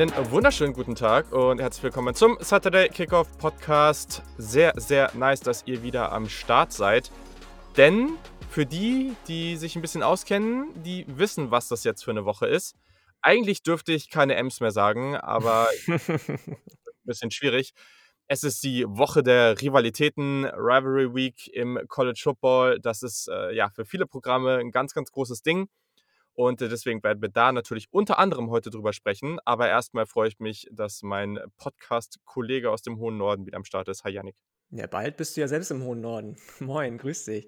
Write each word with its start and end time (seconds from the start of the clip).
Einen 0.00 0.30
wunderschönen 0.30 0.72
guten 0.72 0.94
Tag 0.94 1.30
und 1.30 1.60
herzlich 1.60 1.82
willkommen 1.82 2.14
zum 2.14 2.38
Saturday 2.40 2.88
Kickoff 2.88 3.36
Podcast. 3.36 4.22
Sehr, 4.38 4.72
sehr 4.76 5.14
nice, 5.14 5.40
dass 5.40 5.66
ihr 5.66 5.82
wieder 5.82 6.10
am 6.10 6.26
Start 6.26 6.72
seid. 6.72 7.10
Denn 7.76 8.16
für 8.48 8.64
die, 8.64 9.14
die 9.28 9.58
sich 9.58 9.76
ein 9.76 9.82
bisschen 9.82 10.02
auskennen, 10.02 10.70
die 10.82 11.04
wissen, 11.06 11.50
was 11.50 11.68
das 11.68 11.84
jetzt 11.84 12.02
für 12.02 12.12
eine 12.12 12.24
Woche 12.24 12.46
ist. 12.46 12.76
Eigentlich 13.20 13.62
dürfte 13.62 13.92
ich 13.92 14.08
keine 14.08 14.36
Ems 14.36 14.60
mehr 14.60 14.70
sagen, 14.70 15.16
aber 15.16 15.68
ein 15.86 15.98
bisschen 17.04 17.30
schwierig. 17.30 17.74
Es 18.26 18.42
ist 18.42 18.64
die 18.64 18.86
Woche 18.88 19.22
der 19.22 19.60
Rivalitäten, 19.60 20.46
Rivalry 20.46 21.14
Week 21.14 21.46
im 21.52 21.78
College 21.88 22.20
Football. 22.22 22.80
Das 22.80 23.02
ist 23.02 23.28
äh, 23.28 23.54
ja 23.54 23.68
für 23.68 23.84
viele 23.84 24.06
Programme 24.06 24.56
ein 24.56 24.70
ganz, 24.70 24.94
ganz 24.94 25.10
großes 25.10 25.42
Ding. 25.42 25.68
Und 26.40 26.62
äh, 26.62 26.70
deswegen 26.70 27.02
werden 27.02 27.20
wir 27.20 27.28
da 27.28 27.52
natürlich 27.52 27.88
unter 27.90 28.18
anderem 28.18 28.48
heute 28.48 28.70
drüber 28.70 28.94
sprechen. 28.94 29.38
Aber 29.44 29.68
erstmal 29.68 30.06
freue 30.06 30.28
ich 30.28 30.38
mich, 30.38 30.66
dass 30.72 31.02
mein 31.02 31.38
Podcast-Kollege 31.58 32.70
aus 32.70 32.80
dem 32.80 32.96
hohen 32.96 33.18
Norden 33.18 33.44
wieder 33.44 33.58
am 33.58 33.64
Start 33.64 33.88
ist. 33.88 34.04
Hi, 34.04 34.12
Yannick. 34.12 34.36
Ja, 34.70 34.86
bald 34.86 35.18
bist 35.18 35.36
du 35.36 35.42
ja 35.42 35.48
selbst 35.48 35.70
im 35.70 35.84
hohen 35.84 36.00
Norden. 36.00 36.36
Moin, 36.58 36.96
grüß 36.96 37.26
dich. 37.26 37.46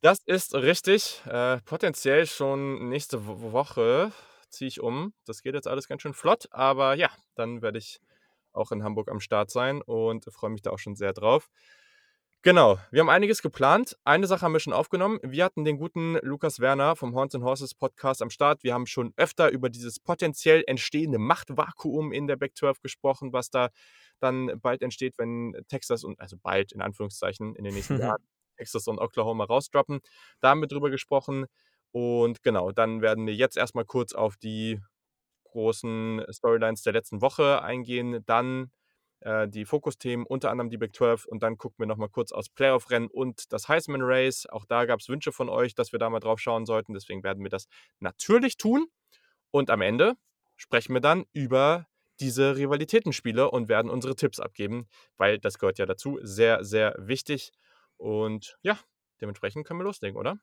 Das 0.00 0.18
ist 0.26 0.56
richtig. 0.56 1.22
Äh, 1.26 1.58
potenziell 1.58 2.26
schon 2.26 2.88
nächste 2.88 3.24
Woche 3.24 4.10
ziehe 4.48 4.66
ich 4.66 4.80
um. 4.80 5.14
Das 5.24 5.42
geht 5.42 5.54
jetzt 5.54 5.68
alles 5.68 5.86
ganz 5.86 6.02
schön 6.02 6.12
flott. 6.12 6.48
Aber 6.50 6.94
ja, 6.94 7.10
dann 7.36 7.62
werde 7.62 7.78
ich 7.78 8.00
auch 8.52 8.72
in 8.72 8.82
Hamburg 8.82 9.08
am 9.08 9.20
Start 9.20 9.52
sein 9.52 9.80
und 9.80 10.24
freue 10.32 10.50
mich 10.50 10.62
da 10.62 10.70
auch 10.70 10.80
schon 10.80 10.96
sehr 10.96 11.12
drauf. 11.12 11.50
Genau, 12.46 12.78
wir 12.92 13.00
haben 13.00 13.08
einiges 13.08 13.42
geplant. 13.42 13.98
Eine 14.04 14.28
Sache 14.28 14.42
haben 14.42 14.52
wir 14.52 14.60
schon 14.60 14.72
aufgenommen. 14.72 15.18
Wir 15.24 15.44
hatten 15.44 15.64
den 15.64 15.78
guten 15.78 16.16
Lukas 16.22 16.60
Werner 16.60 16.94
vom 16.94 17.12
Horns 17.12 17.34
and 17.34 17.42
Horses 17.42 17.74
Podcast 17.74 18.22
am 18.22 18.30
Start. 18.30 18.62
Wir 18.62 18.72
haben 18.72 18.86
schon 18.86 19.12
öfter 19.16 19.50
über 19.50 19.68
dieses 19.68 19.98
potenziell 19.98 20.62
entstehende 20.68 21.18
Machtvakuum 21.18 22.12
in 22.12 22.28
der 22.28 22.36
Back 22.36 22.56
12 22.56 22.78
gesprochen, 22.82 23.32
was 23.32 23.50
da 23.50 23.70
dann 24.20 24.60
bald 24.60 24.82
entsteht, 24.82 25.18
wenn 25.18 25.56
Texas 25.66 26.04
und, 26.04 26.20
also 26.20 26.36
bald 26.40 26.70
in 26.70 26.82
Anführungszeichen 26.82 27.56
in 27.56 27.64
den 27.64 27.74
nächsten 27.74 27.98
Jahren, 28.00 28.22
Texas 28.56 28.86
und 28.86 29.00
Oklahoma 29.00 29.42
rausdroppen. 29.42 29.98
Da 30.38 30.50
haben 30.50 30.60
wir 30.60 30.68
drüber 30.68 30.90
gesprochen. 30.90 31.46
Und 31.90 32.44
genau, 32.44 32.70
dann 32.70 33.02
werden 33.02 33.26
wir 33.26 33.34
jetzt 33.34 33.56
erstmal 33.56 33.86
kurz 33.86 34.12
auf 34.12 34.36
die 34.36 34.80
großen 35.50 36.24
Storylines 36.30 36.82
der 36.82 36.92
letzten 36.92 37.20
Woche 37.22 37.62
eingehen. 37.62 38.22
Dann 38.24 38.70
äh, 39.20 39.48
die 39.48 39.64
Fokusthemen, 39.64 40.26
unter 40.26 40.50
anderem 40.50 40.70
die 40.70 40.78
Big 40.78 40.94
12 40.94 41.26
und 41.26 41.42
dann 41.42 41.56
gucken 41.58 41.78
wir 41.78 41.86
nochmal 41.86 42.08
kurz 42.08 42.32
aus 42.32 42.48
Playoff-Rennen 42.48 43.08
und 43.08 43.52
das 43.52 43.68
Heisman 43.68 44.02
Race. 44.02 44.46
Auch 44.46 44.64
da 44.64 44.84
gab 44.84 45.00
es 45.00 45.08
Wünsche 45.08 45.32
von 45.32 45.48
euch, 45.48 45.74
dass 45.74 45.92
wir 45.92 45.98
da 45.98 46.10
mal 46.10 46.20
drauf 46.20 46.40
schauen 46.40 46.66
sollten, 46.66 46.92
deswegen 46.92 47.22
werden 47.22 47.42
wir 47.42 47.50
das 47.50 47.66
natürlich 48.00 48.56
tun. 48.56 48.86
Und 49.50 49.70
am 49.70 49.80
Ende 49.80 50.14
sprechen 50.56 50.94
wir 50.94 51.00
dann 51.00 51.24
über 51.32 51.86
diese 52.20 52.56
Rivalitätenspiele 52.56 53.50
und 53.50 53.68
werden 53.68 53.90
unsere 53.90 54.16
Tipps 54.16 54.40
abgeben, 54.40 54.88
weil 55.16 55.38
das 55.38 55.58
gehört 55.58 55.78
ja 55.78 55.86
dazu. 55.86 56.18
Sehr, 56.22 56.64
sehr 56.64 56.94
wichtig. 56.98 57.52
Und 57.96 58.58
ja, 58.62 58.78
dementsprechend 59.20 59.66
können 59.66 59.80
wir 59.80 59.84
loslegen, 59.84 60.16
oder? 60.16 60.38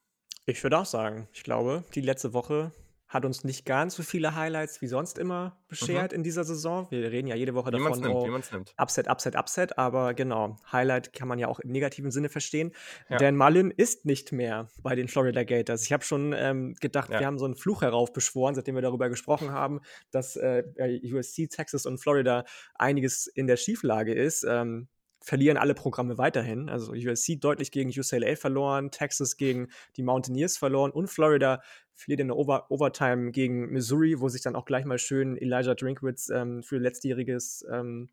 Ich 0.45 0.61
würde 0.63 0.77
auch 0.77 0.85
sagen, 0.85 1.27
ich 1.33 1.43
glaube, 1.43 1.83
die 1.95 2.01
letzte 2.01 2.33
Woche 2.33 2.71
hat 3.13 3.25
uns 3.25 3.43
nicht 3.43 3.65
ganz 3.65 3.95
so 3.95 4.01
viele 4.01 4.35
Highlights 4.35 4.81
wie 4.81 4.87
sonst 4.87 5.19
immer 5.19 5.55
beschert 5.67 6.11
mhm. 6.11 6.17
in 6.17 6.23
dieser 6.23 6.43
Saison. 6.43 6.87
Wir 6.89 7.11
reden 7.11 7.27
ja 7.27 7.35
jede 7.35 7.53
Woche 7.53 7.67
wie 7.67 7.77
davon, 7.77 7.99
nimmt, 7.99 8.15
oh, 8.15 8.27
nimmt. 8.27 8.73
Upset, 8.77 9.07
Upset, 9.07 9.35
Upset, 9.35 9.77
aber 9.77 10.15
genau, 10.15 10.57
Highlight 10.71 11.13
kann 11.13 11.27
man 11.27 11.37
ja 11.37 11.47
auch 11.47 11.59
im 11.59 11.71
negativen 11.71 12.09
Sinne 12.09 12.29
verstehen. 12.29 12.71
Ja. 13.09 13.17
Dan 13.17 13.37
Mullen 13.37 13.69
ist 13.69 14.05
nicht 14.05 14.31
mehr 14.31 14.67
bei 14.81 14.95
den 14.95 15.07
Florida 15.07 15.43
Gators. 15.43 15.83
Ich 15.83 15.93
habe 15.93 16.03
schon 16.03 16.33
ähm, 16.35 16.73
gedacht, 16.81 17.11
ja. 17.11 17.19
wir 17.19 17.27
haben 17.27 17.37
so 17.37 17.45
einen 17.45 17.55
Fluch 17.55 17.83
heraufbeschworen, 17.83 18.55
seitdem 18.55 18.73
wir 18.75 18.81
darüber 18.81 19.09
gesprochen 19.09 19.51
haben, 19.51 19.81
dass 20.09 20.35
äh, 20.35 20.63
USC, 21.03 21.47
Texas 21.47 21.85
und 21.85 21.99
Florida 21.99 22.45
einiges 22.73 23.27
in 23.27 23.45
der 23.45 23.57
Schieflage 23.57 24.13
ist. 24.13 24.43
Ähm, 24.43 24.87
verlieren 25.23 25.57
alle 25.57 25.73
Programme 25.73 26.17
weiterhin. 26.17 26.69
Also 26.69 26.91
USC 26.91 27.39
deutlich 27.39 27.71
gegen 27.71 27.89
UCLA 27.89 28.35
verloren, 28.35 28.91
Texas 28.91 29.37
gegen 29.37 29.69
die 29.95 30.03
Mountaineers 30.03 30.57
verloren 30.57 30.91
und 30.91 31.07
Florida 31.07 31.63
verliert 31.93 32.19
in 32.19 32.27
der 32.27 32.37
Over 32.37 32.69
Overtime 32.69 33.31
gegen 33.31 33.71
Missouri, 33.71 34.19
wo 34.19 34.27
sich 34.27 34.41
dann 34.41 34.55
auch 34.55 34.65
gleich 34.65 34.83
mal 34.83 34.99
schön 34.99 35.37
Elijah 35.37 35.75
Drinkwitz 35.75 36.29
ähm, 36.29 36.61
für 36.61 36.77
letztjähriges, 36.77 37.65
ähm, 37.71 38.09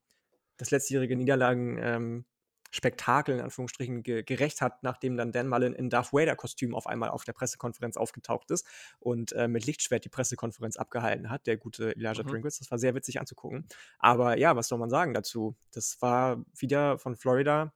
das 0.56 0.70
letztjährige 0.70 1.16
Niederlagen 1.16 1.78
ähm, 1.82 2.24
Spektakel 2.70 3.36
in 3.36 3.40
Anführungsstrichen 3.40 4.02
ge 4.02 4.22
gerecht 4.22 4.60
hat, 4.60 4.82
nachdem 4.82 5.16
dann 5.16 5.32
Dan 5.32 5.48
Mullen 5.48 5.74
in 5.74 5.90
Darth 5.90 6.12
Vader-Kostüm 6.12 6.74
auf 6.74 6.86
einmal 6.86 7.10
auf 7.10 7.24
der 7.24 7.32
Pressekonferenz 7.32 7.96
aufgetaucht 7.96 8.50
ist 8.50 8.66
und 8.98 9.32
äh, 9.32 9.48
mit 9.48 9.66
Lichtschwert 9.66 10.04
die 10.04 10.08
Pressekonferenz 10.08 10.76
abgehalten 10.76 11.30
hat, 11.30 11.46
der 11.46 11.56
gute 11.56 11.96
Elijah 11.96 12.22
mhm. 12.22 12.28
Drinkwitz. 12.28 12.58
Das 12.58 12.70
war 12.70 12.78
sehr 12.78 12.94
witzig 12.94 13.20
anzugucken. 13.20 13.66
Aber 13.98 14.38
ja, 14.38 14.56
was 14.56 14.68
soll 14.68 14.78
man 14.78 14.90
sagen 14.90 15.14
dazu? 15.14 15.56
Das 15.72 16.00
war 16.00 16.44
wieder 16.56 16.98
von 16.98 17.16
Florida. 17.16 17.72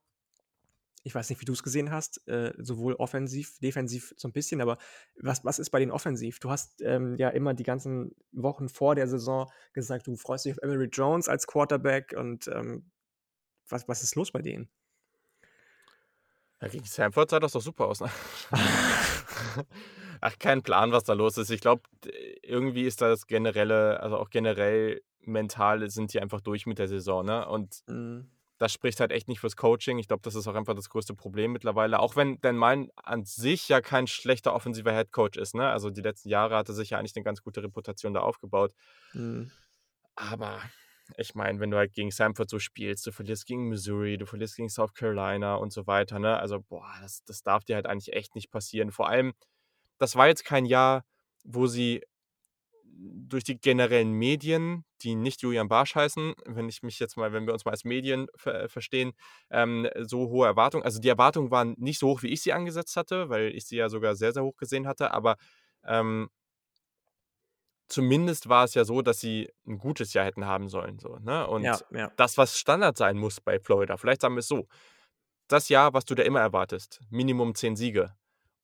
Ich 1.07 1.15
weiß 1.15 1.29
nicht, 1.29 1.41
wie 1.41 1.45
du 1.45 1.53
es 1.53 1.63
gesehen 1.63 1.91
hast, 1.91 2.27
äh, 2.29 2.55
sowohl 2.57 2.95
offensiv, 2.95 3.59
defensiv 3.59 4.15
so 4.17 4.27
ein 4.27 4.33
bisschen, 4.33 4.63
aber 4.63 4.79
was, 5.21 5.45
was 5.45 5.59
ist 5.59 5.69
bei 5.69 5.79
den 5.79 5.91
offensiv? 5.91 6.39
Du 6.39 6.51
hast 6.51 6.81
ähm, 6.81 7.17
ja 7.19 7.29
immer 7.29 7.53
die 7.53 7.63
ganzen 7.63 8.15
Wochen 8.33 8.71
vor 8.71 8.95
der 8.95 9.07
Saison 9.07 9.51
gesagt, 9.75 10.07
du 10.07 10.17
freust 10.17 10.47
dich 10.47 10.53
auf 10.53 10.63
Emery 10.63 10.89
Jones 10.91 11.29
als 11.29 11.47
Quarterback 11.47 12.15
und 12.17 12.49
ähm, 12.49 12.91
was, 13.69 13.87
was 13.87 14.03
ist 14.03 14.15
los 14.15 14.33
bei 14.33 14.41
denen? 14.41 14.71
Ja, 16.61 16.69
gegen 16.69 16.85
Samford 16.85 17.31
sah 17.31 17.41
das 17.41 17.53
doch 17.53 17.61
super 17.61 17.87
aus. 17.87 18.01
Ne? 18.01 18.11
Ach, 20.21 20.39
kein 20.39 20.63
Plan, 20.63 20.93
was 20.93 21.05
da 21.05 21.13
los 21.13 21.37
ist. 21.37 21.51
Ich 21.51 21.61
glaube, 21.61 21.83
irgendwie 22.43 22.85
ist 22.85 23.01
das 23.01 23.27
generelle, 23.27 24.01
also 24.01 24.17
auch 24.17 24.31
generell 24.31 25.03
mental 25.21 25.89
sind 25.91 26.13
die 26.13 26.21
einfach 26.21 26.41
durch 26.41 26.67
mit 26.67 26.79
der 26.79 26.89
Saison, 26.89 27.25
ne? 27.25 27.47
Und 27.49 27.83
mhm. 27.87 28.31
das 28.59 28.73
spricht 28.73 29.01
halt 29.01 29.13
echt 29.13 29.29
nicht 29.29 29.41
fürs 29.41 29.57
Coaching. 29.57 29.99
Ich 29.99 30.09
glaube, 30.09 30.23
das 30.23 30.35
ist 30.35 30.47
auch 30.47 30.55
einfach 30.55 30.75
das 30.75 30.89
größte 30.89 31.15
Problem 31.15 31.53
mittlerweile. 31.53 31.99
Auch 31.99 32.17
wenn 32.17 32.41
Dan 32.41 32.57
Mein 32.57 32.91
an 32.97 33.25
sich 33.25 33.69
ja 33.69 33.81
kein 33.81 34.07
schlechter 34.07 34.55
offensiver 34.55 34.93
Headcoach 34.93 35.37
ist, 35.37 35.55
ne? 35.55 35.69
Also 35.69 35.91
die 35.91 36.03
letzten 36.03 36.29
Jahre 36.29 36.57
hatte 36.57 36.73
sich 36.73 36.91
ja 36.91 36.99
eigentlich 36.99 37.17
eine 37.17 37.25
ganz 37.25 37.43
gute 37.43 37.63
Reputation 37.63 38.15
da 38.15 38.21
aufgebaut. 38.21 38.73
Mhm. 39.13 39.51
Aber 40.15 40.61
ich 41.17 41.35
meine, 41.35 41.61
wenn 41.61 41.71
du 41.71 41.77
halt 41.77 41.93
gegen 41.93 42.11
Samford 42.11 42.49
so 42.51 42.59
spielst, 42.59 43.07
du 43.07 43.13
verlierst 43.13 43.47
gegen 43.47 43.69
Missouri, 43.69 44.17
du 44.19 44.27
verlierst 44.27 44.57
gegen 44.57 44.69
South 44.71 44.95
Carolina 44.95 45.57
und 45.57 45.73
so 45.73 45.87
weiter, 45.87 46.19
ne? 46.19 46.39
Also, 46.39 46.61
boah, 46.63 46.91
das, 47.03 47.25
das 47.25 47.43
darf 47.43 47.65
dir 47.65 47.77
halt 47.77 47.87
eigentlich 47.87 48.15
echt 48.15 48.35
nicht 48.35 48.51
passieren. 48.51 48.91
Vor 48.93 49.09
allem, 49.09 49.35
das 49.99 50.17
war 50.17 50.29
jetzt 50.29 50.45
kein 50.45 50.67
Jahr, 50.67 51.05
wo 51.45 51.67
sie 51.67 52.03
durch 52.97 53.45
die 53.45 53.61
generellen 53.61 54.13
Medien, 54.13 54.85
die 55.03 55.15
nicht 55.15 55.43
Julian 55.43 55.69
Barsch 55.69 55.95
heißen, 55.95 56.35
wenn 56.47 56.69
ich 56.69 56.83
mich 56.83 56.99
jetzt 57.01 57.17
mal, 57.17 57.33
wenn 57.33 57.47
wir 57.47 57.53
uns 57.53 57.65
mal 57.65 57.73
als 57.73 57.85
Medien 57.85 58.29
ver 58.37 58.69
verstehen, 58.69 59.13
ähm, 59.51 59.89
so 60.03 60.29
hohe 60.29 60.47
Erwartungen. 60.47 60.85
Also 60.85 61.01
die 61.01 61.09
Erwartungen 61.09 61.51
waren 61.51 61.75
nicht 61.79 61.99
so 61.99 62.09
hoch, 62.09 62.23
wie 62.23 62.29
ich 62.29 62.43
sie 62.43 62.53
angesetzt 62.53 62.97
hatte, 62.97 63.29
weil 63.29 63.49
ich 63.55 63.67
sie 63.67 63.77
ja 63.77 63.89
sogar 63.89 64.15
sehr, 64.17 64.33
sehr 64.33 64.45
hoch 64.45 64.57
gesehen 64.57 64.87
hatte, 64.87 65.13
aber 65.13 65.37
ähm, 65.85 66.29
zumindest 67.89 68.49
war 68.49 68.65
es 68.65 68.75
ja 68.75 68.85
so, 68.85 69.03
dass 69.03 69.21
sie 69.21 69.51
ein 69.67 69.79
gutes 69.79 70.15
Jahr 70.15 70.25
hätten 70.25 70.47
haben 70.47 70.69
sollen. 70.69 70.99
So, 70.99 71.19
ne? 71.19 71.47
Und 71.47 71.63
ja, 71.63 71.79
ja. 71.91 72.13
das, 72.17 72.39
was 72.39 72.59
Standard 72.59 72.97
sein 72.97 73.17
muss 73.17 73.41
bei 73.41 73.59
Florida, 73.59 73.97
vielleicht 73.97 74.21
sagen 74.21 74.35
wir 74.35 74.41
es 74.41 74.49
so, 74.49 74.67
das 75.49 75.69
Jahr, 75.69 75.93
was 75.93 76.05
du 76.05 76.15
da 76.15 76.23
immer 76.23 76.41
erwartest, 76.41 77.01
Minimum 77.11 77.55
zehn 77.55 77.77
Siege. 77.77 78.15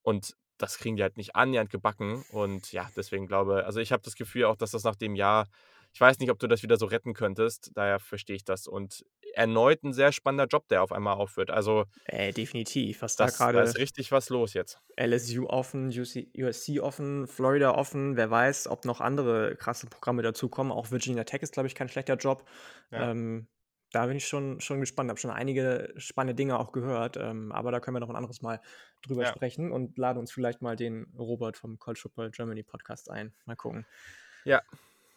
Und 0.03 0.37
das 0.57 0.79
kriegen 0.79 0.97
die 0.97 1.03
halt 1.03 1.17
nicht 1.17 1.37
annähernd 1.37 1.71
gebacken. 1.71 2.25
Und 2.31 2.73
ja, 2.73 2.91
deswegen 2.97 3.27
glaube 3.27 3.65
also 3.65 3.81
ich 3.81 3.93
habe 3.93 4.03
das 4.03 4.15
Gefühl 4.15 4.45
auch, 4.45 4.57
dass 4.57 4.71
das 4.71 4.85
nach 4.85 4.97
dem 4.97 5.15
Jahr 5.15 5.47
ich 5.93 6.01
weiß 6.01 6.19
nicht, 6.19 6.31
ob 6.31 6.39
du 6.39 6.47
das 6.47 6.62
wieder 6.62 6.77
so 6.77 6.87
retten 6.87 7.15
könntest. 7.15 7.72
Daher 7.75 7.98
verstehe 7.98 8.37
ich 8.37 8.45
das. 8.45 8.66
Und 8.66 9.04
erneut 9.34 9.83
ein 9.83 9.92
sehr 9.92 10.13
spannender 10.13 10.47
Job, 10.47 10.69
der 10.69 10.83
auf 10.83 10.92
einmal 10.92 11.15
aufführt. 11.15 11.51
Also 11.51 11.84
äh, 12.04 12.33
definitiv. 12.33 13.03
Was 13.03 13.16
das, 13.16 13.37
da 13.37 13.45
gerade. 13.45 13.59
Da 13.59 13.65
ist 13.65 13.78
richtig 13.78 14.13
was 14.13 14.28
los 14.28 14.54
jetzt. 14.54 14.78
LSU 14.97 15.47
offen, 15.47 15.89
USC 15.89 16.81
offen, 16.81 17.27
Florida 17.27 17.75
offen. 17.75 18.16
Wer 18.16 18.31
weiß, 18.31 18.69
ob 18.69 18.84
noch 18.84 19.01
andere 19.01 19.57
krasse 19.57 19.87
Programme 19.89 20.22
dazukommen. 20.22 20.72
Auch 20.72 20.91
Virginia 20.91 21.25
Tech 21.25 21.42
ist, 21.42 21.53
glaube 21.53 21.66
ich, 21.66 21.75
kein 21.75 21.89
schlechter 21.89 22.16
Job. 22.16 22.45
Ja. 22.91 23.10
Ähm, 23.10 23.48
da 23.92 24.07
bin 24.07 24.16
ich 24.16 24.28
schon, 24.28 24.60
schon 24.60 24.78
gespannt. 24.78 25.10
Habe 25.10 25.19
schon 25.19 25.33
einige 25.33 25.92
spannende 25.97 26.37
Dinge 26.37 26.59
auch 26.60 26.71
gehört. 26.71 27.16
Ähm, 27.16 27.51
aber 27.51 27.72
da 27.72 27.81
können 27.81 27.97
wir 27.97 28.01
noch 28.01 28.10
ein 28.10 28.16
anderes 28.16 28.42
Mal 28.42 28.60
drüber 29.03 29.22
ja. 29.22 29.28
sprechen 29.28 29.72
und 29.72 29.98
laden 29.98 30.19
uns 30.19 30.31
vielleicht 30.31 30.63
mal 30.63 30.77
den 30.77 31.13
Robert 31.19 31.57
vom 31.57 31.78
College 31.81 32.01
Football 32.01 32.31
Germany 32.31 32.63
Podcast 32.63 33.10
ein. 33.10 33.33
Mal 33.47 33.57
gucken. 33.57 33.87
Ja, 34.45 34.63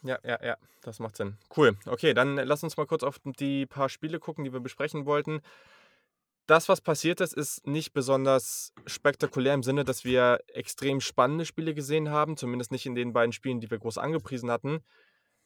ja, 0.03 0.19
ja, 0.23 0.43
ja, 0.43 0.57
das 0.81 0.99
macht 0.99 1.15
Sinn. 1.15 1.37
Cool. 1.55 1.77
Okay, 1.85 2.13
dann 2.13 2.35
lass 2.35 2.63
uns 2.63 2.77
mal 2.77 2.85
kurz 2.85 3.03
auf 3.03 3.19
die 3.23 3.65
paar 3.65 3.89
Spiele 3.89 4.19
gucken, 4.19 4.43
die 4.43 4.53
wir 4.53 4.59
besprechen 4.59 5.05
wollten. 5.05 5.41
Das, 6.45 6.67
was 6.67 6.81
passiert 6.81 7.21
ist, 7.21 7.33
ist 7.33 7.65
nicht 7.65 7.93
besonders 7.93 8.73
spektakulär 8.85 9.53
im 9.53 9.63
Sinne, 9.63 9.85
dass 9.85 10.03
wir 10.03 10.39
extrem 10.47 10.99
spannende 10.99 11.45
Spiele 11.45 11.73
gesehen 11.73 12.09
haben, 12.09 12.35
zumindest 12.35 12.71
nicht 12.71 12.85
in 12.85 12.95
den 12.95 13.13
beiden 13.13 13.31
Spielen, 13.31 13.61
die 13.61 13.71
wir 13.71 13.79
groß 13.79 13.97
angepriesen 13.97 14.51
hatten. 14.51 14.83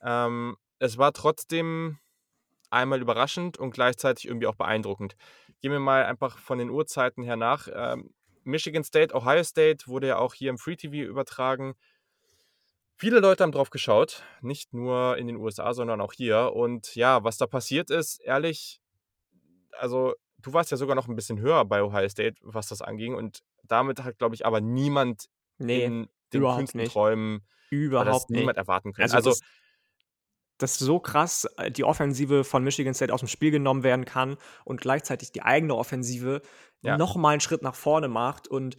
Ähm, 0.01 0.57
es 0.79 0.97
war 0.97 1.13
trotzdem 1.13 1.99
einmal 2.71 2.99
überraschend 2.99 3.59
und 3.59 3.71
gleichzeitig 3.71 4.27
irgendwie 4.27 4.47
auch 4.47 4.55
beeindruckend. 4.55 5.15
Gehen 5.61 5.71
wir 5.71 5.79
mal 5.79 6.05
einfach 6.05 6.39
von 6.39 6.57
den 6.57 6.71
Uhrzeiten 6.71 7.23
her 7.23 7.37
nach. 7.37 7.67
Ähm, 7.71 8.13
Michigan 8.43 8.83
State, 8.83 9.15
Ohio 9.15 9.43
State 9.43 9.87
wurde 9.87 10.07
ja 10.07 10.17
auch 10.17 10.33
hier 10.33 10.49
im 10.49 10.57
Free 10.57 10.75
TV 10.75 11.07
übertragen 11.07 11.75
Viele 12.99 13.19
Leute 13.19 13.43
haben 13.43 13.51
drauf 13.51 13.69
geschaut, 13.69 14.23
nicht 14.41 14.73
nur 14.73 15.17
in 15.17 15.27
den 15.27 15.35
USA, 15.35 15.73
sondern 15.73 16.01
auch 16.01 16.13
hier. 16.13 16.53
Und 16.53 16.95
ja, 16.95 17.23
was 17.23 17.37
da 17.37 17.45
passiert 17.45 17.91
ist, 17.91 18.19
ehrlich, 18.21 18.81
also 19.77 20.15
du 20.39 20.53
warst 20.53 20.71
ja 20.71 20.77
sogar 20.77 20.95
noch 20.95 21.07
ein 21.07 21.15
bisschen 21.15 21.39
höher 21.39 21.63
bei 21.65 21.83
Ohio 21.83 22.09
State, 22.09 22.37
was 22.41 22.69
das 22.69 22.81
anging. 22.81 23.13
Und 23.13 23.43
damit 23.63 24.03
hat, 24.03 24.17
glaube 24.17 24.33
ich, 24.33 24.47
aber 24.47 24.61
niemand 24.61 25.27
nee, 25.59 25.83
in 25.83 26.07
den 26.33 26.41
kühnsten 26.41 26.85
Träumen 26.85 27.45
überhaupt 27.69 28.31
niemand 28.31 28.57
erwarten 28.57 28.93
können. 28.93 29.03
Also, 29.03 29.17
also 29.17 29.29
das, 29.29 29.41
dass 30.57 30.77
so 30.77 30.99
krass 30.99 31.47
äh, 31.57 31.71
die 31.71 31.83
Offensive 31.83 32.43
von 32.43 32.63
Michigan 32.63 32.93
State 32.93 33.13
aus 33.13 33.21
dem 33.21 33.27
Spiel 33.27 33.51
genommen 33.51 33.83
werden 33.83 34.05
kann 34.05 34.37
und 34.65 34.81
gleichzeitig 34.81 35.31
die 35.31 35.41
eigene 35.41 35.75
Offensive 35.75 36.41
ja. 36.81 36.97
noch 36.97 37.15
mal 37.15 37.31
einen 37.31 37.41
Schritt 37.41 37.61
nach 37.61 37.75
vorne 37.75 38.07
macht. 38.07 38.47
Und 38.47 38.77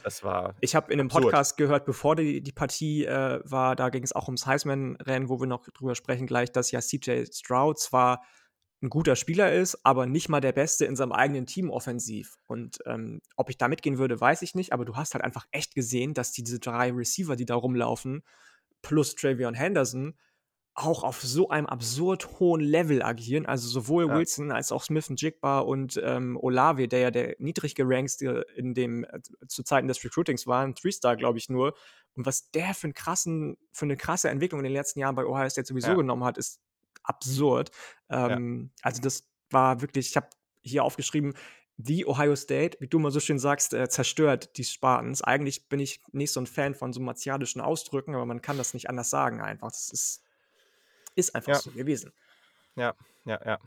ich 0.61 0.75
habe 0.75 0.93
in 0.93 1.01
einem 1.01 1.09
absurd. 1.09 1.25
Podcast 1.25 1.57
gehört, 1.57 1.85
bevor 1.85 2.17
die, 2.17 2.41
die 2.43 2.53
Partie 2.53 3.05
äh, 3.05 3.41
war, 3.45 3.77
da 3.77 3.89
ging 3.91 4.03
es 4.03 4.13
auch 4.13 4.27
ums 4.27 4.47
Heisman-Rennen, 4.47 5.29
wo 5.29 5.41
wir 5.41 5.47
noch 5.47 5.69
drüber 5.69 5.95
sprechen 5.95 6.27
gleich, 6.27 6.53
dass 6.53 6.71
ja 6.71 6.81
CJ 6.81 7.25
Stroud 7.33 7.79
zwar 7.79 8.23
ein 8.81 8.91
guter 8.91 9.17
Spieler 9.17 9.53
ist, 9.53 9.85
aber 9.85 10.07
nicht 10.07 10.29
mal 10.29 10.41
der 10.41 10.53
Beste 10.53 10.85
in 10.85 10.95
seinem 10.95 11.13
eigenen 11.13 11.47
Team 11.47 11.69
offensiv. 11.71 12.37
Und 12.47 12.79
ähm, 12.87 13.21
ob 13.37 13.51
ich 13.51 13.59
da 13.59 13.67
mitgehen 13.67 13.99
würde, 13.99 14.21
weiß 14.21 14.43
ich 14.43 14.55
nicht, 14.55 14.73
aber 14.73 14.85
du 14.85 14.95
hast 14.95 15.15
halt 15.15 15.25
einfach 15.25 15.47
echt 15.51 15.75
gesehen, 15.75 16.15
dass 16.15 16.31
die, 16.31 16.45
diese 16.45 16.61
drei 16.61 16.93
Receiver, 16.93 17.35
die 17.35 17.45
da 17.45 17.57
rumlaufen, 17.57 18.23
plus 18.81 19.17
Travion 19.17 19.55
Henderson, 19.55 20.15
auch 20.79 21.03
auf 21.03 21.21
so 21.21 21.49
einem 21.49 21.67
absurd 21.67 22.39
hohen 22.39 22.61
Level 22.61 23.03
agieren. 23.03 23.47
Also 23.47 23.69
sowohl 23.69 24.07
ja. 24.07 24.17
Wilson 24.17 24.53
als 24.53 24.71
auch 24.71 24.85
Smith 24.85 25.11
und 25.11 25.21
Jigba 25.21 25.59
und 25.59 26.01
ähm, 26.03 26.39
Olave, 26.41 26.87
der 26.87 27.01
ja 27.01 27.11
der 27.11 27.35
niedrig 27.39 27.75
gerankste 27.75 28.47
in 28.55 28.75
dem 28.75 29.05
äh, 29.05 29.21
zu 29.49 29.65
Zeiten 29.65 29.89
des 29.89 30.03
Recruitings 30.05 30.47
war, 30.47 30.65
ein 30.65 30.75
Three-Star, 30.75 31.17
glaube 31.17 31.39
ich, 31.39 31.49
nur. 31.49 31.75
Und 32.15 32.27
was 32.27 32.51
der 32.53 32.75
für, 32.75 32.87
einen 32.87 32.95
krassen, 32.95 33.57
für 33.73 33.87
eine 33.87 33.97
krasse 33.97 34.31
Entwicklung 34.31 34.61
in 34.61 34.65
den 34.65 34.73
letzten 34.73 35.01
Jahren 35.01 35.17
bei 35.17 35.27
Ohio 35.27 35.49
State 35.49 35.67
sowieso 35.67 35.89
ja. 35.89 35.95
genommen 35.95 36.25
hat, 36.25 36.39
ist 36.39 36.61
absurd. 37.03 37.71
Ähm, 38.09 38.71
ja. 38.77 38.83
Also 38.83 39.03
das 39.03 39.29
war 39.51 39.81
wirklich, 39.81 40.11
ich 40.11 40.17
habe 40.17 40.29
hier 40.63 40.85
aufgeschrieben, 40.85 41.35
die 41.77 42.07
Ohio 42.07 42.37
State, 42.37 42.79
wie 42.81 42.89
du 42.89 42.99
mal 42.99 43.11
so 43.11 43.21
schön 43.21 43.39
sagst, 43.39 43.73
äh, 43.75 43.89
zerstört 43.89 44.57
die 44.59 44.65
Spartans. 44.65 45.23
Eigentlich 45.23 45.69
bin 45.69 45.81
ich 45.81 46.03
nicht 46.13 46.33
so 46.33 46.41
ein 46.41 46.47
Fan 46.47 46.75
von 46.75 46.93
so 46.93 47.01
martialischen 47.01 47.61
Ausdrücken, 47.61 48.15
aber 48.15 48.27
man 48.27 48.43
kann 48.43 48.59
das 48.59 48.75
nicht 48.75 48.89
anders 48.91 49.11
sagen 49.11 49.41
einfach. 49.41 49.71
Das 49.71 49.91
ist, 49.91 50.23
ist 51.19 51.35
einfach 51.35 51.53
ja. 51.53 51.59
so 51.59 51.71
gewesen. 51.71 52.13
Ja, 52.77 52.95
ja, 53.25 53.41
ja. 53.45 53.59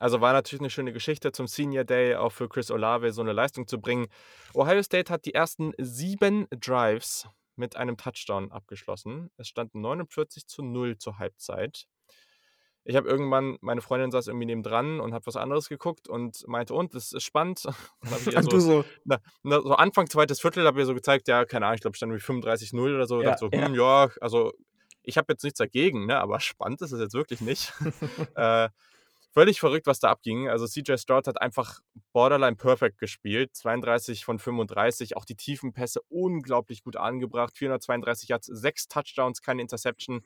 Also 0.00 0.20
war 0.20 0.32
natürlich 0.32 0.60
eine 0.60 0.70
schöne 0.70 0.92
Geschichte 0.92 1.32
zum 1.32 1.48
Senior 1.48 1.84
Day, 1.84 2.14
auch 2.14 2.30
für 2.30 2.48
Chris 2.48 2.70
Olave 2.70 3.12
so 3.12 3.22
eine 3.22 3.32
Leistung 3.32 3.66
zu 3.66 3.80
bringen. 3.80 4.06
Ohio 4.54 4.82
State 4.82 5.12
hat 5.12 5.24
die 5.24 5.34
ersten 5.34 5.72
sieben 5.78 6.46
Drives 6.50 7.26
mit 7.56 7.74
einem 7.74 7.96
Touchdown 7.96 8.52
abgeschlossen. 8.52 9.30
Es 9.36 9.48
stand 9.48 9.74
49 9.74 10.46
zu 10.46 10.62
0 10.62 10.98
zur 10.98 11.18
Halbzeit 11.18 11.88
ich 12.88 12.96
habe 12.96 13.06
irgendwann, 13.06 13.58
meine 13.60 13.82
Freundin 13.82 14.10
saß 14.10 14.28
irgendwie 14.28 14.46
nebendran 14.46 14.98
und 14.98 15.12
hat 15.12 15.26
was 15.26 15.36
anderes 15.36 15.68
geguckt 15.68 16.08
und 16.08 16.48
meinte, 16.48 16.72
und, 16.72 16.94
das 16.94 17.12
ist 17.12 17.22
spannend. 17.22 17.62
Dann 18.32 18.44
so, 18.50 18.58
so. 18.58 18.84
Na, 19.04 19.18
na, 19.42 19.60
so 19.60 19.74
Anfang 19.74 20.08
zweites 20.08 20.40
Viertel 20.40 20.66
habe 20.66 20.80
ich 20.80 20.86
so 20.86 20.94
gezeigt, 20.94 21.28
ja, 21.28 21.44
keine 21.44 21.66
Ahnung, 21.66 21.74
ich 21.74 21.82
glaube, 21.82 21.98
stand 21.98 22.14
wie 22.14 22.16
35-0 22.16 22.94
oder 22.94 23.06
so. 23.06 23.20
Ja, 23.20 23.36
so, 23.36 23.50
hm, 23.50 23.74
ja. 23.74 24.04
ja, 24.06 24.10
also 24.22 24.52
ich 25.08 25.16
habe 25.16 25.32
jetzt 25.32 25.42
nichts 25.42 25.58
dagegen, 25.58 26.06
ne, 26.06 26.18
aber 26.20 26.38
spannend 26.40 26.82
ist 26.82 26.92
es 26.92 27.00
jetzt 27.00 27.14
wirklich 27.14 27.40
nicht. 27.40 27.72
äh, 28.34 28.68
völlig 29.32 29.58
verrückt, 29.58 29.86
was 29.86 30.00
da 30.00 30.10
abging. 30.10 30.48
Also 30.48 30.66
CJ 30.66 30.98
Stroud 30.98 31.26
hat 31.26 31.40
einfach 31.40 31.80
borderline 32.12 32.56
perfect 32.56 32.98
gespielt. 32.98 33.56
32 33.56 34.24
von 34.24 34.38
35, 34.38 35.16
auch 35.16 35.24
die 35.24 35.34
tiefen 35.34 35.72
Pässe 35.72 36.00
unglaublich 36.08 36.82
gut 36.82 36.96
angebracht. 36.96 37.56
432 37.56 38.28
Yards, 38.28 38.46
6 38.46 38.88
Touchdowns, 38.88 39.40
keine 39.40 39.62
Interception. 39.62 40.22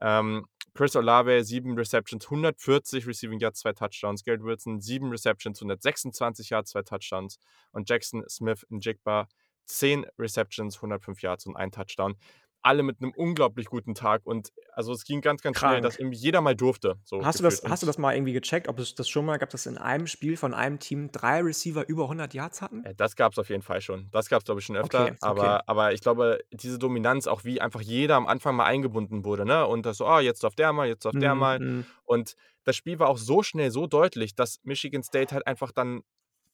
Ähm, 0.00 0.46
Chris 0.74 0.94
Olave, 0.96 1.42
7 1.44 1.74
Receptions, 1.76 2.24
140 2.26 3.06
Receiving 3.06 3.38
Yards, 3.38 3.60
2 3.60 3.72
Touchdowns. 3.72 4.24
Garrett 4.24 4.42
Wilson, 4.42 4.80
7 4.80 5.08
Receptions, 5.08 5.58
126 5.60 6.50
Yards, 6.50 6.70
2 6.70 6.82
Touchdowns. 6.82 7.38
Und 7.72 7.88
Jackson 7.88 8.24
Smith 8.28 8.66
in 8.68 8.80
Jigba, 8.80 9.28
10 9.66 10.06
Receptions, 10.18 10.76
105 10.76 11.22
Yards 11.22 11.46
und 11.46 11.56
1 11.56 11.74
Touchdown 11.74 12.16
alle 12.62 12.82
mit 12.82 13.00
einem 13.00 13.12
unglaublich 13.12 13.66
guten 13.66 13.94
Tag 13.94 14.22
und 14.24 14.52
also 14.74 14.92
es 14.92 15.04
ging 15.04 15.20
ganz, 15.20 15.42
ganz 15.42 15.58
Krank. 15.58 15.72
schnell, 15.72 15.82
dass 15.82 15.98
irgendwie 15.98 16.16
jeder 16.16 16.40
mal 16.40 16.54
durfte. 16.54 16.96
So 17.04 17.24
hast, 17.24 17.40
du 17.40 17.44
das, 17.44 17.62
hast 17.64 17.82
du 17.82 17.86
das 17.86 17.98
mal 17.98 18.14
irgendwie 18.14 18.32
gecheckt, 18.32 18.68
ob 18.68 18.78
es 18.78 18.94
das 18.94 19.08
schon 19.08 19.24
mal 19.24 19.38
gab, 19.38 19.50
dass 19.50 19.66
in 19.66 19.78
einem 19.78 20.06
Spiel 20.06 20.36
von 20.36 20.54
einem 20.54 20.78
Team 20.78 21.10
drei 21.12 21.40
Receiver 21.40 21.86
über 21.88 22.04
100 22.04 22.34
Yards 22.34 22.62
hatten? 22.62 22.82
Ja, 22.84 22.92
das 22.94 23.16
gab 23.16 23.32
es 23.32 23.38
auf 23.38 23.48
jeden 23.50 23.62
Fall 23.62 23.80
schon. 23.80 24.08
Das 24.12 24.28
gab 24.28 24.40
es, 24.40 24.44
glaube 24.44 24.60
ich, 24.60 24.66
schon 24.66 24.76
öfter. 24.76 25.02
Okay, 25.02 25.16
aber, 25.20 25.54
okay. 25.56 25.64
aber 25.66 25.92
ich 25.92 26.00
glaube, 26.00 26.40
diese 26.52 26.78
Dominanz, 26.78 27.26
auch 27.26 27.44
wie 27.44 27.60
einfach 27.60 27.80
jeder 27.80 28.16
am 28.16 28.26
Anfang 28.26 28.56
mal 28.56 28.64
eingebunden 28.64 29.24
wurde, 29.24 29.44
ne? 29.44 29.66
Und 29.66 29.84
das 29.84 29.98
so, 29.98 30.08
oh, 30.08 30.18
jetzt 30.18 30.44
auf 30.44 30.54
der 30.54 30.72
mal, 30.72 30.88
jetzt 30.88 31.06
auf 31.06 31.14
mm, 31.14 31.20
der 31.20 31.34
mal. 31.34 31.58
Mm. 31.58 31.86
Und 32.04 32.36
das 32.64 32.76
Spiel 32.76 32.98
war 32.98 33.08
auch 33.08 33.18
so 33.18 33.42
schnell, 33.42 33.70
so 33.70 33.86
deutlich, 33.86 34.34
dass 34.34 34.60
Michigan 34.62 35.02
State 35.02 35.34
halt 35.34 35.46
einfach 35.46 35.72
dann 35.72 36.02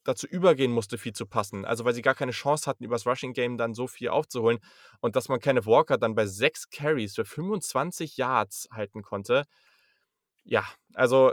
dazu 0.05 0.27
übergehen 0.27 0.73
musste, 0.73 0.99
viel 0.99 1.12
zu 1.12 1.27
passen. 1.27 1.65
Also 1.65 1.85
weil 1.85 1.95
sie 1.95 2.03
gar 2.03 2.15
keine 2.15 2.33
Chance 2.33 2.67
hatten, 2.67 2.85
übers 2.85 3.06
Rushing 3.06 3.33
Game 3.33 3.59
dann 3.59 3.75
so 3.75 3.87
viel 3.87 4.09
aufzuholen. 4.09 4.59
Und 5.00 5.17
dass 5.17 5.29
man 5.29 5.41
Kenneth 5.41 5.67
Walker 5.67 5.99
dann 5.99 6.15
bei 6.15 6.27
sechs 6.27 6.71
Carries 6.71 7.15
für 7.15 7.25
25 7.25 8.17
Yards 8.17 8.69
halten 8.71 9.03
konnte. 9.03 9.45
Ja, 10.45 10.65
also 10.95 11.33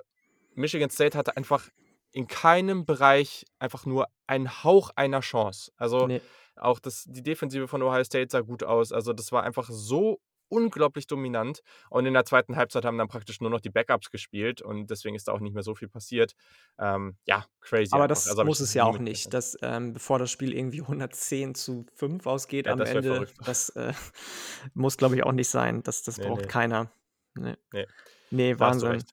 Michigan 0.55 0.89
State 0.89 1.17
hatte 1.17 1.37
einfach 1.37 1.69
in 2.11 2.27
keinem 2.27 2.85
Bereich 2.85 3.45
einfach 3.59 3.85
nur 3.85 4.07
einen 4.27 4.63
Hauch 4.63 4.89
einer 4.95 5.19
Chance. 5.19 5.71
Also 5.77 6.07
nee. 6.07 6.21
auch 6.55 6.79
das, 6.79 7.05
die 7.07 7.23
Defensive 7.23 7.67
von 7.67 7.81
Ohio 7.81 8.03
State 8.03 8.29
sah 8.31 8.41
gut 8.41 8.63
aus. 8.63 8.91
Also 8.91 9.13
das 9.13 9.31
war 9.31 9.43
einfach 9.43 9.69
so 9.69 10.19
unglaublich 10.49 11.07
dominant. 11.07 11.61
Und 11.89 12.05
in 12.05 12.13
der 12.13 12.25
zweiten 12.25 12.55
Halbzeit 12.55 12.85
haben 12.85 12.97
dann 12.97 13.07
praktisch 13.07 13.41
nur 13.41 13.49
noch 13.49 13.61
die 13.61 13.69
Backups 13.69 14.09
gespielt 14.11 14.61
und 14.61 14.89
deswegen 14.89 15.15
ist 15.15 15.27
da 15.27 15.31
auch 15.31 15.39
nicht 15.39 15.53
mehr 15.53 15.63
so 15.63 15.75
viel 15.75 15.87
passiert. 15.87 16.35
Ähm, 16.79 17.17
ja, 17.25 17.45
crazy. 17.61 17.93
Aber 17.93 18.03
einfach. 18.03 18.09
das 18.09 18.29
also, 18.29 18.43
muss 18.43 18.59
es 18.59 18.73
ja 18.73 18.83
auch 18.83 18.99
nicht, 18.99 19.33
dass 19.33 19.57
ähm, 19.61 19.93
bevor 19.93 20.19
das 20.19 20.31
Spiel 20.31 20.53
irgendwie 20.53 20.81
110 20.81 21.55
zu 21.55 21.85
5 21.95 22.25
ausgeht 22.25 22.65
ja, 22.67 22.73
am 22.73 22.79
das 22.79 22.89
Ende, 22.89 23.27
das 23.45 23.69
äh, 23.69 23.93
muss 24.73 24.97
glaube 24.97 25.15
ich 25.15 25.23
auch 25.23 25.31
nicht 25.31 25.49
sein. 25.49 25.83
Das, 25.83 26.03
das 26.03 26.17
nee, 26.17 26.27
braucht 26.27 26.41
nee. 26.41 26.47
keiner. 26.47 26.91
Nee, 27.35 27.55
nee. 27.73 27.87
nee 28.31 28.59
Wahnsinn. 28.59 29.03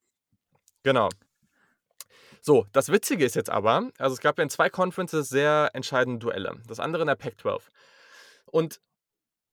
Genau. 0.82 1.08
So, 2.44 2.66
das 2.72 2.90
Witzige 2.90 3.24
ist 3.24 3.36
jetzt 3.36 3.50
aber, 3.50 3.90
also 3.98 4.14
es 4.14 4.20
gab 4.20 4.36
ja 4.36 4.42
in 4.42 4.50
zwei 4.50 4.68
Conferences 4.68 5.28
sehr 5.28 5.70
entscheidende 5.74 6.18
Duelle. 6.18 6.60
Das 6.66 6.80
andere 6.80 7.02
in 7.02 7.06
der 7.06 7.14
Pac-12. 7.14 7.62
Und 8.46 8.80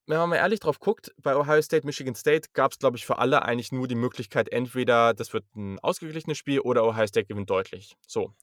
wenn 0.10 0.18
man 0.18 0.30
mal 0.30 0.38
ehrlich 0.38 0.60
drauf 0.60 0.80
guckt, 0.80 1.14
bei 1.22 1.36
Ohio 1.36 1.62
State, 1.62 1.86
Michigan 1.86 2.16
State 2.16 2.50
gab 2.54 2.72
es, 2.72 2.80
glaube 2.80 2.98
ich, 2.98 3.06
für 3.06 3.20
alle 3.20 3.44
eigentlich 3.44 3.72
nur 3.72 3.88
die 3.88 3.94
Möglichkeit, 3.94 4.52
entweder 4.52 5.14
das 5.14 5.34
wird 5.34 5.46
ein 5.56 5.78
ausgeglichenes 5.80 6.36
Spiel 6.36 6.62
oder 6.62 6.84
Ohio 6.84 7.06
State 7.06 7.28
gewinnt 7.28 7.52
deutlich. 7.52 7.96
So. 8.08 8.34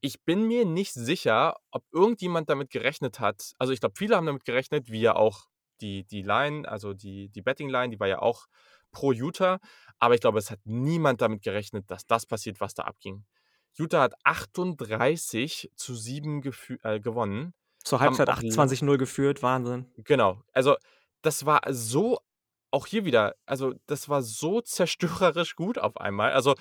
Ich 0.00 0.22
bin 0.24 0.48
mir 0.48 0.64
nicht 0.64 0.94
sicher, 0.94 1.56
ob 1.72 1.84
irgendjemand 1.92 2.48
damit 2.48 2.70
gerechnet 2.70 3.20
hat. 3.20 3.52
Also 3.58 3.74
ich 3.74 3.80
glaube, 3.80 3.96
viele 3.98 4.16
haben 4.16 4.24
damit 4.24 4.46
gerechnet, 4.46 4.90
wie 4.90 5.02
ja 5.02 5.14
auch 5.14 5.48
die, 5.82 6.04
die 6.04 6.22
Line, 6.22 6.66
also 6.66 6.94
die, 6.94 7.28
die 7.28 7.42
Betting-Line, 7.42 7.90
die 7.90 8.00
war 8.00 8.08
ja 8.08 8.20
auch 8.20 8.46
pro 8.90 9.12
Utah. 9.12 9.58
Aber 9.98 10.14
ich 10.14 10.22
glaube, 10.22 10.38
es 10.38 10.50
hat 10.50 10.60
niemand 10.64 11.20
damit 11.20 11.42
gerechnet, 11.42 11.90
dass 11.90 12.06
das 12.06 12.24
passiert, 12.24 12.62
was 12.62 12.72
da 12.72 12.84
abging. 12.84 13.26
Utah 13.74 14.00
hat 14.00 14.14
38 14.24 15.70
zu 15.76 15.94
7 15.94 16.42
äh, 16.82 16.98
gewonnen. 16.98 17.52
Zur 17.84 18.00
Halbzeit 18.00 18.30
28-0 18.30 18.96
geführt, 18.96 19.42
Wahnsinn. 19.42 19.84
Genau. 19.98 20.42
Also 20.52 20.76
das 21.22 21.46
war 21.46 21.62
so 21.70 22.20
auch 22.70 22.86
hier 22.86 23.04
wieder, 23.04 23.34
also 23.46 23.74
das 23.86 24.08
war 24.08 24.22
so 24.22 24.60
zerstörerisch 24.60 25.56
gut 25.56 25.78
auf 25.78 25.96
einmal. 25.96 26.32
Also 26.32 26.54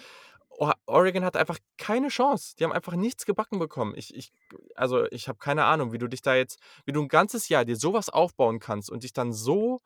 Oregon 0.88 1.24
hat 1.24 1.38
einfach 1.38 1.58
keine 1.78 2.10
Chance. 2.10 2.56
Die 2.58 2.64
haben 2.64 2.74
einfach 2.74 2.96
nichts 2.96 3.26
gebacken 3.26 3.60
bekommen. 3.60 3.94
Ich, 3.96 4.14
ich, 4.16 4.34
also 4.76 5.06
ich 5.12 5.28
habe 5.28 5.40
keine 5.40 5.64
Ahnung, 5.66 5.94
wie 5.94 5.98
du 5.98 6.08
dich 6.08 6.22
da 6.22 6.36
jetzt, 6.36 6.60
wie 6.86 6.92
du 6.92 7.02
ein 7.02 7.08
ganzes 7.08 7.48
Jahr 7.48 7.64
dir 7.64 7.78
sowas 7.78 8.10
aufbauen 8.10 8.60
kannst 8.60 8.90
und 8.90 9.04
dich 9.04 9.14
dann 9.14 9.32
so 9.32 9.82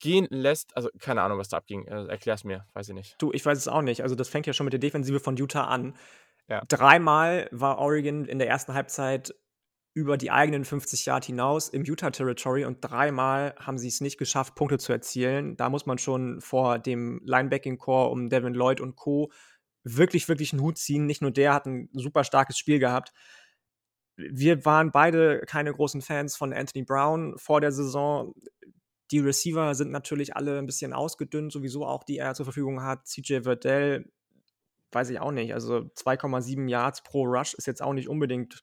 gehen 0.00 0.26
lässt. 0.30 0.76
Also 0.76 0.90
keine 0.98 1.22
Ahnung, 1.22 1.38
was 1.38 1.48
da 1.48 1.56
abging. 1.56 1.88
Also, 1.88 2.08
Erklär's 2.08 2.44
mir, 2.44 2.66
weiß 2.74 2.88
ich 2.90 2.94
nicht. 2.94 3.14
Du, 3.18 3.32
ich 3.32 3.44
weiß 3.44 3.56
es 3.56 3.68
auch 3.68 3.82
nicht. 3.82 4.02
Also 4.02 4.14
das 4.14 4.28
fängt 4.28 4.46
ja 4.46 4.52
schon 4.52 4.64
mit 4.64 4.72
der 4.72 4.80
Defensive 4.80 5.20
von 5.20 5.36
Utah 5.36 5.64
an. 5.64 5.96
Ja. 6.48 6.62
Dreimal 6.68 7.48
war 7.50 7.78
Oregon 7.78 8.24
in 8.24 8.38
der 8.38 8.48
ersten 8.48 8.74
Halbzeit 8.74 9.34
über 9.98 10.16
die 10.16 10.30
eigenen 10.30 10.64
50 10.64 11.06
Yard 11.06 11.24
hinaus 11.24 11.68
im 11.68 11.82
Utah-Territory 11.82 12.64
und 12.64 12.78
dreimal 12.80 13.52
haben 13.58 13.78
sie 13.78 13.88
es 13.88 14.00
nicht 14.00 14.16
geschafft, 14.16 14.54
Punkte 14.54 14.78
zu 14.78 14.92
erzielen. 14.92 15.56
Da 15.56 15.70
muss 15.70 15.86
man 15.86 15.98
schon 15.98 16.40
vor 16.40 16.78
dem 16.78 17.20
Linebacking-Core 17.24 18.10
um 18.10 18.28
Devin 18.28 18.54
Lloyd 18.54 18.80
und 18.80 18.94
Co. 18.94 19.32
wirklich, 19.82 20.28
wirklich 20.28 20.52
einen 20.52 20.62
Hut 20.62 20.78
ziehen. 20.78 21.06
Nicht 21.06 21.20
nur 21.20 21.32
der 21.32 21.52
hat 21.52 21.66
ein 21.66 21.88
super 21.94 22.22
starkes 22.22 22.56
Spiel 22.56 22.78
gehabt. 22.78 23.12
Wir 24.16 24.64
waren 24.64 24.92
beide 24.92 25.40
keine 25.46 25.72
großen 25.72 26.00
Fans 26.00 26.36
von 26.36 26.52
Anthony 26.52 26.84
Brown 26.84 27.36
vor 27.36 27.60
der 27.60 27.72
Saison. 27.72 28.34
Die 29.10 29.18
Receiver 29.18 29.74
sind 29.74 29.90
natürlich 29.90 30.36
alle 30.36 30.58
ein 30.58 30.66
bisschen 30.66 30.92
ausgedünnt, 30.92 31.50
sowieso 31.50 31.84
auch, 31.84 32.04
die 32.04 32.18
er 32.18 32.34
zur 32.34 32.46
Verfügung 32.46 32.84
hat. 32.84 33.08
CJ 33.08 33.40
Verdell, 33.40 34.12
weiß 34.92 35.10
ich 35.10 35.18
auch 35.18 35.32
nicht. 35.32 35.54
Also 35.54 35.90
2,7 35.96 36.68
Yards 36.68 37.02
pro 37.02 37.24
Rush 37.24 37.54
ist 37.54 37.66
jetzt 37.66 37.82
auch 37.82 37.94
nicht 37.94 38.08
unbedingt 38.08 38.62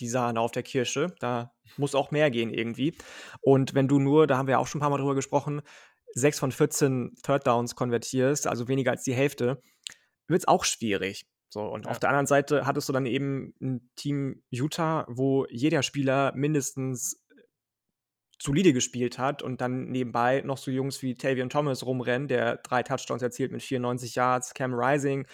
die 0.00 0.08
Sahne 0.08 0.40
auf 0.40 0.52
der 0.52 0.62
Kirsche. 0.62 1.14
Da 1.20 1.52
muss 1.76 1.94
auch 1.94 2.10
mehr 2.10 2.30
gehen 2.30 2.52
irgendwie. 2.52 2.94
Und 3.40 3.74
wenn 3.74 3.88
du 3.88 3.98
nur, 3.98 4.26
da 4.26 4.36
haben 4.36 4.48
wir 4.48 4.58
auch 4.58 4.66
schon 4.66 4.78
ein 4.78 4.82
paar 4.82 4.90
Mal 4.90 4.98
drüber 4.98 5.14
gesprochen, 5.14 5.62
6 6.14 6.38
von 6.38 6.52
14 6.52 7.14
Third 7.22 7.46
Downs 7.46 7.74
konvertierst, 7.74 8.46
also 8.46 8.68
weniger 8.68 8.90
als 8.90 9.02
die 9.02 9.14
Hälfte, 9.14 9.62
wird 10.28 10.42
es 10.42 10.48
auch 10.48 10.64
schwierig. 10.64 11.26
So, 11.48 11.62
und 11.62 11.84
ja. 11.84 11.90
auf 11.90 11.98
der 11.98 12.08
anderen 12.08 12.26
Seite 12.26 12.66
hattest 12.66 12.88
du 12.88 12.92
dann 12.92 13.06
eben 13.06 13.54
ein 13.60 13.90
Team 13.96 14.42
Utah, 14.50 15.04
wo 15.08 15.46
jeder 15.50 15.82
Spieler 15.82 16.32
mindestens 16.34 17.22
solide 18.40 18.72
gespielt 18.72 19.18
hat 19.18 19.42
und 19.42 19.60
dann 19.60 19.90
nebenbei 19.90 20.40
noch 20.40 20.58
so 20.58 20.70
Jungs 20.70 21.02
wie 21.02 21.14
Tavion 21.14 21.50
Thomas 21.50 21.86
rumrennen, 21.86 22.26
der 22.26 22.56
drei 22.56 22.82
Touchdowns 22.82 23.22
erzielt 23.22 23.52
mit 23.52 23.62
94 23.62 24.14
Yards, 24.14 24.54
Cam 24.54 24.74
Rising 24.74 25.26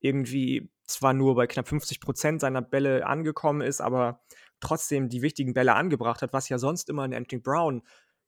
irgendwie 0.00 0.70
zwar 0.86 1.12
nur 1.12 1.34
bei 1.34 1.46
knapp 1.46 1.68
50 1.68 2.00
Prozent 2.00 2.40
seiner 2.40 2.62
Bälle 2.62 3.06
angekommen 3.06 3.60
ist, 3.60 3.80
aber 3.80 4.20
trotzdem 4.60 5.08
die 5.08 5.22
wichtigen 5.22 5.54
Bälle 5.54 5.74
angebracht 5.74 6.22
hat, 6.22 6.32
was 6.32 6.48
ja 6.48 6.58
sonst 6.58 6.88
immer 6.88 7.04
in 7.04 7.14
Anthony 7.14 7.40
Brown 7.40 7.82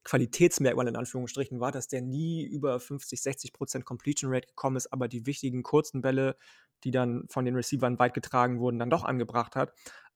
Qualitätsmerkmal 0.05 0.88
in 0.88 0.97
Anführungsstrichen 0.97 1.61
war, 1.61 1.73
dass 1.73 1.88
der 1.88 2.00
nie 2.00 2.43
über 2.45 2.81
50, 2.81 3.21
60 3.21 3.53
Prozent 3.53 3.85
Completion 3.85 4.33
Rate 4.33 4.47
gekommen 4.47 4.77
ist, 4.77 4.93
aber 4.93 5.09
die 5.09 5.27
wichtigen 5.27 5.62
kurzen 5.62 6.00
Bälle, 6.00 6.37
die 6.85 6.91
dann 6.91 7.27
von 7.29 7.45
den 7.45 7.55
Receivern 7.55 7.99
weit 7.99 8.15
getragen 8.15 8.59
wurden, 8.59 8.79
dann 8.79 8.91
doch 8.91 9.05
angebracht 9.05 9.57
hat. 9.57 9.73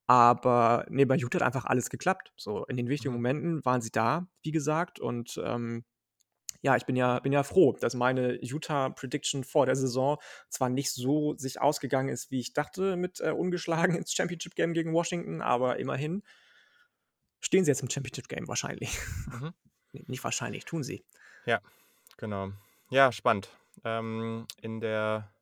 Aber 0.07 0.87
nee, 0.89 1.05
bei 1.05 1.17
Utah 1.17 1.41
hat 1.41 1.47
einfach 1.47 1.65
alles 1.67 1.91
geklappt. 1.91 2.33
So, 2.37 2.65
in 2.67 2.77
den 2.77 2.89
wichtigen 2.89 3.15
mhm. 3.15 3.19
Momenten 3.19 3.65
waren 3.65 3.83
sie 3.83 3.91
da, 3.91 4.27
wie 4.43 4.53
gesagt, 4.53 4.99
und 4.99 5.41
ähm, 5.45 5.85
ja, 6.63 6.77
ich 6.77 6.87
bin 6.87 6.95
ja, 6.95 7.19
bin 7.19 7.33
ja 7.33 7.43
froh, 7.43 7.73
dass 7.73 7.95
meine 7.95 8.39
Utah-Prediction 8.41 9.43
vor 9.43 9.67
der 9.67 9.75
Saison 9.75 10.19
zwar 10.49 10.69
nicht 10.69 10.93
so 10.93 11.37
sich 11.37 11.61
ausgegangen 11.61 12.09
ist, 12.09 12.31
wie 12.31 12.39
ich 12.39 12.53
dachte, 12.53 12.97
mit 12.97 13.21
äh, 13.21 13.33
ungeschlagen 13.33 13.95
ins 13.97 14.15
Championship-Game 14.15 14.73
gegen 14.73 14.95
Washington, 14.95 15.43
aber 15.43 15.79
immerhin 15.79 16.23
stehen 17.41 17.65
sie 17.65 17.73
jetzt 17.73 17.83
im 17.83 17.91
Championship-Game 17.91 18.47
wahrscheinlich. 18.47 18.97
Mhm. 19.27 19.53
nicht 20.07 20.23
wahrscheinlich, 20.23 20.65
tun 20.65 20.85
sie. 20.85 21.05
Ja, 21.47 21.61
genau. 22.17 22.53
Ja, 22.91 23.11
spannend. 23.11 23.49
Ähm, 23.85 24.47
in 24.61 24.81
der 24.81 25.33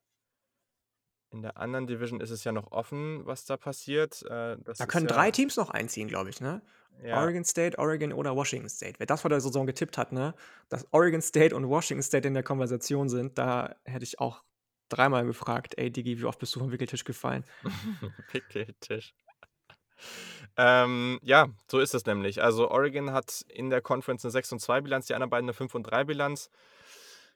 in 1.32 1.42
der 1.42 1.58
anderen 1.58 1.86
Division 1.86 2.20
ist 2.20 2.30
es 2.30 2.42
ja 2.42 2.50
noch 2.50 2.72
offen, 2.72 3.24
was 3.24 3.44
da 3.44 3.56
passiert. 3.56 4.22
Äh, 4.22 4.56
da 4.58 4.86
können 4.86 5.06
ja 5.06 5.14
drei 5.14 5.30
Teams 5.30 5.56
noch 5.56 5.70
einziehen, 5.70 6.08
glaube 6.08 6.30
ich, 6.30 6.40
ne? 6.40 6.60
Ja. 7.02 7.20
Oregon 7.20 7.44
State, 7.44 7.78
Oregon 7.78 8.12
oder 8.12 8.36
Washington 8.36 8.68
State. 8.68 8.94
Wer 8.98 9.06
das 9.06 9.22
vor 9.22 9.30
der 9.30 9.40
Saison 9.40 9.66
getippt 9.66 9.96
hat, 9.96 10.12
ne, 10.12 10.34
dass 10.68 10.86
Oregon 10.92 11.22
State 11.22 11.56
und 11.56 11.68
Washington 11.68 12.02
State 12.02 12.28
in 12.28 12.34
der 12.34 12.42
Konversation 12.42 13.08
sind, 13.08 13.38
da 13.38 13.74
hätte 13.84 14.04
ich 14.04 14.20
auch 14.20 14.42
dreimal 14.90 15.24
gefragt, 15.24 15.74
ey 15.78 15.90
Digi, 15.90 16.20
wie 16.20 16.24
oft 16.24 16.38
bist 16.38 16.54
du 16.54 16.60
vom 16.60 16.72
Wickeltisch 16.72 17.04
gefallen? 17.04 17.44
Wickeltisch. 18.32 19.14
ähm, 20.56 21.18
ja, 21.22 21.48
so 21.70 21.78
ist 21.78 21.94
es 21.94 22.04
nämlich. 22.04 22.42
Also 22.42 22.70
Oregon 22.70 23.12
hat 23.12 23.44
in 23.48 23.70
der 23.70 23.80
Conference 23.80 24.24
eine 24.24 24.32
6 24.32 24.52
und 24.52 24.60
2 24.60 24.82
Bilanz, 24.82 25.06
die 25.06 25.14
anderen 25.14 25.30
beiden 25.30 25.46
eine 25.46 25.54
5 25.54 25.74
und 25.74 25.84
3 25.84 26.04
Bilanz. 26.04 26.50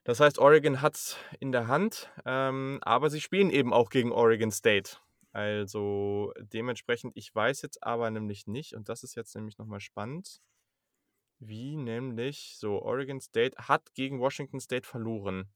Das 0.05 0.21
heißt, 0.21 0.39
Oregon 0.39 0.83
hat 0.83 0.97
es 0.97 1.17
in 1.41 1.51
der 1.51 1.67
Hand, 1.67 2.11
ähm, 2.27 2.79
aber 2.83 3.09
sie 3.09 3.23
spielen 3.23 3.51
eben 3.51 3.73
auch 3.73 3.89
gegen 3.89 4.13
Oregon 4.13 4.51
State. 4.51 4.99
Also 5.35 6.33
dementsprechend, 6.39 7.13
ich 7.17 7.35
weiß 7.35 7.63
jetzt 7.63 7.83
aber 7.83 8.09
nämlich 8.09 8.47
nicht, 8.47 8.75
und 8.75 8.89
das 8.89 9.03
ist 9.03 9.17
jetzt 9.17 9.35
nämlich 9.35 9.59
nochmal 9.59 9.81
spannend, 9.81 10.41
wie 11.41 11.77
nämlich 11.77 12.55
so 12.57 12.81
Oregon 12.81 13.21
State 13.21 13.57
hat 13.59 13.93
gegen 13.95 14.21
Washington 14.21 14.61
State 14.61 14.87
verloren. 14.87 15.51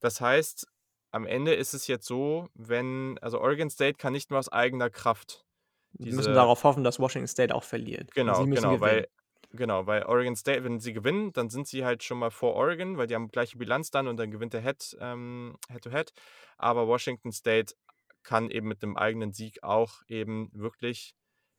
Das 0.00 0.22
heißt, 0.22 0.66
am 1.10 1.26
Ende 1.26 1.52
ist 1.52 1.74
es 1.74 1.88
jetzt 1.88 2.06
so, 2.06 2.48
wenn, 2.54 3.18
also 3.20 3.38
Oregon 3.38 3.68
State 3.68 3.98
kann 3.98 4.14
nicht 4.14 4.30
mehr 4.30 4.38
aus 4.38 4.50
eigener 4.50 4.88
Kraft. 4.88 5.44
Die 5.92 6.10
müssen 6.10 6.32
darauf 6.32 6.64
hoffen, 6.64 6.82
dass 6.82 6.98
Washington 6.98 7.28
State 7.28 7.54
auch 7.54 7.64
verliert. 7.64 8.14
Genau, 8.14 8.46
genau, 8.46 8.80
weil, 8.80 9.08
genau, 9.50 9.86
weil 9.86 10.04
Oregon 10.04 10.36
State, 10.36 10.64
wenn 10.64 10.80
sie 10.80 10.94
gewinnen, 10.94 11.34
dann 11.34 11.50
sind 11.50 11.68
sie 11.68 11.84
halt 11.84 12.02
schon 12.02 12.18
mal 12.18 12.30
vor 12.30 12.54
Oregon, 12.54 12.96
weil 12.96 13.08
die 13.08 13.14
haben 13.14 13.28
gleiche 13.28 13.58
Bilanz 13.58 13.90
dann 13.90 14.08
und 14.08 14.16
dann 14.16 14.30
gewinnt 14.30 14.54
der 14.54 14.62
Head, 14.62 14.96
ähm, 15.00 15.58
Head 15.70 15.82
to 15.82 15.90
Head. 15.90 16.14
Aber 16.56 16.88
Washington 16.88 17.30
State 17.30 17.74
kann 18.22 18.50
eben 18.50 18.68
mit 18.68 18.82
dem 18.82 18.96
eigenen 18.96 19.32
Sieg 19.32 19.62
auch 19.62 20.02
eben 20.08 20.50
wirklich 20.52 21.14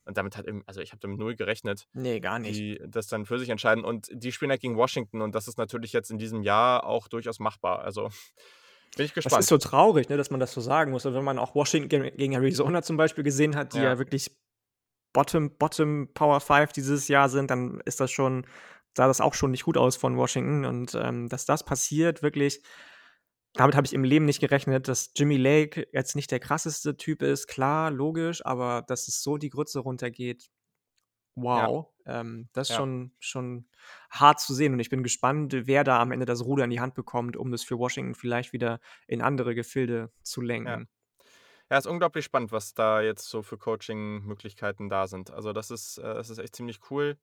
und 0.09 0.17
damit 0.17 0.35
hat 0.35 0.47
eben, 0.47 0.63
also 0.65 0.81
ich 0.81 0.91
habe 0.91 0.99
damit 1.01 1.19
null 1.19 1.35
gerechnet. 1.35 1.87
Nee, 1.93 2.19
gar 2.19 2.39
nicht. 2.39 2.57
Die 2.57 2.81
das 2.87 3.05
dann 3.05 3.27
für 3.27 3.37
sich 3.37 3.49
entscheiden. 3.49 3.83
Und 3.83 4.09
die 4.11 4.31
spielen 4.31 4.49
halt 4.49 4.59
gegen 4.59 4.75
Washington 4.75 5.21
und 5.21 5.35
das 5.35 5.47
ist 5.47 5.59
natürlich 5.59 5.93
jetzt 5.93 6.09
in 6.09 6.17
diesem 6.17 6.41
Jahr 6.41 6.83
auch 6.83 7.07
durchaus 7.07 7.37
machbar. 7.37 7.83
Also 7.83 8.09
bin 8.97 9.05
ich 9.05 9.13
gespannt. 9.13 9.33
Das 9.33 9.45
ist 9.45 9.49
so 9.49 9.59
traurig, 9.59 10.09
ne, 10.09 10.17
dass 10.17 10.31
man 10.31 10.39
das 10.39 10.51
so 10.51 10.61
sagen 10.61 10.91
muss. 10.91 11.05
Und 11.05 11.13
wenn 11.13 11.23
man 11.23 11.37
auch 11.37 11.53
Washington 11.53 11.89
gegen 12.17 12.33
Arizona 12.33 12.81
zum 12.81 12.97
Beispiel 12.97 13.23
gesehen 13.23 13.55
hat, 13.55 13.73
die 13.73 13.77
ja, 13.77 13.83
ja 13.83 13.99
wirklich 13.99 14.35
Bottom, 15.13 15.55
Bottom 15.57 16.09
Power 16.15 16.39
5 16.39 16.73
dieses 16.73 17.07
Jahr 17.07 17.29
sind, 17.29 17.51
dann 17.51 17.79
ist 17.85 17.99
das 17.99 18.09
schon, 18.09 18.47
sah 18.97 19.05
das 19.05 19.21
auch 19.21 19.35
schon 19.35 19.51
nicht 19.51 19.63
gut 19.63 19.77
aus 19.77 19.95
von 19.95 20.17
Washington. 20.17 20.65
Und 20.65 20.95
ähm, 20.95 21.29
dass 21.29 21.45
das 21.45 21.63
passiert, 21.63 22.23
wirklich 22.23 22.63
damit 23.53 23.75
habe 23.75 23.85
ich 23.85 23.93
im 23.93 24.03
Leben 24.03 24.25
nicht 24.25 24.39
gerechnet, 24.39 24.87
dass 24.87 25.11
Jimmy 25.15 25.37
Lake 25.37 25.87
jetzt 25.91 26.15
nicht 26.15 26.31
der 26.31 26.39
krasseste 26.39 26.97
Typ 26.97 27.21
ist. 27.21 27.47
Klar, 27.47 27.91
logisch, 27.91 28.45
aber 28.45 28.83
dass 28.87 29.07
es 29.07 29.21
so 29.21 29.37
die 29.37 29.49
Grütze 29.49 29.79
runtergeht, 29.79 30.49
wow. 31.35 31.87
Ja. 32.05 32.21
Ähm, 32.21 32.49
das 32.53 32.69
ist 32.69 32.75
ja. 32.75 32.77
schon, 32.77 33.11
schon 33.19 33.67
hart 34.09 34.39
zu 34.39 34.53
sehen. 34.53 34.73
Und 34.73 34.79
ich 34.79 34.89
bin 34.89 35.03
gespannt, 35.03 35.53
wer 35.53 35.83
da 35.83 35.99
am 35.99 36.11
Ende 36.11 36.25
das 36.25 36.43
Ruder 36.45 36.63
in 36.63 36.69
die 36.69 36.79
Hand 36.79 36.95
bekommt, 36.95 37.37
um 37.37 37.53
es 37.53 37.63
für 37.63 37.77
Washington 37.77 38.15
vielleicht 38.15 38.53
wieder 38.53 38.79
in 39.07 39.21
andere 39.21 39.55
Gefilde 39.55 40.11
zu 40.23 40.41
lenken. 40.41 40.67
Ja. 40.67 40.85
Ja, 41.71 41.77
ist 41.77 41.85
unglaublich 41.85 42.25
spannend, 42.25 42.51
was 42.51 42.73
da 42.73 43.01
jetzt 43.01 43.29
so 43.29 43.43
für 43.43 43.59
Coaching-Möglichkeiten 43.59 44.89
da 44.89 45.05
sind. 45.05 45.29
Also 45.29 45.53
das 45.53 45.69
ist, 45.69 45.99
äh, 45.99 46.15
das 46.15 46.31
ist 46.31 46.39
echt 46.39 46.55
ziemlich 46.55 46.79
cool. 46.89 47.15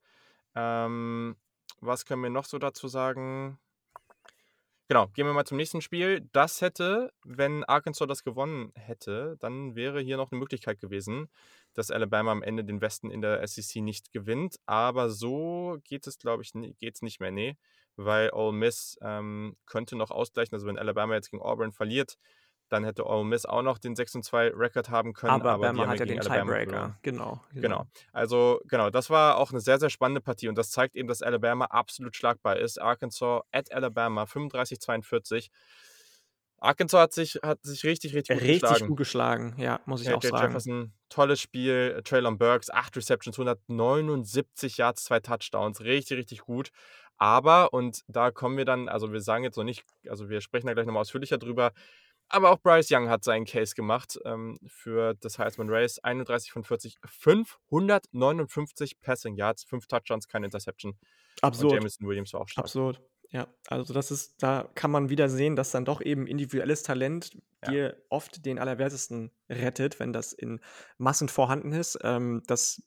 Ähm, 0.55 1.35
was 1.81 2.07
können 2.07 2.23
wir 2.23 2.31
noch 2.31 2.45
so 2.45 2.59
dazu 2.59 2.87
sagen? 2.87 3.59
Genau, 4.89 5.09
gehen 5.09 5.27
wir 5.27 5.33
mal 5.33 5.45
zum 5.45 5.57
nächsten 5.57 5.81
Spiel. 5.81 6.21
Das 6.31 6.61
hätte, 6.61 7.13
wenn 7.25 7.65
Arkansas 7.65 8.07
das 8.07 8.23
gewonnen 8.23 8.71
hätte, 8.77 9.37
dann 9.41 9.75
wäre 9.75 10.01
hier 10.01 10.17
noch 10.17 10.31
eine 10.31 10.39
Möglichkeit 10.39 10.79
gewesen, 10.79 11.29
dass 11.75 11.91
Alabama 11.91 12.31
am 12.31 12.43
Ende 12.45 12.65
den 12.65 12.81
Westen 12.81 13.11
in 13.11 13.21
der 13.21 13.45
SEC 13.49 13.83
nicht 13.83 14.13
gewinnt. 14.13 14.61
Aber 14.65 15.11
so 15.11 15.79
geht 15.83 16.07
es, 16.07 16.19
glaube 16.19 16.45
ich, 16.45 16.53
geht's 16.79 17.03
nicht 17.03 17.19
mehr. 17.19 17.33
Nee, 17.33 17.57
weil 17.97 18.31
Ole 18.33 18.53
Miss 18.53 18.97
ähm, 19.03 19.57
könnte 19.67 19.97
noch 19.97 20.13
ausgleichen. 20.13 20.55
Also 20.55 20.69
wenn 20.69 20.79
Alabama 20.79 21.15
jetzt 21.15 21.33
gegen 21.33 21.43
Auburn 21.43 21.73
verliert, 21.73 22.17
dann 22.69 22.85
hätte 22.85 23.07
Ole 23.07 23.25
Miss 23.25 23.47
auch 23.47 23.63
noch 23.63 23.79
den 23.79 23.95
6 23.95 24.13
2 24.23 24.53
Rekord 24.55 24.91
haben 24.91 25.13
können. 25.13 25.33
Aber, 25.33 25.53
aber 25.53 25.67
Bama 25.69 25.87
hat 25.87 26.01
ja 26.01 26.07
den 26.07 26.21
Tiebreaker. 26.21 26.99
Genau, 27.03 27.41
genau, 27.53 27.63
genau. 27.69 27.87
Also, 28.13 28.61
genau, 28.67 28.91
das 28.91 29.11
war 29.11 29.39
auch 29.39 29.51
eine 29.51 29.61
sehr, 29.61 29.79
sehr 29.79 29.91
spannende 29.91 30.21
Partie 30.21 30.49
und 30.49 30.57
das 30.57 30.71
zeigt 30.71 30.97
eben, 30.97 31.09
dass 31.09 31.23
Alabama 31.23 31.67
absolut 31.67 32.17
schlagbar 32.17 32.57
ist. 32.57 32.81
Arkansas 32.81 33.43
at 33.53 33.73
Alabama 33.73 34.25
35-42. 34.25 35.49
Arkansas 36.59 37.01
hat 37.01 37.13
sich, 37.13 37.39
hat 37.43 37.63
sich 37.63 37.85
richtig, 37.85 38.15
richtig 38.15 38.39
gut 38.39 38.43
richtig 38.43 38.61
geschlagen. 38.61 38.73
Richtig 38.73 38.89
gut 38.89 38.97
geschlagen, 38.97 39.55
ja, 39.59 39.81
muss 39.85 40.01
ich 40.01 40.09
ja, 40.09 40.17
auch 40.17 40.23
Jay 40.23 40.31
sagen. 40.31 40.47
Jefferson, 40.47 40.93
tolles 41.09 41.41
Spiel. 41.41 42.01
Traylon 42.05 42.39
Burks, 42.39 42.71
8 42.71 42.97
Receptions, 42.97 43.39
179 43.39 44.79
Yards, 44.79 45.05
2 45.05 45.21
Touchdowns. 45.21 45.83
Richtig, 45.83 46.19
richtig 46.19 46.41
gut. 46.41 46.71
Aber, 47.19 47.73
und 47.73 48.03
da 48.09 48.31
kommen 48.31 48.57
wir 48.57 48.65
dann, 48.65 48.89
also 48.89 49.13
wir 49.13 49.21
sagen 49.21 49.45
jetzt 49.45 49.57
noch 49.57 49.65
nicht, 49.65 49.85
also 50.09 50.29
wir 50.29 50.41
sprechen 50.41 50.67
da 50.67 50.75
gleich 50.75 50.87
nochmal 50.87 51.03
ausführlicher 51.03 51.39
drüber, 51.39 51.73
aber 52.29 52.51
auch 52.51 52.59
Bryce 52.59 52.91
Young 52.91 53.09
hat 53.09 53.25
seinen 53.25 53.45
Case 53.45 53.75
gemacht 53.75 54.19
ähm, 54.25 54.59
für 54.67 55.15
das 55.15 55.39
Heisman 55.39 55.71
Race. 55.71 55.99
31 55.99 56.51
von 56.53 56.65
40, 56.65 56.99
559 57.05 59.01
Passing 59.01 59.37
Yards, 59.37 59.65
5 59.65 59.87
Touchdowns, 59.87 60.29
keine 60.29 60.47
Interception. 60.47 60.99
Absurd. 61.43 61.73
Und 61.73 61.79
Jameson 61.79 62.09
Williams 62.09 62.33
war 62.33 62.41
auch 62.43 62.49
stark. 62.49 62.65
Absurd. 62.65 63.01
Ja, 63.31 63.49
also 63.67 63.93
das 63.93 64.11
ist, 64.11 64.35
da 64.43 64.71
kann 64.75 64.91
man 64.91 65.09
wieder 65.09 65.29
sehen, 65.29 65.57
dass 65.57 65.71
dann 65.73 65.85
doch 65.85 66.01
eben 66.01 66.27
individuelles 66.27 66.83
Talent 66.83 67.37
ja. 67.65 67.71
dir 67.71 68.03
oft 68.09 68.45
den 68.47 68.59
Allerwertesten 68.59 69.33
rettet, 69.49 69.99
wenn 69.99 70.13
das 70.13 70.33
in 70.33 70.61
Massen 70.99 71.29
vorhanden 71.29 71.73
ist. 71.73 71.99
Ähm, 72.03 72.43
das 72.47 72.83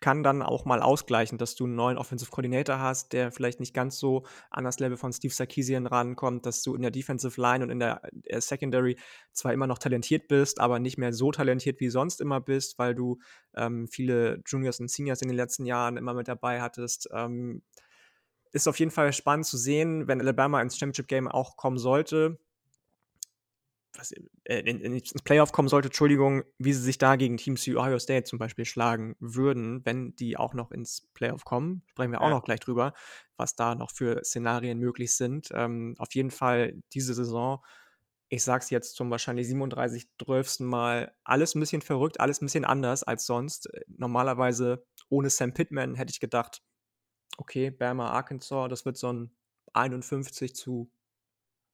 kann 0.00 0.22
dann 0.22 0.42
auch 0.42 0.64
mal 0.64 0.80
ausgleichen, 0.80 1.38
dass 1.38 1.54
du 1.54 1.64
einen 1.64 1.74
neuen 1.74 1.98
Offensive 1.98 2.30
Coordinator 2.30 2.78
hast, 2.78 3.12
der 3.12 3.30
vielleicht 3.30 3.60
nicht 3.60 3.74
ganz 3.74 3.98
so 3.98 4.24
an 4.50 4.64
das 4.64 4.80
Level 4.80 4.96
von 4.96 5.12
Steve 5.12 5.32
Sarkisian 5.32 5.86
rankommt, 5.86 6.46
dass 6.46 6.62
du 6.62 6.74
in 6.74 6.82
der 6.82 6.90
Defensive 6.90 7.40
Line 7.40 7.62
und 7.62 7.70
in 7.70 7.78
der, 7.78 8.00
der 8.12 8.40
Secondary 8.40 8.96
zwar 9.32 9.52
immer 9.52 9.66
noch 9.66 9.78
talentiert 9.78 10.28
bist, 10.28 10.60
aber 10.60 10.78
nicht 10.78 10.98
mehr 10.98 11.12
so 11.12 11.30
talentiert 11.32 11.80
wie 11.80 11.90
sonst 11.90 12.20
immer 12.20 12.40
bist, 12.40 12.78
weil 12.78 12.94
du 12.94 13.18
ähm, 13.54 13.88
viele 13.88 14.42
Juniors 14.46 14.80
und 14.80 14.90
Seniors 14.90 15.22
in 15.22 15.28
den 15.28 15.36
letzten 15.36 15.66
Jahren 15.66 15.96
immer 15.96 16.14
mit 16.14 16.28
dabei 16.28 16.60
hattest. 16.60 17.08
Ähm, 17.12 17.62
ist 18.52 18.66
auf 18.66 18.78
jeden 18.78 18.90
Fall 18.90 19.12
spannend 19.12 19.46
zu 19.46 19.56
sehen, 19.56 20.08
wenn 20.08 20.20
Alabama 20.20 20.60
ins 20.60 20.76
Championship 20.76 21.08
Game 21.08 21.28
auch 21.28 21.56
kommen 21.56 21.78
sollte 21.78 22.38
was, 24.00 24.12
äh, 24.44 24.60
in, 24.60 24.80
in, 24.80 24.94
ins 24.94 25.12
Playoff 25.22 25.52
kommen 25.52 25.68
sollte, 25.68 25.88
Entschuldigung, 25.88 26.42
wie 26.58 26.72
sie 26.72 26.82
sich 26.82 26.98
da 26.98 27.16
gegen 27.16 27.36
Teams 27.36 27.66
wie 27.66 27.76
Ohio 27.76 27.98
State 27.98 28.24
zum 28.24 28.38
Beispiel 28.38 28.64
schlagen 28.64 29.16
würden, 29.20 29.84
wenn 29.84 30.16
die 30.16 30.36
auch 30.36 30.54
noch 30.54 30.70
ins 30.70 31.08
Playoff 31.14 31.44
kommen. 31.44 31.82
Sprechen 31.86 32.12
wir 32.12 32.20
auch 32.20 32.30
noch 32.30 32.44
gleich 32.44 32.60
drüber, 32.60 32.94
was 33.36 33.54
da 33.54 33.74
noch 33.74 33.90
für 33.90 34.24
Szenarien 34.24 34.78
möglich 34.78 35.14
sind. 35.14 35.50
Ähm, 35.52 35.94
auf 35.98 36.14
jeden 36.14 36.30
Fall 36.30 36.82
diese 36.92 37.14
Saison, 37.14 37.64
ich 38.28 38.44
sage 38.44 38.62
es 38.62 38.70
jetzt 38.70 38.94
zum 38.94 39.10
wahrscheinlich 39.10 39.48
37, 39.48 40.08
12. 40.22 40.60
Mal, 40.60 41.12
alles 41.24 41.54
ein 41.54 41.60
bisschen 41.60 41.82
verrückt, 41.82 42.20
alles 42.20 42.40
ein 42.40 42.46
bisschen 42.46 42.64
anders 42.64 43.02
als 43.02 43.26
sonst. 43.26 43.68
Normalerweise 43.88 44.86
ohne 45.08 45.30
Sam 45.30 45.52
Pittman 45.52 45.96
hätte 45.96 46.12
ich 46.12 46.20
gedacht, 46.20 46.62
okay, 47.38 47.70
Bama, 47.70 48.10
Arkansas, 48.10 48.68
das 48.68 48.84
wird 48.84 48.96
so 48.96 49.12
ein 49.12 49.30
51 49.72 50.54
zu 50.54 50.90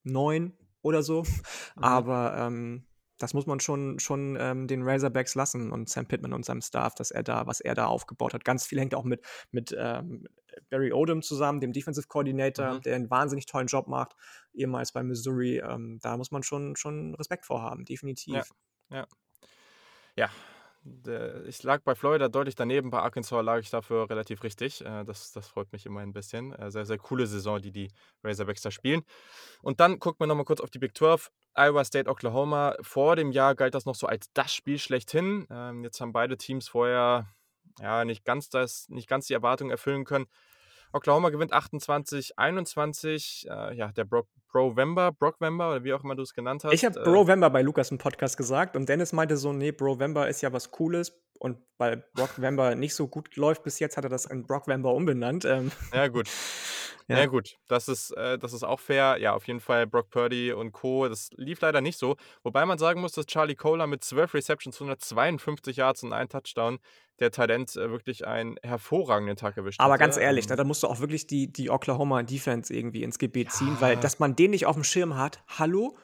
9 0.04 0.56
oder 0.86 1.02
so. 1.02 1.24
Mhm. 1.76 1.84
Aber 1.84 2.36
ähm, 2.38 2.86
das 3.18 3.34
muss 3.34 3.46
man 3.46 3.60
schon, 3.60 3.98
schon 3.98 4.36
ähm, 4.40 4.66
den 4.66 4.82
Razorbacks 4.82 5.34
lassen 5.34 5.72
und 5.72 5.88
Sam 5.88 6.06
Pittman 6.06 6.32
und 6.32 6.44
seinem 6.44 6.62
Staff, 6.62 6.94
dass 6.94 7.10
er 7.10 7.22
da, 7.22 7.46
was 7.46 7.60
er 7.60 7.74
da 7.74 7.86
aufgebaut 7.86 8.34
hat. 8.34 8.44
Ganz 8.44 8.66
viel 8.66 8.78
hängt 8.78 8.94
auch 8.94 9.04
mit, 9.04 9.24
mit 9.50 9.74
ähm, 9.78 10.26
Barry 10.70 10.92
Odom 10.92 11.22
zusammen, 11.22 11.60
dem 11.60 11.72
Defensive 11.72 12.08
Coordinator, 12.08 12.74
mhm. 12.74 12.80
der 12.82 12.96
einen 12.96 13.10
wahnsinnig 13.10 13.46
tollen 13.46 13.66
Job 13.66 13.88
macht, 13.88 14.16
ehemals 14.54 14.92
bei 14.92 15.02
Missouri. 15.02 15.58
Ähm, 15.58 15.98
da 16.02 16.16
muss 16.16 16.30
man 16.30 16.42
schon, 16.42 16.76
schon 16.76 17.14
Respekt 17.14 17.46
vorhaben, 17.46 17.84
definitiv. 17.84 18.50
Ja, 18.90 18.96
ja. 18.96 19.06
ja 20.16 20.30
ich 21.46 21.62
lag 21.62 21.82
bei 21.82 21.94
Florida 21.94 22.28
deutlich 22.28 22.54
daneben, 22.54 22.90
bei 22.90 23.00
Arkansas 23.00 23.44
lag 23.44 23.58
ich 23.58 23.70
dafür 23.70 24.08
relativ 24.08 24.42
richtig. 24.42 24.84
Äh, 24.84 25.04
das, 25.04 25.32
das 25.32 25.48
freut 25.48 25.72
mich 25.72 25.86
immer 25.86 26.00
ein 26.00 26.12
bisschen. 26.12 26.52
Äh, 26.52 26.70
sehr, 26.70 26.86
sehr 26.86 26.98
coole 26.98 27.26
Saison, 27.26 27.60
die 27.60 27.72
die 27.72 27.90
Razorbacks 28.22 28.62
da 28.62 28.70
spielen. 28.70 29.02
Und 29.62 29.80
dann 29.80 29.98
gucken 29.98 30.20
wir 30.20 30.26
nochmal 30.26 30.44
kurz 30.44 30.60
auf 30.60 30.70
die 30.70 30.78
Big 30.78 30.96
12. 30.96 31.30
Iowa 31.54 31.84
State, 31.84 32.08
Oklahoma. 32.08 32.76
Vor 32.82 33.16
dem 33.16 33.32
Jahr 33.32 33.54
galt 33.54 33.74
das 33.74 33.86
noch 33.86 33.94
so 33.94 34.06
als 34.06 34.30
das 34.34 34.52
Spiel 34.54 34.78
schlechthin. 34.78 35.46
Ähm, 35.50 35.82
jetzt 35.84 36.00
haben 36.00 36.12
beide 36.12 36.36
Teams 36.36 36.68
vorher 36.68 37.28
ja, 37.80 38.04
nicht, 38.04 38.24
ganz 38.24 38.48
das, 38.48 38.88
nicht 38.88 39.08
ganz 39.08 39.26
die 39.26 39.34
Erwartungen 39.34 39.70
erfüllen 39.70 40.04
können. 40.04 40.26
Oklahoma 40.92 41.30
gewinnt 41.30 41.52
28, 41.52 42.38
21. 42.38 43.46
Äh, 43.48 43.76
ja, 43.76 43.92
der 43.92 44.04
Bro 44.04 44.24
Bro-Vember, 44.52 45.12
Brock-Vember 45.12 45.70
oder 45.70 45.84
wie 45.84 45.92
auch 45.92 46.02
immer 46.02 46.14
du 46.14 46.22
es 46.22 46.32
genannt 46.32 46.64
hast. 46.64 46.72
Ich 46.72 46.84
habe 46.84 46.98
äh, 46.98 47.04
Bro-Vember 47.04 47.50
bei 47.50 47.60
Lukas 47.60 47.90
im 47.90 47.98
Podcast 47.98 48.38
gesagt 48.38 48.74
und 48.74 48.88
Dennis 48.88 49.12
meinte 49.12 49.36
so, 49.36 49.52
nee, 49.52 49.70
Bro-Vember 49.70 50.28
ist 50.28 50.40
ja 50.40 50.50
was 50.52 50.70
Cooles 50.70 51.12
und 51.38 51.58
weil 51.78 52.04
Brock 52.14 52.40
Vember 52.40 52.74
nicht 52.74 52.94
so 52.94 53.08
gut 53.08 53.36
läuft 53.36 53.62
bis 53.62 53.78
jetzt, 53.78 53.96
hat 53.96 54.04
er 54.04 54.10
das 54.10 54.24
in 54.26 54.46
Brock 54.46 54.66
Vember 54.66 54.94
umbenannt. 54.94 55.44
Ähm. 55.44 55.70
Ja, 55.92 56.08
gut. 56.08 56.28
Ja. 57.08 57.18
ja, 57.18 57.26
gut, 57.26 57.56
das 57.68 57.86
ist, 57.86 58.10
äh, 58.16 58.36
das 58.36 58.52
ist 58.52 58.64
auch 58.64 58.80
fair. 58.80 59.18
Ja, 59.20 59.32
auf 59.32 59.46
jeden 59.46 59.60
Fall 59.60 59.86
Brock 59.86 60.10
Purdy 60.10 60.52
und 60.52 60.72
Co. 60.72 61.08
Das 61.08 61.30
lief 61.36 61.60
leider 61.60 61.80
nicht 61.80 61.98
so. 61.98 62.16
Wobei 62.42 62.66
man 62.66 62.78
sagen 62.78 63.00
muss, 63.00 63.12
dass 63.12 63.26
Charlie 63.26 63.54
Kohler 63.54 63.86
mit 63.86 64.02
12 64.02 64.34
Receptions, 64.34 64.74
152 64.80 65.76
Yards 65.76 66.02
und 66.02 66.12
einem 66.12 66.28
Touchdown 66.28 66.80
der 67.20 67.30
Talent 67.30 67.76
äh, 67.76 67.90
wirklich 67.92 68.26
einen 68.26 68.56
hervorragenden 68.60 69.36
Tag 69.36 69.56
erwischt 69.56 69.78
hat. 69.78 69.84
Aber 69.84 69.98
ganz 69.98 70.16
ehrlich, 70.16 70.50
ähm, 70.50 70.56
da 70.56 70.64
musst 70.64 70.82
du 70.82 70.88
auch 70.88 70.98
wirklich 70.98 71.28
die, 71.28 71.52
die 71.52 71.70
Oklahoma 71.70 72.24
Defense 72.24 72.74
irgendwie 72.74 73.04
ins 73.04 73.18
Gebet 73.18 73.48
ja. 73.48 73.52
ziehen, 73.52 73.76
weil 73.78 73.96
dass 73.96 74.18
man 74.18 74.34
den 74.34 74.50
nicht 74.50 74.66
auf 74.66 74.74
dem 74.74 74.82
Schirm 74.82 75.16
hat, 75.16 75.44
hallo? 75.46 75.96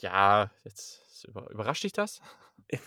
Ja, 0.00 0.50
jetzt 0.64 1.24
überrascht 1.28 1.84
dich 1.84 1.92
das? 1.92 2.20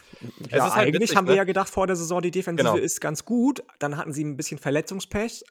Ja, 0.50 0.64
halt 0.64 0.88
eigentlich 0.88 1.02
witzig, 1.02 1.16
haben 1.16 1.28
wir 1.28 1.34
ne? 1.34 1.38
ja 1.38 1.44
gedacht 1.44 1.70
vor 1.70 1.86
der 1.86 1.96
Saison, 1.96 2.22
die 2.22 2.32
Defensive 2.32 2.72
genau. 2.72 2.84
ist 2.84 3.02
ganz 3.02 3.24
gut. 3.24 3.64
Dann 3.80 3.98
hatten 3.98 4.14
sie 4.14 4.24
ein 4.24 4.36
bisschen 4.36 4.58
Verletzungspech 4.58 5.44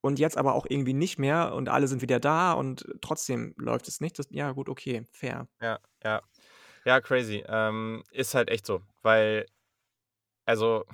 und 0.00 0.18
jetzt 0.18 0.36
aber 0.36 0.54
auch 0.54 0.66
irgendwie 0.68 0.94
nicht 0.94 1.18
mehr 1.18 1.52
und 1.54 1.68
alle 1.68 1.88
sind 1.88 2.00
wieder 2.00 2.20
da 2.20 2.52
und 2.52 2.86
trotzdem 3.00 3.54
läuft 3.56 3.88
es 3.88 4.00
nicht. 4.00 4.18
Das, 4.18 4.28
ja, 4.30 4.52
gut, 4.52 4.68
okay, 4.68 5.04
fair. 5.10 5.48
Ja, 5.60 5.80
ja. 6.04 6.22
Ja, 6.84 7.00
crazy. 7.00 7.44
Ähm, 7.48 8.04
ist 8.12 8.34
halt 8.34 8.50
echt 8.50 8.66
so, 8.66 8.82
weil, 9.02 9.46
also 10.44 10.84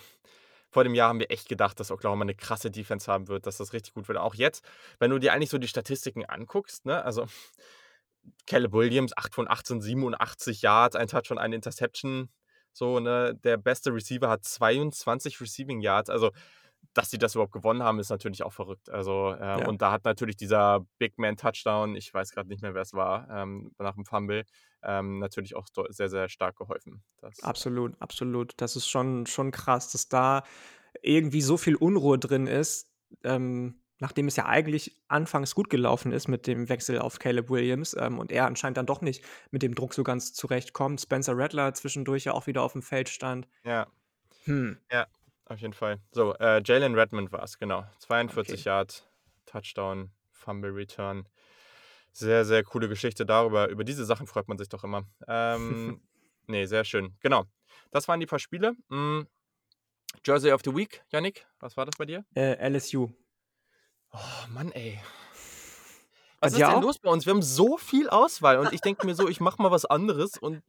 vor 0.71 0.83
dem 0.83 0.95
Jahr 0.95 1.09
haben 1.09 1.21
wir 1.21 1.31
echt 1.31 1.49
gedacht, 1.49 1.79
dass 1.79 1.93
Oklahoma 1.93 2.23
eine 2.23 2.35
krasse 2.35 2.71
Defense 2.71 3.11
haben 3.11 3.29
wird, 3.29 3.47
dass 3.47 3.59
das 3.59 3.73
richtig 3.73 3.95
gut 3.95 4.09
wird. 4.09 4.19
Auch 4.19 4.35
jetzt, 4.35 4.65
wenn 4.99 5.11
du 5.11 5.19
dir 5.19 5.33
eigentlich 5.33 5.51
so 5.51 5.59
die 5.59 5.69
Statistiken 5.69 6.25
anguckst, 6.25 6.85
ne, 6.85 7.05
also 7.05 7.27
Caleb 8.47 8.73
Williams, 8.73 9.17
8 9.17 9.35
von 9.35 9.49
18, 9.49 9.81
87 9.81 10.63
Yards, 10.63 10.97
ein 10.97 11.07
Touch 11.07 11.31
und 11.31 11.39
eine 11.39 11.55
Interception. 11.55 12.29
So, 12.75 13.01
ne, 13.01 13.35
der 13.43 13.57
beste 13.57 13.95
Receiver 13.95 14.29
hat 14.29 14.45
22 14.45 15.41
Receiving 15.41 15.81
Yards. 15.81 16.11
Also, 16.11 16.31
dass 16.93 17.11
sie 17.11 17.19
das 17.19 17.35
überhaupt 17.35 17.53
gewonnen 17.53 17.83
haben, 17.83 17.99
ist 17.99 18.11
natürlich 18.11 18.43
auch 18.43 18.53
verrückt. 18.53 18.91
Also, 18.91 19.33
äh, 19.33 19.61
ja. 19.61 19.67
und 19.67 19.81
da 19.81 19.91
hat 19.91 20.05
natürlich 20.05 20.37
dieser 20.37 20.87
Big 20.99 21.19
Man 21.19 21.37
Touchdown, 21.37 21.97
ich 21.97 22.13
weiß 22.13 22.31
gerade 22.31 22.49
nicht 22.49 22.63
mehr, 22.63 22.75
wer 22.75 22.83
es 22.83 22.93
war, 22.93 23.29
ähm, 23.31 23.73
nach 23.79 23.95
dem 23.95 24.05
Fumble, 24.05 24.45
ähm, 24.83 25.19
natürlich 25.19 25.57
auch 25.57 25.67
sehr, 25.89 26.09
sehr 26.09 26.29
stark 26.29 26.57
geholfen. 26.57 27.03
Das 27.21 27.43
absolut, 27.43 27.95
absolut. 28.01 28.53
Das 28.59 28.77
ist 28.77 28.89
schon, 28.89 29.27
schon 29.27 29.51
krass, 29.51 29.91
dass 29.93 30.09
da 30.09 30.43
irgendwie 31.03 31.41
so 31.41 31.57
viel 31.57 31.75
Unruhe 31.75 32.19
drin 32.19 32.47
ist. 32.47 32.91
Ähm, 33.23 33.81
nachdem 33.99 34.27
es 34.27 34.37
ja 34.37 34.47
eigentlich 34.47 34.97
anfangs 35.09 35.55
gut 35.55 35.71
gelaufen 35.71 36.13
ist 36.13 36.29
mit 36.29 36.47
dem 36.47 36.69
Wechsel 36.69 36.99
auf 36.99 37.19
Caleb 37.19 37.51
Williams 37.51 37.97
ähm, 37.99 38.19
und 38.19 38.33
er 38.33 38.47
anscheinend 38.47 38.77
dann 38.77 38.87
doch 38.87 39.01
nicht 39.01 39.25
mit 39.51 39.63
dem 39.63 39.75
Druck 39.75 39.95
so 39.95 40.03
ganz 40.03 40.33
zurechtkommt. 40.33 41.01
Spencer 41.01 41.37
Rattler 41.37 41.75
zwischendurch 41.75 42.25
ja 42.25 42.33
auch 42.33 42.47
wieder 42.47 42.63
auf 42.63 42.73
dem 42.73 42.83
Feld 42.83 43.09
stand. 43.09 43.47
Ja. 43.65 43.87
Hm. 44.45 44.79
Ja, 44.91 45.07
auf 45.47 45.61
jeden 45.61 45.73
Fall. 45.73 46.01
So, 46.13 46.35
äh, 46.35 46.63
Jalen 46.65 46.95
Redmond 46.95 47.33
war 47.33 47.43
es, 47.43 47.59
genau. 47.59 47.85
42 48.01 48.55
okay. 48.55 48.63
Yard, 48.69 49.09
Touchdown, 49.47 50.11
Fumble 50.31 50.71
Return. 50.71 51.29
Sehr, 52.13 52.45
sehr 52.45 52.63
coole 52.63 52.89
Geschichte 52.89 53.27
darüber. 53.27 53.69
Über 53.69 53.85
diese 53.85 54.05
Sachen 54.05 54.27
freut 54.27 54.49
man 54.49 54.59
sich 54.59 54.69
doch 54.69 54.85
immer. 54.85 55.05
Ähm, 55.27 56.01
nee, 56.47 56.67
sehr 56.67 56.85
schön. 56.85 57.17
Genau. 57.21 57.45
Das 57.91 58.07
waren 58.07 58.21
die 58.21 58.27
paar 58.27 58.39
Spiele. 58.39 58.77
Hm. 58.89 59.27
Jersey 60.25 60.53
of 60.53 60.63
the 60.65 60.75
Week, 60.75 61.03
Yannick, 61.11 61.47
was 61.59 61.77
war 61.77 61.87
das 61.87 61.97
bei 61.97 62.07
dir? 62.07 62.25
Äh, 62.37 62.69
LSU. 62.69 63.11
Oh 64.15 64.49
Mann, 64.49 64.71
ey. 64.73 65.01
Was 66.39 66.53
ist 66.53 66.61
denn 66.61 66.69
auch? 66.69 66.83
los 66.83 66.99
bei 66.99 67.11
uns? 67.11 67.27
Wir 67.27 67.33
haben 67.33 67.43
so 67.43 67.77
viel 67.79 68.09
Auswahl 68.09 68.59
und 68.59 68.73
ich 68.73 68.81
denke 68.81 69.07
mir 69.07 69.15
so, 69.15 69.29
ich 69.29 69.41
mache 69.41 69.61
mal 69.61 69.71
was 69.71 69.85
anderes 69.87 70.39
und 70.39 70.63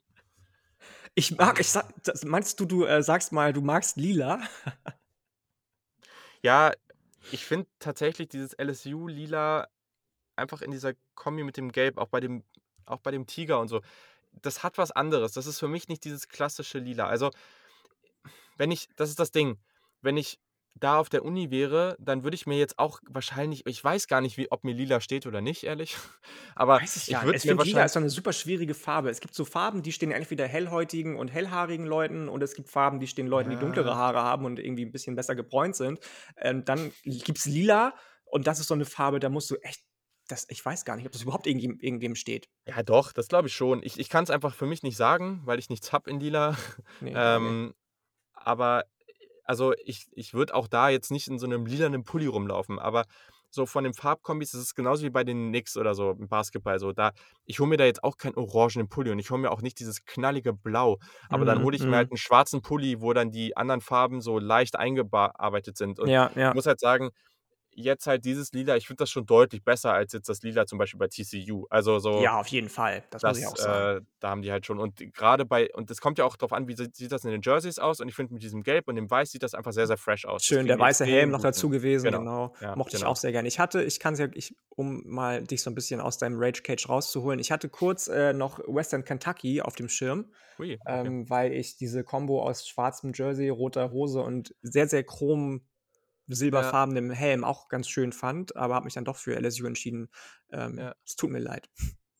ich 1.13 1.37
mag, 1.37 1.59
ich 1.59 1.69
sag, 1.69 1.85
das, 2.03 2.23
meinst 2.25 2.59
du, 2.59 2.65
du 2.65 2.85
äh, 2.85 3.03
sagst 3.03 3.31
mal, 3.31 3.53
du 3.53 3.61
magst 3.61 3.97
lila? 3.97 4.41
ja, 6.41 6.71
ich 7.31 7.45
finde 7.45 7.67
tatsächlich 7.79 8.29
dieses 8.29 8.53
LSU-Lila 8.53 9.67
einfach 10.35 10.61
in 10.61 10.71
dieser 10.71 10.93
Kombi 11.13 11.43
mit 11.43 11.57
dem 11.57 11.71
Gelb, 11.71 11.97
auch 11.97 12.07
bei 12.07 12.19
dem, 12.19 12.43
auch 12.85 12.99
bei 12.99 13.11
dem 13.11 13.27
Tiger 13.27 13.59
und 13.59 13.67
so, 13.67 13.81
das 14.31 14.63
hat 14.63 14.77
was 14.77 14.91
anderes. 14.91 15.33
Das 15.33 15.45
ist 15.45 15.59
für 15.59 15.67
mich 15.67 15.87
nicht 15.87 16.03
dieses 16.03 16.27
klassische 16.27 16.79
Lila. 16.79 17.07
Also, 17.07 17.31
wenn 18.57 18.71
ich, 18.71 18.89
das 18.95 19.09
ist 19.09 19.19
das 19.19 19.31
Ding, 19.31 19.59
wenn 20.01 20.17
ich 20.17 20.39
da 20.77 20.97
auf 20.97 21.07
der 21.07 21.23
Uni 21.23 21.51
wäre, 21.51 21.95
dann 21.99 22.23
würde 22.23 22.35
ich 22.35 22.45
mir 22.45 22.57
jetzt 22.57 22.77
auch 22.77 22.99
wahrscheinlich, 23.07 23.65
ich 23.65 23.81
weiß 23.81 24.07
gar 24.07 24.19
nicht, 24.19 24.37
wie, 24.37 24.51
ob 24.51 24.65
mir 24.65 24.73
lila 24.73 24.99
steht 24.99 25.25
oder 25.25 25.39
nicht, 25.39 25.63
ehrlich. 25.63 25.95
Aber 26.55 26.81
weiß 26.81 26.97
ich, 26.97 27.09
ich 27.09 27.15
würde 27.15 27.25
mir 27.25 27.31
wahrscheinlich. 27.33 27.65
Lila 27.67 27.85
ist 27.85 27.93
so 27.93 27.99
eine 27.99 28.09
super 28.09 28.33
schwierige 28.33 28.73
Farbe. 28.73 29.09
Es 29.09 29.21
gibt 29.21 29.33
so 29.33 29.45
Farben, 29.45 29.83
die 29.83 29.93
stehen 29.93 30.11
entweder 30.11 30.47
hellhäutigen 30.47 31.15
und 31.15 31.29
hellhaarigen 31.29 31.85
Leuten 31.85 32.27
und 32.27 32.43
es 32.43 32.55
gibt 32.55 32.69
Farben, 32.69 32.99
die 32.99 33.07
stehen 33.07 33.27
Leuten, 33.27 33.49
die 33.49 33.55
dunklere 33.55 33.95
Haare 33.95 34.21
haben 34.21 34.45
und 34.45 34.59
irgendwie 34.59 34.85
ein 34.85 34.91
bisschen 34.91 35.15
besser 35.15 35.35
gebräunt 35.35 35.75
sind. 35.75 35.99
Ähm, 36.37 36.65
dann 36.65 36.91
gibt 37.03 37.37
es 37.37 37.45
lila 37.45 37.93
und 38.25 38.45
das 38.45 38.59
ist 38.59 38.67
so 38.67 38.73
eine 38.73 38.85
Farbe, 38.85 39.19
da 39.19 39.29
musst 39.29 39.49
du 39.49 39.55
echt 39.57 39.81
das, 40.27 40.47
ich 40.49 40.65
weiß 40.65 40.85
gar 40.85 40.95
nicht, 40.95 41.05
ob 41.05 41.11
das 41.11 41.21
überhaupt 41.21 41.45
irgendwem, 41.45 41.77
irgendwem 41.79 42.15
steht. 42.15 42.49
Ja, 42.67 42.81
doch, 42.81 43.13
das 43.13 43.27
glaube 43.27 43.47
ich 43.47 43.53
schon. 43.53 43.83
Ich, 43.83 43.99
ich 43.99 44.09
kann 44.09 44.23
es 44.23 44.31
einfach 44.31 44.55
für 44.55 44.65
mich 44.65 44.81
nicht 44.81 44.97
sagen, 44.97 45.41
weil 45.45 45.59
ich 45.59 45.69
nichts 45.69 45.93
habe 45.93 46.09
in 46.09 46.19
lila. 46.19 46.57
Nee, 46.99 47.13
ähm, 47.15 47.67
okay. 47.69 47.75
Aber 48.33 48.85
also 49.45 49.73
ich, 49.83 50.07
ich 50.11 50.33
würde 50.33 50.53
auch 50.53 50.67
da 50.67 50.89
jetzt 50.89 51.11
nicht 51.11 51.27
in 51.27 51.39
so 51.39 51.45
einem 51.45 51.65
lilanen 51.65 52.03
Pulli 52.03 52.27
rumlaufen, 52.27 52.79
aber 52.79 53.05
so 53.55 53.65
von 53.65 53.83
den 53.85 53.93
Farbkombis 53.93 54.53
ist 54.53 54.61
es 54.61 54.75
genauso 54.75 55.03
wie 55.03 55.09
bei 55.09 55.23
den 55.23 55.49
Knicks 55.49 55.77
oder 55.77 55.95
so 55.95 56.11
im 56.11 56.27
Basketball. 56.27 56.77
So, 56.77 56.91
da, 56.91 57.11
ich 57.45 57.59
hole 57.59 57.69
mir 57.69 57.77
da 57.77 57.85
jetzt 57.85 58.03
auch 58.03 58.17
keinen 58.17 58.35
orangenen 58.35 58.89
Pulli 58.89 59.11
und 59.11 59.19
ich 59.19 59.31
hole 59.31 59.41
mir 59.41 59.51
auch 59.51 59.61
nicht 59.61 59.79
dieses 59.79 60.05
knallige 60.05 60.51
Blau. 60.51 60.99
Aber 61.29 61.43
mm, 61.43 61.47
dann 61.47 61.63
hole 61.63 61.75
ich 61.75 61.83
mm. 61.83 61.89
mir 61.89 61.95
halt 61.95 62.11
einen 62.11 62.17
schwarzen 62.17 62.61
Pulli, 62.61 63.01
wo 63.01 63.13
dann 63.13 63.31
die 63.31 63.55
anderen 63.55 63.81
Farben 63.81 64.19
so 64.21 64.39
leicht 64.39 64.75
eingearbeitet 64.75 65.77
sind. 65.77 65.99
Und 65.99 66.09
ja, 66.09 66.29
ja. 66.35 66.49
ich 66.49 66.55
muss 66.55 66.65
halt 66.65 66.81
sagen, 66.81 67.11
jetzt 67.75 68.07
halt 68.07 68.25
dieses 68.25 68.51
Lila, 68.53 68.75
ich 68.77 68.87
finde 68.87 68.99
das 69.01 69.09
schon 69.09 69.25
deutlich 69.25 69.63
besser 69.63 69.93
als 69.93 70.13
jetzt 70.13 70.29
das 70.29 70.41
Lila 70.41 70.65
zum 70.65 70.79
Beispiel 70.79 70.97
bei 70.97 71.07
TCU. 71.07 71.65
Also 71.69 71.99
so. 71.99 72.21
Ja, 72.21 72.39
auf 72.39 72.47
jeden 72.47 72.69
Fall. 72.69 73.03
Das, 73.09 73.21
das 73.21 73.31
muss 73.31 73.39
ich 73.39 73.47
auch 73.47 73.57
sagen. 73.57 73.97
Äh, 73.97 74.05
da 74.19 74.29
haben 74.29 74.41
die 74.41 74.51
halt 74.51 74.65
schon. 74.65 74.79
Und 74.79 75.13
gerade 75.13 75.45
bei, 75.45 75.71
und 75.73 75.91
es 75.91 76.01
kommt 76.01 76.17
ja 76.17 76.25
auch 76.25 76.37
darauf 76.37 76.53
an, 76.53 76.67
wie 76.67 76.75
sieht, 76.75 76.95
sieht 76.95 77.11
das 77.11 77.25
in 77.25 77.31
den 77.31 77.41
Jerseys 77.41 77.77
aus. 77.77 77.99
Und 77.99 78.07
ich 78.07 78.15
finde, 78.15 78.33
mit 78.33 78.43
diesem 78.43 78.63
Gelb 78.63 78.87
und 78.87 78.95
dem 78.95 79.09
Weiß 79.09 79.31
sieht 79.31 79.43
das 79.43 79.53
einfach 79.53 79.73
sehr, 79.73 79.87
sehr 79.87 79.97
fresh 79.97 80.25
aus. 80.25 80.43
Schön, 80.43 80.65
der 80.65 80.79
weiße 80.79 81.05
Helm 81.05 81.31
noch 81.31 81.41
dazu 81.41 81.69
gewesen, 81.69 82.05
genau. 82.05 82.19
genau. 82.19 82.53
Ja, 82.61 82.75
Mochte 82.75 82.97
genau. 82.97 83.07
ich 83.07 83.11
auch 83.11 83.17
sehr 83.17 83.31
gerne. 83.31 83.47
Ich 83.47 83.59
hatte, 83.59 83.83
ich 83.83 83.99
kann 83.99 84.13
es 84.13 84.19
ja, 84.19 84.27
ich, 84.33 84.55
um 84.69 85.03
mal 85.05 85.43
dich 85.43 85.61
so 85.61 85.69
ein 85.69 85.75
bisschen 85.75 85.99
aus 85.99 86.17
deinem 86.17 86.37
Rage 86.39 86.61
Cage 86.63 86.87
rauszuholen, 86.87 87.39
ich 87.39 87.51
hatte 87.51 87.69
kurz 87.69 88.07
äh, 88.07 88.33
noch 88.33 88.59
Western 88.67 89.03
Kentucky 89.03 89.61
auf 89.61 89.75
dem 89.75 89.89
Schirm. 89.89 90.31
Ui, 90.57 90.77
okay. 90.79 91.07
ähm, 91.07 91.29
weil 91.29 91.51
ich 91.51 91.75
diese 91.75 92.03
Combo 92.03 92.41
aus 92.41 92.65
schwarzem 92.65 93.11
Jersey, 93.13 93.49
roter 93.49 93.91
Hose 93.91 94.21
und 94.21 94.55
sehr, 94.61 94.87
sehr 94.87 95.03
chrom 95.03 95.65
silberfarbenem 96.27 97.11
ja. 97.11 97.15
Helm 97.15 97.43
auch 97.43 97.67
ganz 97.67 97.87
schön 97.89 98.11
fand, 98.11 98.55
aber 98.55 98.75
habe 98.75 98.85
mich 98.85 98.93
dann 98.93 99.05
doch 99.05 99.17
für 99.17 99.35
LSU 99.35 99.65
entschieden. 99.65 100.09
Ähm, 100.51 100.77
ja. 100.77 100.95
Es 101.05 101.15
tut 101.15 101.31
mir 101.31 101.39
leid. 101.39 101.69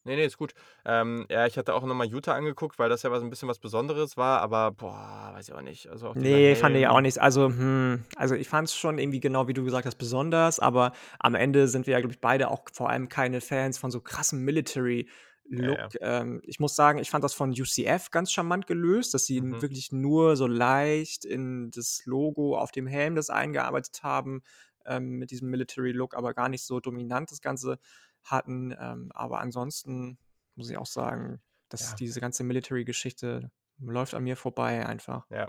Nee, 0.08 0.18
nee, 0.18 0.26
ist 0.26 0.38
gut. 0.38 0.54
Ähm, 0.86 1.26
ja, 1.32 1.48
ich 1.48 1.58
hatte 1.58 1.74
auch 1.74 1.84
nochmal 1.84 2.06
Utah 2.06 2.36
angeguckt, 2.36 2.78
weil 2.78 2.90
das 2.90 3.02
ja 3.02 3.10
was 3.10 3.24
ein 3.24 3.32
bisschen 3.32 3.50
was 3.50 3.58
Besonderes 3.58 4.18
war, 4.18 4.40
aber 4.40 4.72
boah, 4.72 5.32
weiß 5.34 5.50
ich 5.50 5.56
auch 5.56 5.64
nicht. 5.64 5.88
Also 5.88 6.10
auch 6.10 6.16
nee, 6.16 6.54
fand 6.54 6.78
ich 6.78 6.88
auch 6.88 7.02
nicht. 7.02 7.20
Also, 7.20 7.48
hm, 7.48 8.04
also 8.16 8.36
ich 8.36 8.48
fand 8.48 8.68
es 8.68 8.76
schon 8.76 9.00
irgendwie 9.00 9.20
genau, 9.20 9.48
wie 9.48 9.54
du 9.54 9.64
gesagt 9.64 9.88
hast, 9.88 9.96
besonders, 9.96 10.60
aber 10.60 10.92
am 11.18 11.34
Ende 11.34 11.68
sind 11.68 11.88
wir 11.88 11.94
ja, 11.94 12.00
glaube 12.02 12.14
ich, 12.14 12.22
beide 12.22 12.52
auch 12.52 12.66
vor 12.72 12.92
allem 12.92 13.10
keine 13.10 13.42
Fans 13.42 13.80
von 13.80 13.90
so 13.90 14.00
krassen 14.00 14.42
Military- 14.44 15.08
Look. 15.48 15.78
Ja, 15.78 15.90
ja. 16.02 16.22
Ähm, 16.22 16.42
ich 16.44 16.60
muss 16.60 16.76
sagen, 16.76 17.00
ich 17.00 17.10
fand 17.10 17.24
das 17.24 17.34
von 17.34 17.52
UCF 17.52 18.10
ganz 18.12 18.32
charmant 18.32 18.68
gelöst, 18.68 19.14
dass 19.14 19.26
sie 19.26 19.42
mhm. 19.42 19.62
wirklich 19.62 19.92
nur 19.92 20.36
so 20.36 20.48
leicht 20.48 21.24
in 21.24 21.72
das 21.72 22.02
Logo 22.06 22.58
auf 22.58 22.72
dem 22.72 22.88
Helm 22.88 23.16
das 23.16 23.30
eingearbeitet 23.30 24.02
haben. 24.04 24.42
ähm, 24.86 25.18
mit 25.18 25.32
diesem 25.32 25.50
Military-Look, 25.50 26.16
aber 26.16 26.34
gar 26.34 26.50
nicht 26.50 26.64
so 26.64 26.80
dominant 26.80 27.32
das 27.32 27.42
Ganze 27.42 27.80
hatten. 28.24 28.76
Ähm, 28.80 29.12
aber 29.14 29.40
ansonsten 29.40 30.18
muss 30.56 30.70
ich 30.70 30.78
auch 30.78 30.86
sagen, 30.86 31.42
dass 31.70 31.92
ja. 31.92 31.96
diese 31.96 32.22
ganze 32.22 32.44
Military-Geschichte 32.44 33.52
läuft 33.80 34.14
an 34.14 34.24
mir 34.24 34.38
vorbei 34.38 34.86
einfach. 34.86 35.30
Ja. 35.30 35.48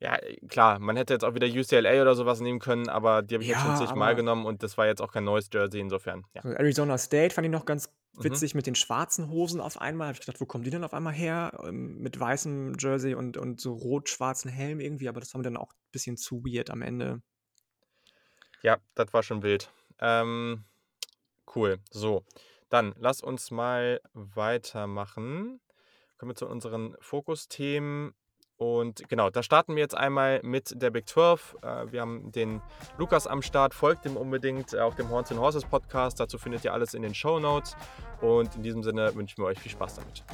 Ja, 0.00 0.16
äh, 0.16 0.36
klar, 0.46 0.78
man 0.78 0.96
hätte 0.96 1.14
jetzt 1.14 1.24
auch 1.24 1.34
wieder 1.34 1.46
UCLA 1.46 2.00
oder 2.02 2.14
sowas 2.14 2.40
nehmen 2.40 2.60
können, 2.60 2.88
aber 2.88 3.22
die 3.22 3.34
habe 3.34 3.42
ich 3.42 3.50
ja, 3.50 3.56
jetzt 3.56 3.66
schon 3.66 3.88
zigmal 3.88 4.14
genommen 4.14 4.46
und 4.46 4.62
das 4.62 4.78
war 4.78 4.86
jetzt 4.86 5.00
auch 5.02 5.12
kein 5.12 5.24
neues 5.24 5.48
Jersey, 5.52 5.80
insofern. 5.80 6.24
Ja. 6.34 6.44
Arizona 6.44 6.98
State 6.98 7.34
fand 7.34 7.46
ich 7.46 7.50
noch 7.50 7.64
ganz 7.64 7.90
mhm. 8.12 8.24
witzig 8.24 8.54
mhm. 8.54 8.58
mit 8.58 8.66
den 8.66 8.74
schwarzen 8.76 9.28
Hosen 9.30 9.60
auf 9.60 9.80
einmal. 9.80 10.08
Habe 10.08 10.14
ich 10.14 10.24
gedacht, 10.24 10.40
wo 10.40 10.46
kommen 10.46 10.64
die 10.64 10.70
denn 10.70 10.84
auf 10.84 10.94
einmal 10.94 11.14
her? 11.14 11.58
Ähm, 11.64 11.98
mit 11.98 12.18
weißem 12.18 12.74
Jersey 12.78 13.14
und, 13.14 13.36
und 13.36 13.60
so 13.60 13.72
rot-schwarzen 13.74 14.50
Helm 14.50 14.80
irgendwie, 14.80 15.08
aber 15.08 15.20
das 15.20 15.34
war 15.34 15.38
mir 15.40 15.44
dann 15.44 15.56
auch 15.56 15.72
ein 15.72 15.90
bisschen 15.92 16.16
zu 16.16 16.44
weird 16.44 16.70
am 16.70 16.82
Ende. 16.82 17.20
Ja, 18.62 18.78
das 18.94 19.12
war 19.12 19.22
schon 19.22 19.42
wild. 19.42 19.70
Ähm, 20.00 20.64
cool. 21.54 21.78
So, 21.90 22.24
dann 22.68 22.94
lass 22.98 23.20
uns 23.20 23.50
mal 23.50 24.00
weitermachen. 24.12 25.60
Kommen 26.18 26.30
wir 26.30 26.36
zu 26.36 26.48
unseren 26.48 26.96
Fokusthemen. 27.00 28.14
Und 28.58 29.08
genau, 29.08 29.30
da 29.30 29.44
starten 29.44 29.76
wir 29.76 29.82
jetzt 29.82 29.96
einmal 29.96 30.40
mit 30.42 30.82
der 30.82 30.90
Big 30.90 31.08
12. 31.08 31.56
Äh, 31.62 31.92
wir 31.92 32.00
haben 32.00 32.32
den 32.32 32.60
Lukas 32.98 33.28
am 33.28 33.40
Start, 33.40 33.72
folgt 33.72 34.04
ihm 34.04 34.16
unbedingt 34.16 34.76
auf 34.76 34.96
dem 34.96 35.08
Horns 35.10 35.30
and 35.30 35.40
Horses 35.40 35.64
Podcast. 35.64 36.18
Dazu 36.18 36.38
findet 36.38 36.64
ihr 36.64 36.72
alles 36.72 36.92
in 36.94 37.02
den 37.02 37.14
Show 37.14 37.38
Notes. 37.38 37.76
Und 38.20 38.56
in 38.56 38.64
diesem 38.64 38.82
Sinne 38.82 39.14
wünschen 39.14 39.38
wir 39.38 39.46
euch 39.46 39.60
viel 39.60 39.70
Spaß 39.70 39.94
damit. 39.94 40.24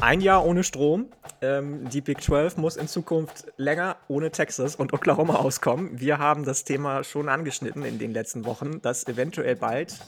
Ein 0.00 0.20
Jahr 0.20 0.44
ohne 0.44 0.64
Strom, 0.64 1.10
ähm, 1.44 1.88
die 1.90 2.00
Big 2.00 2.22
12 2.22 2.56
muss 2.56 2.76
in 2.76 2.88
Zukunft 2.88 3.46
länger 3.56 3.96
ohne 4.08 4.30
Texas 4.30 4.76
und 4.76 4.92
Oklahoma 4.92 5.36
auskommen. 5.36 6.00
Wir 6.00 6.18
haben 6.18 6.44
das 6.44 6.64
Thema 6.64 7.04
schon 7.04 7.28
angeschnitten 7.28 7.84
in 7.84 7.98
den 7.98 8.12
letzten 8.12 8.46
Wochen, 8.46 8.80
dass 8.80 9.06
eventuell 9.06 9.56
bald 9.56 9.98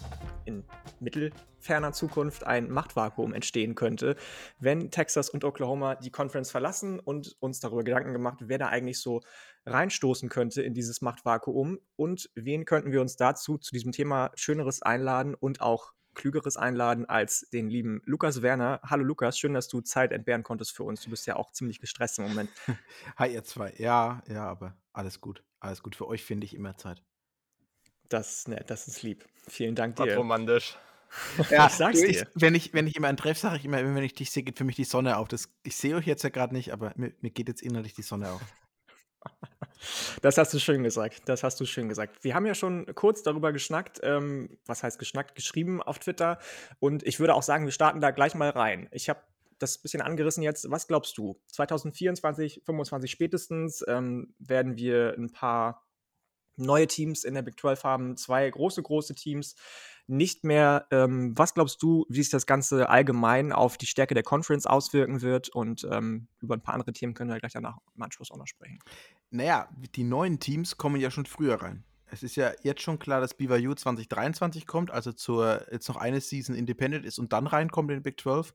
in 0.46 0.64
mittelferner 1.00 1.92
Zukunft 1.92 2.44
ein 2.44 2.70
Machtvakuum 2.70 3.34
entstehen 3.34 3.74
könnte, 3.74 4.16
wenn 4.58 4.90
Texas 4.90 5.28
und 5.28 5.44
Oklahoma 5.44 5.96
die 5.96 6.10
Conference 6.10 6.50
verlassen 6.50 7.00
und 7.00 7.36
uns 7.40 7.60
darüber 7.60 7.84
Gedanken 7.84 8.12
gemacht, 8.12 8.38
wer 8.40 8.58
da 8.58 8.68
eigentlich 8.68 9.00
so 9.00 9.20
reinstoßen 9.66 10.28
könnte 10.28 10.62
in 10.62 10.72
dieses 10.72 11.02
Machtvakuum 11.02 11.78
und 11.96 12.30
wen 12.34 12.64
könnten 12.64 12.92
wir 12.92 13.00
uns 13.00 13.16
dazu 13.16 13.58
zu 13.58 13.72
diesem 13.72 13.92
Thema 13.92 14.30
Schöneres 14.34 14.80
einladen 14.82 15.34
und 15.34 15.60
auch 15.60 15.92
Klügeres 16.16 16.56
einladen 16.56 17.08
als 17.08 17.48
den 17.50 17.70
lieben 17.70 18.02
Lukas 18.04 18.42
Werner. 18.42 18.80
Hallo 18.82 19.04
Lukas, 19.04 19.38
schön, 19.38 19.54
dass 19.54 19.68
du 19.68 19.80
Zeit 19.82 20.10
entbehren 20.10 20.42
konntest 20.42 20.74
für 20.74 20.82
uns. 20.82 21.02
Du 21.02 21.10
bist 21.10 21.26
ja 21.26 21.36
auch 21.36 21.52
ziemlich 21.52 21.78
gestresst 21.78 22.18
im 22.18 22.26
Moment. 22.26 22.50
Hi 23.16 23.32
ihr 23.32 23.44
zwei. 23.44 23.72
Ja, 23.78 24.22
ja, 24.28 24.44
aber 24.48 24.76
alles 24.92 25.20
gut. 25.20 25.44
Alles 25.60 25.82
gut. 25.82 25.94
Für 25.94 26.08
euch 26.08 26.24
finde 26.24 26.44
ich 26.44 26.54
immer 26.54 26.76
Zeit. 26.76 27.02
Das, 28.08 28.48
ne, 28.48 28.64
das 28.66 28.88
ist 28.88 29.02
lieb. 29.02 29.24
Vielen 29.46 29.76
Dank 29.76 29.96
dir. 29.96 30.16
Romantisch. 30.16 30.76
Ja, 31.50 31.68
ich 31.68 31.72
sag's 31.72 32.00
dir. 32.00 32.08
Ich, 32.08 32.24
wenn, 32.34 32.54
ich, 32.56 32.74
wenn 32.74 32.86
ich 32.88 32.96
immer 32.96 33.06
einen 33.06 33.16
treffe, 33.16 33.40
sage 33.40 33.56
ich 33.58 33.64
immer, 33.64 33.78
wenn 33.78 34.02
ich 34.02 34.14
dich 34.14 34.32
sehe, 34.32 34.42
geht 34.42 34.58
für 34.58 34.64
mich 34.64 34.74
die 34.74 34.84
Sonne 34.84 35.16
auf. 35.18 35.28
Das, 35.28 35.48
ich 35.62 35.76
sehe 35.76 35.94
euch 35.94 36.04
jetzt 36.04 36.24
ja 36.24 36.30
gerade 36.30 36.52
nicht, 36.52 36.72
aber 36.72 36.92
mir, 36.96 37.14
mir 37.20 37.30
geht 37.30 37.48
jetzt 37.48 37.62
innerlich 37.62 37.94
die 37.94 38.02
Sonne 38.02 38.32
auf. 38.32 38.42
Das 40.22 40.38
hast 40.38 40.52
du 40.54 40.58
schön 40.58 40.82
gesagt. 40.82 41.22
Das 41.26 41.42
hast 41.42 41.60
du 41.60 41.64
schön 41.64 41.88
gesagt. 41.88 42.22
Wir 42.22 42.34
haben 42.34 42.46
ja 42.46 42.54
schon 42.54 42.86
kurz 42.94 43.22
darüber 43.22 43.52
geschnackt. 43.52 44.00
Ähm, 44.02 44.58
was 44.66 44.82
heißt 44.82 44.98
geschnackt? 44.98 45.34
Geschrieben 45.34 45.82
auf 45.82 45.98
Twitter. 45.98 46.38
Und 46.78 47.06
ich 47.06 47.20
würde 47.20 47.34
auch 47.34 47.42
sagen, 47.42 47.64
wir 47.64 47.72
starten 47.72 48.00
da 48.00 48.10
gleich 48.10 48.34
mal 48.34 48.50
rein. 48.50 48.88
Ich 48.92 49.08
habe 49.08 49.20
das 49.58 49.78
ein 49.78 49.82
bisschen 49.82 50.02
angerissen 50.02 50.42
jetzt. 50.42 50.70
Was 50.70 50.86
glaubst 50.86 51.16
du? 51.18 51.40
2024, 51.52 52.62
2025 52.64 53.10
spätestens 53.10 53.84
ähm, 53.88 54.34
werden 54.38 54.76
wir 54.76 55.14
ein 55.16 55.30
paar 55.30 55.85
neue 56.56 56.86
Teams 56.86 57.24
in 57.24 57.34
der 57.34 57.42
Big 57.42 57.58
12 57.58 57.84
haben. 57.84 58.16
Zwei 58.16 58.48
große, 58.48 58.82
große 58.82 59.14
Teams 59.14 59.54
nicht 60.06 60.44
mehr. 60.44 60.86
Ähm, 60.90 61.36
was 61.36 61.54
glaubst 61.54 61.82
du, 61.82 62.06
wie 62.08 62.22
sich 62.22 62.30
das 62.30 62.46
Ganze 62.46 62.88
allgemein 62.88 63.52
auf 63.52 63.76
die 63.76 63.86
Stärke 63.86 64.14
der 64.14 64.22
Conference 64.22 64.66
auswirken 64.66 65.22
wird? 65.22 65.48
Und 65.48 65.86
ähm, 65.90 66.28
über 66.40 66.54
ein 66.54 66.62
paar 66.62 66.74
andere 66.74 66.92
Themen 66.92 67.14
können 67.14 67.30
wir 67.30 67.38
gleich 67.38 67.52
danach 67.52 67.78
im 67.94 68.02
Anschluss 68.02 68.30
auch 68.30 68.36
noch 68.36 68.46
sprechen. 68.46 68.78
Naja, 69.30 69.68
die 69.94 70.04
neuen 70.04 70.38
Teams 70.38 70.76
kommen 70.76 71.00
ja 71.00 71.10
schon 71.10 71.26
früher 71.26 71.60
rein. 71.60 71.84
Es 72.08 72.22
ist 72.22 72.36
ja 72.36 72.52
jetzt 72.62 72.82
schon 72.82 73.00
klar, 73.00 73.20
dass 73.20 73.34
BYU 73.34 73.74
2023 73.74 74.66
kommt, 74.66 74.92
also 74.92 75.12
zur, 75.12 75.66
jetzt 75.72 75.88
noch 75.88 75.96
eine 75.96 76.20
Season 76.20 76.54
Independent 76.54 77.04
ist 77.04 77.18
und 77.18 77.32
dann 77.32 77.48
reinkommt 77.48 77.90
in 77.90 78.02
Big 78.02 78.20
12. 78.20 78.54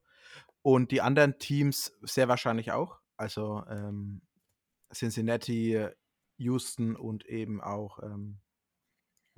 Und 0.62 0.92
die 0.92 1.02
anderen 1.02 1.38
Teams 1.38 1.92
sehr 2.02 2.30
wahrscheinlich 2.30 2.72
auch. 2.72 3.00
Also 3.18 3.64
ähm, 3.70 4.22
Cincinnati, 4.94 5.86
Houston 6.42 6.96
und 6.96 7.26
eben 7.26 7.62
auch 7.62 8.02
ähm, 8.04 8.40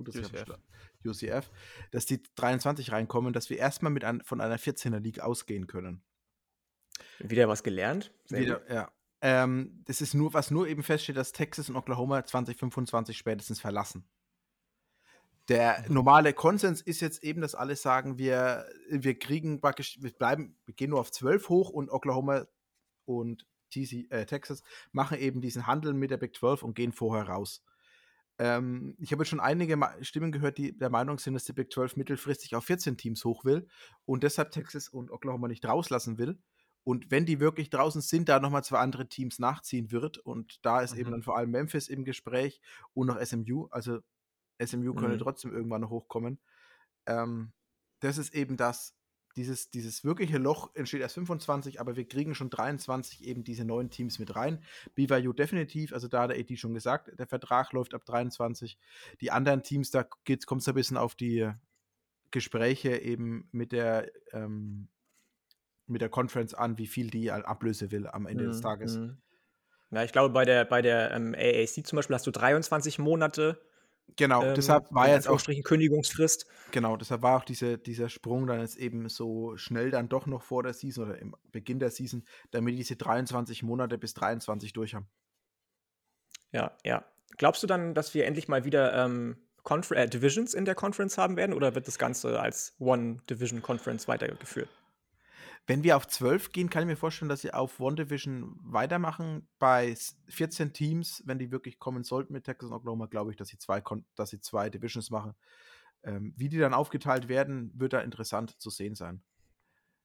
UCF. 0.00 0.58
UCF, 1.04 1.50
dass 1.90 2.06
die 2.06 2.22
23 2.34 2.92
reinkommen, 2.92 3.32
dass 3.32 3.50
wir 3.50 3.58
erstmal 3.58 3.92
mit 3.92 4.04
ein, 4.04 4.22
von 4.22 4.40
einer 4.40 4.58
14er 4.58 4.98
League 4.98 5.20
ausgehen 5.20 5.66
können. 5.66 6.02
Wieder 7.18 7.48
was 7.48 7.62
gelernt? 7.62 8.12
Wieder, 8.28 8.62
ja. 8.72 8.90
Ähm, 9.20 9.82
das 9.86 10.00
ist 10.00 10.14
nur, 10.14 10.34
was 10.34 10.50
nur 10.50 10.66
eben 10.68 10.82
feststeht, 10.82 11.16
dass 11.16 11.32
Texas 11.32 11.68
und 11.68 11.76
Oklahoma 11.76 12.24
2025 12.24 13.16
spätestens 13.16 13.60
verlassen. 13.60 14.08
Der 15.48 15.84
normale 15.90 16.32
Konsens 16.32 16.80
ist 16.80 17.00
jetzt 17.00 17.22
eben, 17.22 17.42
dass 17.42 17.54
alle 17.54 17.76
sagen, 17.76 18.16
wir, 18.16 18.66
wir 18.88 19.18
kriegen 19.18 19.60
praktisch, 19.60 19.98
wir 20.00 20.10
bleiben, 20.10 20.56
wir 20.64 20.74
gehen 20.74 20.90
nur 20.90 21.00
auf 21.00 21.12
12 21.12 21.48
hoch 21.50 21.70
und 21.70 21.90
Oklahoma 21.90 22.46
und 23.04 23.46
TC, 23.74 24.10
äh, 24.10 24.26
Texas 24.26 24.62
machen 24.92 25.18
eben 25.18 25.40
diesen 25.40 25.66
Handel 25.66 25.94
mit 25.94 26.10
der 26.10 26.16
Big 26.16 26.34
12 26.36 26.62
und 26.62 26.74
gehen 26.74 26.92
vorher 26.92 27.28
raus. 27.28 27.64
Ähm, 28.38 28.96
ich 28.98 29.12
habe 29.12 29.22
jetzt 29.22 29.30
schon 29.30 29.40
einige 29.40 29.78
Stimmen 30.00 30.32
gehört, 30.32 30.58
die 30.58 30.76
der 30.76 30.90
Meinung 30.90 31.18
sind, 31.18 31.34
dass 31.34 31.44
die 31.44 31.52
Big 31.52 31.72
12 31.72 31.96
mittelfristig 31.96 32.56
auf 32.56 32.64
14 32.64 32.96
Teams 32.96 33.24
hoch 33.24 33.44
will 33.44 33.68
und 34.06 34.22
deshalb 34.22 34.50
Texas 34.50 34.88
und 34.88 35.10
Oklahoma 35.10 35.48
nicht 35.48 35.64
rauslassen 35.64 36.18
will. 36.18 36.38
Und 36.84 37.10
wenn 37.10 37.24
die 37.24 37.40
wirklich 37.40 37.70
draußen 37.70 38.02
sind, 38.02 38.28
da 38.28 38.40
nochmal 38.40 38.62
zwei 38.62 38.78
andere 38.78 39.08
Teams 39.08 39.38
nachziehen 39.38 39.90
wird. 39.90 40.18
Und 40.18 40.64
da 40.66 40.82
ist 40.82 40.94
mhm. 40.94 41.00
eben 41.00 41.10
dann 41.12 41.22
vor 41.22 41.36
allem 41.36 41.50
Memphis 41.50 41.88
im 41.88 42.04
Gespräch 42.04 42.60
und 42.92 43.06
noch 43.06 43.20
SMU. 43.24 43.68
Also 43.70 44.00
SMU 44.62 44.92
mhm. 44.92 44.96
könnte 44.96 45.18
trotzdem 45.18 45.52
irgendwann 45.52 45.80
noch 45.80 45.90
hochkommen. 45.90 46.38
Ähm, 47.06 47.52
das 48.00 48.18
ist 48.18 48.34
eben 48.34 48.58
das, 48.58 48.94
dieses, 49.36 49.70
dieses 49.70 50.04
wirkliche 50.04 50.38
Loch 50.38 50.70
entsteht 50.74 51.00
erst 51.00 51.14
25, 51.14 51.80
aber 51.80 51.96
wir 51.96 52.06
kriegen 52.06 52.34
schon 52.34 52.50
23 52.50 53.24
eben 53.24 53.44
diese 53.44 53.64
neuen 53.64 53.90
Teams 53.90 54.18
mit 54.18 54.34
rein. 54.36 54.62
BYU 54.94 55.32
definitiv, 55.32 55.92
also 55.92 56.08
da 56.08 56.22
hat 56.22 56.30
der 56.30 56.38
AD 56.38 56.56
schon 56.56 56.74
gesagt, 56.74 57.18
der 57.18 57.26
Vertrag 57.26 57.72
läuft 57.72 57.94
ab 57.94 58.04
23. 58.04 58.78
Die 59.20 59.30
anderen 59.30 59.62
Teams, 59.62 59.90
da 59.90 60.04
kommt 60.04 60.62
es 60.62 60.68
ein 60.68 60.74
bisschen 60.74 60.96
auf 60.96 61.14
die 61.14 61.50
Gespräche 62.30 62.96
eben 62.96 63.48
mit 63.52 63.72
der 63.72 64.10
ähm, 64.32 64.88
mit 65.86 66.00
der 66.00 66.08
Conference 66.08 66.54
an, 66.54 66.78
wie 66.78 66.86
viel 66.86 67.10
die 67.10 67.30
Ablöse 67.30 67.90
will 67.90 68.06
am 68.06 68.26
Ende 68.26 68.44
mhm. 68.44 68.48
des 68.48 68.60
Tages. 68.60 68.96
Mhm. 68.96 69.18
Ja, 69.90 70.02
ich 70.02 70.12
glaube, 70.12 70.32
bei 70.32 70.44
der, 70.44 70.64
bei 70.64 70.82
der 70.82 71.12
ähm, 71.12 71.34
AAC 71.34 71.86
zum 71.86 71.96
Beispiel 71.96 72.14
hast 72.14 72.26
du 72.26 72.30
23 72.30 72.98
Monate 72.98 73.60
Genau, 74.16 74.44
ähm, 74.44 74.54
deshalb 74.54 74.92
war 74.92 75.08
jetzt 75.08 75.28
auch 75.28 75.42
Kündigungsfrist. 75.64 76.46
Genau, 76.70 76.96
deshalb 76.96 77.22
war 77.22 77.38
auch 77.38 77.44
diese, 77.44 77.78
dieser 77.78 78.08
Sprung 78.08 78.46
dann 78.46 78.60
jetzt 78.60 78.76
eben 78.76 79.08
so 79.08 79.56
schnell 79.56 79.90
dann 79.90 80.08
doch 80.08 80.26
noch 80.26 80.42
vor 80.42 80.62
der 80.62 80.72
Season 80.72 81.04
oder 81.04 81.18
im 81.18 81.34
Beginn 81.50 81.80
der 81.80 81.90
Season, 81.90 82.24
damit 82.50 82.78
diese 82.78 82.96
23 82.96 83.62
Monate 83.62 83.98
bis 83.98 84.14
23 84.14 84.72
durch 84.72 84.94
haben. 84.94 85.08
Ja, 86.52 86.76
ja. 86.84 87.04
Glaubst 87.36 87.62
du 87.64 87.66
dann, 87.66 87.94
dass 87.94 88.14
wir 88.14 88.26
endlich 88.26 88.46
mal 88.46 88.64
wieder 88.64 88.94
ähm, 89.04 89.36
äh, 89.90 90.08
Divisions 90.08 90.54
in 90.54 90.64
der 90.64 90.76
Conference 90.76 91.18
haben 91.18 91.36
werden 91.36 91.52
oder 91.52 91.74
wird 91.74 91.88
das 91.88 91.98
Ganze 91.98 92.38
als 92.38 92.76
One 92.78 93.18
Division 93.28 93.62
Conference 93.62 94.06
weitergeführt? 94.06 94.68
Wenn 95.66 95.82
wir 95.82 95.96
auf 95.96 96.06
12 96.06 96.52
gehen, 96.52 96.68
kann 96.68 96.82
ich 96.82 96.88
mir 96.88 96.96
vorstellen, 96.96 97.30
dass 97.30 97.40
sie 97.40 97.52
auf 97.52 97.80
One 97.80 97.96
Division 97.96 98.54
weitermachen. 98.60 99.48
Bei 99.58 99.96
14 100.28 100.72
Teams, 100.72 101.22
wenn 101.24 101.38
die 101.38 101.50
wirklich 101.50 101.78
kommen 101.78 102.04
sollten 102.04 102.34
mit 102.34 102.44
Texas 102.44 102.70
und 102.70 102.76
Oklahoma, 102.76 103.06
glaube 103.06 103.30
ich, 103.30 103.36
dass 103.36 103.48
sie 103.48 103.58
zwei, 103.58 103.82
dass 104.14 104.30
sie 104.30 104.40
zwei 104.40 104.68
Divisions 104.68 105.10
machen. 105.10 105.34
Ähm, 106.02 106.34
wie 106.36 106.50
die 106.50 106.58
dann 106.58 106.74
aufgeteilt 106.74 107.28
werden, 107.28 107.72
wird 107.74 107.94
da 107.94 108.00
interessant 108.00 108.60
zu 108.60 108.68
sehen 108.68 108.94
sein. 108.94 109.22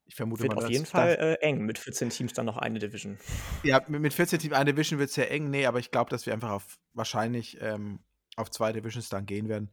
Ich 0.06 0.15
vermute 0.15 0.43
wird 0.43 0.56
mal, 0.56 0.63
auf 0.63 0.72
jeden 0.72 0.86
Fall 0.86 1.10
äh, 1.19 1.34
eng 1.45 1.65
mit 1.65 1.78
14 1.78 2.10
Teams 2.10 2.34
dann 2.34 2.45
noch 2.45 2.58
eine 2.58 2.80
Division. 2.80 3.19
Ja, 3.63 3.84
mit 3.89 4.13
14 4.13 4.39
Teams 4.39 4.54
eine 4.56 4.74
Division 4.74 4.98
wird 4.98 5.10
es 5.10 5.15
sehr 5.15 5.30
eng. 5.30 5.50
Nee, 5.50 5.65
aber 5.65 5.80
ich 5.80 5.91
glaube, 5.91 6.10
dass 6.10 6.26
wir 6.26 6.34
einfach 6.34 6.52
auf 6.52 6.80
wahrscheinlich 6.93 7.60
ähm, 7.62 8.00
auf 8.38 8.50
zwei 8.50 8.72
Divisions 8.72 9.10
dann 9.10 9.26
gehen 9.26 9.50
werden. 9.50 9.69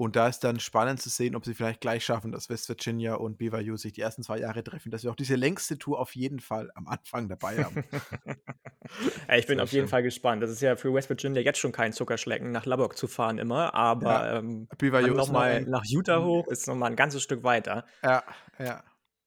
Und 0.00 0.16
da 0.16 0.28
ist 0.28 0.40
dann 0.44 0.58
spannend 0.60 1.02
zu 1.02 1.10
sehen, 1.10 1.36
ob 1.36 1.44
sie 1.44 1.52
vielleicht 1.52 1.82
gleich 1.82 2.06
schaffen, 2.06 2.32
dass 2.32 2.48
West 2.48 2.70
Virginia 2.70 3.16
und 3.16 3.36
BYU 3.36 3.76
sich 3.76 3.92
die 3.92 4.00
ersten 4.00 4.22
zwei 4.22 4.38
Jahre 4.38 4.64
treffen, 4.64 4.90
dass 4.90 5.04
wir 5.04 5.10
auch 5.10 5.14
diese 5.14 5.34
längste 5.34 5.78
Tour 5.78 6.00
auf 6.00 6.16
jeden 6.16 6.40
Fall 6.40 6.70
am 6.74 6.88
Anfang 6.88 7.28
dabei 7.28 7.62
haben. 7.62 7.84
ja, 9.28 9.36
ich 9.36 9.46
bin 9.46 9.58
Sehr 9.58 9.64
auf 9.64 9.72
jeden 9.72 9.88
Fall 9.88 10.02
gespannt. 10.02 10.42
Das 10.42 10.50
ist 10.50 10.62
ja 10.62 10.76
für 10.76 10.94
West 10.94 11.10
Virginia 11.10 11.42
jetzt 11.42 11.58
schon 11.58 11.72
kein 11.72 11.92
Zuckerschlecken, 11.92 12.50
nach 12.50 12.64
Lubbock 12.64 12.96
zu 12.96 13.08
fahren 13.08 13.36
immer, 13.36 13.74
aber 13.74 14.10
ja, 14.10 14.38
ähm, 14.38 14.68
nochmal 14.80 15.66
nach 15.66 15.84
Utah 15.84 16.24
hoch 16.24 16.48
ist 16.48 16.66
nochmal 16.66 16.92
ein 16.92 16.96
ganzes 16.96 17.22
Stück 17.22 17.44
weiter. 17.44 17.84
Ja, 18.02 18.24
ja. 18.58 18.82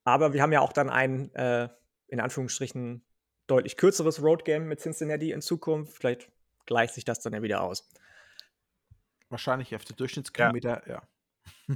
Aber 0.05 0.33
wir 0.33 0.41
haben 0.41 0.53
ja 0.53 0.61
auch 0.61 0.73
dann 0.73 0.89
ein, 0.89 1.31
äh, 1.35 1.69
in 2.07 2.19
Anführungsstrichen, 2.19 3.05
deutlich 3.45 3.77
kürzeres 3.77 4.23
Road-Game 4.23 4.67
mit 4.67 4.79
Cincinnati 4.79 5.33
in 5.33 5.43
Zukunft. 5.43 5.95
Vielleicht 5.95 6.31
gleicht 6.65 6.95
sich 6.95 7.05
das 7.05 7.19
dann 7.19 7.33
ja 7.33 7.43
wieder 7.43 7.61
aus. 7.61 7.87
Wahrscheinlich 9.33 9.75
auf 9.75 9.83
der 9.83 9.95
Durchschnittskilometer, 9.95 10.87
ja. 10.87 11.01
ja. 11.67 11.75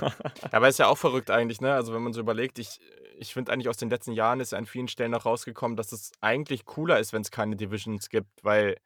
ja. 0.00 0.12
Aber 0.52 0.68
ist 0.68 0.78
ja 0.78 0.86
auch 0.86 0.96
verrückt 0.96 1.28
eigentlich, 1.28 1.60
ne? 1.60 1.74
Also 1.74 1.92
wenn 1.92 2.02
man 2.02 2.12
so 2.12 2.20
überlegt, 2.20 2.60
ich, 2.60 2.78
ich 3.18 3.34
finde 3.34 3.52
eigentlich 3.52 3.68
aus 3.68 3.78
den 3.78 3.90
letzten 3.90 4.12
Jahren 4.12 4.38
ist 4.38 4.52
ja 4.52 4.58
an 4.58 4.66
vielen 4.66 4.86
Stellen 4.86 5.10
noch 5.10 5.26
rausgekommen, 5.26 5.76
dass 5.76 5.90
es 5.90 6.12
eigentlich 6.20 6.64
cooler 6.64 7.00
ist, 7.00 7.12
wenn 7.12 7.22
es 7.22 7.32
keine 7.32 7.56
Divisions 7.56 8.10
gibt, 8.10 8.30
weil 8.44 8.76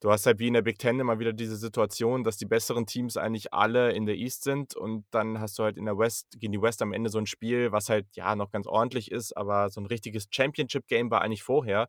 du 0.00 0.10
hast 0.10 0.26
halt 0.26 0.40
wie 0.40 0.48
in 0.48 0.54
der 0.54 0.62
Big 0.62 0.80
Ten 0.80 0.98
immer 0.98 1.20
wieder 1.20 1.32
diese 1.32 1.54
Situation, 1.54 2.24
dass 2.24 2.38
die 2.38 2.44
besseren 2.44 2.86
Teams 2.86 3.16
eigentlich 3.16 3.54
alle 3.54 3.92
in 3.92 4.04
der 4.04 4.16
East 4.16 4.42
sind 4.42 4.74
und 4.74 5.04
dann 5.12 5.38
hast 5.38 5.60
du 5.60 5.62
halt 5.62 5.76
in 5.76 5.84
der 5.84 5.96
West, 5.96 6.40
gegen 6.40 6.52
die 6.52 6.60
West 6.60 6.82
am 6.82 6.92
Ende 6.92 7.08
so 7.08 7.18
ein 7.18 7.26
Spiel, 7.26 7.70
was 7.70 7.88
halt 7.88 8.08
ja 8.16 8.34
noch 8.34 8.50
ganz 8.50 8.66
ordentlich 8.66 9.12
ist, 9.12 9.36
aber 9.36 9.70
so 9.70 9.80
ein 9.80 9.86
richtiges 9.86 10.26
Championship-Game 10.28 11.12
war 11.12 11.22
eigentlich 11.22 11.44
vorher. 11.44 11.88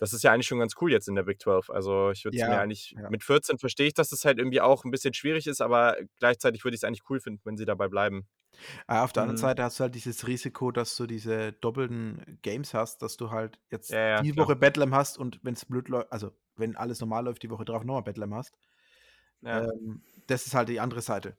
Das 0.00 0.14
ist 0.14 0.24
ja 0.24 0.32
eigentlich 0.32 0.46
schon 0.46 0.58
ganz 0.58 0.74
cool 0.80 0.90
jetzt 0.90 1.08
in 1.08 1.14
der 1.14 1.24
Big 1.24 1.42
12. 1.42 1.68
Also 1.68 2.10
ich 2.10 2.24
würde 2.24 2.34
es 2.34 2.40
ja, 2.40 2.48
mir 2.48 2.58
eigentlich, 2.58 2.96
ja. 2.98 3.10
mit 3.10 3.22
14 3.22 3.58
verstehe 3.58 3.86
ich, 3.86 3.92
dass 3.92 4.08
das 4.08 4.24
halt 4.24 4.38
irgendwie 4.38 4.62
auch 4.62 4.84
ein 4.84 4.90
bisschen 4.90 5.12
schwierig 5.12 5.46
ist, 5.46 5.60
aber 5.60 5.98
gleichzeitig 6.18 6.64
würde 6.64 6.74
ich 6.74 6.80
es 6.80 6.84
eigentlich 6.84 7.02
cool 7.10 7.20
finden, 7.20 7.42
wenn 7.44 7.58
sie 7.58 7.66
dabei 7.66 7.86
bleiben. 7.88 8.26
Aber 8.86 9.02
auf 9.02 9.12
der 9.12 9.24
mhm. 9.24 9.30
anderen 9.30 9.48
Seite 9.48 9.62
hast 9.62 9.78
du 9.78 9.82
halt 9.82 9.94
dieses 9.94 10.26
Risiko, 10.26 10.70
dass 10.70 10.96
du 10.96 11.06
diese 11.06 11.52
doppelten 11.52 12.38
Games 12.40 12.72
hast, 12.72 13.02
dass 13.02 13.18
du 13.18 13.30
halt 13.30 13.58
jetzt 13.70 13.90
ja, 13.90 14.22
die 14.22 14.34
Woche 14.38 14.56
Bedlam 14.56 14.94
hast 14.94 15.18
und 15.18 15.38
wenn 15.42 15.52
es 15.52 15.66
blöd 15.66 15.88
läuft, 15.88 16.10
also 16.10 16.32
wenn 16.56 16.76
alles 16.76 17.00
normal 17.00 17.26
läuft, 17.26 17.42
die 17.42 17.50
Woche 17.50 17.66
drauf 17.66 17.84
nochmal 17.84 18.02
Bedlam 18.02 18.34
hast. 18.34 18.56
Ähm, 19.44 20.02
das 20.28 20.46
ist 20.46 20.54
halt 20.54 20.70
die 20.70 20.80
andere 20.80 21.02
Seite. 21.02 21.36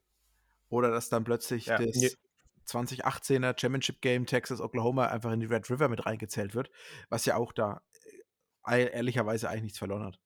Oder 0.70 0.92
dass 0.92 1.10
dann 1.10 1.24
plötzlich 1.24 1.66
das 1.66 2.16
2018er 2.68 3.60
Championship 3.60 4.02
Game 4.02 4.28
Texas 4.28 4.62
Oklahoma 4.62 5.08
einfach 5.08 5.32
in 5.32 5.40
die 5.40 5.48
Red 5.48 5.70
River 5.72 5.90
mit 5.90 6.06
reingezählt 6.06 6.54
wird, 6.54 6.70
was 7.10 7.26
ja 7.26 7.36
auch 7.36 7.54
da 7.54 7.82
ehrlicherweise 8.66 9.50
eigentlich 9.50 9.64
nichts 9.64 9.78
verloren 9.78 10.04
hat. 10.04 10.20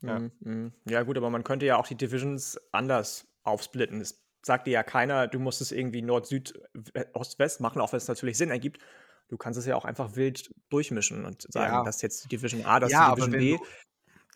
Ja. 0.00 0.18
Mhm, 0.18 0.32
mhm. 0.40 0.72
ja, 0.88 1.02
gut, 1.02 1.16
aber 1.16 1.30
man 1.30 1.44
könnte 1.44 1.66
ja 1.66 1.76
auch 1.76 1.86
die 1.86 1.96
Divisions 1.96 2.58
anders 2.72 3.26
aufsplitten. 3.42 4.00
Es 4.00 4.22
sagt 4.42 4.66
dir 4.66 4.72
ja 4.72 4.82
keiner, 4.82 5.26
du 5.26 5.38
musst 5.38 5.60
es 5.60 5.72
irgendwie 5.72 6.02
Nord, 6.02 6.26
Süd, 6.26 6.54
Ost, 7.14 7.38
West 7.38 7.60
machen, 7.60 7.80
auch 7.80 7.92
wenn 7.92 7.98
es 7.98 8.08
natürlich 8.08 8.38
Sinn 8.38 8.50
ergibt. 8.50 8.80
Du 9.28 9.36
kannst 9.36 9.58
es 9.58 9.66
ja 9.66 9.76
auch 9.76 9.84
einfach 9.84 10.16
wild 10.16 10.54
durchmischen 10.70 11.24
und 11.24 11.42
sagen, 11.52 11.72
ja. 11.72 11.84
das 11.84 11.96
ist 11.96 12.02
jetzt 12.02 12.32
Division 12.32 12.64
A, 12.64 12.80
das 12.80 12.92
ja, 12.92 13.12
ist 13.12 13.16
Division 13.16 13.32
B. 13.32 13.56
Du, 13.56 13.64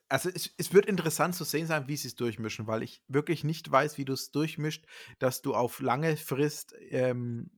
also 0.09 0.29
es, 0.29 0.51
es, 0.59 0.75
wird 0.75 0.87
interessant 0.87 1.35
zu 1.35 1.45
sehen 1.45 1.67
sein, 1.67 1.89
wie 1.89 1.97
sie 1.97 2.09
es 2.09 2.15
durchmischen, 2.15 2.67
weil 2.67 2.83
ich 2.83 3.03
wirklich 3.09 3.45
nicht 3.45 3.71
weiß, 3.71 3.97
wie 3.97 4.05
du 4.05 4.13
es 4.13 4.31
durchmischt, 4.31 4.85
dass 5.19 5.41
du 5.41 5.55
auf 5.55 5.81
lange 5.81 6.19
Frist 6.19 6.75
ähm, 6.91 7.51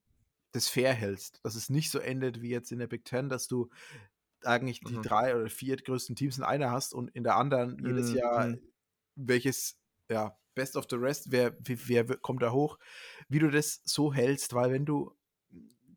das 0.52 0.68
fair 0.68 0.92
hältst. 0.92 1.40
Dass 1.42 1.56
es 1.56 1.68
nicht 1.68 1.90
so 1.90 1.98
endet 1.98 2.42
wie 2.42 2.50
jetzt 2.50 2.70
in 2.70 2.78
der 2.78 2.86
Big 2.86 3.04
Ten, 3.04 3.28
dass 3.28 3.48
du 3.48 3.70
eigentlich 4.46 4.80
die 4.80 4.96
mhm. 4.96 5.02
drei 5.02 5.34
oder 5.34 5.48
vier 5.48 5.76
größten 5.76 6.16
Teams 6.16 6.38
in 6.38 6.44
einer 6.44 6.70
hast 6.70 6.94
und 6.94 7.08
in 7.10 7.24
der 7.24 7.36
anderen 7.36 7.76
mhm. 7.76 7.86
jedes 7.86 8.12
Jahr 8.12 8.48
mhm. 8.48 8.60
welches, 9.16 9.78
ja, 10.10 10.36
Best 10.54 10.76
of 10.76 10.86
the 10.88 10.96
Rest, 10.96 11.32
wer, 11.32 11.56
wer, 11.58 12.08
wer 12.08 12.16
kommt 12.18 12.42
da 12.42 12.52
hoch, 12.52 12.78
wie 13.28 13.40
du 13.40 13.50
das 13.50 13.80
so 13.84 14.12
hältst, 14.12 14.54
weil 14.54 14.72
wenn 14.72 14.86
du 14.86 15.16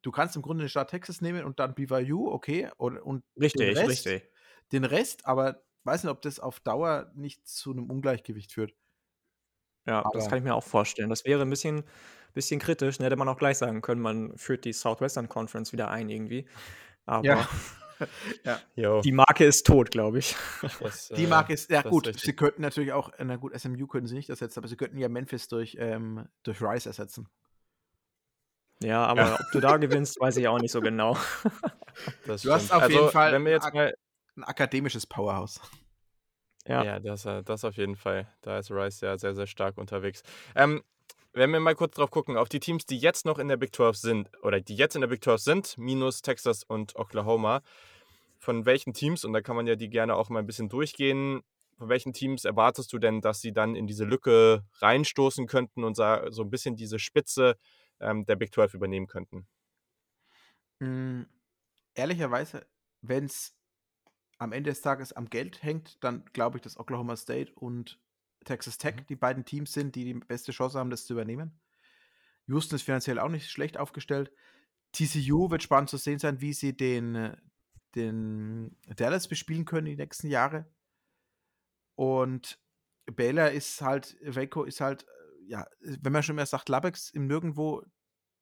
du 0.01 0.11
kannst 0.11 0.35
im 0.35 0.41
Grunde 0.41 0.63
den 0.63 0.69
Staat 0.69 0.89
Texas 0.89 1.21
nehmen 1.21 1.43
und 1.43 1.59
dann 1.59 1.75
BYU, 1.75 2.31
okay, 2.31 2.69
und, 2.77 2.97
und 2.97 3.23
richtig, 3.39 3.67
den 3.67 3.77
Rest, 3.77 3.89
richtig. 3.89 4.31
Den 4.71 4.85
Rest, 4.85 5.25
aber 5.25 5.63
weiß 5.83 6.03
nicht, 6.03 6.11
ob 6.11 6.21
das 6.21 6.39
auf 6.39 6.59
Dauer 6.59 7.11
nicht 7.15 7.47
zu 7.47 7.71
einem 7.71 7.89
Ungleichgewicht 7.89 8.53
führt. 8.53 8.73
Ja, 9.85 10.05
aber 10.05 10.19
das 10.19 10.27
kann 10.27 10.37
ich 10.37 10.43
mir 10.43 10.53
auch 10.53 10.63
vorstellen. 10.63 11.09
Das 11.09 11.23
wäre 11.23 11.41
ein 11.41 11.49
bisschen, 11.49 11.83
bisschen 12.33 12.59
kritisch. 12.59 12.97
Dann 12.97 13.05
hätte 13.05 13.15
man 13.15 13.29
auch 13.29 13.37
gleich 13.37 13.57
sagen 13.57 13.81
können, 13.81 14.01
man 14.01 14.37
führt 14.37 14.65
die 14.65 14.73
Southwestern 14.73 15.29
Conference 15.29 15.71
wieder 15.71 15.89
ein 15.89 16.09
irgendwie. 16.09 16.47
Aber 17.05 17.25
ja. 17.25 17.49
Ja. 18.75 19.01
die 19.01 19.11
Marke 19.11 19.45
ist 19.45 19.65
tot, 19.65 19.91
glaube 19.91 20.19
ich. 20.19 20.35
Das, 20.79 21.09
die 21.09 21.27
Marke 21.27 21.53
ist, 21.53 21.69
ja 21.69 21.81
gut, 21.81 22.07
ist 22.07 22.19
sie 22.21 22.35
könnten 22.35 22.61
natürlich 22.61 22.93
auch, 22.93 23.11
na 23.19 23.35
gut, 23.35 23.57
SMU 23.59 23.87
können 23.87 24.07
sie 24.07 24.15
nicht 24.15 24.29
ersetzen, 24.29 24.59
aber 24.59 24.67
sie 24.67 24.77
könnten 24.77 24.97
ja 24.97 25.09
Memphis 25.09 25.47
durch, 25.47 25.77
ähm, 25.79 26.27
durch 26.43 26.61
Rice 26.61 26.85
ersetzen. 26.85 27.27
Ja, 28.81 29.05
aber 29.05 29.21
ja. 29.21 29.33
ob 29.39 29.51
du 29.51 29.59
da 29.59 29.77
gewinnst, 29.77 30.19
weiß 30.19 30.37
ich 30.37 30.47
auch 30.47 30.59
nicht 30.59 30.71
so 30.71 30.81
genau. 30.81 31.17
Das 32.27 32.43
du 32.43 32.53
hast 32.53 32.71
auf 32.71 32.83
also, 32.83 32.95
jeden 32.95 33.11
Fall 33.11 33.31
wenn 33.33 33.43
wir 33.43 33.53
jetzt 33.53 33.73
mal 33.73 33.91
ein 34.35 34.43
akademisches 34.43 35.07
Powerhouse. 35.07 35.59
Ja, 36.67 36.83
ja 36.83 36.99
das, 36.99 37.25
äh, 37.25 37.41
das 37.43 37.63
auf 37.63 37.75
jeden 37.77 37.95
Fall. 37.95 38.27
Da 38.41 38.59
ist 38.59 38.69
Rice 38.69 39.01
ja 39.01 39.17
sehr, 39.17 39.33
sehr 39.33 39.47
stark 39.47 39.77
unterwegs. 39.77 40.21
Ähm, 40.55 40.83
wenn 41.37 41.51
wir 41.51 41.59
mal 41.59 41.75
kurz 41.75 41.95
drauf 41.95 42.11
gucken, 42.11 42.35
auf 42.35 42.49
die 42.49 42.59
Teams, 42.59 42.85
die 42.85 42.97
jetzt 42.97 43.25
noch 43.25 43.37
in 43.37 43.47
der 43.47 43.57
Big 43.57 43.75
12 43.75 43.95
sind, 43.95 44.29
oder 44.41 44.59
die 44.59 44.75
jetzt 44.75 44.95
in 44.95 45.01
der 45.01 45.07
Big 45.07 45.23
12 45.23 45.41
sind, 45.41 45.77
minus 45.77 46.21
Texas 46.21 46.63
und 46.63 46.95
Oklahoma, 46.95 47.61
von 48.39 48.65
welchen 48.65 48.93
Teams, 48.93 49.23
und 49.23 49.33
da 49.33 49.41
kann 49.41 49.55
man 49.55 49.67
ja 49.67 49.75
die 49.75 49.89
gerne 49.89 50.15
auch 50.15 50.29
mal 50.29 50.39
ein 50.39 50.47
bisschen 50.47 50.69
durchgehen, 50.69 51.41
von 51.77 51.89
welchen 51.89 52.11
Teams 52.11 52.43
erwartest 52.43 52.91
du 52.91 52.97
denn, 52.97 53.21
dass 53.21 53.39
sie 53.39 53.53
dann 53.53 53.75
in 53.75 53.85
diese 53.85 54.03
Lücke 54.03 54.65
reinstoßen 54.79 55.45
könnten 55.45 55.83
und 55.83 55.95
so 55.95 56.03
ein 56.03 56.49
bisschen 56.49 56.75
diese 56.75 56.97
Spitze 56.97 57.55
ähm, 57.99 58.25
der 58.25 58.35
Big 58.35 58.53
12 58.53 58.73
übernehmen 58.73 59.07
könnten? 59.07 59.47
Mhm. 60.79 61.27
Ehrlicherweise, 61.93 62.65
wenn 63.01 63.25
es 63.25 63.55
am 64.39 64.51
Ende 64.51 64.71
des 64.71 64.81
Tages 64.81 65.13
am 65.13 65.29
Geld 65.29 65.63
hängt, 65.63 66.03
dann 66.03 66.25
glaube 66.33 66.57
ich, 66.57 66.61
dass 66.61 66.79
Oklahoma 66.79 67.15
State 67.15 67.53
und 67.53 67.99
Texas 68.47 68.77
Tech 68.77 68.95
mhm. 68.95 69.05
die 69.07 69.15
beiden 69.15 69.45
Teams 69.45 69.71
sind, 69.73 69.95
die 69.95 70.05
die 70.05 70.13
beste 70.13 70.51
Chance 70.51 70.79
haben, 70.79 70.89
das 70.89 71.05
zu 71.05 71.13
übernehmen. 71.13 71.59
Houston 72.47 72.75
ist 72.75 72.83
finanziell 72.83 73.19
auch 73.19 73.29
nicht 73.29 73.49
schlecht 73.49 73.77
aufgestellt. 73.77 74.31
TCU 74.93 75.51
wird 75.51 75.63
spannend 75.63 75.89
zu 75.89 75.97
sehen 75.97 76.17
sein, 76.17 76.41
wie 76.41 76.53
sie 76.53 76.75
den, 76.75 77.35
den 77.95 78.77
Dallas 78.95 79.27
bespielen 79.27 79.65
können 79.65 79.85
die 79.85 79.97
nächsten 79.97 80.29
Jahre. 80.29 80.65
Und 81.95 82.59
Baylor 83.05 83.51
ist 83.51 83.81
halt, 83.81 84.17
Waco 84.21 84.63
ist 84.63 84.79
halt 84.79 85.05
ja, 85.47 85.65
wenn 85.79 86.13
man 86.13 86.23
schon 86.23 86.35
mehr 86.35 86.45
sagt, 86.45 86.69
Labex 86.69 87.09
im 87.09 87.27
Nirgendwo, 87.27 87.83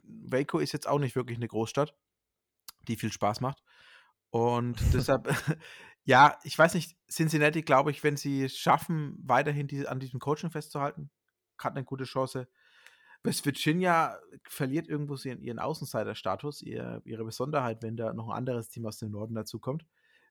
Waco 0.03 0.59
ist 0.59 0.71
jetzt 0.71 0.87
auch 0.87 0.99
nicht 0.99 1.15
wirklich 1.15 1.37
eine 1.37 1.47
Großstadt, 1.47 1.95
die 2.87 2.95
viel 2.95 3.11
Spaß 3.11 3.41
macht. 3.41 3.63
Und 4.31 4.77
deshalb, 4.93 5.33
ja, 6.05 6.39
ich 6.43 6.57
weiß 6.57 6.75
nicht, 6.75 6.95
Cincinnati, 7.09 7.63
glaube 7.63 7.91
ich, 7.91 8.03
wenn 8.03 8.15
sie 8.15 8.43
es 8.43 8.57
schaffen, 8.57 9.17
weiterhin 9.23 9.67
die, 9.67 9.87
an 9.87 9.99
diesem 9.99 10.19
Coaching 10.19 10.51
festzuhalten, 10.51 11.09
hat 11.57 11.75
eine 11.75 11.83
gute 11.83 12.03
Chance. 12.03 12.47
West 13.23 13.43
Virginia 13.43 14.19
verliert 14.47 14.87
irgendwo 14.87 15.15
ihren, 15.15 15.41
ihren 15.41 15.57
Außenseiterstatus, 15.57 16.61
ihr, 16.61 17.01
ihre 17.05 17.25
Besonderheit, 17.25 17.81
wenn 17.81 17.97
da 17.97 18.13
noch 18.13 18.29
ein 18.29 18.37
anderes 18.37 18.69
Team 18.69 18.85
aus 18.85 18.99
dem 18.99 19.09
Norden 19.09 19.33
dazukommt. 19.33 19.85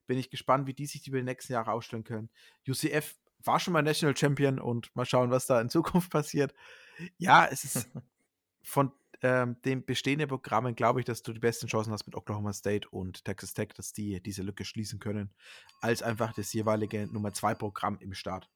Bin 0.07 0.17
ich 0.17 0.29
gespannt, 0.29 0.65
wie 0.65 0.73
die 0.73 0.85
sich 0.85 1.05
über 1.07 1.17
die 1.17 1.23
nächsten 1.23 1.51
Jahre 1.51 1.71
aufstellen 1.71 2.05
können. 2.05 2.29
UCF 2.67 3.15
war 3.43 3.59
schon 3.59 3.73
mal 3.73 3.81
National 3.81 4.15
Champion 4.15 4.59
und 4.59 4.95
mal 4.95 5.05
schauen, 5.05 5.29
was 5.29 5.45
da 5.45 5.59
in 5.59 5.69
Zukunft 5.69 6.09
passiert. 6.09 6.53
Ja, 7.17 7.45
es 7.45 7.65
ist 7.65 7.89
von 8.63 8.93
ähm, 9.25 9.55
den 9.65 9.83
bestehenden 9.83 10.27
Programmen, 10.27 10.75
glaube 10.75 10.99
ich, 10.99 11.05
dass 11.05 11.23
du 11.23 11.33
die 11.33 11.39
besten 11.39 11.65
Chancen 11.65 11.91
hast 11.91 12.05
mit 12.05 12.15
Oklahoma 12.15 12.53
State 12.53 12.87
und 12.89 13.25
Texas 13.25 13.55
Tech, 13.55 13.69
dass 13.75 13.91
die 13.91 14.21
diese 14.21 14.43
Lücke 14.43 14.65
schließen 14.65 14.99
können, 14.99 15.31
als 15.81 16.03
einfach 16.03 16.31
das 16.33 16.53
jeweilige 16.53 17.07
Nummer 17.11 17.33
2 17.33 17.55
Programm 17.55 17.97
im 17.99 18.13
Start. 18.13 18.47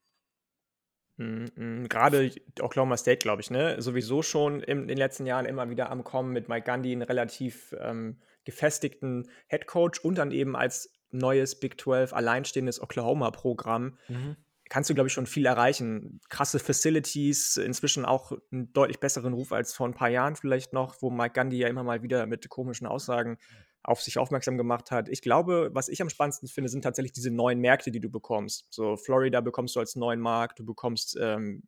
Mm, 1.18 1.46
mm, 1.56 1.90
gerade 1.90 2.32
Oklahoma 2.62 2.98
State, 2.98 3.18
glaube 3.18 3.42
ich, 3.42 3.50
ne? 3.50 3.82
Sowieso 3.82 4.22
schon 4.22 4.62
in 4.62 4.88
den 4.88 4.98
letzten 4.98 5.26
Jahren 5.26 5.48
immer 5.48 5.72
wieder 5.72 5.90
am 5.90 6.04
Kommen 6.04 6.34
mit 6.34 6.50
Mike 6.50 6.72
Gundy, 6.72 6.92
einen 6.92 7.02
relativ 7.02 7.76
ähm, 7.80 8.22
gefestigten 8.46 9.28
Head 9.48 9.66
Coach 9.66 10.00
und 10.00 10.20
dann 10.20 10.30
eben 10.30 10.56
als 10.56 10.94
neues 11.10 11.60
Big 11.60 11.82
12 11.82 12.14
alleinstehendes 12.14 12.80
Oklahoma-Programm. 12.80 13.98
Mhm 14.08 14.38
kannst 14.70 14.90
du, 14.90 14.94
glaube 14.94 15.08
ich, 15.08 15.14
schon 15.14 15.26
viel 15.26 15.46
erreichen. 15.46 16.22
Krasse 16.30 16.60
Facilities, 16.60 17.58
inzwischen 17.58 18.06
auch 18.06 18.32
einen 18.52 18.72
deutlich 18.72 19.00
besseren 19.00 19.34
Ruf 19.34 19.52
als 19.52 19.74
vor 19.74 19.88
ein 19.88 19.96
paar 19.96 20.10
Jahren 20.10 20.36
vielleicht 20.36 20.74
noch, 20.74 21.02
wo 21.02 21.10
Mike 21.10 21.34
Gandhi 21.34 21.58
ja 21.58 21.68
immer 21.68 21.84
mal 21.84 22.04
wieder 22.04 22.26
mit 22.28 22.48
komischen 22.50 22.88
Aussagen 22.88 23.38
auf 23.82 24.02
sich 24.02 24.18
aufmerksam 24.18 24.58
gemacht 24.58 24.92
hat. 24.92 25.10
Ich 25.10 25.22
glaube, 25.22 25.70
was 25.74 25.90
ich 25.90 26.02
am 26.02 26.10
spannendsten 26.10 26.48
finde, 26.48 26.70
sind 26.70 26.84
tatsächlich 26.84 27.14
diese 27.14 27.32
neuen 27.32 27.60
Märkte, 27.60 27.92
die 27.92 28.00
du 28.00 28.10
bekommst. 28.10 28.68
So 28.70 28.98
Florida 28.98 29.42
bekommst 29.42 29.76
du 29.76 29.80
als 29.80 29.96
neuen 29.96 30.20
Markt, 30.20 30.60
du 30.60 30.66
bekommst 30.66 31.18
ähm, 31.20 31.64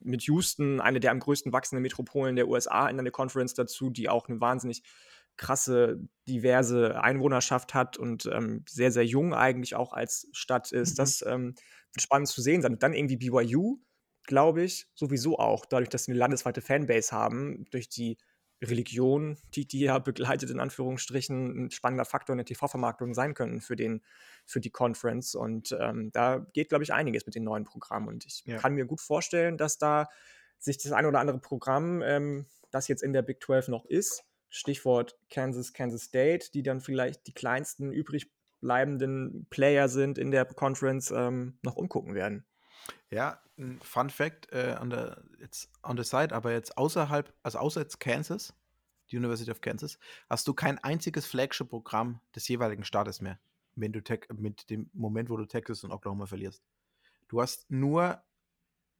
mit 0.00 0.22
Houston 0.22 0.80
eine 0.80 1.00
der 1.00 1.10
am 1.10 1.20
größten 1.20 1.52
wachsenden 1.52 1.82
Metropolen 1.82 2.36
der 2.36 2.48
USA 2.48 2.88
in 2.88 2.98
eine 2.98 3.10
Conference 3.10 3.54
dazu, 3.54 3.90
die 3.90 4.08
auch 4.08 4.28
eine 4.28 4.40
wahnsinnig 4.40 4.82
krasse, 5.36 6.00
diverse 6.26 7.00
Einwohnerschaft 7.02 7.74
hat 7.74 7.98
und 7.98 8.26
ähm, 8.32 8.64
sehr, 8.68 8.90
sehr 8.90 9.04
jung 9.04 9.34
eigentlich 9.34 9.74
auch 9.74 9.92
als 9.92 10.28
Stadt 10.32 10.72
ist. 10.72 10.92
Mhm. 10.92 10.96
Das 10.96 11.24
ähm, 11.26 11.54
spannend 12.00 12.28
zu 12.28 12.42
sehen 12.42 12.62
sein. 12.62 12.72
Und 12.74 12.82
dann 12.82 12.94
irgendwie 12.94 13.16
BYU, 13.16 13.78
glaube 14.24 14.62
ich, 14.62 14.88
sowieso 14.94 15.38
auch, 15.38 15.66
dadurch, 15.66 15.88
dass 15.88 16.04
sie 16.04 16.12
eine 16.12 16.18
landesweite 16.18 16.60
Fanbase 16.60 17.12
haben, 17.12 17.66
durch 17.70 17.88
die 17.88 18.18
Religion, 18.62 19.36
die 19.54 19.66
die 19.66 19.80
ja 19.80 19.98
begleitet, 19.98 20.50
in 20.50 20.60
Anführungsstrichen, 20.60 21.66
ein 21.66 21.70
spannender 21.70 22.06
Faktor 22.06 22.32
in 22.32 22.38
der 22.38 22.46
TV-Vermarktung 22.46 23.12
sein 23.12 23.34
können 23.34 23.60
für, 23.60 23.76
den, 23.76 24.02
für 24.46 24.60
die 24.60 24.70
Conference. 24.70 25.34
Und 25.34 25.76
ähm, 25.78 26.10
da 26.12 26.46
geht, 26.54 26.70
glaube 26.70 26.84
ich, 26.84 26.92
einiges 26.92 27.26
mit 27.26 27.34
den 27.34 27.44
neuen 27.44 27.64
Programmen. 27.64 28.08
Und 28.08 28.24
ich 28.24 28.44
ja. 28.46 28.56
kann 28.56 28.74
mir 28.74 28.86
gut 28.86 29.00
vorstellen, 29.00 29.58
dass 29.58 29.78
da 29.78 30.08
sich 30.58 30.78
das 30.78 30.92
ein 30.92 31.04
oder 31.04 31.20
andere 31.20 31.38
Programm, 31.38 32.02
ähm, 32.02 32.46
das 32.70 32.88
jetzt 32.88 33.02
in 33.02 33.12
der 33.12 33.22
Big 33.22 33.42
12 33.42 33.68
noch 33.68 33.84
ist, 33.84 34.24
Stichwort 34.48 35.18
Kansas, 35.28 35.74
Kansas 35.74 36.04
State, 36.04 36.50
die 36.54 36.62
dann 36.62 36.80
vielleicht 36.80 37.26
die 37.26 37.34
kleinsten 37.34 37.92
übrig 37.92 38.30
bleibenden 38.60 39.46
Player 39.50 39.88
sind 39.88 40.18
in 40.18 40.30
der 40.30 40.44
Conference, 40.44 41.10
ähm, 41.10 41.58
noch 41.62 41.76
umgucken 41.76 42.14
werden. 42.14 42.44
Ja, 43.10 43.40
ein 43.58 43.80
Fun 43.82 44.10
Fact 44.10 44.52
äh, 44.52 44.76
an 44.78 44.90
der 44.90 45.22
jetzt 45.40 45.70
on 45.82 45.96
the 45.96 46.04
side, 46.04 46.34
aber 46.34 46.52
jetzt 46.52 46.76
außerhalb, 46.76 47.32
also 47.42 47.58
außer 47.58 47.80
jetzt 47.80 48.00
Kansas, 48.00 48.54
die 49.10 49.16
University 49.16 49.50
of 49.50 49.60
Kansas, 49.60 49.98
hast 50.28 50.46
du 50.48 50.54
kein 50.54 50.82
einziges 50.82 51.26
Flagship-Programm 51.26 52.20
des 52.34 52.48
jeweiligen 52.48 52.84
Staates 52.84 53.20
mehr, 53.20 53.38
wenn 53.76 53.92
du 53.92 54.00
mit 54.36 54.68
dem 54.70 54.90
Moment, 54.92 55.30
wo 55.30 55.36
du 55.36 55.46
Texas 55.46 55.84
und 55.84 55.92
Oklahoma 55.92 56.26
verlierst. 56.26 56.62
Du 57.28 57.40
hast 57.40 57.70
nur 57.70 58.22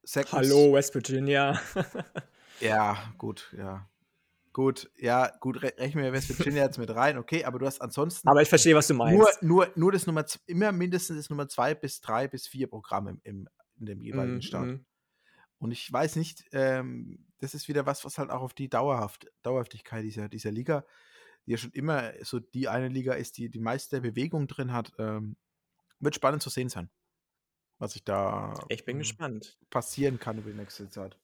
Second 0.05 0.33
Hallo, 0.33 0.73
West 0.73 0.95
Virginia. 0.95 1.61
ja, 2.61 2.97
gut, 3.19 3.53
ja. 3.57 3.89
Gut, 4.57 4.91
ja, 4.97 5.37
gut, 5.41 5.61
rechnen 5.61 6.03
wir 6.03 6.15
West 6.15 6.31
Virginia 6.31 6.65
jetzt 6.65 6.79
mit 6.79 6.89
rein, 6.89 7.19
okay, 7.19 7.45
aber 7.45 7.59
du 7.59 7.67
hast 7.67 7.83
ansonsten. 7.83 8.27
Aber 8.27 8.41
ich 8.41 8.49
verstehe, 8.49 8.75
was 8.75 8.87
du 8.87 8.95
meinst. 8.95 9.43
Nur, 9.43 9.67
nur, 9.67 9.73
nur 9.77 9.93
das 9.93 10.07
Nummer, 10.07 10.25
immer 10.47 10.73
mindestens 10.73 11.19
das 11.19 11.29
Nummer 11.29 11.47
zwei 11.47 11.75
bis 11.75 12.01
drei 12.01 12.27
bis 12.27 12.49
vier 12.49 12.67
Programm 12.67 13.07
im, 13.07 13.21
im 13.23 13.49
in 13.79 13.85
dem 13.85 14.01
jeweiligen 14.01 14.39
mm, 14.39 14.41
Staat. 14.43 14.67
Mm. 14.67 14.87
Und 15.59 15.73
ich 15.73 15.93
weiß 15.93 16.17
nicht, 16.17 16.43
ähm, 16.53 17.27
das 17.41 17.53
ist 17.53 17.69
wieder 17.69 17.85
was, 17.85 18.03
was 18.07 18.17
halt 18.17 18.31
auch 18.31 18.41
auf 18.41 18.55
die 18.55 18.71
Dauerhaft, 18.71 19.31
Dauerhaftigkeit 19.43 20.03
dieser, 20.03 20.31
dieser 20.31 20.53
Liga, 20.53 20.87
die 21.45 21.51
ja 21.51 21.59
schon 21.59 21.73
immer 21.73 22.15
so 22.23 22.41
die 22.41 22.69
eine 22.69 22.89
Liga 22.89 23.13
ist, 23.13 23.37
die 23.37 23.51
die 23.51 23.61
meiste 23.61 24.01
Bewegung 24.01 24.47
drin 24.47 24.73
hat, 24.73 24.91
ähm, 24.99 25.37
wird 26.01 26.15
spannend 26.15 26.43
zu 26.43 26.49
sehen 26.49 26.71
sein, 26.71 26.89
was 27.77 27.93
sich 27.93 28.05
da 28.05 28.55
ich 28.71 28.87
bin 28.87 29.01
gespannt. 29.01 29.59
passieren 29.69 30.19
kann 30.19 30.39
über 30.39 30.49
die 30.49 30.57
nächste 30.57 30.89
Zeit. 30.89 31.19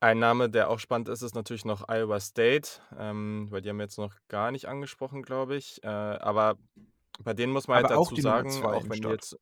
Ein 0.00 0.20
Name, 0.20 0.48
der 0.48 0.70
auch 0.70 0.78
spannend 0.78 1.08
ist, 1.08 1.22
ist 1.22 1.34
natürlich 1.34 1.64
noch 1.64 1.88
Iowa 1.88 2.20
State, 2.20 2.68
ähm, 2.96 3.48
weil 3.50 3.62
die 3.62 3.68
haben 3.68 3.78
wir 3.78 3.84
jetzt 3.84 3.98
noch 3.98 4.14
gar 4.28 4.52
nicht 4.52 4.66
angesprochen, 4.66 5.22
glaube 5.22 5.56
ich. 5.56 5.82
Äh, 5.82 5.88
aber 5.88 6.56
bei 7.20 7.34
denen 7.34 7.52
muss 7.52 7.66
man 7.66 7.78
aber 7.84 7.88
halt 7.88 7.98
dazu 7.98 8.16
sagen, 8.20 8.64
auch 8.64 8.88
wenn 8.88 9.00
die 9.00 9.08
jetzt. 9.08 9.36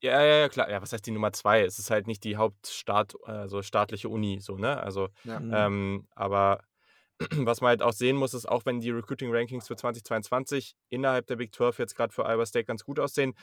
Ja, 0.00 0.22
ja, 0.22 0.36
ja, 0.36 0.48
klar. 0.48 0.70
Ja, 0.70 0.80
was 0.80 0.92
heißt 0.92 1.04
die 1.04 1.10
Nummer 1.10 1.32
zwei? 1.32 1.62
Es 1.62 1.80
ist 1.80 1.90
halt 1.90 2.06
nicht 2.06 2.22
die 2.22 2.36
Hauptstaat, 2.36 3.16
also 3.24 3.62
staatliche 3.62 4.08
Uni, 4.08 4.38
so, 4.40 4.56
ne? 4.56 4.80
Also, 4.80 5.08
ja. 5.24 5.40
Mhm. 5.40 5.52
ähm, 5.52 6.08
aber 6.14 6.62
was 7.32 7.60
man 7.60 7.70
halt 7.70 7.82
auch 7.82 7.92
sehen 7.92 8.16
muss, 8.16 8.34
ist, 8.34 8.46
auch 8.48 8.64
wenn 8.64 8.78
die 8.78 8.90
Recruiting 8.90 9.34
Rankings 9.34 9.66
für 9.66 9.74
2022 9.74 10.76
innerhalb 10.88 11.26
der 11.26 11.34
Big 11.34 11.52
12 11.52 11.80
jetzt 11.80 11.96
gerade 11.96 12.12
für 12.12 12.26
Iowa 12.26 12.46
State 12.46 12.66
ganz 12.66 12.84
gut 12.84 13.00
aussehen, 13.00 13.34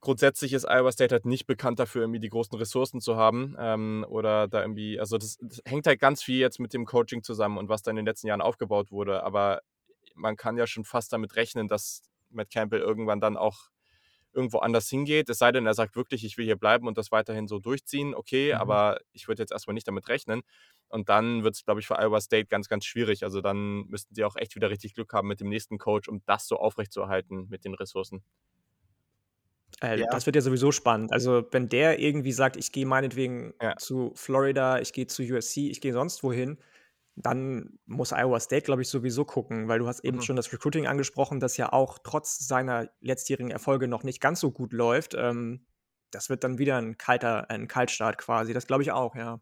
grundsätzlich 0.00 0.52
ist 0.52 0.64
Iowa 0.68 0.92
State 0.92 1.14
halt 1.14 1.26
nicht 1.26 1.46
bekannt 1.46 1.78
dafür, 1.78 2.02
irgendwie 2.02 2.20
die 2.20 2.28
großen 2.28 2.56
Ressourcen 2.56 3.00
zu 3.00 3.16
haben. 3.16 3.56
Ähm, 3.58 4.04
oder 4.08 4.48
da 4.48 4.62
irgendwie, 4.62 5.00
also 5.00 5.18
das, 5.18 5.38
das, 5.40 5.60
hängt 5.64 5.86
halt 5.86 6.00
ganz 6.00 6.22
viel 6.22 6.38
jetzt 6.38 6.60
mit 6.60 6.72
dem 6.72 6.84
Coaching 6.86 7.22
zusammen 7.22 7.58
und 7.58 7.68
was 7.68 7.82
da 7.82 7.90
in 7.90 7.96
den 7.96 8.06
letzten 8.06 8.28
Jahren 8.28 8.42
aufgebaut 8.42 8.90
wurde. 8.90 9.22
Aber 9.22 9.60
man 10.14 10.36
kann 10.36 10.56
ja 10.56 10.66
schon 10.66 10.84
fast 10.84 11.12
damit 11.12 11.36
rechnen, 11.36 11.68
dass 11.68 12.02
Matt 12.30 12.50
Campbell 12.50 12.80
irgendwann 12.80 13.20
dann 13.20 13.36
auch 13.36 13.70
irgendwo 14.34 14.58
anders 14.58 14.88
hingeht. 14.88 15.30
Es 15.30 15.38
sei 15.38 15.52
denn, 15.52 15.66
er 15.66 15.74
sagt 15.74 15.96
wirklich, 15.96 16.24
ich 16.24 16.36
will 16.36 16.44
hier 16.44 16.56
bleiben 16.56 16.88
und 16.88 16.98
das 16.98 17.12
weiterhin 17.12 17.46
so 17.46 17.60
durchziehen. 17.60 18.14
Okay, 18.14 18.52
mhm. 18.52 18.60
aber 18.60 18.98
ich 19.12 19.28
würde 19.28 19.42
jetzt 19.42 19.52
erstmal 19.52 19.74
nicht 19.74 19.88
damit 19.88 20.08
rechnen. 20.08 20.42
Und 20.88 21.08
dann 21.08 21.44
wird 21.44 21.54
es, 21.54 21.64
glaube 21.64 21.80
ich, 21.80 21.86
für 21.86 21.98
Iowa 21.98 22.20
State 22.20 22.46
ganz, 22.46 22.68
ganz 22.68 22.84
schwierig. 22.84 23.22
Also 23.24 23.40
dann 23.40 23.86
müssten 23.86 24.14
sie 24.14 24.24
auch 24.24 24.36
echt 24.36 24.54
wieder 24.56 24.70
richtig 24.70 24.94
Glück 24.94 25.12
haben 25.12 25.28
mit 25.28 25.40
dem 25.40 25.48
nächsten 25.48 25.78
Coach, 25.78 26.08
um 26.08 26.22
das 26.26 26.46
so 26.46 26.56
aufrechtzuerhalten 26.56 27.46
mit 27.48 27.64
den 27.64 27.74
Ressourcen. 27.74 28.22
Äh, 29.82 30.00
ja. 30.00 30.06
Das 30.10 30.26
wird 30.26 30.36
ja 30.36 30.42
sowieso 30.42 30.72
spannend. 30.72 31.12
Also, 31.12 31.44
wenn 31.50 31.68
der 31.68 31.98
irgendwie 31.98 32.32
sagt, 32.32 32.56
ich 32.56 32.72
gehe 32.72 32.86
meinetwegen 32.86 33.54
ja. 33.60 33.76
zu 33.76 34.12
Florida, 34.14 34.80
ich 34.80 34.92
gehe 34.92 35.06
zu 35.06 35.22
USC, 35.22 35.70
ich 35.70 35.80
gehe 35.80 35.92
sonst 35.92 36.22
wohin, 36.22 36.58
dann 37.16 37.78
muss 37.86 38.12
Iowa 38.12 38.40
State, 38.40 38.64
glaube 38.64 38.82
ich, 38.82 38.88
sowieso 38.88 39.24
gucken, 39.24 39.68
weil 39.68 39.78
du 39.78 39.86
hast 39.86 40.00
eben 40.00 40.18
mhm. 40.18 40.22
schon 40.22 40.36
das 40.36 40.52
Recruiting 40.52 40.86
angesprochen, 40.86 41.38
das 41.38 41.56
ja 41.56 41.72
auch 41.72 41.98
trotz 42.02 42.46
seiner 42.46 42.90
letztjährigen 43.00 43.50
Erfolge 43.50 43.86
noch 43.86 44.02
nicht 44.02 44.20
ganz 44.20 44.40
so 44.40 44.50
gut 44.50 44.72
läuft. 44.72 45.14
Ähm, 45.14 45.66
das 46.10 46.28
wird 46.28 46.44
dann 46.44 46.58
wieder 46.58 46.76
ein 46.76 46.96
kalter, 46.98 47.50
ein 47.50 47.68
Kaltstart 47.68 48.18
quasi. 48.18 48.52
Das 48.52 48.66
glaube 48.66 48.82
ich 48.82 48.92
auch, 48.92 49.14
ja. 49.14 49.40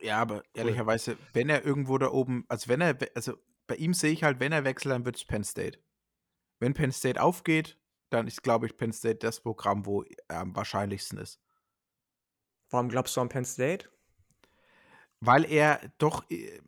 Ja, 0.00 0.18
aber 0.18 0.42
ehrlicherweise, 0.54 1.16
wenn 1.32 1.48
er 1.48 1.64
irgendwo 1.64 1.98
da 1.98 2.10
oben, 2.10 2.44
also 2.48 2.68
wenn 2.68 2.80
er, 2.80 2.96
also 3.14 3.34
bei 3.66 3.76
ihm 3.76 3.94
sehe 3.94 4.12
ich 4.12 4.22
halt, 4.22 4.40
wenn 4.40 4.52
er 4.52 4.64
wechselt, 4.64 4.92
dann 4.92 5.04
wird 5.04 5.16
es 5.16 5.24
Penn 5.24 5.42
State. 5.42 5.78
Wenn 6.58 6.74
Penn 6.74 6.92
State 6.92 7.22
aufgeht, 7.22 7.78
dann 8.10 8.26
ist, 8.26 8.42
glaube 8.42 8.66
ich, 8.66 8.76
Penn 8.76 8.92
State 8.92 9.18
das 9.18 9.40
Programm, 9.40 9.86
wo 9.86 10.04
er 10.28 10.40
am 10.40 10.56
wahrscheinlichsten 10.56 11.18
ist. 11.18 11.40
Warum 12.70 12.88
glaubst 12.88 13.16
du 13.16 13.20
an 13.20 13.28
Penn 13.28 13.44
State? 13.44 13.88
Weil 15.20 15.44
er 15.44 15.80
doch, 15.98 16.28
äh, 16.30 16.60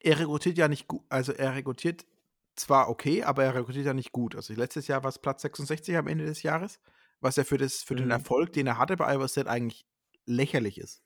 er 0.00 0.18
rekrutiert 0.18 0.58
ja 0.58 0.68
nicht 0.68 0.88
gut, 0.88 1.02
also 1.08 1.32
er 1.32 1.54
rekrutiert 1.54 2.04
zwar 2.56 2.88
okay, 2.88 3.22
aber 3.22 3.44
er 3.44 3.54
rekrutiert 3.54 3.86
ja 3.86 3.94
nicht 3.94 4.12
gut. 4.12 4.36
Also 4.36 4.54
letztes 4.54 4.86
Jahr 4.86 5.02
war 5.02 5.08
es 5.08 5.18
Platz 5.18 5.42
66 5.42 5.96
am 5.96 6.06
Ende 6.06 6.24
des 6.24 6.42
Jahres, 6.42 6.78
was 7.20 7.36
ja 7.36 7.44
für, 7.44 7.58
das, 7.58 7.82
für 7.82 7.94
mhm. 7.94 7.98
den 7.98 8.10
Erfolg, 8.10 8.52
den 8.52 8.66
er 8.66 8.78
hatte 8.78 8.96
bei 8.96 9.12
Iowa 9.12 9.28
State, 9.28 9.50
eigentlich 9.50 9.86
lächerlich 10.26 10.78
ist. 10.78 11.02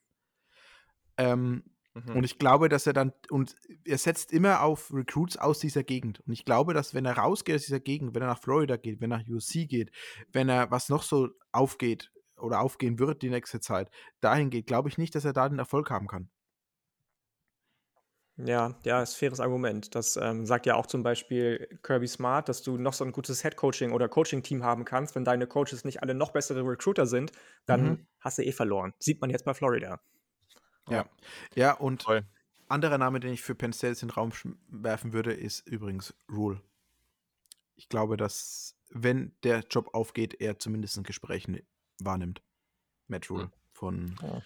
Ähm, 1.17 1.64
Mhm. 2.07 2.17
Und 2.17 2.25
ich 2.25 2.39
glaube, 2.39 2.69
dass 2.69 2.87
er 2.87 2.93
dann, 2.93 3.13
und 3.31 3.55
er 3.85 3.99
setzt 3.99 4.33
immer 4.33 4.63
auf 4.63 4.93
Recruits 4.93 5.37
aus 5.37 5.59
dieser 5.59 5.83
Gegend. 5.83 6.21
Und 6.27 6.33
ich 6.33 6.45
glaube, 6.45 6.75
dass 6.75 6.95
wenn 6.95 7.05
er 7.05 7.19
rausgeht 7.19 7.57
aus 7.57 7.67
dieser 7.67 7.81
Gegend, 7.81 8.15
wenn 8.15 8.23
er 8.23 8.29
nach 8.29 8.41
Florida 8.41 8.77
geht, 8.77 9.01
wenn 9.01 9.11
er 9.11 9.19
nach 9.19 9.29
UC 9.29 9.69
geht, 9.69 9.91
wenn 10.33 10.49
er 10.49 10.71
was 10.71 10.89
noch 10.89 11.03
so 11.03 11.29
aufgeht 11.53 12.11
oder 12.37 12.61
aufgehen 12.61 12.99
wird 12.99 13.23
die 13.23 13.31
nächste 13.31 13.61
Zeit, 13.61 13.91
dahin 14.21 14.51
geht, 14.51 14.67
glaube 14.67 14.89
ich 14.89 14.99
nicht, 14.99 15.15
dass 15.15 15.25
er 15.25 15.33
da 15.33 15.49
den 15.49 15.59
Erfolg 15.59 15.91
haben 15.91 16.07
kann. 16.07 16.31
Ja, 18.45 18.77
ja, 18.85 19.03
ist 19.03 19.15
ein 19.15 19.19
faires 19.19 19.41
Argument. 19.41 19.95
Das 19.97 20.17
ähm, 20.17 20.47
sagt 20.47 20.67
ja 20.67 20.77
auch 20.77 20.87
zum 20.87 21.03
Beispiel 21.03 21.69
Kirby 21.83 22.07
Smart, 22.07 22.49
dass 22.49 22.63
du 22.63 22.79
noch 22.79 22.93
so 22.93 23.05
ein 23.05 23.11
gutes 23.11 23.43
Head-Coaching 23.43 23.91
oder 23.91 24.09
Coaching-Team 24.09 24.63
haben 24.63 24.85
kannst. 24.85 25.17
Wenn 25.17 25.25
deine 25.25 25.49
Coaches 25.49 25.85
nicht 25.85 26.03
alle 26.03 26.15
noch 26.15 26.31
bessere 26.31 26.63
Recruiter 26.63 27.07
sind, 27.07 27.33
dann 27.67 27.83
mhm. 27.83 28.07
hast 28.21 28.39
du 28.39 28.45
eh 28.45 28.53
verloren. 28.53 28.95
Sieht 29.01 29.21
man 29.21 29.31
jetzt 29.31 29.45
bei 29.45 29.55
Florida. 29.55 30.01
Ja, 30.90 31.09
ja 31.55 31.72
und 31.74 32.03
Toll. 32.03 32.24
anderer 32.68 32.98
Name, 32.98 33.20
den 33.20 33.33
ich 33.33 33.42
für 33.42 33.55
Penn 33.55 33.72
State 33.72 34.01
in 34.03 34.09
den 34.09 34.11
Raum 34.11 34.33
werfen 34.68 35.12
würde, 35.12 35.33
ist 35.33 35.66
übrigens 35.66 36.14
Rule. 36.31 36.61
Ich 37.74 37.88
glaube, 37.88 38.16
dass, 38.16 38.77
wenn 38.90 39.37
der 39.44 39.61
Job 39.70 39.94
aufgeht, 39.94 40.40
er 40.40 40.59
zumindest 40.59 40.96
ein 40.96 41.05
Gespräch 41.05 41.46
wahrnimmt. 42.01 42.42
Matt 43.07 43.31
Rule 43.31 43.44
hm. 43.44 43.53
von 43.72 44.16
oh. 44.22 44.42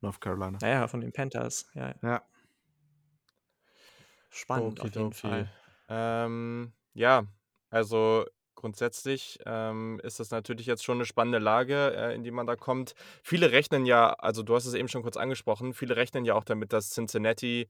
North 0.00 0.20
Carolina. 0.20 0.58
Naja, 0.60 0.88
von 0.88 1.00
den 1.00 1.12
Panthers. 1.12 1.70
Ja. 1.74 1.94
ja. 2.02 2.22
Spannend 4.30 4.80
okay, 4.80 4.88
auf 4.88 4.94
jeden 4.94 5.06
okay. 5.06 5.16
Fall. 5.16 5.52
Ähm, 5.88 6.72
ja, 6.94 7.26
also 7.70 8.26
Grundsätzlich 8.54 9.38
ähm, 9.46 10.00
ist 10.02 10.20
das 10.20 10.30
natürlich 10.30 10.66
jetzt 10.66 10.84
schon 10.84 10.98
eine 10.98 11.06
spannende 11.06 11.38
Lage, 11.38 11.94
äh, 11.96 12.14
in 12.14 12.22
die 12.22 12.30
man 12.30 12.46
da 12.46 12.54
kommt. 12.54 12.94
Viele 13.22 13.50
rechnen 13.50 13.86
ja, 13.86 14.12
also 14.12 14.42
du 14.42 14.54
hast 14.54 14.66
es 14.66 14.74
eben 14.74 14.88
schon 14.88 15.02
kurz 15.02 15.16
angesprochen, 15.16 15.72
viele 15.72 15.96
rechnen 15.96 16.24
ja 16.24 16.34
auch 16.34 16.44
damit, 16.44 16.72
dass 16.72 16.90
Cincinnati, 16.90 17.68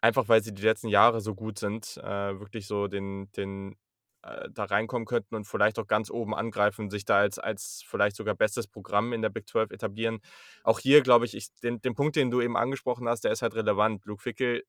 einfach 0.00 0.28
weil 0.28 0.42
sie 0.42 0.54
die 0.54 0.62
letzten 0.62 0.88
Jahre 0.88 1.20
so 1.20 1.34
gut 1.34 1.58
sind, 1.58 1.98
äh, 1.98 2.40
wirklich 2.40 2.66
so 2.66 2.88
den, 2.88 3.30
den 3.32 3.76
äh, 4.24 4.48
da 4.50 4.64
reinkommen 4.64 5.06
könnten 5.06 5.34
und 5.34 5.44
vielleicht 5.44 5.78
auch 5.78 5.86
ganz 5.86 6.10
oben 6.10 6.34
angreifen, 6.34 6.88
sich 6.90 7.04
da 7.04 7.18
als, 7.18 7.38
als 7.38 7.84
vielleicht 7.86 8.16
sogar 8.16 8.34
bestes 8.34 8.66
Programm 8.66 9.12
in 9.12 9.20
der 9.22 9.28
Big 9.28 9.46
12 9.48 9.70
etablieren. 9.70 10.20
Auch 10.62 10.78
hier, 10.78 11.02
glaube 11.02 11.26
ich, 11.26 11.34
ich 11.36 11.52
den, 11.62 11.80
den 11.82 11.94
Punkt, 11.94 12.16
den 12.16 12.30
du 12.30 12.40
eben 12.40 12.56
angesprochen 12.56 13.06
hast, 13.08 13.24
der 13.24 13.32
ist 13.32 13.42
halt 13.42 13.54
relevant. 13.54 14.04
Luke 14.06 14.22
Fickel, 14.22 14.64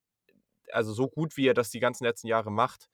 also 0.72 0.94
so 0.94 1.08
gut 1.08 1.38
wie 1.38 1.48
er 1.48 1.54
das 1.54 1.70
die 1.70 1.80
ganzen 1.80 2.04
letzten 2.04 2.28
Jahre 2.28 2.52
macht, 2.52 2.90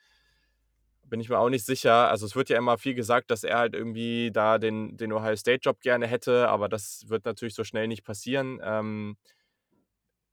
bin 1.11 1.19
ich 1.19 1.29
mir 1.29 1.37
auch 1.37 1.49
nicht 1.49 1.65
sicher. 1.65 2.09
Also 2.09 2.25
es 2.25 2.37
wird 2.37 2.49
ja 2.49 2.57
immer 2.57 2.77
viel 2.77 2.95
gesagt, 2.95 3.31
dass 3.31 3.43
er 3.43 3.57
halt 3.57 3.75
irgendwie 3.75 4.31
da 4.31 4.57
den, 4.57 4.95
den 4.95 5.11
Ohio 5.11 5.35
State-Job 5.35 5.81
gerne 5.81 6.07
hätte, 6.07 6.47
aber 6.47 6.69
das 6.69 7.03
wird 7.09 7.25
natürlich 7.25 7.53
so 7.53 7.65
schnell 7.65 7.89
nicht 7.89 8.05
passieren. 8.05 8.61
Ähm, 8.63 9.17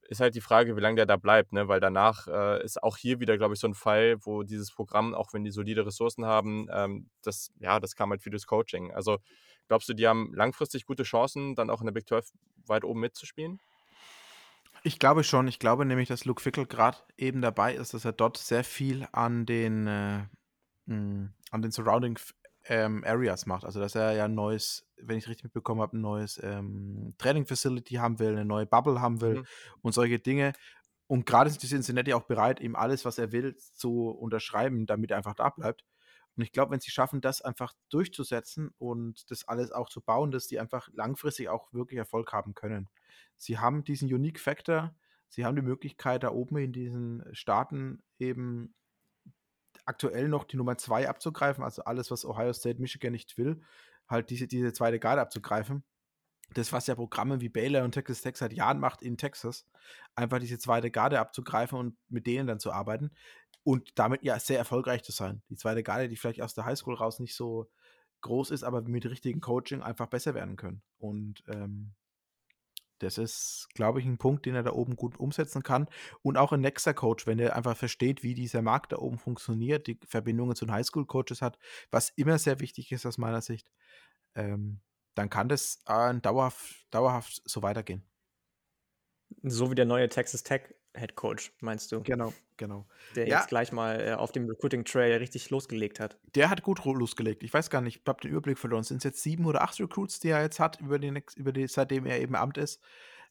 ist 0.03 0.21
halt 0.21 0.37
die 0.37 0.41
Frage, 0.41 0.77
wie 0.77 0.81
lange 0.81 0.95
der 0.95 1.07
da 1.07 1.17
bleibt, 1.17 1.53
ne? 1.53 1.67
weil 1.67 1.81
danach 1.81 2.29
äh, 2.29 2.65
ist 2.65 2.81
auch 2.81 2.97
hier 2.97 3.19
wieder, 3.19 3.37
glaube 3.37 3.55
ich, 3.55 3.61
so 3.61 3.67
ein 3.67 3.75
Fall, 3.75 4.19
wo 4.21 4.45
dieses 4.45 4.71
Programm, 4.71 5.15
auch 5.15 5.33
wenn 5.33 5.43
die 5.43 5.51
solide 5.51 5.85
Ressourcen 5.85 6.25
haben, 6.25 6.69
ähm, 6.73 7.11
das, 7.23 7.51
ja, 7.59 7.81
das 7.81 7.97
kam 7.97 8.11
halt 8.11 8.23
für 8.23 8.31
das 8.31 8.47
Coaching. 8.47 8.93
Also 8.93 9.19
glaubst 9.67 9.89
du, 9.89 9.95
die 9.95 10.07
haben 10.07 10.33
langfristig 10.33 10.87
gute 10.87 11.03
Chancen, 11.03 11.57
dann 11.57 11.71
auch 11.71 11.81
in 11.81 11.87
der 11.87 11.93
Big 11.93 12.07
12 12.07 12.31
weit 12.67 12.85
oben 12.85 13.01
mitzuspielen? 13.01 13.59
Ich 14.85 15.01
glaube 15.01 15.25
schon. 15.25 15.49
Ich 15.49 15.59
glaube 15.59 15.85
nämlich, 15.85 16.07
dass 16.07 16.25
Luke 16.25 16.41
Fickel 16.41 16.67
gerade 16.67 16.99
eben 17.17 17.43
dabei 17.43 17.75
ist, 17.75 17.95
dass 17.95 18.05
er 18.05 18.13
dort 18.13 18.37
sehr 18.37 18.63
viel 18.63 19.09
an 19.11 19.45
den 19.45 19.89
äh, 19.89 20.21
mh, 20.89 20.97
hm, 20.97 21.33
an 21.51 21.63
den 21.63 21.71
Surrounding 21.71 22.19
ähm, 22.67 23.05
Areas 23.05 23.47
macht. 23.47 23.65
Also, 23.65 23.81
dass 23.81 23.95
er 23.95 24.13
ja 24.13 24.25
ein 24.25 24.35
neues, 24.35 24.87
wenn 24.97 25.17
ich 25.17 25.29
richtig 25.29 25.45
mitbekommen 25.45 25.81
habe, 25.81 25.97
ein 25.97 26.01
neues 26.01 26.41
ähm, 26.43 27.15
Training 27.19 27.47
Facility 27.47 27.95
haben 27.95 28.19
will, 28.19 28.33
eine 28.33 28.45
neue 28.45 28.67
Bubble 28.67 29.01
haben 29.01 29.21
will 29.21 29.37
mhm. 29.37 29.47
und 29.83 29.93
solche 29.93 30.19
Dinge. 30.19 30.53
Und 31.07 31.25
gerade 31.25 31.49
sind 31.49 31.63
die 31.63 31.69
Cincinnati 31.69 32.13
auch 32.13 32.25
bereit, 32.25 32.61
ihm 32.61 32.77
alles, 32.77 33.05
was 33.05 33.17
er 33.17 33.33
will, 33.33 33.57
zu 33.57 34.09
unterschreiben, 34.11 34.85
damit 34.87 35.11
er 35.11 35.17
einfach 35.17 35.35
da 35.35 35.49
bleibt. 35.49 35.85
Und 36.37 36.43
ich 36.43 36.53
glaube, 36.53 36.71
wenn 36.71 36.81
sie 36.81 36.91
schaffen, 36.91 37.21
das 37.21 37.41
einfach 37.41 37.73
durchzusetzen 37.89 38.71
und 38.79 39.31
das 39.31 39.49
alles 39.49 39.73
auch 39.73 39.89
zu 39.89 40.01
bauen, 40.01 40.31
dass 40.31 40.47
die 40.47 40.61
einfach 40.61 40.89
langfristig 40.93 41.49
auch 41.49 41.73
wirklich 41.73 41.99
Erfolg 41.99 42.33
haben 42.33 42.55
können. 42.55 42.89
Sie 43.37 43.59
haben 43.59 43.85
diesen 43.85 44.13
Unique 44.13 44.39
Factor, 44.39 44.95
Sie 45.31 45.45
haben 45.45 45.57
die 45.57 45.63
Möglichkeit, 45.63 46.23
da 46.23 46.31
oben 46.31 46.57
in 46.57 46.73
diesen 46.73 47.25
Staaten 47.33 48.03
eben 48.19 48.75
aktuell 49.89 50.29
noch 50.29 50.45
die 50.45 50.57
Nummer 50.57 50.77
zwei 50.77 51.09
abzugreifen, 51.09 51.65
also 51.65 51.83
alles, 51.83 52.11
was 52.11 52.25
Ohio 52.25 52.53
State, 52.53 52.81
Michigan 52.81 53.13
nicht 53.13 53.39
will, 53.39 53.61
halt 54.07 54.31
diese, 54.31 54.47
diese 54.47 54.73
zweite 54.73 54.99
Garde 54.99 55.23
abzugreifen. 55.23 55.83
Das, 56.55 56.73
was 56.73 56.87
ja 56.87 56.95
Programme 56.95 57.41
wie 57.41 57.49
Baylor 57.49 57.85
und 57.85 57.93
Texas 57.93 58.23
Tech 58.23 58.37
seit 58.37 58.53
Jahren 58.53 58.81
macht 58.81 59.03
in 59.03 59.19
Texas, 59.19 59.67
einfach 60.15 60.39
diese 60.39 60.59
zweite 60.59 60.91
Garde 60.91 61.21
abzugreifen 61.21 61.79
und 61.79 61.97
mit 62.09 62.27
denen 62.27 62.47
dann 62.47 62.61
zu 62.61 62.73
arbeiten 62.73 63.11
und 63.65 63.99
damit 63.99 64.23
ja 64.23 64.39
sehr 64.39 64.59
erfolgreich 64.59 65.03
zu 65.03 65.13
sein. 65.13 65.43
Die 65.51 65.57
zweite 65.57 65.83
Garde, 65.83 66.09
die 66.09 66.17
vielleicht 66.17 66.41
aus 66.41 66.55
der 66.55 66.65
Highschool 66.65 66.95
raus 66.95 67.19
nicht 67.19 67.35
so 67.35 67.71
groß 68.23 68.51
ist, 68.51 68.65
aber 68.65 68.83
mit 68.83 69.05
richtigem 69.07 69.41
Coaching 69.41 69.83
einfach 69.83 70.07
besser 70.07 70.35
werden 70.35 70.57
können. 70.57 70.83
Und 70.99 71.43
ähm, 71.49 71.95
das 72.99 73.19
ist, 73.19 73.69
glaube 73.75 74.01
ich, 74.01 74.07
ein 74.07 74.19
Punkt, 74.19 74.47
den 74.47 74.55
er 74.55 74.63
da 74.63 74.73
oben 74.73 74.97
gut 74.97 75.19
umsetzen 75.19 75.63
kann. 75.63 75.89
Und 76.23 76.37
auch 76.37 76.53
ein 76.53 76.61
nächster 76.61 76.95
Coach, 76.95 77.27
wenn 77.27 77.39
er 77.39 77.57
einfach 77.57 77.77
versteht, 77.77 78.23
wie 78.23 78.35
dieser 78.35 78.63
Markt 78.63 78.93
da 78.93 78.99
oben 78.99 79.19
funktioniert, 79.19 79.87
die 79.87 79.99
Verbindungen 80.07 80.57
zu 80.57 80.67
den 80.67 80.73
Highschool-Coaches 80.73 81.43
hat, 81.43 81.59
was 81.91 82.11
immer 82.11 82.39
sehr 82.39 82.61
wichtig 82.61 82.93
ist 82.93 83.07
aus 83.07 83.19
meiner 83.19 83.41
Sicht, 83.41 83.71
ähm, 84.35 84.81
dann 85.15 85.31
kann 85.31 85.49
das 85.49 85.81
äh, 85.87 86.15
dauerhaft, 86.21 86.87
dauerhaft 86.91 87.43
so 87.45 87.63
weitergehen. 87.63 88.05
So 89.43 89.71
wie 89.71 89.75
der 89.75 89.85
neue 89.85 90.09
Texas 90.09 90.43
Tech 90.43 90.75
Head 90.99 91.15
Coach, 91.15 91.53
meinst 91.61 91.93
du? 91.93 92.03
Genau, 92.03 92.33
genau. 92.57 92.87
Der 93.17 93.29
ja. 93.29 93.39
jetzt 93.39 93.49
gleich 93.49 93.73
mal 93.73 94.01
äh, 94.01 94.15
auf 94.15 94.33
dem 94.33 94.49
Recruiting 94.49 94.85
Trail 94.85 95.17
richtig 95.19 95.51
losgelegt 95.51 96.01
hat. 96.01 96.19
Der 96.35 96.51
hat 96.51 96.63
gut 96.63 96.85
losgelegt. 96.85 97.43
Ich 97.43 97.53
weiß 97.53 97.71
gar 97.71 97.81
nicht, 97.81 98.01
ich 98.01 98.09
habe 98.09 98.21
den 98.21 98.31
Überblick 98.31 98.59
verloren. 98.59 98.85
Sind 98.85 98.99
es 98.99 99.05
jetzt 99.05 99.23
sieben 99.23 99.47
oder 99.47 99.63
acht 99.63 99.79
Recruits, 99.81 100.21
die 100.21 100.29
er 100.29 100.43
jetzt 100.43 100.61
hat, 100.61 100.81
über 100.81 100.99
die, 100.99 101.23
über 101.37 101.53
die, 101.53 101.67
seitdem 101.67 102.07
er 102.07 102.21
eben 102.21 102.35
Amt 102.35 102.59
ist? 102.59 102.81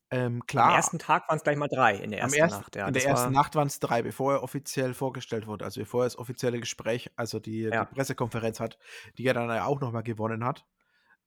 Ähm, 0.09 0.45
klar. 0.45 0.70
Am 0.70 0.76
ersten 0.76 0.99
Tag 0.99 1.28
waren 1.28 1.38
es 1.38 1.43
gleich 1.43 1.57
mal 1.57 1.68
drei 1.68 1.95
in 1.95 2.11
der 2.11 2.22
ersten 2.22 2.39
ersten, 2.39 2.61
Nacht. 2.61 2.76
Ja, 2.76 2.88
in 2.88 2.93
der 2.93 3.05
ersten 3.05 3.34
Nacht 3.34 3.55
waren 3.55 3.68
es 3.68 3.80
drei, 3.80 4.01
bevor 4.01 4.34
er 4.34 4.43
offiziell 4.43 4.93
vorgestellt 4.93 5.47
wurde. 5.47 5.65
Also 5.65 5.82
bevor 5.82 6.03
er 6.03 6.05
das 6.05 6.18
offizielle 6.18 6.59
Gespräch, 6.59 7.11
also 7.18 7.39
die, 7.39 7.63
ja. 7.63 7.86
die 7.86 7.95
Pressekonferenz 7.95 8.59
hat, 8.59 8.78
die 9.18 9.26
er 9.26 9.34
dann 9.34 9.51
auch 9.51 9.82
nochmal 9.82 10.03
gewonnen 10.03 10.45
hat. 10.45 10.65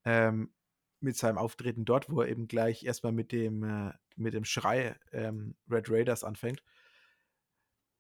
Ähm, 0.05 0.51
mit 1.01 1.17
seinem 1.17 1.39
Auftreten 1.39 1.85
dort, 1.85 2.11
wo 2.11 2.21
er 2.21 2.29
eben 2.29 2.49
gleich 2.49 2.85
erstmal 2.85 3.13
mit 3.13 3.33
dem, 3.33 3.63
äh, 3.63 3.93
mit 4.17 4.35
dem 4.35 4.45
Schrei 4.45 4.97
ähm, 5.13 5.57
Red 5.71 5.91
Raiders 5.91 6.25
anfängt. 6.25 6.63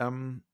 Ähm, 0.00 0.44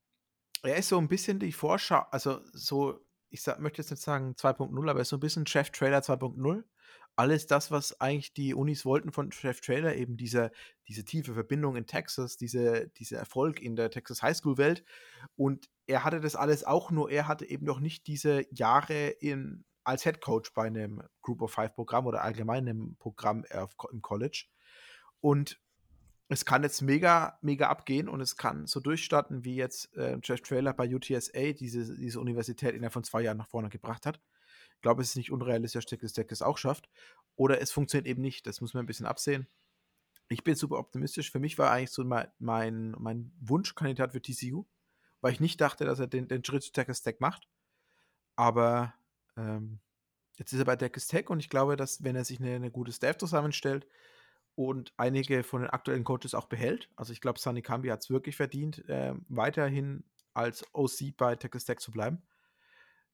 er 0.63 0.77
ist 0.77 0.89
so 0.89 0.99
ein 0.99 1.09
bisschen 1.09 1.39
die 1.39 1.53
Vorschau, 1.53 2.05
also 2.11 2.41
so, 2.53 3.01
ich 3.31 3.43
sag, 3.43 3.61
möchte 3.61 3.83
jetzt 3.83 3.91
nicht 3.91 4.03
sagen 4.03 4.35
2.0, 4.37 4.91
aber 4.91 4.99
er 4.99 5.03
ist 5.03 5.11
so 5.11 5.17
ein 5.17 5.21
bisschen 5.21 5.47
Chef 5.47 5.71
Trailer 5.71 6.01
2.0. 6.01 6.65
Alles 7.19 7.47
das, 7.47 7.71
was 7.71 7.99
eigentlich 8.01 8.35
die 8.35 8.55
Unis 8.55 8.85
wollten 8.85 9.11
von 9.11 9.33
Chef 9.33 9.61
Trailer, 9.61 9.97
eben 9.97 10.17
diese, 10.17 10.51
diese 10.87 11.05
tiefe 11.05 11.33
Verbindung 11.35 11.77
in 11.77 11.87
Texas, 11.87 12.37
diese, 12.37 12.89
dieser 12.99 13.19
Erfolg 13.19 13.61
in 13.61 13.75
der 13.75 13.91
Texas 13.91 14.23
Highschool-Welt. 14.23 14.85
Und 15.35 15.71
er 15.87 16.05
hatte 16.05 16.21
das 16.21 16.37
alles 16.37 16.65
auch, 16.65 16.91
nur 16.91 17.11
er 17.11 17.27
hatte 17.27 17.49
eben 17.49 17.65
noch 17.65 17.81
nicht 17.81 18.07
diese 18.07 18.45
Jahre 18.55 19.09
in 19.09 19.65
als 19.87 20.03
Head 20.03 20.21
Coach 20.21 20.53
bei 20.53 20.67
einem 20.67 21.03
Group 21.23 21.43
of 21.43 21.53
Five 21.53 21.75
Programm 21.75 22.07
oder 22.07 22.23
allgemein 22.23 22.69
einem 22.69 22.97
Programm 22.97 23.45
im 23.91 24.03
College. 24.03 24.47
Und 25.21 25.61
es 26.29 26.45
kann 26.45 26.65
jetzt 26.65 26.83
mega, 26.83 27.39
mega 27.41 27.69
abgehen 27.69 28.09
und 28.09 28.21
es 28.21 28.37
kann 28.37 28.67
so 28.67 28.81
durchstarten, 28.81 29.45
wie 29.45 29.55
jetzt 29.55 29.95
äh, 29.97 30.19
Jeff 30.23 30.41
Trailer 30.41 30.73
bei 30.73 30.93
UTSA 30.93 31.53
diese, 31.53 31.97
diese 31.97 32.21
Universität 32.21 32.75
innerhalb 32.75 32.93
von 32.93 33.05
zwei 33.05 33.23
Jahren 33.23 33.37
nach 33.37 33.49
vorne 33.49 33.69
gebracht 33.69 34.07
hat. 34.07 34.21
Ich 34.75 34.83
glaube, 34.83 35.03
es 35.03 35.11
ist 35.11 35.17
nicht 35.17 35.31
unrealistisch, 35.31 35.87
dass 35.87 36.13
Deck 36.13 36.33
es 36.33 36.43
auch 36.43 36.59
schafft. 36.59 36.89
Oder 37.37 37.61
es 37.61 37.71
funktioniert 37.71 38.07
eben 38.07 38.23
nicht. 38.23 38.47
Das 38.47 38.61
muss 38.61 38.75
man 38.75 38.83
ein 38.83 38.87
bisschen 38.87 39.07
absehen. 39.07 39.47
Ich 40.29 40.43
bin 40.43 40.57
super 40.57 40.79
optimistisch. 40.79 41.31
Für 41.31 41.39
mich 41.39 41.59
war 41.59 41.71
eigentlich 41.71 41.93
so 41.93 42.03
mein, 42.05 42.29
mein, 42.39 42.95
mein 42.99 43.33
Wunschkandidat 43.41 44.13
für 44.13 44.21
TCU, 44.21 44.67
weil 45.21 45.33
ich 45.33 45.41
nicht 45.41 45.61
dachte, 45.61 45.85
dass 45.85 46.01
er 46.01 46.09
den, 46.09 46.27
den 46.27 46.45
Schritt 46.45 46.65
zu 46.65 46.73
Texas 46.73 47.03
Tech 47.03 47.17
macht. 47.21 47.49
Aber 48.35 48.95
ähm, 49.37 49.81
jetzt 50.37 50.53
ist 50.53 50.59
er 50.59 50.65
bei 50.65 50.77
Texas 50.77 51.09
Tech 51.09 51.31
und 51.31 51.41
ich 51.41 51.49
glaube, 51.49 51.77
dass 51.77 52.03
wenn 52.03 52.17
er 52.17 52.25
sich 52.25 52.41
eine, 52.41 52.55
eine 52.55 52.71
gute 52.71 52.93
Staff 52.93 53.19
zusammenstellt 53.19 53.87
und 54.55 54.93
einige 54.97 55.43
von 55.43 55.63
den 55.63 55.71
aktuellen 55.71 56.05
Coaches 56.05 56.35
auch 56.35 56.47
behält, 56.47 56.91
also 56.97 57.13
ich 57.13 57.21
glaube, 57.21 57.39
Sunny 57.39 57.63
Kambi 57.63 57.89
hat 57.89 58.03
es 58.03 58.11
wirklich 58.11 58.37
verdient, 58.37 58.89
äh, 58.89 59.15
weiterhin 59.29 60.05
als 60.35 60.65
OC 60.75 61.17
bei 61.17 61.37
Texas 61.37 61.65
Tech 61.65 61.79
zu 61.79 61.91
bleiben, 61.91 62.23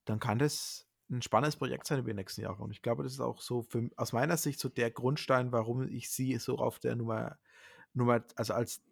dann 0.05 0.19
kann 0.19 0.39
das 0.39 0.89
ein 1.11 1.23
spannendes 1.23 1.57
Projekt 1.57 1.87
sein 1.87 1.99
über 1.99 2.11
die 2.11 2.17
nächsten 2.17 2.41
Jahre. 2.41 2.63
Und 2.63 2.71
ich 2.71 2.83
glaube, 2.83 3.03
das 3.03 3.13
ist 3.13 3.21
auch 3.21 3.41
so 3.41 3.63
für, 3.63 3.91
aus 3.97 4.13
meiner 4.13 4.37
Sicht 4.37 4.59
so 4.59 4.69
der 4.69 4.91
Grundstein, 4.91 5.53
warum 5.53 5.89
ich 5.89 6.11
sie 6.11 6.37
so 6.39 6.59
auf 6.59 6.79
der 6.79 6.97
Nummer, 6.97 7.39
Nummer 7.93 8.25
also 8.35 8.55
als 8.55 8.83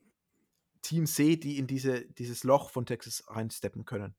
Team 0.82 1.06
sehe, 1.06 1.36
die 1.36 1.58
in 1.58 1.66
diese, 1.66 2.06
dieses 2.12 2.44
Loch 2.44 2.70
von 2.70 2.86
Texas 2.86 3.24
reinsteppen 3.28 3.84
können. 3.84 4.14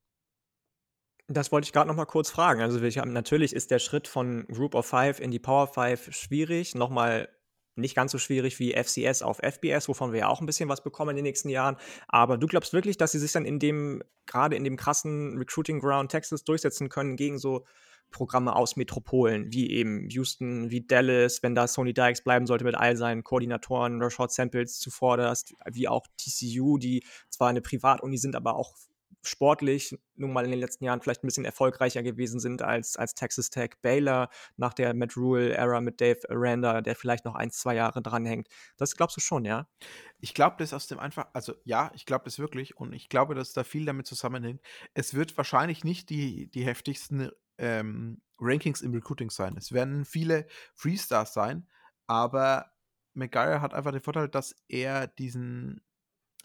Das 1.31 1.51
wollte 1.51 1.65
ich 1.65 1.73
gerade 1.73 1.87
noch 1.87 1.95
mal 1.95 2.05
kurz 2.05 2.29
fragen. 2.29 2.61
Also 2.61 2.81
wir 2.81 2.91
haben, 2.91 3.13
natürlich 3.13 3.53
ist 3.53 3.71
der 3.71 3.79
Schritt 3.79 4.07
von 4.07 4.45
Group 4.47 4.75
of 4.75 4.85
Five 4.85 5.19
in 5.19 5.31
die 5.31 5.39
Power 5.39 5.67
Five 5.67 6.13
schwierig, 6.13 6.75
noch 6.75 6.89
mal 6.89 7.29
nicht 7.75 7.95
ganz 7.95 8.11
so 8.11 8.17
schwierig 8.17 8.59
wie 8.59 8.73
FCS 8.73 9.21
auf 9.21 9.37
FBS, 9.37 9.87
wovon 9.87 10.11
wir 10.11 10.19
ja 10.19 10.27
auch 10.27 10.41
ein 10.41 10.45
bisschen 10.45 10.67
was 10.67 10.83
bekommen 10.83 11.11
in 11.11 11.15
den 11.17 11.23
nächsten 11.23 11.47
Jahren. 11.47 11.77
Aber 12.09 12.37
du 12.37 12.47
glaubst 12.47 12.73
wirklich, 12.73 12.97
dass 12.97 13.13
sie 13.13 13.19
sich 13.19 13.31
dann 13.31 13.45
in 13.45 13.59
dem, 13.59 14.03
gerade 14.25 14.57
in 14.57 14.65
dem 14.65 14.75
krassen 14.75 15.37
Recruiting 15.37 15.79
Ground 15.79 16.11
Texas 16.11 16.43
durchsetzen 16.43 16.89
können 16.89 17.15
gegen 17.15 17.39
so 17.39 17.65
Programme 18.11 18.53
aus 18.53 18.75
Metropolen, 18.75 19.53
wie 19.53 19.71
eben 19.71 20.09
Houston, 20.09 20.69
wie 20.69 20.85
Dallas, 20.85 21.41
wenn 21.43 21.55
da 21.55 21.65
Sony 21.65 21.93
Dykes 21.93 22.23
bleiben 22.23 22.45
sollte 22.45 22.65
mit 22.65 22.75
all 22.75 22.97
seinen 22.97 23.23
Koordinatoren 23.23 24.09
Short 24.09 24.33
Samples 24.33 24.79
zuvorderst, 24.79 25.53
wie 25.71 25.87
auch 25.87 26.05
TCU, 26.17 26.77
die 26.77 27.05
zwar 27.29 27.47
eine 27.47 27.61
Privatuni 27.61 28.17
sind, 28.17 28.35
aber 28.35 28.55
auch 28.57 28.75
sportlich 29.23 29.97
nun 30.15 30.33
mal 30.33 30.45
in 30.45 30.51
den 30.51 30.59
letzten 30.59 30.85
Jahren 30.85 31.01
vielleicht 31.01 31.23
ein 31.23 31.27
bisschen 31.27 31.45
erfolgreicher 31.45 32.03
gewesen 32.03 32.39
sind 32.39 32.61
als, 32.61 32.95
als 32.97 33.13
Texas 33.13 33.49
Tech 33.49 33.71
Baylor 33.81 34.29
nach 34.57 34.73
der 34.73 34.93
Matt 34.93 35.15
Rule-Ära 35.15 35.81
mit 35.81 36.01
Dave 36.01 36.19
Aranda, 36.29 36.81
der 36.81 36.95
vielleicht 36.95 37.25
noch 37.25 37.35
ein, 37.35 37.51
zwei 37.51 37.75
Jahre 37.75 38.01
dranhängt. 38.01 38.47
Das 38.77 38.95
glaubst 38.95 39.17
du 39.17 39.21
schon, 39.21 39.45
ja? 39.45 39.67
Ich 40.19 40.33
glaube 40.33 40.55
das 40.59 40.73
aus 40.73 40.87
dem 40.87 40.99
einfach, 40.99 41.27
also 41.33 41.53
ja, 41.63 41.91
ich 41.95 42.05
glaube 42.05 42.25
das 42.25 42.39
wirklich 42.39 42.77
und 42.77 42.93
ich 42.93 43.09
glaube, 43.09 43.35
dass 43.35 43.53
da 43.53 43.63
viel 43.63 43.85
damit 43.85 44.07
zusammenhängt. 44.07 44.61
Es 44.93 45.13
wird 45.13 45.37
wahrscheinlich 45.37 45.83
nicht 45.83 46.09
die, 46.09 46.49
die 46.51 46.65
heftigsten 46.65 47.31
ähm, 47.57 48.21
Rankings 48.39 48.81
im 48.81 48.93
Recruiting 48.93 49.29
sein. 49.29 49.55
Es 49.57 49.71
werden 49.71 50.05
viele 50.05 50.47
Freestars 50.73 51.33
sein, 51.33 51.67
aber 52.07 52.71
McGuire 53.13 53.61
hat 53.61 53.73
einfach 53.73 53.91
den 53.91 54.01
Vorteil, 54.01 54.29
dass 54.29 54.55
er 54.67 55.07
diesen 55.07 55.81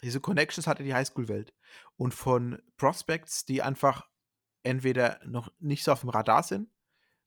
diese 0.03 0.19
Connections 0.21 0.67
hatte 0.67 0.83
die 0.83 0.93
Highschool-Welt. 0.93 1.53
Und 1.95 2.13
von 2.13 2.61
Prospects, 2.77 3.45
die 3.45 3.61
einfach 3.61 4.07
entweder 4.63 5.19
noch 5.25 5.51
nicht 5.59 5.83
so 5.83 5.91
auf 5.91 6.01
dem 6.01 6.09
Radar 6.09 6.43
sind, 6.43 6.69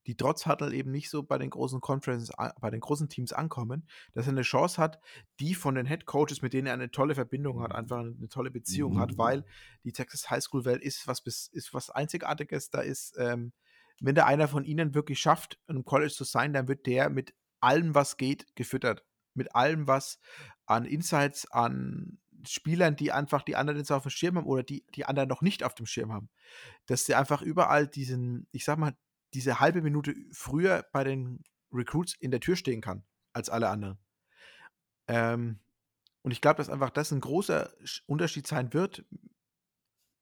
die 0.07 0.17
trotz 0.17 0.47
Huddle 0.47 0.75
eben 0.75 0.91
nicht 0.91 1.11
so 1.11 1.23
bei 1.23 1.39
den 1.39 1.51
großen 1.51 1.81
Conferences, 1.81 2.33
bei 2.61 2.71
den 2.71 2.81
großen 2.81 3.09
Teams 3.09 3.33
ankommen, 3.33 3.87
dass 4.13 4.27
er 4.27 4.33
eine 4.33 4.43
Chance 4.43 4.81
hat, 4.81 5.01
die 5.41 5.55
von 5.55 5.75
den 5.75 5.87
Head 5.87 6.07
Coaches, 6.07 6.43
mit 6.43 6.53
denen 6.53 6.67
er 6.67 6.75
eine 6.75 6.91
tolle 6.91 7.15
Verbindung 7.15 7.61
hat, 7.61 7.73
einfach 7.73 8.01
eine 8.01 8.29
tolle 8.29 8.51
Beziehung 8.51 8.99
hat, 8.99 9.19
weil 9.19 9.45
die 9.85 9.93
Texas 9.93 10.31
Highschool 10.31 10.65
Welt 10.65 10.83
ist 10.83 11.07
was 11.07 11.21
ist 11.53 11.75
was 11.75 11.91
Einzigartiges. 11.91 12.71
Da 12.71 12.81
ist, 12.81 13.17
ähm, 13.19 13.53
wenn 14.01 14.15
da 14.15 14.25
einer 14.25 14.49
von 14.49 14.65
ihnen 14.65 14.95
wirklich 14.95 15.19
schafft, 15.19 15.61
im 15.69 15.85
College 15.85 16.13
zu 16.13 16.25
sein, 16.25 16.53
dann 16.53 16.69
wird 16.69 16.87
der 16.87 17.11
mit 17.11 17.35
allem, 17.61 17.95
was 17.95 18.17
geht, 18.17 18.47
gefüttert. 18.57 19.05
Mit 19.35 19.55
allem, 19.55 19.87
was 19.87 20.19
an 20.67 20.87
Insights, 20.87 21.51
an 21.51 22.19
Spielern, 22.47 22.97
die 22.97 23.13
einfach 23.13 23.43
die 23.43 23.57
anderen 23.57 23.79
jetzt 23.79 23.91
auf 23.91 24.03
dem 24.03 24.11
Schirm 24.11 24.37
haben 24.37 24.47
oder 24.47 24.63
die 24.63 24.85
die 24.95 25.05
anderen 25.05 25.29
noch 25.29 25.43
nicht 25.43 25.65
auf 25.65 25.75
dem 25.75 25.87
Schirm 25.87 26.13
haben. 26.13 26.31
Dass 26.87 27.05
sie 27.05 27.15
einfach 27.15 27.43
überall 27.43 27.87
diesen, 27.87 28.47
ich 28.53 28.65
sag 28.65 28.79
mal, 28.79 28.97
diese 29.35 29.61
halbe 29.61 29.83
Minute 29.83 30.15
früher 30.33 30.85
bei 30.93 31.05
den 31.05 31.45
Recruits 31.73 32.15
in 32.15 32.31
der 32.31 32.41
Tür 32.41 32.57
stehen 32.57 32.81
kann 32.81 33.05
als 33.33 33.49
alle 33.49 33.69
anderen. 33.69 33.99
Ähm, 35.09 35.61
und 36.23 36.33
ich 36.33 36.41
glaube, 36.41 36.59
dass 36.59 36.69
einfach 36.69 36.91
das 36.91 37.13
ein 37.13 37.21
großer 37.21 37.73
Unterschied 38.07 38.47
sein 38.47 38.73
wird, 38.75 39.05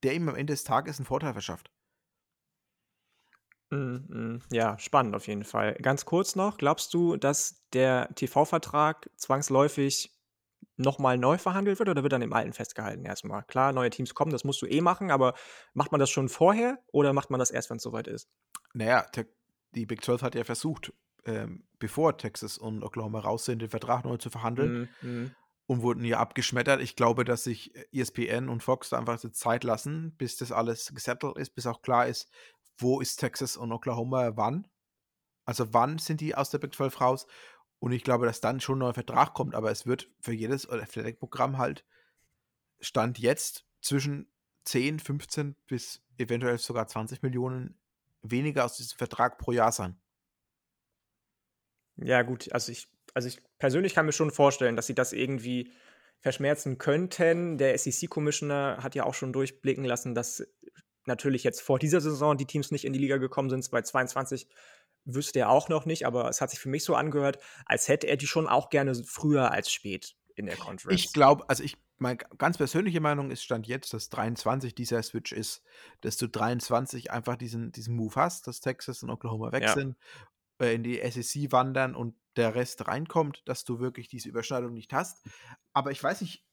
der 0.03 0.15
ihm 0.15 0.29
am 0.29 0.37
Ende 0.37 0.53
des 0.53 0.65
Tages 0.65 0.99
einen 0.99 1.07
Vorteil 1.07 1.33
verschafft. 1.33 1.71
Mm, 3.71 3.77
mm, 3.77 4.43
ja, 4.51 4.79
spannend 4.79 5.15
auf 5.15 5.27
jeden 5.27 5.45
Fall. 5.45 5.75
Ganz 5.75 6.05
kurz 6.05 6.37
noch, 6.37 6.57
glaubst 6.57 6.95
du, 6.95 7.17
dass 7.17 7.63
der 7.73 8.15
TV-Vertrag 8.15 9.11
zwangsläufig 9.17 10.18
nochmal 10.79 11.19
neu 11.19 11.39
verhandelt 11.39 11.79
wird 11.79 11.89
oder 11.89 12.03
wird 12.03 12.13
dann 12.13 12.23
im 12.23 12.33
Alten 12.33 12.53
festgehalten 12.53 13.05
erstmal? 13.05 13.43
Klar, 13.45 13.73
neue 13.73 13.91
Teams 13.91 14.15
kommen, 14.15 14.33
das 14.33 14.45
musst 14.45 14.63
du 14.63 14.67
eh 14.67 14.81
machen, 14.81 15.11
aber 15.11 15.35
macht 15.75 15.93
man 15.93 15.99
das 15.99 16.11
schon 16.11 16.29
vorher 16.29 16.79
oder 16.93 17.13
macht 17.13 17.31
man 17.31 17.41
das 17.41 17.51
erst, 17.51 17.71
wenn 17.71 17.77
es 17.77 17.83
soweit 17.83 18.07
ist? 18.07 18.29
Naja, 18.73 19.07
die 19.75 19.87
Big 19.87 20.05
12 20.05 20.23
hat 20.23 20.35
ja 20.35 20.45
versucht, 20.45 20.93
ähm, 21.25 21.65
bevor 21.79 22.17
Texas 22.17 22.59
und 22.59 22.83
Oklahoma 22.83 23.21
raus 23.21 23.45
sind, 23.45 23.61
den 23.61 23.69
Vertrag 23.69 24.05
neu 24.05 24.17
zu 24.17 24.31
verhandeln 24.31 24.89
mm, 25.03 25.07
mm. 25.07 25.31
und 25.67 25.83
wurden 25.83 26.05
ja 26.05 26.19
abgeschmettert. 26.19 26.81
Ich 26.81 26.97
glaube, 26.97 27.25
dass 27.25 27.45
sich 27.45 27.73
ESPN 27.93 28.49
und 28.49 28.63
Fox 28.63 28.91
da 28.91 28.99
einfach 28.99 29.19
Zeit 29.19 29.65
lassen, 29.65 30.15
bis 30.17 30.37
das 30.37 30.53
alles 30.53 30.95
gesettelt 30.95 31.37
ist, 31.37 31.55
bis 31.55 31.67
auch 31.67 31.83
klar 31.83 32.07
ist, 32.07 32.31
wo 32.79 33.01
ist 33.01 33.17
Texas 33.17 33.57
und 33.57 33.73
Oklahoma 33.73 34.37
wann. 34.37 34.69
Also 35.45 35.73
wann 35.73 35.99
sind 35.99 36.21
die 36.21 36.35
aus 36.35 36.51
der 36.51 36.59
Big 36.59 36.75
12 36.75 37.01
raus 37.01 37.27
Und 37.81 37.93
ich 37.93 38.03
glaube, 38.03 38.27
dass 38.27 38.41
dann 38.41 38.61
schon 38.61 38.77
ein 38.77 38.81
neuer 38.81 38.95
Vertrag 38.95 39.35
kommt, 39.35 39.55
aber 39.55 39.71
es 39.71 39.87
wird 39.87 40.11
für 40.21 40.33
jedes 40.33 40.69
Athletic-Programm 40.69 41.59
halt 41.59 41.85
Stand 42.81 43.19
jetzt 43.19 43.65
zwischen 43.81 44.31
10, 44.65 44.99
15 44.99 45.55
bis 45.67 46.03
eventuell 46.19 46.59
sogar 46.59 46.87
20 46.87 47.23
Millionen 47.23 47.79
weniger 48.23 48.65
aus 48.65 48.77
diesem 48.77 48.99
Vertrag 48.99 49.39
pro 49.39 49.53
Jahr 49.53 49.73
sein. 49.73 49.97
Ja, 51.97 52.23
gut, 52.23 52.53
also 52.53 52.71
ich, 52.71 52.89
also 53.15 53.29
ich 53.29 53.41
persönlich 53.59 53.95
kann 53.95 54.07
mir 54.07 54.13
schon 54.13 54.31
vorstellen, 54.31 54.77
dass 54.77 54.87
sie 54.87 54.95
das 54.95 55.13
irgendwie 55.13 55.73
verschmerzen 56.21 56.79
könnten. 56.79 57.59
Der 57.59 57.77
SEC-Commissioner 57.79 58.79
hat 58.83 58.95
ja 58.95 59.05
auch 59.05 59.15
schon 59.15 59.33
durchblicken 59.33 59.85
lassen, 59.85 60.15
dass 60.15 60.47
natürlich 61.07 61.43
jetzt 61.45 61.61
vor 61.61 61.79
dieser 61.79 62.01
Saison 62.01 62.37
die 62.37 62.47
Teams 62.47 62.71
nicht 62.71 62.85
in 62.85 62.93
die 62.93 62.99
Liga 62.99 63.17
gekommen 63.17 63.51
sind. 63.51 63.69
Bei 63.71 63.83
22 63.83 64.49
wüsste 65.15 65.41
er 65.41 65.51
auch 65.51 65.69
noch 65.69 65.87
nicht, 65.87 66.07
aber 66.07 66.29
es 66.29 66.41
hat 66.41 66.51
sich 66.51 66.61
für 66.61 66.69
mich 66.69 66.85
so 66.85 66.95
angehört, 66.95 67.39
als 67.67 67.89
hätte 67.89 68.07
er 68.07 68.17
die 68.17 68.27
schon 68.27 68.47
auch 68.47 68.71
gerne 68.71 68.95
früher 68.95 69.51
als 69.51 69.73
spät 69.73 70.17
in 70.35 70.47
der 70.47 70.57
Conference. 70.57 71.01
Ich 71.01 71.13
glaube, 71.13 71.49
also 71.49 71.63
ich, 71.65 71.77
meine 71.97 72.19
ganz 72.39 72.59
persönliche 72.59 73.01
Meinung 73.01 73.31
ist 73.31 73.43
Stand 73.43 73.67
jetzt, 73.67 73.93
dass 73.93 74.09
23 74.11 74.75
dieser 74.75 75.03
Switch 75.03 75.33
ist, 75.33 75.63
dass 76.01 76.17
du 76.17 76.29
23 76.29 77.11
einfach 77.11 77.37
diesen, 77.37 77.73
diesen 77.73 77.97
Move 77.97 78.15
hast, 78.15 78.47
dass 78.47 78.61
Texas 78.61 79.03
und 79.03 79.11
Oklahoma 79.11 79.51
wechseln, 79.53 79.97
ja. 80.61 80.67
äh, 80.67 80.75
in 80.75 80.83
die 80.83 81.01
SEC 81.11 81.51
wandern 81.51 81.95
und 81.95 82.15
der 82.37 82.55
Rest 82.55 82.87
reinkommt, 82.87 83.43
dass 83.47 83.65
du 83.65 83.81
wirklich 83.81 84.09
diese 84.09 84.29
Überschneidung 84.29 84.73
nicht 84.73 84.93
hast. 84.93 85.27
Aber 85.73 85.91
ich 85.91 86.03
weiß 86.03 86.21
nicht, 86.21 86.45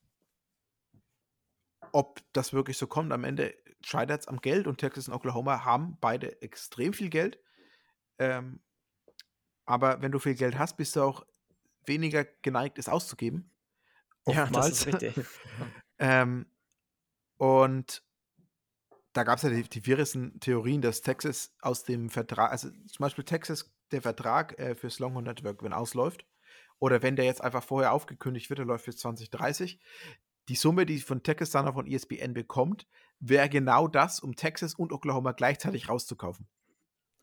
ob 1.91 2.21
das 2.33 2.53
wirklich 2.53 2.77
so 2.77 2.87
kommt. 2.87 3.13
Am 3.13 3.23
Ende 3.23 3.53
scheitert 3.81 4.21
es 4.21 4.27
am 4.27 4.41
Geld 4.41 4.65
und 4.65 4.79
Texas 4.79 5.07
und 5.07 5.13
Oklahoma 5.13 5.63
haben 5.63 5.97
beide 6.01 6.41
extrem 6.41 6.93
viel 6.93 7.09
Geld. 7.09 7.39
Ähm, 8.19 8.59
aber 9.65 10.01
wenn 10.01 10.11
du 10.11 10.19
viel 10.19 10.35
Geld 10.35 10.57
hast, 10.57 10.77
bist 10.77 10.95
du 10.95 11.01
auch 11.01 11.25
weniger 11.85 12.25
geneigt, 12.41 12.77
es 12.77 12.89
auszugeben. 12.89 13.51
Ja, 14.27 14.47
das 14.47 14.69
ist 14.69 14.87
richtig. 14.87 15.25
ähm, 15.99 16.45
und 17.37 18.03
da 19.13 19.23
gab 19.23 19.37
es 19.37 19.43
ja 19.43 19.49
die, 19.49 19.63
die 19.63 19.85
wirresten 19.85 20.39
Theorien, 20.39 20.81
dass 20.81 21.01
Texas 21.01 21.53
aus 21.61 21.83
dem 21.83 22.09
Vertrag, 22.09 22.51
also 22.51 22.69
zum 22.69 23.03
Beispiel 23.03 23.23
Texas, 23.23 23.71
der 23.91 24.01
Vertrag 24.01 24.59
äh, 24.59 24.75
fürs 24.75 24.99
Longhorn 24.99 25.25
Network, 25.25 25.63
wenn 25.63 25.73
ausläuft, 25.73 26.25
oder 26.79 27.01
wenn 27.01 27.15
der 27.15 27.25
jetzt 27.25 27.41
einfach 27.41 27.63
vorher 27.63 27.93
aufgekündigt 27.93 28.49
wird, 28.49 28.59
der 28.59 28.65
läuft 28.65 28.85
bis 28.85 28.97
2030, 28.97 29.79
die 30.49 30.55
Summe, 30.55 30.85
die 30.85 30.99
von 30.99 31.23
Texas 31.23 31.51
dann 31.51 31.71
von 31.73 31.87
ESPN 31.87 32.33
bekommt, 32.33 32.87
wäre 33.19 33.49
genau 33.49 33.87
das, 33.87 34.19
um 34.19 34.35
Texas 34.35 34.75
und 34.75 34.91
Oklahoma 34.91 35.31
gleichzeitig 35.31 35.89
rauszukaufen. 35.89 36.47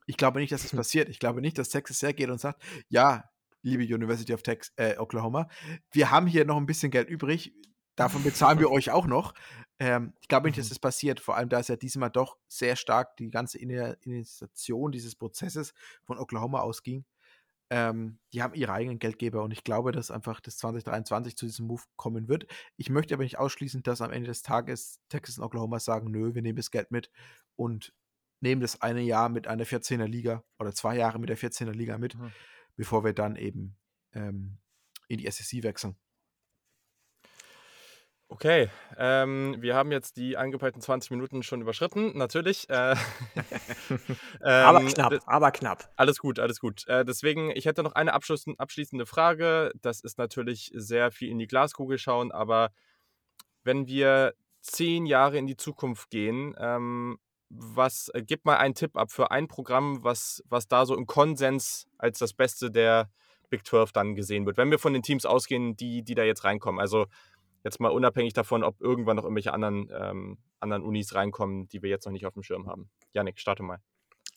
Ich 0.07 0.17
glaube 0.17 0.41
nicht, 0.41 0.53
dass 0.53 0.63
das 0.63 0.73
passiert. 0.77 1.09
Ich 1.09 1.19
glaube 1.19 1.41
nicht, 1.41 1.59
dass 1.59 1.69
Texas 1.69 2.03
hergeht 2.03 2.31
und 2.31 2.41
sagt, 2.41 2.63
ja, 2.89 3.25
liebe 3.63 3.83
University 3.83 4.35
of 4.35 4.43
Texas, 4.43 4.73
äh, 4.77 4.99
Oklahoma, 4.99 5.49
wir 5.93 6.11
haben 6.11 6.27
hier 6.27 6.45
noch 6.45 6.57
ein 6.57 6.67
bisschen 6.67 6.91
Geld 6.91 7.09
übrig, 7.09 7.53
davon 7.97 8.23
bezahlen 8.23 8.59
wir 8.59 8.71
euch 8.73 8.91
auch 8.91 9.07
noch. 9.07 9.35
Ähm, 9.79 10.13
ich 10.21 10.29
glaube 10.29 10.49
nicht, 10.49 10.59
dass 10.59 10.67
mhm. 10.67 10.71
das 10.71 10.79
passiert, 10.79 11.21
vor 11.21 11.37
allem 11.37 11.49
da 11.49 11.61
es 11.61 11.69
ja 11.69 11.77
diesmal 11.77 12.11
doch 12.11 12.37
sehr 12.49 12.77
stark 12.77 13.17
die 13.17 13.31
ganze 13.31 13.59
Initiation 13.59 14.93
dieses 14.93 15.15
Prozesses 15.15 15.75
von 16.05 16.19
Oklahoma 16.19 16.61
ausging. 16.61 17.05
Ähm, 17.71 18.19
die 18.35 18.43
haben 18.43 18.53
ihre 18.53 18.73
eigenen 18.73 18.99
Geldgeber 18.99 19.43
und 19.43 19.51
ich 19.51 19.65
glaube, 19.65 19.93
dass 19.93 20.11
einfach 20.11 20.41
das 20.41 20.59
2023 20.59 21.37
zu 21.37 21.47
diesem 21.47 21.67
Move 21.69 21.83
kommen 21.97 22.29
wird. 22.29 22.47
Ich 22.77 22.91
möchte 22.91 23.15
aber 23.15 23.23
nicht 23.23 23.39
ausschließen, 23.39 23.83
dass 23.83 24.03
am 24.03 24.11
Ende 24.11 24.29
des 24.29 24.43
Tages 24.43 25.01
Texas 25.09 25.39
und 25.39 25.45
Oklahoma 25.45 25.81
sagen, 25.81 26.11
nö, 26.11 26.35
wir 26.35 26.43
nehmen 26.43 26.57
das 26.57 26.71
Geld 26.71 26.91
mit 26.91 27.11
und 27.57 27.95
nehmen 28.43 28.61
das 28.61 28.83
eine 28.83 29.01
Jahr 29.01 29.29
mit 29.29 29.47
einer 29.47 29.65
14er 29.65 30.07
Liga 30.07 30.43
oder 30.59 30.73
zwei 30.73 30.97
Jahre 30.97 31.19
mit 31.19 31.29
der 31.29 31.39
14er 31.39 31.73
Liga 31.73 31.99
mit, 31.99 32.17
mhm. 32.17 32.33
bevor 32.77 33.05
wir 33.05 33.13
dann 33.13 33.37
eben 33.37 33.77
ähm, 34.13 34.59
in 35.09 35.19
die 35.19 35.31
SEC 35.31 35.63
wechseln. 35.63 35.97
Okay, 38.29 38.71
ähm, 38.97 39.57
wir 39.61 39.75
haben 39.75 39.93
jetzt 39.93 40.17
die 40.17 40.39
angepeilten 40.39 40.81
20 40.81 41.11
Minuten 41.11 41.43
schon 41.43 41.61
überschritten, 41.61 42.17
natürlich. 42.17 42.67
Äh, 42.71 42.93
ähm, 43.91 43.99
aber 44.41 44.81
knapp, 44.87 45.13
aber 45.27 45.51
knapp. 45.51 45.93
Alles 45.97 46.19
gut, 46.19 46.39
alles 46.39 46.59
gut. 46.59 46.89
Äh, 46.89 47.05
deswegen, 47.05 47.51
ich 47.51 47.67
hätte 47.67 47.83
noch 47.83 47.93
eine 47.93 48.15
abschließende 48.15 49.05
Frage. 49.05 49.71
Das 49.83 50.01
ist 50.01 50.17
natürlich 50.17 50.73
sehr 50.75 51.11
viel 51.11 51.29
in 51.29 51.39
die 51.39 51.47
Glaskugel 51.47 51.99
schauen, 51.99 52.33
aber 52.33 52.71
wenn 53.65 53.87
wir 53.87 54.33
zehn 54.63 55.05
Jahre 55.05 55.37
in 55.37 55.47
die 55.47 55.59
Zukunft 55.59 56.09
gehen, 56.09 56.57
ähm, 56.59 57.19
was, 57.55 58.09
äh, 58.15 58.23
gib 58.23 58.45
mal 58.45 58.57
einen 58.57 58.75
Tipp 58.75 58.97
ab 58.97 59.11
für 59.11 59.31
ein 59.31 59.49
Programm, 59.49 60.03
was, 60.03 60.43
was 60.49 60.69
da 60.69 60.87
so 60.87 60.97
im 60.97 61.07
Konsens 61.07 61.87
als 61.99 62.19
das 62.19 62.33
Beste 62.33 62.71
der 62.71 63.11
Big 63.51 63.67
12 63.67 63.93
dann 63.93 64.15
gesehen 64.15 64.47
wird, 64.47 64.57
wenn 64.57 64.71
wir 64.71 64.79
von 64.79 64.95
den 64.95 65.03
Teams 65.03 65.27
ausgehen, 65.27 65.77
die, 65.77 66.03
die 66.03 66.15
da 66.15 66.23
jetzt 66.23 66.45
reinkommen. 66.45 66.81
Also 66.81 67.07
jetzt 67.65 67.81
mal 67.81 67.91
unabhängig 67.91 68.33
davon, 68.33 68.65
ob 68.65 68.81
irgendwann 68.81 69.17
noch 69.17 69.25
irgendwelche 69.25 69.53
anderen, 69.53 69.91
ähm, 69.93 70.39
anderen 70.61 70.83
Unis 70.83 71.15
reinkommen, 71.15 71.69
die 71.69 71.83
wir 71.83 71.91
jetzt 71.91 72.07
noch 72.07 72.13
nicht 72.13 72.27
auf 72.27 72.35
dem 72.35 72.43
Schirm 72.43 72.67
haben. 72.67 72.89
Janik, 73.13 73.39
starte 73.39 73.63
mal. 73.63 73.79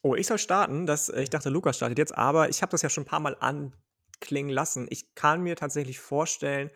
Oh, 0.02 0.16
ich 0.16 0.28
soll 0.28 0.38
starten. 0.38 0.86
Das, 0.86 1.10
äh, 1.10 1.24
ich 1.24 1.30
dachte, 1.30 1.50
Lukas 1.50 1.78
startet 1.78 1.98
jetzt, 1.98 2.16
aber 2.16 2.50
ich 2.50 2.62
habe 2.62 2.72
das 2.72 2.82
ja 2.82 2.90
schon 2.90 3.04
ein 3.04 3.08
paar 3.08 3.22
Mal 3.22 3.38
anklingen 3.40 4.52
lassen. 4.52 4.88
Ich 4.90 5.16
kann 5.16 5.42
mir 5.42 5.56
tatsächlich 5.56 6.00
vorstellen, 6.00 6.70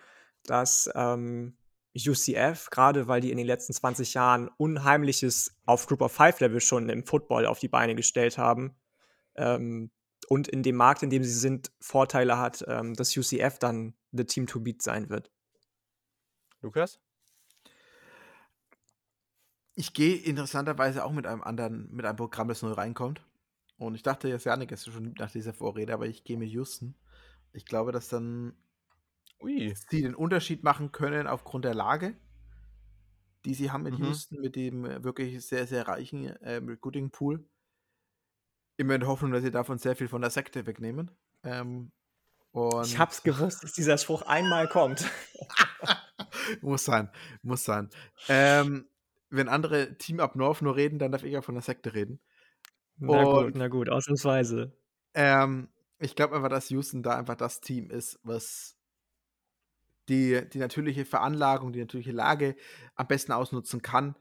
dass 0.44 0.90
ähm, 0.96 1.58
UCF, 2.08 2.70
gerade 2.70 3.08
weil 3.08 3.22
die 3.22 3.32
in 3.32 3.38
den 3.38 3.48
letzten 3.48 3.74
20 3.74 4.14
Jahren 4.14 4.50
Unheimliches 4.58 5.56
auf 5.66 5.88
Group 5.88 6.02
of 6.02 6.12
Five 6.12 6.40
Level 6.40 6.62
schon 6.62 6.90
im 6.90 7.06
Football 7.06 7.46
auf 7.46 7.60
die 7.60 7.68
Beine 7.68 7.96
gestellt 7.96 8.38
haben 8.38 8.76
ähm, 9.36 9.92
und 10.28 10.48
in 10.48 10.64
dem 10.64 10.76
Markt, 10.76 11.04
in 11.04 11.10
dem 11.10 11.24
sie 11.24 11.34
sind, 11.34 11.72
Vorteile 11.80 12.38
hat, 12.38 12.64
ähm, 12.68 12.94
dass 12.94 13.16
UCF 13.16 13.60
dann 13.60 13.94
the 14.12 14.26
Team 14.26 14.48
to 14.48 14.60
beat 14.60 14.82
sein 14.82 15.10
wird. 15.10 15.32
Lukas? 16.62 17.00
Ich 19.76 19.94
gehe 19.94 20.18
interessanterweise 20.18 21.06
auch 21.06 21.12
mit 21.14 21.26
einem 21.26 21.42
anderen, 21.42 21.90
mit 21.92 22.06
einem 22.06 22.18
Programm, 22.18 22.50
das 22.50 22.62
neu 22.62 22.74
reinkommt. 22.74 23.22
Und 23.78 23.96
ich 23.96 24.04
dachte 24.04 24.28
jetzt, 24.28 24.44
Janik 24.44 24.72
ist 24.72 24.92
schon 24.92 25.14
nach 25.18 25.32
dieser 25.32 25.54
Vorrede, 25.54 25.94
aber 25.94 26.06
ich 26.06 26.26
gehe 26.26 26.38
mit 26.38 26.50
Houston. 26.50 26.96
Ich 27.54 27.66
glaube, 27.66 27.94
dass 27.94 28.10
dann 28.10 28.58
Ui. 29.42 29.74
sie 29.90 30.02
den 30.02 30.16
Unterschied 30.16 30.64
machen 30.64 30.92
können 30.92 31.28
aufgrund 31.28 31.66
der 31.66 31.74
Lage, 31.74 32.16
die 33.46 33.54
sie 33.54 33.72
haben 33.72 33.86
in 33.86 33.96
mhm. 33.96 34.06
Houston 34.06 34.42
mit 34.42 34.56
dem 34.56 34.86
äh, 34.86 35.04
wirklich 35.04 35.46
sehr, 35.46 35.66
sehr 35.68 35.88
reichen 35.88 36.26
äh, 36.26 36.56
Recruiting 36.56 37.12
Pool. 37.12 37.48
Immer 38.78 38.96
in 38.96 39.02
der 39.02 39.10
Hoffnung, 39.10 39.32
dass 39.32 39.44
sie 39.44 39.52
davon 39.52 39.78
sehr 39.78 39.96
viel 39.96 40.08
von 40.08 40.22
der 40.22 40.30
Sekte 40.30 40.66
wegnehmen. 40.66 41.12
Ähm, 41.44 41.92
ich 42.84 42.98
hab's 42.98 43.24
gewusst, 43.24 43.64
dass 43.64 43.74
dieser 43.74 43.98
Spruch 43.98 44.24
einmal 44.24 44.68
kommt. 44.68 45.06
muss 46.62 46.86
sein, 46.86 47.10
muss 47.44 47.64
sein. 47.64 47.90
Ähm, 48.28 48.88
wenn 49.30 49.48
andere 49.48 49.98
Team 49.98 50.20
Up 50.20 50.36
North 50.36 50.62
nur 50.62 50.76
reden, 50.76 50.98
dann 50.98 51.12
darf 51.12 51.24
ich 51.24 51.32
ja 51.32 51.42
von 51.42 51.56
der 51.56 51.62
Sekte 51.62 51.94
reden. 51.94 52.20
Na 52.98 53.24
Und, 53.24 53.44
gut, 53.44 53.56
na 53.56 53.68
gut, 53.68 53.90
ausnahmsweise. 53.90 54.76
Ähm, 55.14 55.70
ich 56.00 56.16
glaube 56.16 56.36
einfach, 56.36 56.50
dass 56.50 56.70
Houston 56.70 57.04
da 57.04 57.18
einfach 57.18 57.36
das 57.36 57.62
Team 57.62 57.92
ist, 57.92 58.20
was 58.24 58.79
die, 60.10 60.42
die 60.50 60.58
natürliche 60.58 61.06
Veranlagung, 61.06 61.72
die 61.72 61.80
natürliche 61.80 62.12
Lage 62.12 62.56
am 62.96 63.08
besten 63.08 63.32
ausnutzen 63.32 63.82
kann. 63.82 64.16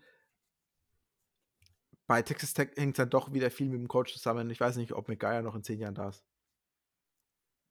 Bei 2.07 2.23
Texas 2.23 2.55
Tech 2.55 2.71
hängt 2.77 2.99
dann 2.99 3.11
doch 3.11 3.33
wieder 3.33 3.51
viel 3.51 3.69
mit 3.69 3.81
dem 3.81 3.89
Coach 3.89 4.13
zusammen. 4.13 4.49
Ich 4.51 4.61
weiß 4.61 4.77
nicht, 4.77 4.93
ob 4.93 5.09
McGuire 5.09 5.43
noch 5.43 5.55
in 5.55 5.63
zehn 5.63 5.81
Jahren 5.81 5.95
da 5.95 6.09
ist. 6.09 6.25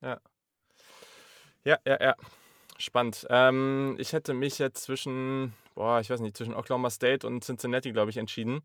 Ja. 0.01 0.21
Ja, 1.63 1.79
ja, 1.85 1.97
ja. 2.01 2.15
Spannend. 2.77 3.25
Ähm, 3.29 3.95
ich 3.97 4.13
hätte 4.13 4.33
mich 4.35 4.59
jetzt 4.59 4.83
zwischen, 4.83 5.53
boah, 5.73 5.99
ich 5.99 6.09
weiß 6.09 6.19
nicht, 6.19 6.37
zwischen 6.37 6.53
Oklahoma 6.53 6.91
State 6.91 7.25
und 7.25 7.43
Cincinnati, 7.43 7.91
glaube 7.91 8.11
ich, 8.11 8.17
entschieden. 8.17 8.61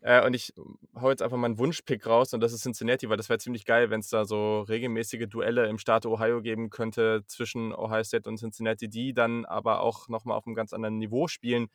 Äh, 0.00 0.24
und 0.24 0.34
ich 0.34 0.52
hau 0.94 1.10
jetzt 1.10 1.22
einfach 1.22 1.36
meinen 1.36 1.58
Wunschpick 1.58 2.06
raus 2.06 2.32
und 2.32 2.40
das 2.40 2.52
ist 2.52 2.62
Cincinnati, 2.62 3.08
weil 3.08 3.16
das 3.16 3.28
wäre 3.28 3.38
ziemlich 3.38 3.64
geil, 3.64 3.90
wenn 3.90 4.00
es 4.00 4.08
da 4.08 4.24
so 4.24 4.60
regelmäßige 4.60 5.26
Duelle 5.28 5.66
im 5.66 5.78
Staat 5.78 6.06
Ohio 6.06 6.40
geben 6.40 6.70
könnte 6.70 7.24
zwischen 7.26 7.74
Ohio 7.74 8.04
State 8.04 8.28
und 8.28 8.38
Cincinnati, 8.38 8.88
die 8.88 9.12
dann 9.12 9.44
aber 9.44 9.80
auch 9.80 10.08
nochmal 10.08 10.36
auf 10.36 10.46
einem 10.46 10.54
ganz 10.54 10.72
anderen 10.72 10.98
Niveau 10.98 11.26
spielen, 11.26 11.68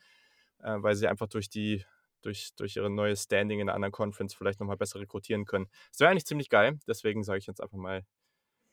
äh, 0.62 0.76
weil 0.78 0.94
sie 0.94 1.06
einfach 1.06 1.28
durch 1.28 1.50
die 1.50 1.84
durch, 2.22 2.54
durch 2.56 2.76
ihre 2.76 2.88
neue 2.88 3.16
Standing 3.16 3.60
in 3.60 3.68
einer 3.68 3.76
anderen 3.76 3.92
Conference 3.92 4.32
vielleicht 4.32 4.58
nochmal 4.58 4.78
besser 4.78 4.98
rekrutieren 4.98 5.44
können. 5.44 5.66
Das 5.90 6.00
wäre 6.00 6.10
eigentlich 6.10 6.24
ziemlich 6.24 6.48
geil, 6.48 6.78
deswegen 6.88 7.22
sage 7.22 7.38
ich 7.38 7.46
jetzt 7.46 7.60
einfach 7.60 7.76
mal 7.76 8.02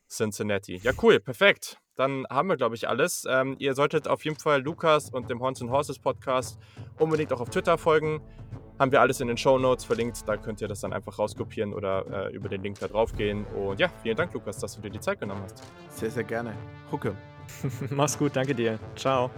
Cincinnati. 0.08 0.76
Ja, 0.76 0.92
cool, 1.02 1.20
perfekt. 1.20 1.78
Dann 1.94 2.26
haben 2.30 2.48
wir, 2.48 2.56
glaube 2.56 2.74
ich, 2.74 2.88
alles. 2.88 3.26
Ähm, 3.28 3.56
ihr 3.58 3.74
solltet 3.74 4.08
auf 4.08 4.24
jeden 4.24 4.38
Fall 4.38 4.62
Lukas 4.62 5.10
und 5.10 5.28
dem 5.30 5.40
Horns 5.40 5.60
Horses 5.62 5.98
Podcast 5.98 6.58
unbedingt 6.98 7.32
auch 7.32 7.40
auf 7.40 7.50
Twitter 7.50 7.76
folgen. 7.76 8.20
Haben 8.82 8.90
wir 8.90 9.00
alles 9.00 9.20
in 9.20 9.28
den 9.28 9.36
Show 9.36 9.60
Notes 9.60 9.84
verlinkt. 9.84 10.26
Da 10.26 10.36
könnt 10.36 10.60
ihr 10.60 10.66
das 10.66 10.80
dann 10.80 10.92
einfach 10.92 11.16
rauskopieren 11.16 11.72
oder 11.72 12.26
äh, 12.26 12.34
über 12.34 12.48
den 12.48 12.64
Link 12.64 12.80
da 12.80 12.88
drauf 12.88 13.12
gehen. 13.12 13.44
Und 13.44 13.78
ja, 13.78 13.88
vielen 14.02 14.16
Dank, 14.16 14.34
Lukas, 14.34 14.58
dass 14.58 14.74
du 14.74 14.80
dir 14.80 14.90
die 14.90 14.98
Zeit 14.98 15.20
genommen 15.20 15.40
hast. 15.44 15.62
Sehr, 15.88 16.10
sehr 16.10 16.24
gerne. 16.24 16.52
Hucke. 16.90 17.14
Mach's 17.90 18.18
gut, 18.18 18.34
danke 18.34 18.56
dir. 18.56 18.80
Ciao. 18.96 19.30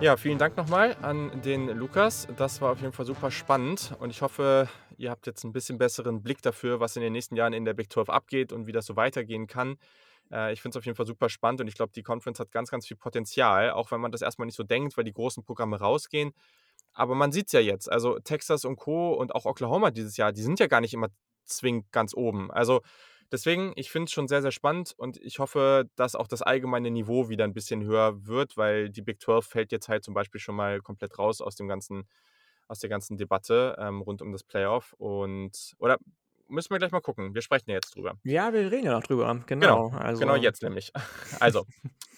Ja, 0.00 0.16
vielen 0.16 0.38
Dank 0.38 0.56
nochmal 0.56 0.96
an 1.02 1.42
den 1.42 1.68
Lukas. 1.68 2.26
Das 2.38 2.62
war 2.62 2.72
auf 2.72 2.80
jeden 2.80 2.94
Fall 2.94 3.04
super 3.04 3.30
spannend 3.30 3.94
und 3.98 4.08
ich 4.08 4.22
hoffe, 4.22 4.70
ihr 4.96 5.10
habt 5.10 5.26
jetzt 5.26 5.44
ein 5.44 5.52
bisschen 5.52 5.76
besseren 5.76 6.22
Blick 6.22 6.40
dafür, 6.40 6.80
was 6.80 6.96
in 6.96 7.02
den 7.02 7.12
nächsten 7.12 7.36
Jahren 7.36 7.52
in 7.52 7.66
der 7.66 7.74
Big 7.74 7.92
12 7.92 8.08
abgeht 8.08 8.50
und 8.50 8.66
wie 8.66 8.72
das 8.72 8.86
so 8.86 8.96
weitergehen 8.96 9.46
kann. 9.46 9.76
Äh, 10.30 10.52
ich 10.52 10.62
finde 10.62 10.76
es 10.76 10.80
auf 10.80 10.84
jeden 10.84 10.96
Fall 10.96 11.06
super 11.06 11.28
spannend 11.28 11.60
und 11.60 11.68
ich 11.68 11.74
glaube, 11.74 11.92
die 11.94 12.02
Conference 12.02 12.40
hat 12.40 12.52
ganz, 12.52 12.70
ganz 12.70 12.86
viel 12.86 12.96
Potenzial, 12.96 13.70
auch 13.70 13.90
wenn 13.90 14.00
man 14.00 14.12
das 14.12 14.22
erstmal 14.22 14.46
nicht 14.46 14.56
so 14.56 14.64
denkt, 14.64 14.96
weil 14.96 15.04
die 15.04 15.12
großen 15.12 15.44
Programme 15.44 15.78
rausgehen. 15.78 16.32
Aber 16.92 17.14
man 17.14 17.32
sieht 17.32 17.46
es 17.46 17.52
ja 17.52 17.60
jetzt. 17.60 17.90
Also 17.90 18.18
Texas 18.20 18.64
und 18.64 18.76
Co. 18.76 19.12
und 19.14 19.34
auch 19.34 19.44
Oklahoma 19.44 19.90
dieses 19.90 20.16
Jahr, 20.16 20.32
die 20.32 20.42
sind 20.42 20.58
ja 20.60 20.66
gar 20.66 20.80
nicht 20.80 20.94
immer 20.94 21.08
zwingend 21.44 21.92
ganz 21.92 22.14
oben. 22.14 22.50
Also 22.50 22.80
Deswegen, 23.32 23.72
ich 23.74 23.90
finde 23.90 24.04
es 24.04 24.12
schon 24.12 24.28
sehr, 24.28 24.40
sehr 24.40 24.52
spannend 24.52 24.94
und 24.96 25.16
ich 25.16 25.40
hoffe, 25.40 25.90
dass 25.96 26.14
auch 26.14 26.28
das 26.28 26.42
allgemeine 26.42 26.92
Niveau 26.92 27.28
wieder 27.28 27.44
ein 27.44 27.54
bisschen 27.54 27.82
höher 27.82 28.24
wird, 28.24 28.56
weil 28.56 28.88
die 28.88 29.02
Big 29.02 29.20
12 29.20 29.44
fällt 29.46 29.72
jetzt 29.72 29.88
halt 29.88 30.04
zum 30.04 30.14
Beispiel 30.14 30.40
schon 30.40 30.54
mal 30.54 30.80
komplett 30.80 31.18
raus 31.18 31.40
aus 31.40 31.56
dem 31.56 31.66
ganzen, 31.66 32.06
aus 32.68 32.78
der 32.78 32.90
ganzen 32.90 33.16
Debatte 33.16 33.76
ähm, 33.80 34.00
rund 34.00 34.22
um 34.22 34.30
das 34.30 34.44
Playoff. 34.44 34.92
Und 34.98 35.74
oder 35.78 35.98
müssen 36.48 36.70
wir 36.70 36.78
gleich 36.78 36.92
mal 36.92 37.00
gucken. 37.00 37.34
Wir 37.34 37.42
sprechen 37.42 37.70
ja 37.70 37.76
jetzt 37.76 37.94
drüber. 37.94 38.18
Ja, 38.24 38.52
wir 38.52 38.70
reden 38.70 38.86
ja 38.86 38.92
noch 38.92 39.02
drüber. 39.02 39.42
Genau. 39.46 39.90
Genau, 39.90 39.98
also. 39.98 40.20
genau 40.20 40.36
jetzt 40.36 40.62
nämlich. 40.62 40.92
Also, 41.40 41.66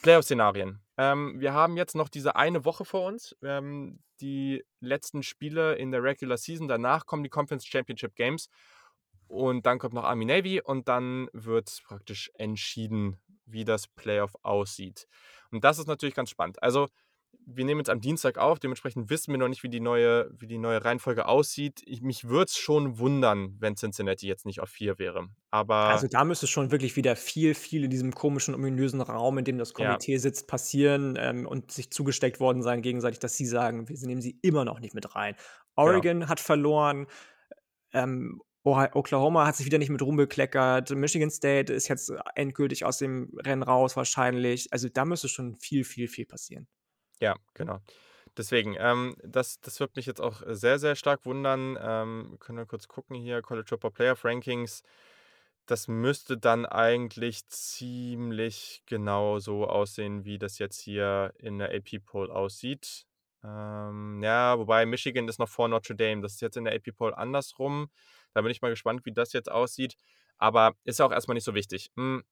Playoff-Szenarien. 0.02 0.80
Ähm, 0.96 1.40
wir 1.40 1.52
haben 1.52 1.76
jetzt 1.76 1.94
noch 1.94 2.08
diese 2.08 2.36
eine 2.36 2.64
Woche 2.64 2.84
vor 2.84 3.06
uns. 3.06 3.36
Ähm, 3.42 4.00
die 4.20 4.64
letzten 4.80 5.22
Spiele 5.22 5.74
in 5.74 5.90
der 5.90 6.02
Regular 6.02 6.36
Season. 6.36 6.68
Danach 6.68 7.06
kommen 7.06 7.22
die 7.22 7.30
Conference 7.30 7.66
Championship 7.66 8.14
Games. 8.14 8.48
Und 9.26 9.66
dann 9.66 9.78
kommt 9.78 9.94
noch 9.94 10.04
Army 10.04 10.24
Navy 10.24 10.60
und 10.60 10.88
dann 10.88 11.28
wird 11.32 11.82
praktisch 11.84 12.30
entschieden, 12.34 13.20
wie 13.44 13.64
das 13.64 13.86
Playoff 13.86 14.34
aussieht. 14.42 15.06
Und 15.50 15.64
das 15.64 15.78
ist 15.78 15.86
natürlich 15.86 16.14
ganz 16.14 16.30
spannend. 16.30 16.62
Also, 16.62 16.88
wir 17.50 17.64
nehmen 17.64 17.80
jetzt 17.80 17.88
am 17.88 18.00
Dienstag 18.00 18.36
auf, 18.36 18.58
dementsprechend 18.58 19.08
wissen 19.08 19.32
wir 19.32 19.38
noch 19.38 19.48
nicht, 19.48 19.62
wie 19.62 19.70
die 19.70 19.80
neue, 19.80 20.30
wie 20.38 20.46
die 20.46 20.58
neue 20.58 20.84
Reihenfolge 20.84 21.26
aussieht. 21.26 21.82
Ich, 21.86 22.02
mich 22.02 22.28
würde 22.28 22.44
es 22.44 22.58
schon 22.58 22.98
wundern, 22.98 23.56
wenn 23.58 23.74
Cincinnati 23.74 24.26
jetzt 24.26 24.44
nicht 24.44 24.60
auf 24.60 24.68
4 24.68 24.98
wäre. 24.98 25.28
Aber 25.50 25.74
also 25.74 26.08
da 26.08 26.24
müsste 26.24 26.46
schon 26.46 26.70
wirklich 26.70 26.96
wieder 26.96 27.16
viel, 27.16 27.54
viel 27.54 27.84
in 27.84 27.90
diesem 27.90 28.14
komischen, 28.14 28.54
ominösen 28.54 29.00
Raum, 29.00 29.38
in 29.38 29.44
dem 29.44 29.56
das 29.56 29.72
Komitee 29.72 30.12
ja. 30.12 30.18
sitzt, 30.18 30.46
passieren 30.46 31.16
ähm, 31.18 31.46
und 31.46 31.72
sich 31.72 31.90
zugesteckt 31.90 32.38
worden 32.38 32.62
sein 32.62 32.82
gegenseitig, 32.82 33.18
dass 33.18 33.36
sie 33.36 33.46
sagen, 33.46 33.88
wir 33.88 33.96
nehmen 34.06 34.20
sie 34.20 34.38
immer 34.42 34.64
noch 34.64 34.80
nicht 34.80 34.94
mit 34.94 35.14
rein. 35.14 35.34
Oregon 35.74 36.20
genau. 36.20 36.28
hat 36.28 36.40
verloren. 36.40 37.06
Ähm, 37.92 38.42
Oklahoma 38.64 39.46
hat 39.46 39.56
sich 39.56 39.64
wieder 39.64 39.78
nicht 39.78 39.88
mit 39.88 40.02
rumbekleckert. 40.02 40.90
Michigan 40.90 41.30
State 41.30 41.72
ist 41.72 41.88
jetzt 41.88 42.12
endgültig 42.34 42.84
aus 42.84 42.98
dem 42.98 43.32
Rennen 43.38 43.62
raus, 43.62 43.96
wahrscheinlich. 43.96 44.70
Also 44.72 44.88
da 44.88 45.06
müsste 45.06 45.28
schon 45.28 45.56
viel, 45.56 45.84
viel, 45.84 46.08
viel 46.08 46.26
passieren. 46.26 46.66
Ja, 47.20 47.34
genau. 47.54 47.80
Deswegen, 48.36 48.76
ähm, 48.78 49.16
das, 49.24 49.60
das 49.60 49.80
wird 49.80 49.96
mich 49.96 50.06
jetzt 50.06 50.20
auch 50.20 50.42
sehr, 50.46 50.78
sehr 50.78 50.94
stark 50.94 51.26
wundern. 51.26 51.76
Ähm, 51.80 52.36
können 52.38 52.58
wir 52.58 52.66
kurz 52.66 52.86
gucken 52.88 53.16
hier: 53.16 53.42
College 53.42 53.66
Football 53.68 53.90
Playoff 53.92 54.24
Rankings. 54.24 54.82
Das 55.66 55.88
müsste 55.88 56.38
dann 56.38 56.66
eigentlich 56.66 57.46
ziemlich 57.48 58.82
genau 58.86 59.38
so 59.38 59.66
aussehen, 59.66 60.24
wie 60.24 60.38
das 60.38 60.58
jetzt 60.58 60.80
hier 60.80 61.34
in 61.38 61.58
der 61.58 61.74
AP-Poll 61.74 62.30
aussieht. 62.30 63.06
Ähm, 63.44 64.22
ja, 64.22 64.58
wobei 64.58 64.86
Michigan 64.86 65.28
ist 65.28 65.38
noch 65.38 65.48
vor 65.48 65.68
Notre 65.68 65.94
Dame. 65.96 66.22
Das 66.22 66.34
ist 66.34 66.40
jetzt 66.42 66.56
in 66.56 66.64
der 66.64 66.74
AP-Poll 66.74 67.14
andersrum. 67.14 67.90
Da 68.34 68.40
bin 68.42 68.50
ich 68.50 68.62
mal 68.62 68.70
gespannt, 68.70 69.04
wie 69.04 69.12
das 69.12 69.32
jetzt 69.34 69.50
aussieht. 69.50 69.96
Aber 70.38 70.74
ist 70.84 71.00
ja 71.00 71.06
auch 71.06 71.12
erstmal 71.12 71.34
nicht 71.34 71.44
so 71.44 71.54
wichtig. 71.54 71.90
Hm. 71.96 72.24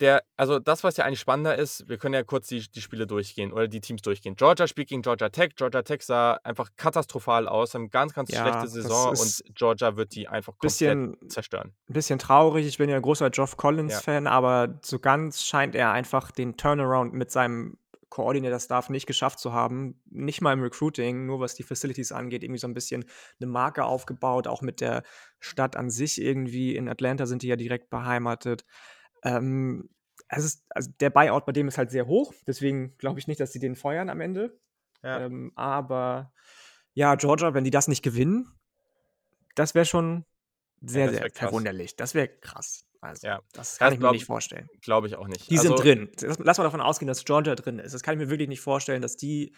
Der, 0.00 0.24
also 0.36 0.58
das, 0.58 0.82
was 0.82 0.96
ja 0.96 1.04
eigentlich 1.04 1.20
spannender 1.20 1.56
ist, 1.56 1.88
wir 1.88 1.98
können 1.98 2.14
ja 2.14 2.24
kurz 2.24 2.48
die, 2.48 2.68
die 2.68 2.80
Spiele 2.80 3.06
durchgehen 3.06 3.52
oder 3.52 3.68
die 3.68 3.80
Teams 3.80 4.02
durchgehen. 4.02 4.34
Georgia 4.34 4.66
spielt 4.66 4.88
gegen 4.88 5.02
Georgia 5.02 5.28
Tech. 5.28 5.50
Georgia 5.54 5.82
Tech 5.82 6.02
sah 6.02 6.34
einfach 6.42 6.70
katastrophal 6.76 7.46
aus, 7.46 7.74
haben 7.74 7.90
ganz, 7.90 8.12
ganz 8.12 8.30
ja, 8.30 8.42
schlechte 8.42 8.68
Saison 8.68 9.10
und 9.10 9.44
Georgia 9.54 9.96
wird 9.96 10.14
die 10.16 10.26
einfach 10.26 10.54
komplett 10.54 10.72
bisschen, 10.72 11.16
zerstören. 11.28 11.74
Ein 11.88 11.92
bisschen 11.92 12.18
traurig, 12.18 12.66
ich 12.66 12.78
bin 12.78 12.90
ja 12.90 12.96
ein 12.96 13.02
großer 13.02 13.30
Geoff 13.30 13.56
Collins-Fan, 13.56 14.24
ja. 14.24 14.30
aber 14.30 14.80
so 14.82 14.98
ganz 14.98 15.44
scheint 15.44 15.76
er 15.76 15.92
einfach 15.92 16.32
den 16.32 16.56
Turnaround 16.56 17.12
mit 17.12 17.30
seinem 17.30 17.78
Coordinator-Staff 18.14 18.90
nicht 18.90 19.06
geschafft 19.06 19.40
zu 19.40 19.52
haben, 19.52 20.00
nicht 20.08 20.40
mal 20.40 20.52
im 20.52 20.62
Recruiting, 20.62 21.26
nur 21.26 21.40
was 21.40 21.56
die 21.56 21.64
Facilities 21.64 22.12
angeht, 22.12 22.44
irgendwie 22.44 22.60
so 22.60 22.68
ein 22.68 22.74
bisschen 22.74 23.04
eine 23.40 23.50
Marke 23.50 23.84
aufgebaut, 23.84 24.46
auch 24.46 24.62
mit 24.62 24.80
der 24.80 25.02
Stadt 25.40 25.74
an 25.74 25.90
sich 25.90 26.22
irgendwie. 26.22 26.76
In 26.76 26.88
Atlanta 26.88 27.26
sind 27.26 27.42
die 27.42 27.48
ja 27.48 27.56
direkt 27.56 27.90
beheimatet. 27.90 28.64
Ähm, 29.24 29.90
es 30.28 30.44
ist, 30.44 30.64
also 30.70 30.90
der 31.00 31.10
Buyout 31.10 31.44
bei 31.46 31.52
dem 31.52 31.68
ist 31.68 31.78
halt 31.78 31.90
sehr 31.90 32.06
hoch, 32.06 32.34
deswegen 32.46 32.96
glaube 32.98 33.18
ich 33.18 33.26
nicht, 33.26 33.40
dass 33.40 33.52
sie 33.52 33.58
den 33.58 33.76
feuern 33.76 34.08
am 34.08 34.20
Ende. 34.20 34.58
Ja. 35.02 35.20
Ähm, 35.20 35.52
aber 35.54 36.32
ja, 36.94 37.14
Georgia, 37.16 37.54
wenn 37.54 37.64
die 37.64 37.70
das 37.70 37.88
nicht 37.88 38.02
gewinnen, 38.02 38.48
das 39.54 39.74
wäre 39.74 39.84
schon 39.84 40.24
sehr, 40.80 41.06
ja, 41.06 41.12
sehr 41.12 41.30
verwunderlich. 41.32 41.96
Das 41.96 42.14
wäre 42.14 42.28
krass. 42.28 42.86
Also, 43.00 43.26
ja. 43.26 43.42
das 43.52 43.78
kann 43.78 43.88
das 43.88 43.94
ich 43.94 44.00
mir 44.00 44.12
nicht 44.12 44.24
vorstellen. 44.24 44.68
Glaube 44.80 45.06
ich 45.08 45.16
auch 45.16 45.26
nicht. 45.26 45.50
Die 45.50 45.58
also, 45.58 45.76
sind 45.76 45.84
drin. 45.84 46.10
Lass 46.38 46.58
mal 46.58 46.64
davon 46.64 46.80
ausgehen, 46.80 47.06
dass 47.06 47.24
Georgia 47.24 47.54
drin 47.54 47.78
ist. 47.78 47.92
Das 47.92 48.02
kann 48.02 48.14
ich 48.14 48.24
mir 48.24 48.30
wirklich 48.30 48.48
nicht 48.48 48.62
vorstellen, 48.62 49.02
dass 49.02 49.16
die 49.16 49.54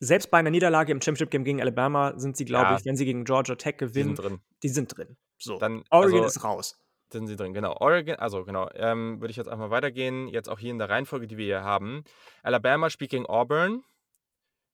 selbst 0.00 0.30
bei 0.30 0.38
einer 0.38 0.50
Niederlage 0.50 0.92
im 0.92 1.00
Championship 1.00 1.30
Game 1.30 1.44
gegen 1.44 1.60
Alabama 1.60 2.14
sind 2.16 2.36
sie, 2.36 2.46
glaube 2.46 2.70
ja. 2.70 2.76
ich, 2.78 2.84
wenn 2.84 2.96
sie 2.96 3.04
gegen 3.04 3.24
Georgia 3.24 3.54
Tech 3.54 3.76
gewinnen, 3.76 4.14
die 4.14 4.16
sind 4.16 4.24
drin. 4.24 4.40
Die 4.62 4.68
sind 4.68 4.96
drin. 4.96 5.16
So. 5.38 5.58
Dann, 5.58 5.84
Oregon 5.90 6.22
also, 6.22 6.38
ist 6.38 6.42
raus. 6.42 6.78
Sind 7.12 7.26
sie 7.26 7.36
drin, 7.36 7.52
genau. 7.52 7.76
Oregon, 7.80 8.16
also 8.16 8.44
genau, 8.44 8.68
ähm, 8.74 9.20
würde 9.20 9.30
ich 9.30 9.36
jetzt 9.36 9.48
einfach 9.48 9.70
weitergehen. 9.70 10.28
Jetzt 10.28 10.48
auch 10.48 10.58
hier 10.58 10.70
in 10.70 10.78
der 10.78 10.88
Reihenfolge, 10.88 11.26
die 11.26 11.36
wir 11.36 11.44
hier 11.44 11.64
haben. 11.64 12.04
Alabama 12.42 12.88
spielt 12.90 13.10
gegen 13.10 13.26
Auburn. 13.26 13.82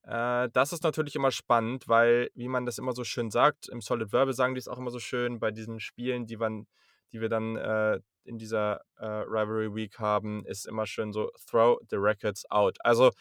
Äh, 0.03 0.49
das 0.53 0.72
ist 0.72 0.82
natürlich 0.82 1.16
immer 1.16 1.30
spannend, 1.30 1.89
weil, 1.89 2.30
wie 2.34 2.49
man 2.49 2.66
das 2.66 2.78
immer 2.78 2.93
so 2.93 3.05
schön 3.05 3.30
sagt, 3.30 3.68
im 3.68 3.80
Solid 3.80 4.12
Verbal 4.12 4.34
sagen 4.34 4.55
die 4.55 4.59
es 4.59 4.68
auch 4.68 4.78
immer 4.78 4.91
so 4.91 4.99
schön, 4.99 5.41
bei 5.41 5.51
diesen 5.51 5.80
Spielen, 5.80 6.26
die 6.26 6.37
man 6.37 6.66
die 7.12 7.20
wir 7.20 7.28
dann 7.28 7.57
äh, 7.57 8.01
in 8.24 8.39
dieser 8.39 8.80
äh, 8.99 9.07
Rivalry 9.07 9.74
Week 9.74 9.99
haben, 9.99 10.45
ist 10.47 10.66
immer 10.66 10.87
schön 10.87 11.12
so, 11.12 11.30
throw 11.49 11.78
the 11.89 11.97
records 11.97 12.45
out. 12.51 12.76
Also 12.84 13.12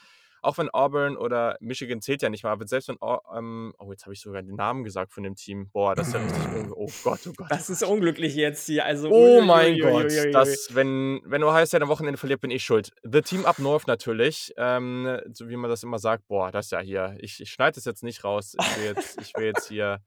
auch 0.46 0.58
wenn 0.58 0.70
Auburn 0.70 1.18
oder 1.18 1.58
Michigan 1.60 2.02
zählt 2.02 2.22
ja 2.22 2.30
nicht 2.30 2.44
mal, 2.44 2.52
aber 2.52 2.68
selbst 2.68 2.88
wenn, 2.88 2.98
ähm, 3.36 3.74
oh, 3.80 3.92
jetzt 3.92 4.06
habe 4.06 4.14
ich 4.14 4.22
sogar 4.22 4.42
den 4.42 4.56
Namen 4.56 4.84
gesagt 4.84 5.12
von 5.12 5.24
dem 5.24 5.36
Team. 5.36 5.70
Boah, 5.72 5.96
das 5.96 6.08
ist 6.08 6.14
ja 6.14 6.20
richtig 6.22 6.44
unglücklich. 6.44 6.66
Oh 6.76 6.90
Gott, 7.04 7.20
oh 7.28 7.34
Gott. 7.36 7.48
Das 7.50 7.70
ist 7.70 7.84
unglücklich 7.84 8.36
jetzt 8.36 8.66
hier. 8.66 8.86
Also, 8.86 9.10
oh 9.10 9.42
mein 9.42 9.80
Gott, 9.80 10.12
das, 10.34 10.76
wenn, 10.76 11.22
wenn 11.26 11.44
Ohio 11.44 11.66
State 11.66 11.84
am 11.84 11.90
Wochenende 11.90 12.18
verliert, 12.18 12.42
bin 12.42 12.52
ich 12.52 12.64
schuld. 12.64 12.92
The 13.04 13.22
Team 13.22 13.46
Up 13.46 13.60
North 13.60 13.88
natürlich, 13.88 14.54
ähm, 14.58 15.20
so 15.32 15.48
wie 15.50 15.56
man 15.56 15.70
das 15.70 15.84
immer 15.84 16.00
sagt. 16.00 16.28
Boah, 16.28 16.52
das 16.52 16.66
ist 16.66 16.72
ja 16.72 16.80
hier, 16.82 17.16
ich, 17.20 17.40
ich 17.40 17.50
schneide 17.50 17.76
das 17.76 17.86
jetzt 17.86 18.04
nicht 18.04 18.24
raus. 18.24 18.56
Ich 18.60 18.78
will 18.78 18.86
jetzt, 18.86 19.22
ich 19.22 19.34
will 19.36 19.46
jetzt 19.46 19.68
hier 19.68 20.02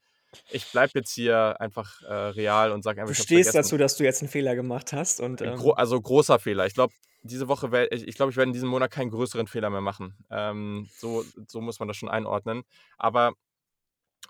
ich 0.51 0.71
bleibe 0.71 0.93
jetzt 0.95 1.13
hier 1.13 1.61
einfach 1.61 2.03
äh, 2.03 2.13
real 2.13 2.73
und 2.73 2.83
sage 2.83 3.01
einfach, 3.01 3.15
Du 3.15 3.23
stehst 3.23 3.55
dazu, 3.55 3.77
dass 3.77 3.97
du 3.97 4.05
jetzt 4.05 4.23
einen 4.23 4.29
Fehler 4.29 4.55
gemacht 4.55 4.93
hast. 4.93 5.21
Und, 5.21 5.41
ähm 5.41 5.57
Gro 5.57 5.73
also 5.73 6.01
großer 6.01 6.39
Fehler. 6.39 6.67
Ich 6.67 6.75
glaube, 6.75 6.93
diese 7.23 7.49
Woche, 7.49 7.89
ich, 7.91 8.07
ich 8.07 8.15
glaube, 8.17 8.31
ich 8.31 8.37
werde 8.37 8.49
in 8.49 8.53
diesem 8.53 8.69
Monat 8.69 8.91
keinen 8.91 9.11
größeren 9.11 9.47
Fehler 9.47 9.71
mehr 9.71 9.81
machen. 9.81 10.17
Ähm, 10.31 10.89
so, 10.97 11.25
so 11.47 11.61
muss 11.61 11.79
man 11.79 11.89
das 11.89 11.97
schon 11.97 12.09
einordnen. 12.09 12.63
Aber 12.97 13.33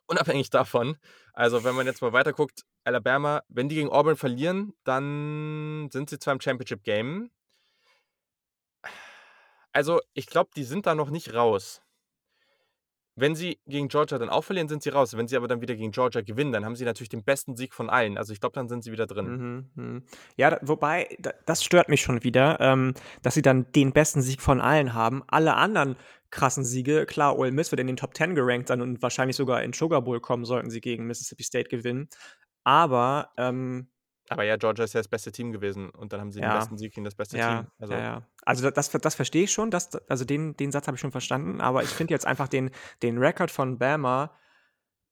unabhängig 0.07 0.51
davon, 0.51 0.97
also 1.33 1.65
wenn 1.65 1.75
man 1.75 1.87
jetzt 1.87 2.01
mal 2.01 2.13
weiter 2.13 2.33
guckt, 2.33 2.63
Alabama, 2.85 3.43
wenn 3.49 3.69
die 3.69 3.77
gegen 3.77 3.91
Auburn 3.91 4.17
verlieren, 4.17 4.73
dann 4.85 5.89
sind 5.93 6.11
sie 6.11 6.19
zwar 6.19 6.35
im 6.35 6.41
Championship 6.41 6.83
Game. 6.83 7.31
Also 9.73 10.01
ich 10.15 10.27
glaube, 10.27 10.51
die 10.57 10.65
sind 10.65 10.87
da 10.87 10.95
noch 10.95 11.11
nicht 11.11 11.35
raus. 11.35 11.83
Wenn 13.21 13.35
sie 13.35 13.59
gegen 13.67 13.89
Georgia 13.89 14.19
dann 14.19 14.29
auch 14.29 14.45
verlieren, 14.45 14.69
sind 14.69 14.83
sie 14.83 14.91
raus. 14.91 15.17
Wenn 15.17 15.29
sie 15.29 15.37
aber 15.37 15.49
dann 15.49 15.61
wieder 15.61 15.75
gegen 15.75 15.91
Georgia 15.91 16.21
gewinnen, 16.21 16.53
dann 16.53 16.65
haben 16.65 16.77
sie 16.77 16.85
natürlich 16.85 17.09
den 17.09 17.25
besten 17.25 17.57
Sieg 17.57 17.75
von 17.75 17.91
allen. 17.91 18.17
Also 18.17 18.33
ich 18.33 18.41
glaube, 18.41 18.55
dann 18.55 18.69
sind 18.69 18.85
sie 18.85 18.93
wieder 18.93 19.07
drin. 19.07 19.71
Mhm, 19.75 19.95
mh. 19.95 20.01
Ja, 20.37 20.59
wobei, 20.63 21.09
da, 21.19 21.33
das 21.47 21.65
stört 21.65 21.89
mich 21.89 22.01
schon 22.01 22.23
wieder, 22.23 22.59
ähm, 22.61 22.95
dass 23.23 23.35
sie 23.35 23.43
dann 23.43 23.71
den 23.73 23.93
besten 23.93 24.23
Sieg 24.23 24.41
von 24.41 24.61
allen 24.61 24.95
haben. 24.95 25.23
Alle 25.27 25.55
anderen 25.55 25.97
krassen 26.31 26.65
Siege, 26.65 27.07
klar, 27.07 27.39
Ole 27.39 27.53
Miss 27.53 27.73
wird 27.73 27.81
in 27.81 27.87
den 27.87 27.97
Top 27.97 28.15
10 28.15 28.35
gerankt 28.35 28.69
sein 28.69 28.81
und 28.81 29.03
wahrscheinlich 29.03 29.37
sogar 29.37 29.63
in 29.63 29.73
Sugar 29.73 30.03
Bowl 30.03 30.21
kommen, 30.21 30.45
sollten 30.45 30.71
sie 30.71 30.81
gegen 30.81 31.07
Mississippi 31.07 31.43
State 31.43 31.69
gewinnen. 31.69 32.09
Aber 32.65 33.31
ähm, 33.37 33.89
aber 34.31 34.45
ja, 34.45 34.57
Georgia 34.57 34.85
ist 34.85 34.95
ja 34.95 35.01
das 35.01 35.09
beste 35.09 35.33
Team 35.33 35.53
gewesen 35.53 35.91
und 35.91 36.13
dann 36.13 36.21
haben 36.21 36.33
sie 36.33 36.41
ja. 36.41 36.53
den 36.53 36.59
besten 36.59 36.79
Sieg 36.79 36.95
gegen 36.95 37.05
das 37.05 37.15
beste 37.15 37.39
ja, 37.39 37.63
Team. 37.63 37.71
Also, 37.79 37.93
ja, 37.95 38.01
ja. 38.01 38.23
also 38.45 38.71
das, 38.71 38.91
das 38.91 39.15
verstehe 39.15 39.45
ich 39.45 39.53
schon, 39.53 39.71
das, 39.71 39.95
also 40.09 40.25
den, 40.25 40.57
den 40.57 40.73
Satz 40.73 40.87
habe 40.87 40.97
ich 40.97 41.01
schon 41.01 41.13
verstanden, 41.13 41.61
aber 41.61 41.83
ich 41.83 41.91
finde 41.91 42.15
jetzt 42.15 42.27
einfach 42.27 42.49
den, 42.49 42.71
den 43.03 43.19
Rekord 43.19 43.51
von 43.51 43.79
Bama, 43.79 44.35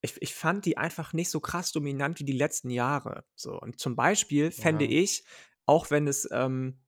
ich, 0.01 0.21
ich 0.21 0.35
fand 0.35 0.65
die 0.65 0.77
einfach 0.77 1.13
nicht 1.13 1.31
so 1.31 1.41
krass 1.41 1.73
dominant 1.73 2.21
wie 2.21 2.25
die 2.25 2.33
letzten 2.33 2.71
Jahre. 2.71 3.25
So, 3.35 3.59
und 3.59 3.81
zum 3.81 3.97
Beispiel 3.97 4.51
fände 4.51 4.85
ich, 4.85 5.25
auch 5.65 5.91
wenn 5.91 6.07
es 6.07 6.29
ähm, 6.31 6.79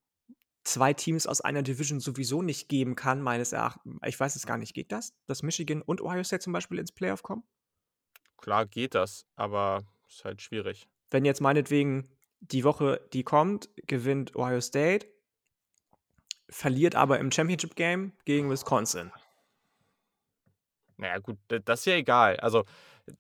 zwei 0.64 0.93
Teams 0.93 1.26
aus 1.26 1.41
einer 1.41 1.62
Division 1.62 2.01
sowieso 2.01 2.43
nicht 2.43 2.68
geben 2.68 2.95
kann, 2.95 3.20
meines 3.22 3.53
Erachtens, 3.53 3.99
ich 4.05 4.20
weiß 4.20 4.37
es 4.37 4.47
gar 4.47 4.59
nicht, 4.59 4.74
geht 4.74 4.93
das? 4.93 5.14
Dass 5.26 5.43
Michigan 5.43 5.83
und 5.83 6.01
Ohio 6.01 6.22
State 6.22 6.45
zum 6.45 6.53
Beispiel 6.53 6.79
ins 6.79 6.93
Playoff 6.93 7.22
kommen? 7.22 7.43
Klar 8.37 8.66
geht 8.66 8.95
das, 8.95 9.26
aber 9.35 9.85
ist 10.09 10.24
halt 10.24 10.41
schwierig. 10.43 10.89
Wenn 11.11 11.24
jetzt 11.24 11.41
meinetwegen 11.41 12.09
die 12.41 12.64
Woche, 12.64 13.01
die 13.12 13.22
kommt, 13.24 13.68
gewinnt 13.86 14.36
Ohio 14.36 14.61
State. 14.61 15.07
verliert 16.51 16.95
aber 16.95 17.18
im 17.18 17.30
Championship 17.30 17.76
Game 17.76 18.12
gegen 18.24 18.51
Wisconsin. 18.51 19.12
Naja, 20.97 21.18
gut, 21.18 21.39
das 21.49 21.80
ist 21.80 21.86
ja 21.86 21.95
egal. 21.95 22.36
Also, 22.39 22.64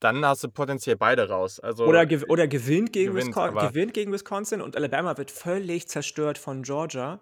dann 0.00 0.24
hast 0.24 0.44
du 0.44 0.48
potenziell 0.48 0.96
beide 0.96 1.28
raus. 1.28 1.60
Also, 1.60 1.84
oder, 1.84 2.06
gew 2.06 2.24
oder 2.28 2.48
gewinnt, 2.48 2.92
gegen 2.92 3.14
gewinnt, 3.14 3.34
gewinnt 3.34 3.94
gegen 3.94 4.12
Wisconsin 4.12 4.60
und 4.60 4.76
Alabama 4.76 5.16
wird 5.16 5.30
völlig 5.30 5.88
zerstört 5.88 6.38
von 6.38 6.62
Georgia. 6.62 7.20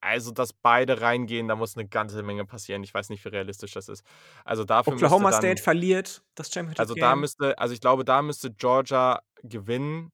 Also, 0.00 0.32
dass 0.32 0.52
beide 0.52 1.00
reingehen, 1.00 1.48
da 1.48 1.56
muss 1.56 1.76
eine 1.76 1.88
ganze 1.88 2.22
Menge 2.22 2.44
passieren. 2.44 2.84
Ich 2.84 2.92
weiß 2.92 3.08
nicht, 3.08 3.24
wie 3.24 3.30
realistisch 3.30 3.72
das 3.72 3.88
ist. 3.88 4.04
Also 4.44 4.64
dafür 4.64 4.92
Oklahoma 4.92 5.30
dann, 5.30 5.40
State 5.40 5.62
verliert 5.62 6.22
das 6.34 6.52
Championship 6.52 6.78
Also 6.80 6.94
Game. 6.94 7.00
da 7.00 7.16
müsste, 7.16 7.58
also 7.58 7.72
ich 7.72 7.80
glaube, 7.80 8.04
da 8.04 8.20
müsste 8.20 8.50
Georgia 8.50 9.22
gewinnen. 9.42 10.12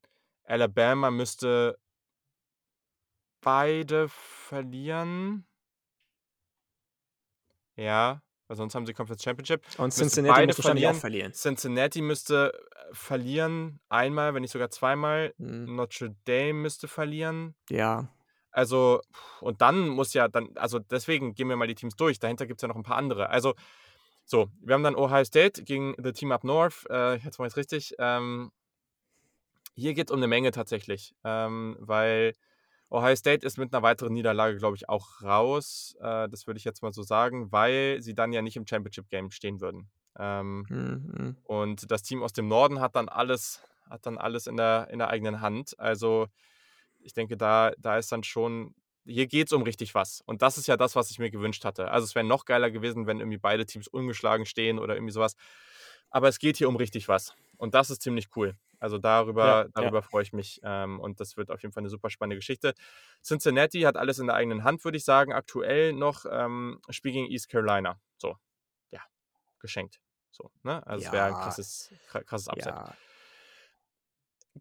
Alabama 0.51 1.11
müsste 1.11 1.79
beide 3.41 4.09
verlieren. 4.09 5.47
Ja, 7.77 8.23
weil 8.49 8.57
sonst 8.57 8.75
haben 8.75 8.85
sie 8.85 8.93
Conference 8.93 9.23
Championship. 9.23 9.63
Und 9.79 9.93
Cincinnati 9.93 10.49
wahrscheinlich 10.49 10.87
auch 10.89 10.95
verlieren. 10.95 11.33
Cincinnati 11.33 12.03
müsste 12.03 12.53
äh, 12.53 12.95
verlieren 12.95 13.81
einmal, 13.89 14.35
wenn 14.35 14.43
nicht 14.43 14.51
sogar 14.51 14.71
zweimal. 14.71 15.33
Mhm. 15.39 15.77
Notre 15.77 16.17
Dame 16.25 16.55
müsste 16.55 16.89
verlieren. 16.89 17.55
Ja. 17.71 18.09
Also, 18.51 19.01
und 19.41 19.61
dann 19.63 19.89
muss 19.89 20.13
ja 20.13 20.27
dann, 20.27 20.51
also 20.57 20.81
deswegen 20.81 21.35
gehen 21.35 21.49
wir 21.49 21.57
mal 21.57 21.69
die 21.69 21.77
Teams 21.77 21.95
durch. 21.95 22.19
Dahinter 22.19 22.47
gibt 22.47 22.59
es 22.59 22.63
ja 22.63 22.69
noch 22.69 22.75
ein 22.75 22.83
paar 22.83 22.97
andere. 22.97 23.31
Also, 23.31 23.55
so, 24.25 24.49
wir 24.61 24.75
haben 24.75 24.83
dann 24.83 24.97
Ohio 24.97 25.25
State 25.25 25.63
gegen 25.63 25.95
The 26.03 26.13
Team 26.13 26.33
Up 26.33 26.43
North. 26.43 26.85
Äh, 26.91 27.19
jetzt 27.19 27.39
mal 27.39 27.47
jetzt 27.47 27.57
richtig. 27.57 27.95
Ähm, 27.99 28.51
hier 29.81 29.95
geht 29.95 30.11
es 30.11 30.13
um 30.13 30.19
eine 30.19 30.29
Menge 30.29 30.51
tatsächlich, 30.53 31.15
ähm, 31.25 31.77
weil 31.81 32.35
Ohio 32.91 33.15
State 33.17 33.47
ist 33.47 33.57
mit 33.57 33.73
einer 33.73 33.83
weiteren 33.83 34.13
Niederlage, 34.13 34.57
glaube 34.59 34.77
ich, 34.77 34.89
auch 34.89 35.23
raus. 35.23 35.97
Äh, 36.01 36.29
das 36.29 36.47
würde 36.47 36.59
ich 36.59 36.65
jetzt 36.65 36.83
mal 36.83 36.93
so 36.93 37.03
sagen, 37.03 37.51
weil 37.53 37.99
sie 38.01 38.15
dann 38.15 38.33
ja 38.33 38.43
nicht 38.43 38.57
im 38.57 38.67
Championship 38.67 39.09
Game 39.09 39.31
stehen 39.31 39.61
würden. 39.61 39.89
Ähm, 40.19 40.67
mhm. 40.69 41.37
Und 41.45 41.91
das 41.91 42.03
Team 42.03 42.23
aus 42.23 42.33
dem 42.33 42.49
Norden 42.49 42.81
hat 42.81 42.97
dann 42.97 43.09
alles, 43.09 43.63
hat 43.89 44.07
dann 44.07 44.19
alles 44.19 44.47
in 44.47 44.57
der, 44.57 44.89
in 44.91 44.99
der 44.99 45.09
eigenen 45.09 45.41
Hand. 45.41 45.79
Also 45.79 46.27
ich 46.99 47.15
denke, 47.15 47.37
da, 47.37 47.73
da 47.79 47.97
ist 47.97 48.11
dann 48.11 48.25
schon, 48.25 48.75
hier 49.07 49.29
geht 49.29 49.47
es 49.47 49.53
um 49.53 49.63
richtig 49.63 49.95
was. 49.95 50.21
Und 50.27 50.43
das 50.43 50.59
ist 50.59 50.67
ja 50.67 50.77
das, 50.77 50.97
was 50.97 51.11
ich 51.11 51.19
mir 51.19 51.31
gewünscht 51.31 51.65
hatte. 51.65 51.91
Also 51.91 52.05
es 52.05 52.15
wäre 52.15 52.27
noch 52.27 52.45
geiler 52.45 52.71
gewesen, 52.71 53.07
wenn 53.07 53.21
irgendwie 53.21 53.39
beide 53.39 53.67
Teams 53.67 53.89
ungeschlagen 53.89 54.47
stehen 54.47 54.79
oder 54.79 54.95
irgendwie 54.95 55.13
sowas. 55.13 55.37
Aber 56.11 56.29
es 56.29 56.41
geht 56.41 56.57
hier 56.57 56.69
um 56.69 56.77
richtig 56.77 57.09
was. 57.09 57.35
Und 57.57 57.75
das 57.75 57.89
ist 57.91 58.03
ziemlich 58.03 58.29
cool. 58.37 58.57
Also 58.81 58.99
darüber, 58.99 59.45
ja, 59.45 59.69
darüber 59.75 59.99
ja. 59.99 60.03
freue 60.03 60.23
ich 60.23 60.33
mich. 60.33 60.61
Ähm, 60.65 60.99
und 60.99 61.21
das 61.21 61.37
wird 61.37 61.51
auf 61.51 61.63
jeden 61.63 61.73
Fall 61.73 61.83
eine 61.83 61.91
super 61.91 62.11
spannende 62.11 62.37
Geschichte. 62.37 62.75
Cincinnati 63.23 63.83
hat 63.83 63.97
alles 63.97 64.19
in 64.19 64.27
der 64.27 64.37
eigenen 64.37 64.65
Hand, 64.65 64.83
würde 64.85 64.97
ich 64.97 65.05
sagen. 65.05 65.33
Aktuell 65.33 65.93
noch 65.93 66.25
ähm, 66.29 66.81
Spiel 66.89 67.13
gegen 67.13 67.31
East 67.31 67.51
Carolina. 67.51 68.01
So, 68.17 68.37
ja, 68.91 69.01
geschenkt. 69.59 70.01
So, 70.31 70.51
ne? 70.63 70.85
Also 70.87 71.05
ja. 71.05 71.09
es 71.09 71.13
wäre 71.13 71.25
ein 71.27 71.35
krasses, 71.35 71.95
krasses 72.09 72.49
Upset. 72.49 72.75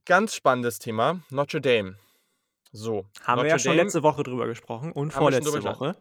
Ganz 0.05 0.35
spannendes 0.35 0.79
Thema. 0.79 1.21
Notre 1.29 1.61
Dame. 1.61 1.97
So. 2.71 3.07
Haben 3.21 3.37
Notre 3.37 3.43
wir 3.43 3.49
ja 3.49 3.59
schon 3.59 3.71
Dame, 3.71 3.83
letzte 3.83 4.03
Woche 4.03 4.23
drüber 4.23 4.47
gesprochen 4.47 4.91
und 4.91 5.11
vorletzte 5.11 5.63
Woche. 5.63 5.95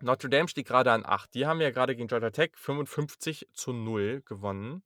Notre 0.00 0.30
Dame 0.30 0.48
steht 0.48 0.66
gerade 0.66 0.92
an 0.92 1.04
8. 1.04 1.34
Die 1.34 1.46
haben 1.46 1.60
ja 1.60 1.70
gerade 1.70 1.94
gegen 1.96 2.08
Georgia 2.08 2.30
Tech 2.30 2.52
55 2.54 3.48
zu 3.52 3.72
0 3.72 4.22
gewonnen. 4.24 4.82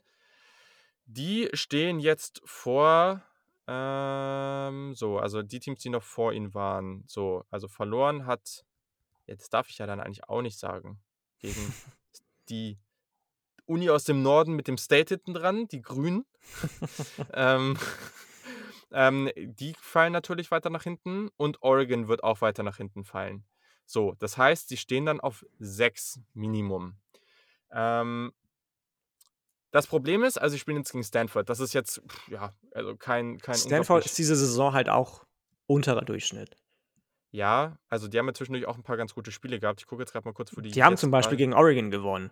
Die 1.06 1.48
stehen 1.52 2.00
jetzt 2.00 2.42
vor, 2.44 3.22
ähm, 3.68 4.94
so, 4.94 5.18
also 5.18 5.42
die 5.42 5.60
Teams, 5.60 5.80
die 5.80 5.88
noch 5.88 6.02
vor 6.02 6.32
ihnen 6.32 6.52
waren. 6.52 7.04
So, 7.06 7.44
also 7.50 7.68
verloren 7.68 8.26
hat, 8.26 8.64
jetzt 9.26 9.54
darf 9.54 9.68
ich 9.68 9.78
ja 9.78 9.86
dann 9.86 10.00
eigentlich 10.00 10.28
auch 10.28 10.42
nicht 10.42 10.58
sagen, 10.58 11.00
gegen 11.38 11.74
die 12.48 12.78
Uni 13.66 13.90
aus 13.90 14.04
dem 14.04 14.22
Norden 14.22 14.54
mit 14.54 14.68
dem 14.68 14.78
State 14.78 15.14
hinten 15.14 15.34
dran, 15.34 15.68
die 15.68 15.82
Grünen. 15.82 16.24
ähm, 17.32 17.76
ähm, 18.92 19.30
die 19.36 19.74
fallen 19.80 20.12
natürlich 20.12 20.50
weiter 20.50 20.70
nach 20.70 20.82
hinten 20.82 21.28
und 21.36 21.62
Oregon 21.62 22.08
wird 22.08 22.24
auch 22.24 22.40
weiter 22.40 22.62
nach 22.62 22.76
hinten 22.76 23.04
fallen. 23.04 23.44
So, 23.84 24.14
das 24.18 24.36
heißt, 24.36 24.68
sie 24.68 24.76
stehen 24.76 25.06
dann 25.06 25.20
auf 25.20 25.44
sechs 25.58 26.20
Minimum. 26.34 26.96
Ähm, 27.70 28.32
das 29.76 29.86
Problem 29.86 30.24
ist, 30.24 30.38
also 30.38 30.54
ich 30.54 30.62
spiele 30.62 30.78
jetzt 30.78 30.92
gegen 30.92 31.04
Stanford. 31.04 31.48
Das 31.48 31.60
ist 31.60 31.72
jetzt, 31.72 32.02
ja, 32.28 32.52
also 32.72 32.96
kein. 32.96 33.38
kein 33.38 33.54
Stanford 33.54 34.04
ist 34.04 34.18
diese 34.18 34.34
Saison 34.34 34.72
halt 34.72 34.88
auch 34.88 35.24
unterer 35.66 36.02
Durchschnitt. 36.02 36.56
Ja, 37.30 37.78
also 37.88 38.08
die 38.08 38.18
haben 38.18 38.26
ja 38.26 38.34
zwischendurch 38.34 38.66
auch 38.66 38.76
ein 38.76 38.82
paar 38.82 38.96
ganz 38.96 39.14
gute 39.14 39.30
Spiele 39.30 39.60
gehabt. 39.60 39.80
Ich 39.80 39.86
gucke 39.86 40.02
jetzt 40.02 40.12
gerade 40.12 40.26
mal 40.26 40.32
kurz, 40.32 40.56
wo 40.56 40.60
die. 40.60 40.70
Die 40.70 40.82
haben 40.82 40.96
zum 40.96 41.10
Beispiel 41.10 41.32
waren. 41.32 41.50
gegen 41.50 41.54
Oregon 41.54 41.90
gewonnen. 41.90 42.30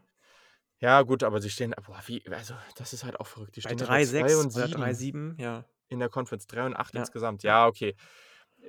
Ja, 0.81 1.03
gut, 1.03 1.23
aber 1.23 1.41
sie 1.41 1.51
stehen, 1.51 1.75
boah, 1.87 2.01
wie, 2.07 2.27
also 2.31 2.55
das 2.77 2.93
ist 2.93 3.05
halt 3.05 3.21
auch 3.21 3.27
verrückt. 3.27 3.57
Die 3.57 3.61
stehen 3.61 3.79
3-6 3.79 4.57
oder 4.57 4.67
3-7, 4.67 5.41
ja 5.41 5.65
in 5.89 6.01
der 6.01 6.09
Conference. 6.09 6.47
3 6.47 6.67
und 6.67 6.77
8 6.77 6.95
ja. 6.95 7.01
insgesamt. 7.01 7.43
Ja, 7.43 7.67
okay. 7.67 7.95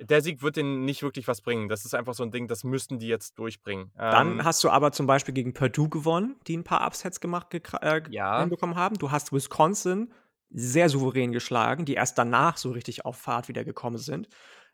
Der 0.00 0.20
Sieg 0.20 0.42
wird 0.42 0.56
denen 0.56 0.84
nicht 0.84 1.02
wirklich 1.02 1.26
was 1.26 1.40
bringen. 1.40 1.68
Das 1.68 1.84
ist 1.84 1.94
einfach 1.94 2.14
so 2.14 2.22
ein 2.22 2.30
Ding, 2.30 2.48
das 2.48 2.64
müssten 2.64 2.98
die 2.98 3.08
jetzt 3.08 3.38
durchbringen. 3.38 3.92
Dann 3.96 4.32
ähm, 4.32 4.44
hast 4.44 4.62
du 4.62 4.70
aber 4.70 4.92
zum 4.92 5.06
Beispiel 5.06 5.34
gegen 5.34 5.54
Purdue 5.54 5.88
gewonnen, 5.88 6.36
die 6.46 6.56
ein 6.56 6.64
paar 6.64 6.86
Upsets 6.86 7.20
gemacht 7.20 7.54
äh, 7.54 8.02
ja. 8.10 8.40
hinbekommen 8.40 8.76
haben. 8.76 8.96
Du 8.98 9.10
hast 9.10 9.32
Wisconsin 9.32 10.12
sehr 10.50 10.88
souverän 10.88 11.32
geschlagen, 11.32 11.84
die 11.84 11.94
erst 11.94 12.18
danach 12.18 12.56
so 12.56 12.70
richtig 12.70 13.04
auf 13.04 13.16
Fahrt 13.16 13.48
wieder 13.48 13.64
gekommen 13.64 13.98
sind. 13.98 14.28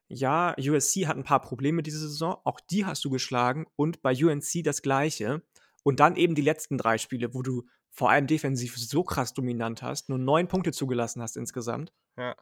Ja, 0.08 0.54
USC 0.58 1.06
hat 1.06 1.16
ein 1.16 1.24
paar 1.24 1.40
Probleme 1.40 1.82
diese 1.82 1.98
Saison. 1.98 2.36
Auch 2.44 2.60
die 2.60 2.84
hast 2.84 3.04
du 3.04 3.10
geschlagen 3.10 3.66
und 3.76 4.02
bei 4.02 4.12
UNC 4.12 4.62
das 4.64 4.82
Gleiche. 4.82 5.42
Und 5.84 6.00
dann 6.00 6.16
eben 6.16 6.34
die 6.34 6.42
letzten 6.42 6.78
drei 6.78 6.98
Spiele, 6.98 7.34
wo 7.34 7.42
du 7.42 7.64
vor 7.90 8.10
allem 8.10 8.26
defensiv 8.26 8.76
so 8.76 9.02
krass 9.04 9.34
dominant 9.34 9.82
hast, 9.82 10.08
nur 10.08 10.18
neun 10.18 10.48
Punkte 10.48 10.72
zugelassen 10.72 11.22
hast 11.22 11.36
insgesamt. 11.36 11.92
Ja. 12.16 12.36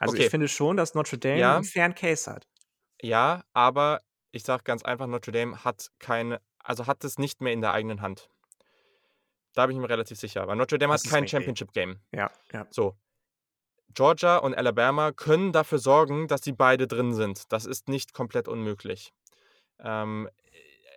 Also 0.00 0.14
okay. 0.14 0.24
ich 0.24 0.30
finde 0.30 0.48
schon, 0.48 0.76
dass 0.76 0.94
Notre 0.94 1.18
Dame 1.18 1.38
ja. 1.38 1.56
einen 1.56 1.64
fairen 1.64 1.94
Case 1.94 2.30
hat. 2.30 2.48
Ja, 3.02 3.44
aber 3.52 4.00
ich 4.32 4.42
sage 4.42 4.64
ganz 4.64 4.82
einfach, 4.82 5.06
Notre 5.06 5.30
Dame 5.30 5.62
hat 5.62 5.90
keine, 5.98 6.40
also 6.58 6.86
hat 6.86 7.04
es 7.04 7.18
nicht 7.18 7.40
mehr 7.40 7.52
in 7.52 7.60
der 7.60 7.72
eigenen 7.72 8.00
Hand. 8.00 8.28
Da 9.54 9.66
bin 9.66 9.76
ich 9.76 9.82
mir 9.82 9.90
relativ 9.90 10.18
sicher. 10.18 10.48
Weil 10.48 10.56
Notre 10.56 10.78
Dame 10.78 10.94
das 10.94 11.04
hat 11.04 11.10
kein 11.10 11.28
Championship-Game. 11.28 12.00
Ja, 12.12 12.30
ja. 12.52 12.66
So. 12.70 12.96
Georgia 13.92 14.38
und 14.38 14.54
Alabama 14.54 15.12
können 15.12 15.52
dafür 15.52 15.78
sorgen, 15.78 16.28
dass 16.28 16.42
sie 16.42 16.52
beide 16.52 16.86
drin 16.86 17.12
sind. 17.12 17.52
Das 17.52 17.66
ist 17.66 17.88
nicht 17.88 18.14
komplett 18.14 18.48
unmöglich. 18.48 19.12
Ähm, 19.80 20.30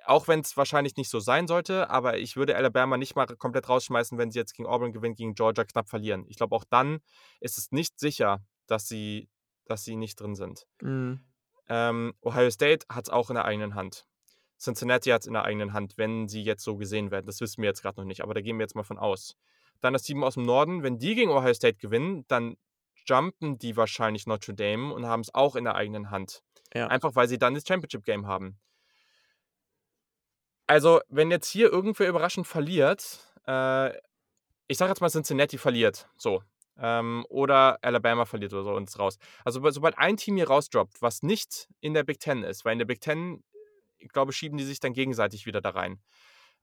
auch 0.06 0.28
wenn 0.28 0.42
es 0.42 0.56
wahrscheinlich 0.58 0.96
nicht 0.96 1.10
so 1.10 1.20
sein 1.20 1.48
sollte, 1.48 1.90
aber 1.90 2.18
ich 2.18 2.36
würde 2.36 2.56
Alabama 2.56 2.98
nicht 2.98 3.16
mal 3.16 3.26
komplett 3.26 3.68
rausschmeißen, 3.68 4.18
wenn 4.18 4.32
sie 4.32 4.40
jetzt 4.40 4.54
gegen 4.54 4.68
Auburn 4.68 4.92
gewinnen, 4.92 5.16
gegen 5.16 5.34
Georgia 5.34 5.64
knapp 5.64 5.90
verlieren. 5.90 6.26
Ich 6.28 6.38
glaube, 6.38 6.56
auch 6.56 6.66
dann 6.70 7.00
ist 7.40 7.58
es 7.58 7.72
nicht 7.72 8.00
sicher, 8.00 8.42
dass 8.68 8.88
sie, 8.88 9.30
dass 9.66 9.84
sie 9.84 9.96
nicht 9.96 10.20
drin 10.20 10.36
sind. 10.36 10.66
Mhm. 10.82 11.22
Ähm, 11.70 12.14
Ohio 12.22 12.50
State 12.52 12.86
hat 12.90 13.06
es 13.06 13.10
auch 13.10 13.30
in 13.30 13.36
der 13.36 13.46
eigenen 13.46 13.76
Hand. 13.76 14.06
Cincinnati 14.60 15.10
hat 15.10 15.22
es 15.22 15.28
in 15.28 15.34
der 15.34 15.44
eigenen 15.44 15.74
Hand, 15.74 15.98
wenn 15.98 16.28
sie 16.28 16.42
jetzt 16.42 16.64
so 16.64 16.78
gesehen 16.78 17.12
werden. 17.12 17.26
Das 17.26 17.42
wissen 17.42 17.62
wir 17.62 17.70
jetzt 17.70 17.82
gerade 17.82 18.00
noch 18.00 18.06
nicht, 18.06 18.22
aber 18.22 18.34
da 18.34 18.42
gehen 18.42 18.58
wir 18.58 18.64
jetzt 18.64 18.76
mal 18.76 18.84
von 18.84 18.98
aus. 18.98 19.36
Dann 19.82 19.94
das 19.94 20.04
Team 20.04 20.24
aus 20.24 20.36
dem 20.36 20.44
Norden, 20.44 20.84
wenn 20.84 20.98
die 20.98 21.16
gegen 21.16 21.32
Ohio 21.32 21.54
State 21.54 21.78
gewinnen, 21.78 22.26
dann 22.28 22.56
jumpen 23.06 23.58
die 23.58 23.76
wahrscheinlich 23.76 24.28
Notre 24.28 24.54
Dame 24.54 24.94
und 24.94 25.06
haben 25.06 25.22
es 25.22 25.34
auch 25.34 25.56
in 25.56 25.66
der 25.66 25.76
eigenen 25.76 26.10
Hand. 26.10 26.44
Ja. 26.74 26.88
Einfach 26.88 27.16
weil 27.16 27.28
sie 27.28 27.38
dann 27.38 27.54
das 27.54 27.66
Championship 27.68 28.06
Game 28.06 28.28
haben. 28.28 28.60
Also, 30.68 31.02
wenn 31.10 31.30
jetzt 31.30 31.50
hier 31.50 31.72
irgendwer 31.72 32.08
überraschend 32.08 32.48
verliert, 32.48 33.20
äh, 33.46 33.90
ich 34.68 34.78
sage 34.78 34.92
jetzt 34.92 35.02
mal 35.02 35.10
Cincinnati 35.10 35.58
verliert, 35.58 36.08
so. 36.16 36.42
Ähm, 36.78 37.26
oder 37.30 37.78
Alabama 37.82 38.26
verliert 38.26 38.54
oder 38.54 38.64
so 38.64 38.74
und 38.74 38.90
ist 38.90 39.00
raus. 39.00 39.18
Also, 39.46 39.62
sobald 39.70 39.98
ein 39.98 40.18
Team 40.18 40.38
hier 40.38 40.48
rausdroppt, 40.48 41.02
was 41.02 41.22
nicht 41.22 41.68
in 41.82 41.94
der 41.94 42.04
Big 42.04 42.20
Ten 42.20 42.44
ist, 42.44 42.66
weil 42.66 42.74
in 42.74 42.80
der 42.80 42.86
Big 42.86 43.02
Ten, 43.02 43.44
ich 44.00 44.10
glaube, 44.10 44.34
schieben 44.34 44.58
die 44.58 44.64
sich 44.64 44.80
dann 44.80 44.94
gegenseitig 44.94 45.46
wieder 45.46 45.62
da 45.62 45.70
rein, 45.70 46.00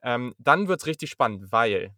ähm, 0.02 0.34
dann 0.38 0.68
wird 0.68 0.80
es 0.80 0.86
richtig 0.86 1.10
spannend, 1.10 1.52
weil 1.52 1.94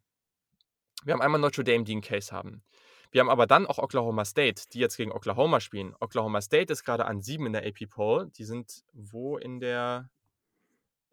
wir 1.04 1.14
haben 1.14 1.22
einmal 1.22 1.40
Notre 1.40 1.64
Dame, 1.64 1.84
die 1.84 1.92
einen 1.92 2.02
Case 2.02 2.32
haben. 2.32 2.62
Wir 3.10 3.20
haben 3.20 3.30
aber 3.30 3.46
dann 3.46 3.66
auch 3.66 3.78
Oklahoma 3.78 4.24
State, 4.24 4.64
die 4.72 4.78
jetzt 4.78 4.96
gegen 4.96 5.12
Oklahoma 5.12 5.60
spielen. 5.60 5.94
Oklahoma 6.00 6.40
State 6.40 6.72
ist 6.72 6.82
gerade 6.84 7.04
an 7.04 7.20
sieben 7.20 7.46
in 7.46 7.52
der 7.52 7.66
AP 7.66 7.86
Poll. 7.88 8.30
Die 8.30 8.44
sind 8.44 8.84
wo 8.92 9.36
in 9.36 9.60
der 9.60 10.08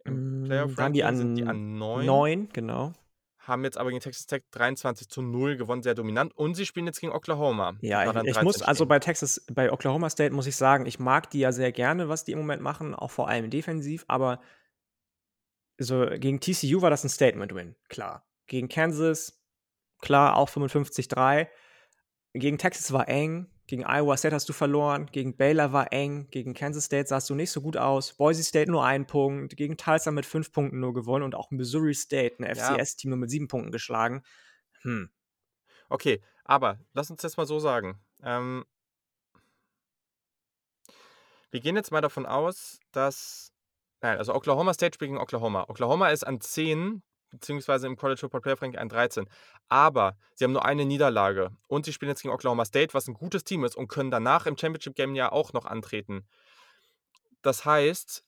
im 0.05 0.43
Playoff 0.45 0.77
waren 0.77 0.93
die 0.93 1.03
an, 1.03 1.17
sind 1.17 1.35
die 1.35 1.43
an 1.43 1.77
9. 1.77 2.05
9, 2.05 2.49
genau. 2.53 2.93
Haben 3.39 3.63
jetzt 3.63 3.77
aber 3.77 3.89
gegen 3.89 4.01
Texas 4.01 4.27
Tech 4.27 4.43
23 4.51 5.07
zu 5.07 5.21
0 5.21 5.57
gewonnen, 5.57 5.81
sehr 5.81 5.95
dominant. 5.95 6.35
Und 6.35 6.55
sie 6.55 6.65
spielen 6.65 6.85
jetzt 6.85 6.99
gegen 6.99 7.13
Oklahoma. 7.13 7.77
Ja, 7.81 8.09
ich, 8.21 8.27
ich 8.35 8.41
muss, 8.41 8.61
also 8.61 8.85
bei 8.85 8.99
Texas, 8.99 9.45
bei 9.51 9.71
Oklahoma 9.71 10.09
State 10.09 10.33
muss 10.33 10.45
ich 10.45 10.55
sagen, 10.55 10.85
ich 10.85 10.99
mag 10.99 11.29
die 11.29 11.39
ja 11.39 11.51
sehr 11.51 11.71
gerne, 11.71 12.09
was 12.09 12.25
die 12.25 12.33
im 12.33 12.39
Moment 12.39 12.61
machen, 12.61 12.93
auch 12.93 13.11
vor 13.11 13.29
allem 13.29 13.49
defensiv, 13.49 14.03
aber 14.07 14.39
so 15.77 16.05
gegen 16.17 16.41
TCU 16.41 16.81
war 16.81 16.89
das 16.89 17.03
ein 17.05 17.09
Statement-Win, 17.09 17.75
klar. 17.87 18.27
Gegen 18.47 18.67
Kansas, 18.67 19.41
klar, 20.01 20.35
auch 20.35 20.49
55-3. 20.49 21.47
Gegen 22.33 22.57
Texas 22.57 22.91
war 22.91 23.07
eng. 23.07 23.47
Gegen 23.69 23.85
Iowa 23.85 24.17
State 24.17 24.33
hast 24.33 24.49
du 24.49 24.53
verloren, 24.53 25.05
gegen 25.11 25.37
Baylor 25.37 25.71
war 25.71 25.93
eng, 25.93 26.27
gegen 26.31 26.55
Kansas 26.55 26.85
State 26.85 27.07
sahst 27.07 27.29
du 27.29 27.35
nicht 27.35 27.51
so 27.51 27.61
gut 27.61 27.77
aus, 27.77 28.13
Boise 28.13 28.43
State 28.43 28.71
nur 28.71 28.83
einen 28.83 29.05
Punkt, 29.05 29.55
gegen 29.57 29.77
Tulsa 29.77 30.09
mit 30.09 30.25
fünf 30.25 30.51
Punkten 30.51 30.79
nur 30.79 30.91
gewonnen 30.91 31.23
und 31.23 31.35
auch 31.35 31.51
Missouri 31.51 31.93
State, 31.93 32.43
ein. 32.43 32.55
FCS-Team, 32.55 33.09
nur 33.09 33.19
mit 33.19 33.29
sieben 33.29 33.47
Punkten 33.47 33.71
geschlagen. 33.71 34.23
Hm. 34.81 35.11
Okay, 35.87 36.19
aber 36.45 36.79
lass 36.93 37.11
uns 37.11 37.21
das 37.21 37.37
mal 37.37 37.45
so 37.45 37.59
sagen. 37.59 38.01
Ähm, 38.23 38.65
wir 41.51 41.59
gehen 41.59 41.75
jetzt 41.75 41.91
mal 41.91 42.01
davon 42.01 42.25
aus, 42.25 42.79
dass. 42.91 43.53
Nein, 44.01 44.17
also 44.17 44.33
Oklahoma 44.33 44.73
State 44.73 44.95
spielt 44.95 45.09
gegen 45.09 45.21
Oklahoma. 45.21 45.65
Oklahoma 45.69 46.09
ist 46.09 46.23
an 46.23 46.41
10, 46.41 47.03
beziehungsweise 47.29 47.87
im 47.87 47.95
College 47.95 48.19
Football 48.19 48.41
Playoff 48.41 48.61
Ranking 48.61 48.79
an 48.79 48.89
13. 48.89 49.27
Aber 49.67 50.17
sie 50.35 50.43
haben 50.43 50.51
nur 50.51 50.65
eine 50.65 50.85
Niederlage. 50.85 51.51
Und 51.67 51.85
sie 51.85 51.93
spielen 51.93 52.09
jetzt 52.09 52.21
gegen 52.21 52.33
Oklahoma 52.33 52.65
State, 52.65 52.93
was 52.93 53.07
ein 53.07 53.13
gutes 53.13 53.43
Team 53.43 53.63
ist 53.63 53.75
und 53.75 53.87
können 53.87 54.11
danach 54.11 54.45
im 54.45 54.57
Championship 54.57 54.95
Game 54.95 55.15
ja 55.15 55.31
auch 55.31 55.53
noch 55.53 55.65
antreten. 55.65 56.27
Das 57.41 57.65
heißt, 57.65 58.23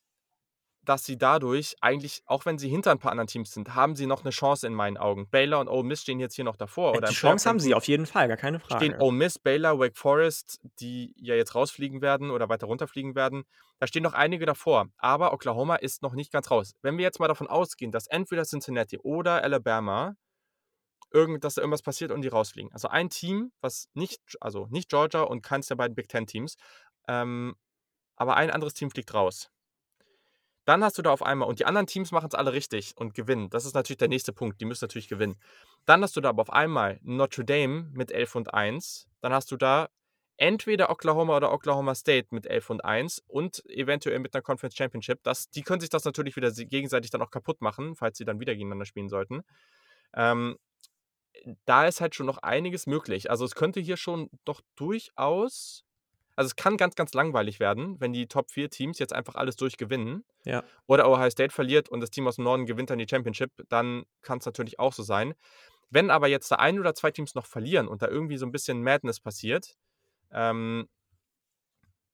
dass 0.84 1.06
sie 1.06 1.18
dadurch 1.18 1.76
eigentlich, 1.82 2.24
auch 2.26 2.46
wenn 2.46 2.58
sie 2.58 2.70
hinter 2.70 2.92
ein 2.92 3.00
paar 3.00 3.12
anderen 3.12 3.28
Teams 3.28 3.52
sind, 3.52 3.76
haben 3.76 3.96
sie 3.96 4.08
noch 4.08 4.22
eine 4.22 4.32
Chance 4.32 4.66
in 4.66 4.74
meinen 4.74 4.98
Augen. 4.98 5.28
Baylor 5.30 5.60
und 5.60 5.68
Ole 5.68 5.84
Miss 5.84 6.02
stehen 6.02 6.20
jetzt 6.20 6.36
hier 6.36 6.46
noch 6.46 6.56
davor. 6.56 6.96
Oder 6.96 7.10
die 7.10 7.14
Chance 7.14 7.48
haben 7.48 7.60
sie 7.60 7.76
auf 7.76 7.88
jeden 7.88 8.06
Fall, 8.06 8.28
gar 8.28 8.38
keine 8.38 8.60
Frage. 8.60 8.86
stehen 8.86 9.00
Ole 9.00 9.16
Miss, 9.16 9.38
Baylor, 9.38 9.80
Wake 9.80 9.98
Forest, 9.98 10.60
die 10.80 11.14
ja 11.18 11.36
jetzt 11.36 11.54
rausfliegen 11.54 12.02
werden 12.02 12.32
oder 12.32 12.50
weiter 12.50 12.66
runterfliegen 12.66 13.16
werden. 13.16 13.44
Da 13.82 13.88
stehen 13.88 14.04
noch 14.04 14.14
einige 14.14 14.46
davor. 14.46 14.90
Aber 14.98 15.34
Oklahoma 15.34 15.76
ist 15.76 16.04
noch 16.04 16.14
nicht 16.14 16.32
ganz 16.32 16.52
raus. 16.52 16.76
Wenn 16.84 17.00
wir 17.00 17.04
jetzt 17.04 17.20
mal 17.20 17.28
davon 17.28 17.48
ausgehen, 17.48 17.92
dass 17.92 18.06
entweder 18.06 18.44
Cincinnati 18.44 19.00
oder 19.00 19.44
Alabama 19.44 20.14
irgend, 21.10 21.44
dass 21.44 21.56
da 21.56 21.64
irgendwas 21.64 21.82
passiert 21.82 22.12
und 22.12 22.22
die 22.22 22.28
rausfliegen. 22.28 22.72
Also 22.74 22.90
ein 22.90 23.10
Team, 23.10 23.52
was 23.60 23.90
nicht, 23.96 24.22
also 24.40 24.68
nicht 24.70 24.88
Georgia 24.88 25.22
und 25.24 25.42
keins 25.42 25.66
der 25.66 25.78
beiden 25.78 25.96
Big 25.96 26.10
Ten 26.10 26.28
Teams, 26.28 26.58
ähm, 27.08 27.56
aber 28.16 28.38
ein 28.38 28.52
anderes 28.52 28.76
Team 28.76 28.92
fliegt 28.92 29.16
raus. 29.16 29.50
Dann 30.66 30.84
hast 30.84 31.00
du 31.00 31.02
da 31.02 31.10
auf 31.10 31.24
einmal, 31.24 31.50
und 31.50 31.58
die 31.58 31.66
anderen 31.66 31.88
Teams 31.88 32.12
machen 32.12 32.30
es 32.32 32.36
alle 32.36 32.54
richtig 32.54 32.96
und 32.98 33.16
gewinnen. 33.16 33.50
Das 33.50 33.66
ist 33.66 33.74
natürlich 33.74 33.98
der 33.98 34.10
nächste 34.10 34.32
Punkt. 34.32 34.62
Die 34.62 34.66
müssen 34.66 34.84
natürlich 34.84 35.08
gewinnen. 35.08 35.42
Dann 35.88 36.04
hast 36.04 36.16
du 36.16 36.22
da 36.22 36.30
aber 36.30 36.44
auf 36.44 36.54
einmal 36.54 37.00
Notre 37.02 37.44
Dame 37.44 37.90
mit 37.94 38.12
11 38.12 38.36
und 38.36 38.54
1. 38.54 39.08
Dann 39.22 39.34
hast 39.34 39.50
du 39.52 39.58
da 39.58 39.90
entweder 40.38 40.90
Oklahoma 40.90 41.38
oder 41.38 41.54
Oklahoma 41.54 41.96
State 41.96 42.30
mit 42.32 42.48
11 42.48 42.70
und 42.70 42.86
1 42.86 43.24
und 43.28 43.64
eventuell 43.70 44.20
mit 44.20 44.34
einer 44.34 44.42
Conference 44.42 44.76
Championship. 44.76 45.20
Das, 45.24 45.50
die 45.50 45.62
können 45.62 45.82
sich 45.82 45.90
das 45.90 46.04
natürlich 46.04 46.36
wieder 46.36 46.52
gegenseitig 46.52 47.12
dann 47.12 47.22
auch 47.22 47.32
kaputt 47.32 47.62
machen, 47.62 47.96
falls 47.96 48.18
sie 48.18 48.26
dann 48.26 48.40
wieder 48.40 48.54
gegeneinander 48.54 48.86
spielen 48.86 49.10
sollten. 49.10 49.44
Ähm, 50.14 50.58
da 51.66 51.88
ist 51.88 52.02
halt 52.02 52.16
schon 52.16 52.26
noch 52.26 52.40
einiges 52.40 52.88
möglich. 52.88 53.30
Also 53.30 53.46
es 53.46 53.56
könnte 53.56 53.80
hier 53.80 53.98
schon 53.98 54.30
doch 54.46 54.62
durchaus, 54.76 55.86
also 56.36 56.48
es 56.48 56.56
kann 56.56 56.78
ganz, 56.78 56.96
ganz 56.96 57.14
langweilig 57.14 57.60
werden, 57.60 58.00
wenn 58.00 58.14
die 58.14 58.28
Top 58.28 58.52
4 58.52 58.70
Teams 58.70 59.00
jetzt 59.00 59.14
einfach 59.14 59.36
alles 59.36 59.56
durchgewinnen. 59.56 60.24
Ja. 60.44 60.64
Oder 60.88 61.10
Ohio 61.10 61.30
State 61.30 61.54
verliert 61.54 61.90
und 61.90 62.00
das 62.00 62.10
Team 62.10 62.28
aus 62.28 62.36
dem 62.36 62.46
Norden 62.46 62.66
gewinnt 62.66 62.90
dann 62.90 63.00
die 63.00 63.08
Championship, 63.10 63.52
dann 63.70 64.06
kann 64.22 64.40
es 64.40 64.46
natürlich 64.46 64.80
auch 64.80 64.94
so 64.94 65.04
sein. 65.04 65.34
Wenn 65.90 66.10
aber 66.10 66.28
jetzt 66.28 66.50
da 66.50 66.56
ein 66.56 66.80
oder 66.80 66.96
zwei 66.96 67.12
Teams 67.12 67.36
noch 67.36 67.46
verlieren 67.46 67.88
und 67.88 68.02
da 68.02 68.08
irgendwie 68.08 68.38
so 68.38 68.46
ein 68.46 68.52
bisschen 68.52 68.82
Madness 68.82 69.20
passiert, 69.20 69.76
ähm, 70.32 70.88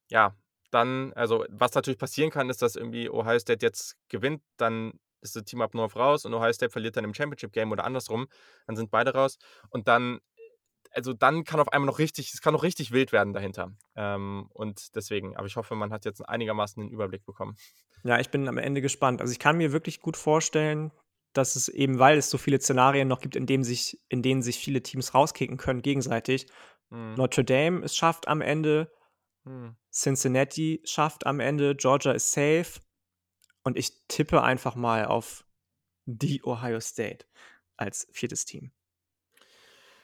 ja, 0.09 0.35
dann, 0.71 1.13
also 1.13 1.45
was 1.49 1.73
natürlich 1.73 1.99
passieren 1.99 2.29
kann, 2.29 2.49
ist, 2.49 2.61
dass 2.61 2.75
irgendwie 2.75 3.09
Ohio 3.09 3.39
State 3.39 3.65
jetzt 3.65 3.97
gewinnt, 4.09 4.41
dann 4.57 4.99
ist 5.21 5.35
das 5.35 5.43
Team 5.43 5.61
ab 5.61 5.73
North 5.73 5.95
raus 5.95 6.25
und 6.25 6.33
Ohio 6.33 6.53
State 6.53 6.71
verliert 6.71 6.97
dann 6.97 7.03
im 7.03 7.13
Championship 7.13 7.51
Game 7.51 7.71
oder 7.71 7.83
andersrum, 7.83 8.27
dann 8.65 8.75
sind 8.75 8.91
beide 8.91 9.13
raus 9.13 9.37
und 9.69 9.87
dann, 9.87 10.19
also 10.91 11.13
dann 11.13 11.43
kann 11.43 11.59
auf 11.59 11.71
einmal 11.71 11.87
noch 11.87 11.99
richtig, 11.99 12.33
es 12.33 12.41
kann 12.41 12.53
noch 12.53 12.63
richtig 12.63 12.91
wild 12.91 13.11
werden 13.11 13.33
dahinter. 13.33 13.71
Ähm, 13.95 14.49
und 14.53 14.95
deswegen, 14.95 15.35
aber 15.35 15.47
ich 15.47 15.55
hoffe, 15.55 15.75
man 15.75 15.91
hat 15.91 16.05
jetzt 16.05 16.21
einigermaßen 16.27 16.81
den 16.83 16.91
Überblick 16.91 17.25
bekommen. 17.25 17.55
Ja, 18.03 18.19
ich 18.19 18.29
bin 18.29 18.47
am 18.47 18.57
Ende 18.57 18.81
gespannt. 18.81 19.21
Also 19.21 19.31
ich 19.31 19.39
kann 19.39 19.57
mir 19.57 19.71
wirklich 19.71 20.01
gut 20.01 20.17
vorstellen, 20.17 20.91
dass 21.33 21.55
es 21.55 21.67
eben, 21.67 21.99
weil 21.99 22.17
es 22.17 22.29
so 22.29 22.37
viele 22.37 22.59
Szenarien 22.59 23.07
noch 23.07 23.21
gibt, 23.21 23.35
in, 23.35 23.45
dem 23.45 23.63
sich, 23.63 23.99
in 24.09 24.21
denen 24.21 24.41
sich 24.41 24.57
viele 24.57 24.81
Teams 24.81 25.13
rauskicken 25.13 25.57
können 25.57 25.81
gegenseitig. 25.81 26.47
Hm. 26.89 27.15
Notre 27.15 27.43
Dame 27.43 27.83
es 27.83 27.95
schafft 27.95 28.27
am 28.27 28.41
Ende, 28.41 28.91
Hm. 29.43 29.75
Cincinnati 29.91 30.81
schafft 30.83 31.25
am 31.25 31.39
Ende, 31.39 31.75
Georgia 31.75 32.11
ist 32.11 32.31
safe. 32.31 32.81
Und 33.63 33.77
ich 33.77 34.07
tippe 34.07 34.43
einfach 34.43 34.75
mal 34.75 35.05
auf 35.05 35.45
die 36.05 36.43
Ohio 36.45 36.79
State 36.79 37.25
als 37.75 38.07
viertes 38.11 38.45
Team. 38.45 38.71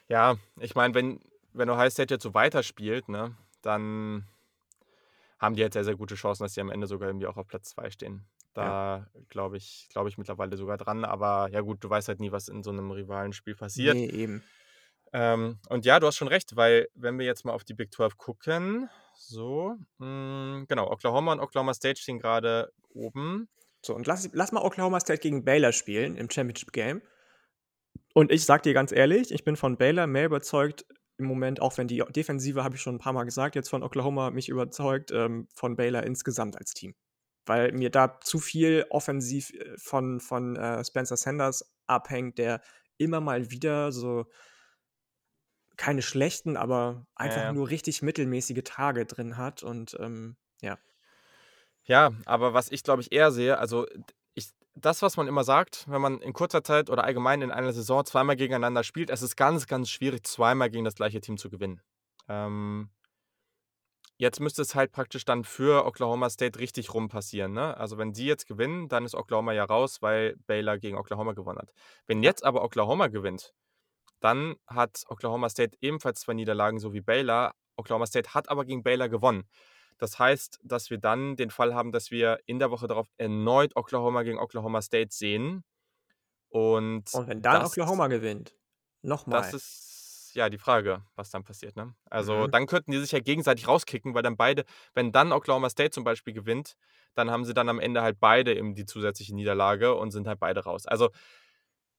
Ja, 0.08 0.36
ich 0.60 0.74
meine, 0.74 0.94
wenn, 0.94 1.20
wenn 1.52 1.70
Ohio 1.70 1.88
State 1.88 2.12
jetzt 2.12 2.22
so 2.22 2.34
weiterspielt, 2.34 3.08
ne, 3.08 3.36
dann 3.62 4.26
haben 5.38 5.54
die 5.54 5.60
jetzt 5.62 5.74
sehr, 5.74 5.84
sehr 5.84 5.96
gute 5.96 6.14
Chancen, 6.14 6.42
dass 6.42 6.54
sie 6.54 6.60
am 6.60 6.70
Ende 6.70 6.86
sogar 6.86 7.08
irgendwie 7.08 7.26
auch 7.26 7.36
auf 7.36 7.46
Platz 7.46 7.70
2 7.70 7.90
stehen. 7.90 8.26
Da 8.52 9.06
glaube 9.28 9.56
ich, 9.56 9.88
glaube 9.90 10.08
ich 10.08 10.16
mittlerweile 10.16 10.56
sogar 10.56 10.76
dran. 10.76 11.04
Aber 11.04 11.48
ja 11.50 11.60
gut, 11.60 11.82
du 11.82 11.90
weißt 11.90 12.08
halt 12.08 12.20
nie, 12.20 12.30
was 12.32 12.48
in 12.48 12.62
so 12.62 12.70
einem 12.70 12.90
Rivalenspiel 12.90 13.56
passiert. 13.56 13.96
Nee, 13.96 14.06
eben. 14.06 14.42
Ähm, 15.14 15.60
und 15.68 15.86
ja, 15.86 16.00
du 16.00 16.08
hast 16.08 16.16
schon 16.16 16.26
recht, 16.26 16.56
weil 16.56 16.88
wenn 16.96 17.20
wir 17.20 17.24
jetzt 17.24 17.44
mal 17.44 17.52
auf 17.52 17.62
die 17.62 17.72
Big 17.72 17.94
12 17.94 18.18
gucken, 18.18 18.90
so, 19.14 19.76
mh, 19.98 20.64
genau, 20.66 20.90
Oklahoma 20.90 21.32
und 21.32 21.40
Oklahoma 21.40 21.72
State 21.72 22.00
stehen 22.00 22.18
gerade 22.18 22.72
oben. 22.92 23.48
So, 23.80 23.94
und 23.94 24.08
lass, 24.08 24.28
lass 24.32 24.50
mal 24.50 24.62
Oklahoma 24.62 24.98
State 24.98 25.20
gegen 25.20 25.44
Baylor 25.44 25.70
spielen 25.70 26.16
im 26.16 26.28
Championship 26.28 26.72
Game. 26.72 27.00
Und 28.12 28.32
ich 28.32 28.44
sag 28.44 28.64
dir 28.64 28.74
ganz 28.74 28.90
ehrlich, 28.90 29.30
ich 29.30 29.44
bin 29.44 29.54
von 29.54 29.76
Baylor 29.78 30.08
mehr 30.08 30.26
überzeugt 30.26 30.84
im 31.16 31.26
Moment, 31.26 31.62
auch 31.62 31.78
wenn 31.78 31.86
die 31.86 32.02
Defensive, 32.10 32.64
habe 32.64 32.74
ich 32.74 32.82
schon 32.82 32.96
ein 32.96 33.00
paar 33.00 33.12
Mal 33.12 33.22
gesagt, 33.22 33.54
jetzt 33.54 33.70
von 33.70 33.84
Oklahoma 33.84 34.32
mich 34.32 34.48
überzeugt, 34.48 35.12
ähm, 35.12 35.46
von 35.54 35.76
Baylor 35.76 36.02
insgesamt 36.02 36.56
als 36.58 36.72
Team. 36.72 36.96
Weil 37.46 37.70
mir 37.70 37.90
da 37.90 38.18
zu 38.20 38.40
viel 38.40 38.84
offensiv 38.90 39.50
äh, 39.50 39.76
von, 39.78 40.18
von 40.18 40.56
äh, 40.56 40.84
Spencer 40.84 41.16
Sanders 41.16 41.72
abhängt, 41.86 42.38
der 42.38 42.62
immer 42.98 43.20
mal 43.20 43.52
wieder 43.52 43.92
so 43.92 44.26
keine 45.76 46.02
schlechten, 46.02 46.56
aber 46.56 47.06
einfach 47.14 47.42
ja. 47.42 47.52
nur 47.52 47.68
richtig 47.68 48.02
mittelmäßige 48.02 48.62
Tage 48.64 49.06
drin 49.06 49.36
hat. 49.36 49.62
Und 49.62 49.96
ähm, 50.00 50.36
ja. 50.60 50.78
Ja, 51.84 52.12
aber 52.24 52.54
was 52.54 52.70
ich 52.70 52.82
glaube 52.82 53.02
ich 53.02 53.12
eher 53.12 53.30
sehe, 53.30 53.58
also 53.58 53.86
ich, 54.34 54.50
das, 54.74 55.02
was 55.02 55.16
man 55.16 55.28
immer 55.28 55.44
sagt, 55.44 55.84
wenn 55.88 56.00
man 56.00 56.20
in 56.20 56.32
kurzer 56.32 56.64
Zeit 56.64 56.90
oder 56.90 57.04
allgemein 57.04 57.42
in 57.42 57.50
einer 57.50 57.72
Saison 57.72 58.04
zweimal 58.04 58.36
gegeneinander 58.36 58.84
spielt, 58.84 59.10
es 59.10 59.22
ist 59.22 59.36
ganz, 59.36 59.66
ganz 59.66 59.90
schwierig, 59.90 60.26
zweimal 60.26 60.70
gegen 60.70 60.84
das 60.84 60.94
gleiche 60.94 61.20
Team 61.20 61.36
zu 61.36 61.50
gewinnen. 61.50 61.80
Ähm, 62.28 62.90
jetzt 64.16 64.40
müsste 64.40 64.62
es 64.62 64.74
halt 64.74 64.92
praktisch 64.92 65.24
dann 65.24 65.44
für 65.44 65.84
Oklahoma 65.84 66.30
State 66.30 66.58
richtig 66.58 66.94
rum 66.94 67.08
passieren. 67.08 67.52
Ne? 67.52 67.76
Also 67.76 67.98
wenn 67.98 68.14
sie 68.14 68.26
jetzt 68.26 68.46
gewinnen, 68.46 68.88
dann 68.88 69.04
ist 69.04 69.14
Oklahoma 69.14 69.52
ja 69.52 69.64
raus, 69.64 70.00
weil 70.02 70.36
Baylor 70.46 70.78
gegen 70.78 70.96
Oklahoma 70.96 71.32
gewonnen 71.32 71.58
hat. 71.58 71.72
Wenn 72.06 72.22
jetzt 72.22 72.44
aber 72.44 72.62
Oklahoma 72.64 73.08
gewinnt, 73.08 73.52
dann 74.24 74.56
hat 74.66 75.04
Oklahoma 75.08 75.48
State 75.48 75.76
ebenfalls 75.80 76.20
zwei 76.20 76.34
Niederlagen, 76.34 76.78
so 76.80 76.92
wie 76.92 77.00
Baylor. 77.00 77.52
Oklahoma 77.76 78.06
State 78.06 78.34
hat 78.34 78.48
aber 78.48 78.64
gegen 78.64 78.82
Baylor 78.82 79.08
gewonnen. 79.08 79.48
Das 79.98 80.18
heißt, 80.18 80.60
dass 80.64 80.90
wir 80.90 80.98
dann 80.98 81.36
den 81.36 81.50
Fall 81.50 81.74
haben, 81.74 81.92
dass 81.92 82.10
wir 82.10 82.40
in 82.46 82.58
der 82.58 82.70
Woche 82.70 82.86
darauf 82.86 83.08
erneut 83.16 83.76
Oklahoma 83.76 84.22
gegen 84.22 84.38
Oklahoma 84.38 84.82
State 84.82 85.10
sehen. 85.14 85.64
Und, 86.50 87.10
Und 87.12 87.28
wenn 87.28 87.42
dann 87.42 87.62
das, 87.62 87.70
Oklahoma 87.70 88.06
gewinnt, 88.08 88.54
nochmal. 89.02 89.42
Das 89.42 89.54
ist 89.54 90.32
ja 90.34 90.48
die 90.50 90.58
Frage, 90.58 91.04
was 91.14 91.30
dann 91.30 91.44
passiert. 91.44 91.76
Ne? 91.76 91.94
Also 92.10 92.46
Mhm. 92.46 92.50
dann 92.50 92.66
könnten 92.66 92.90
die 92.92 92.98
sich 92.98 93.12
ja 93.12 93.20
gegenseitig 93.20 93.68
rauskicken, 93.68 94.14
weil 94.14 94.22
dann 94.22 94.36
beide, 94.36 94.64
wenn 94.94 95.12
dann 95.12 95.32
Oklahoma 95.32 95.70
State 95.70 95.90
zum 95.90 96.04
Beispiel 96.04 96.34
gewinnt, 96.34 96.76
dann 97.14 97.30
haben 97.30 97.44
sie 97.44 97.54
dann 97.54 97.68
am 97.68 97.78
Ende 97.78 98.02
halt 98.02 98.18
beide 98.20 98.54
eben 98.56 98.74
die 98.74 98.84
zusätzliche 98.86 99.34
Niederlage 99.34 99.94
und 99.94 100.10
sind 100.10 100.26
halt 100.26 100.40
beide 100.40 100.64
raus. 100.64 100.86
Also 100.86 101.10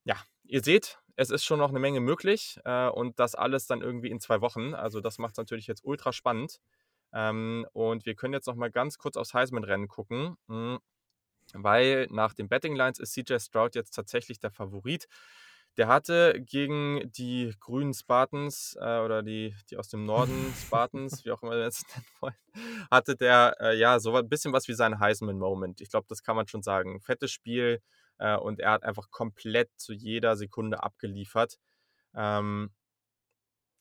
ja, 0.05 0.15
ihr 0.45 0.63
seht, 0.63 0.99
es 1.17 1.29
ist 1.29 1.43
schon 1.43 1.59
noch 1.59 1.69
eine 1.69 1.79
Menge 1.79 1.99
möglich 1.99 2.59
äh, 2.65 2.87
und 2.87 3.19
das 3.19 3.35
alles 3.35 3.67
dann 3.67 3.81
irgendwie 3.81 4.09
in 4.09 4.19
zwei 4.19 4.41
Wochen. 4.41 4.73
Also 4.73 5.01
das 5.01 5.17
macht 5.17 5.33
es 5.33 5.37
natürlich 5.37 5.67
jetzt 5.67 5.83
ultra 5.83 6.13
spannend. 6.13 6.59
Ähm, 7.13 7.65
und 7.73 8.05
wir 8.05 8.15
können 8.15 8.33
jetzt 8.33 8.47
noch 8.47 8.55
mal 8.55 8.71
ganz 8.71 8.97
kurz 8.97 9.17
aufs 9.17 9.33
Heisman-Rennen 9.33 9.87
gucken, 9.87 10.37
mh, 10.47 10.79
weil 11.53 12.07
nach 12.11 12.33
den 12.33 12.49
Betting 12.49 12.75
Lines 12.75 12.99
ist 12.99 13.13
CJ 13.13 13.39
Stroud 13.39 13.75
jetzt 13.75 13.91
tatsächlich 13.91 14.39
der 14.39 14.51
Favorit. 14.51 15.07
Der 15.77 15.87
hatte 15.87 16.41
gegen 16.41 17.11
die 17.11 17.53
grünen 17.59 17.93
Spartans 17.93 18.77
äh, 18.79 18.99
oder 18.99 19.23
die, 19.23 19.55
die 19.69 19.77
aus 19.77 19.89
dem 19.89 20.05
Norden 20.05 20.53
Spartans, 20.57 21.25
wie 21.25 21.31
auch 21.31 21.41
immer 21.41 21.51
wir 21.53 21.65
das 21.65 21.83
nennen 21.95 22.05
wollen, 22.19 22.87
hatte 22.91 23.15
der 23.15 23.55
äh, 23.59 23.77
ja 23.77 23.99
so 23.99 24.15
ein 24.15 24.27
bisschen 24.29 24.53
was 24.53 24.67
wie 24.67 24.73
sein 24.73 24.99
Heisman-Moment. 24.99 25.81
Ich 25.81 25.89
glaube, 25.89 26.07
das 26.09 26.23
kann 26.23 26.35
man 26.35 26.47
schon 26.47 26.63
sagen. 26.63 27.01
Fettes 27.01 27.31
Spiel 27.31 27.81
äh, 28.17 28.35
und 28.37 28.59
er 28.59 28.71
hat 28.71 28.83
einfach 28.83 29.11
komplett 29.11 29.69
zu 29.77 29.93
jeder 29.93 30.35
Sekunde 30.35 30.83
abgeliefert. 30.83 31.57
Ähm, 32.13 32.71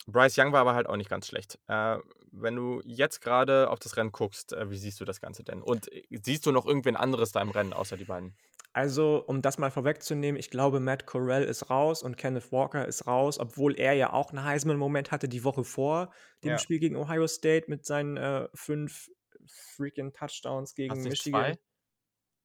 Bryce 0.06 0.38
Young 0.38 0.52
war 0.52 0.60
aber 0.60 0.74
halt 0.74 0.86
auch 0.86 0.96
nicht 0.96 1.10
ganz 1.10 1.26
schlecht. 1.26 1.58
Äh, 1.66 1.98
wenn 2.30 2.56
du 2.56 2.82
jetzt 2.84 3.20
gerade 3.20 3.70
auf 3.70 3.78
das 3.78 3.96
Rennen 3.96 4.12
guckst, 4.12 4.52
äh, 4.52 4.70
wie 4.70 4.76
siehst 4.76 5.00
du 5.00 5.04
das 5.04 5.20
Ganze 5.20 5.44
denn? 5.44 5.62
Und 5.62 5.90
äh, 5.92 6.04
siehst 6.10 6.44
du 6.46 6.52
noch 6.52 6.66
irgendwen 6.66 6.96
anderes 6.96 7.32
da 7.32 7.40
im 7.40 7.50
Rennen 7.50 7.72
außer 7.72 7.96
die 7.96 8.04
beiden? 8.04 8.36
Also, 8.72 9.24
um 9.24 9.40
das 9.40 9.56
mal 9.56 9.70
vorwegzunehmen, 9.70 10.38
ich 10.38 10.50
glaube, 10.50 10.80
Matt 10.80 11.06
Corell 11.06 11.44
ist 11.44 11.70
raus 11.70 12.02
und 12.02 12.16
Kenneth 12.16 12.50
Walker 12.50 12.86
ist 12.86 13.06
raus, 13.06 13.38
obwohl 13.38 13.78
er 13.78 13.92
ja 13.92 14.12
auch 14.12 14.30
einen 14.30 14.44
Heisman-Moment 14.44 15.12
hatte 15.12 15.28
die 15.28 15.44
Woche 15.44 15.62
vor 15.62 16.12
dem 16.42 16.50
ja. 16.50 16.58
Spiel 16.58 16.80
gegen 16.80 16.96
Ohio 16.96 17.28
State 17.28 17.66
mit 17.68 17.86
seinen 17.86 18.16
äh, 18.16 18.48
fünf 18.52 19.10
freaking 19.46 20.12
Touchdowns 20.12 20.74
gegen 20.74 21.00
Michigan. 21.02 21.54
Zwei 21.54 21.58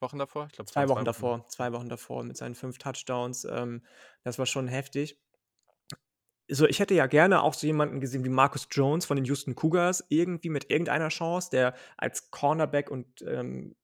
Wochen 0.02 0.18
davor? 0.18 0.48
Ich 0.48 0.54
glaube, 0.54 0.70
zwei, 0.72 0.86
zwei 0.86 0.90
Wochen 0.90 1.06
davor. 1.06 1.48
Zwei 1.50 1.72
Wochen 1.74 1.90
davor 1.90 2.24
mit 2.24 2.38
seinen 2.38 2.56
fünf 2.56 2.78
Touchdowns. 2.78 3.46
Ähm, 3.46 3.84
das 4.24 4.40
war 4.40 4.46
schon 4.46 4.68
heftig. 4.68 5.20
So, 6.52 6.66
ich 6.66 6.80
hätte 6.80 6.96
ja 6.96 7.06
gerne 7.06 7.44
auch 7.44 7.54
so 7.54 7.68
jemanden 7.68 8.00
gesehen 8.00 8.24
wie 8.24 8.30
Marcus 8.30 8.68
Jones 8.72 9.06
von 9.06 9.18
den 9.18 9.26
Houston 9.26 9.56
Cougars, 9.56 10.04
irgendwie 10.10 10.50
mit 10.50 10.72
irgendeiner 10.72 11.10
Chance, 11.10 11.50
der 11.52 11.76
als 11.96 12.32
Cornerback 12.32 12.90
und 12.90 13.22
ähm, 13.22 13.76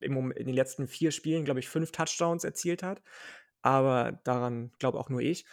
in 0.00 0.32
den 0.32 0.54
letzten 0.54 0.88
vier 0.88 1.12
Spielen, 1.12 1.44
glaube 1.44 1.60
ich, 1.60 1.68
fünf 1.68 1.92
Touchdowns 1.92 2.42
erzielt 2.42 2.82
hat. 2.82 3.02
Aber 3.62 4.20
daran 4.24 4.72
glaube 4.78 4.98
auch 4.98 5.08
nur 5.08 5.20
ich. 5.20 5.44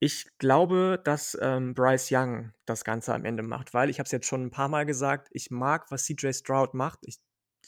Ich 0.00 0.38
glaube, 0.38 1.00
dass 1.02 1.36
ähm, 1.42 1.74
Bryce 1.74 2.10
Young 2.12 2.52
das 2.66 2.84
Ganze 2.84 3.12
am 3.14 3.24
Ende 3.24 3.42
macht, 3.42 3.74
weil 3.74 3.90
ich 3.90 3.98
habe 3.98 4.06
es 4.06 4.12
jetzt 4.12 4.26
schon 4.26 4.44
ein 4.44 4.50
paar 4.50 4.68
Mal 4.68 4.86
gesagt, 4.86 5.28
ich 5.32 5.50
mag, 5.50 5.90
was 5.90 6.04
CJ 6.04 6.32
Stroud 6.32 6.72
macht. 6.72 7.00
Ich 7.02 7.18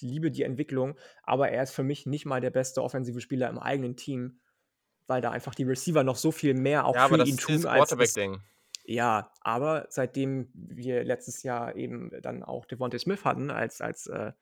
liebe 0.03 0.31
die 0.31 0.43
Entwicklung, 0.43 0.97
aber 1.23 1.51
er 1.51 1.63
ist 1.63 1.73
für 1.73 1.83
mich 1.83 2.07
nicht 2.07 2.27
mal 2.27 2.41
der 2.41 2.51
beste 2.51 2.83
offensive 2.83 3.21
Spieler 3.21 3.49
im 3.49 3.59
eigenen 3.59 3.97
Team, 3.97 4.41
weil 5.07 5.21
da 5.21 5.31
einfach 5.31 5.55
die 5.55 5.65
Receiver 5.65 6.05
noch 6.05 6.17
so 6.17 6.33
viel 6.33 6.55
mehr 6.55 6.87
auch 6.87 6.95
ja, 6.95 7.09
für 7.09 7.25
ihn 7.25 7.37
tun 7.37 7.67
als 7.67 7.89
Quarterback-Ding. 7.89 8.41
Ja, 8.85 9.33
aber 9.41 9.87
seitdem 9.91 10.51
wir 10.55 11.05
letztes 11.05 11.43
Jahr 11.43 11.77
eben 11.77 12.11
dann 12.23 12.43
auch 12.43 12.65
Devontae 12.65 12.99
Smith 12.99 13.25
hatten 13.25 13.51
als, 13.51 13.81
als 13.81 14.07
äh, 14.07 14.33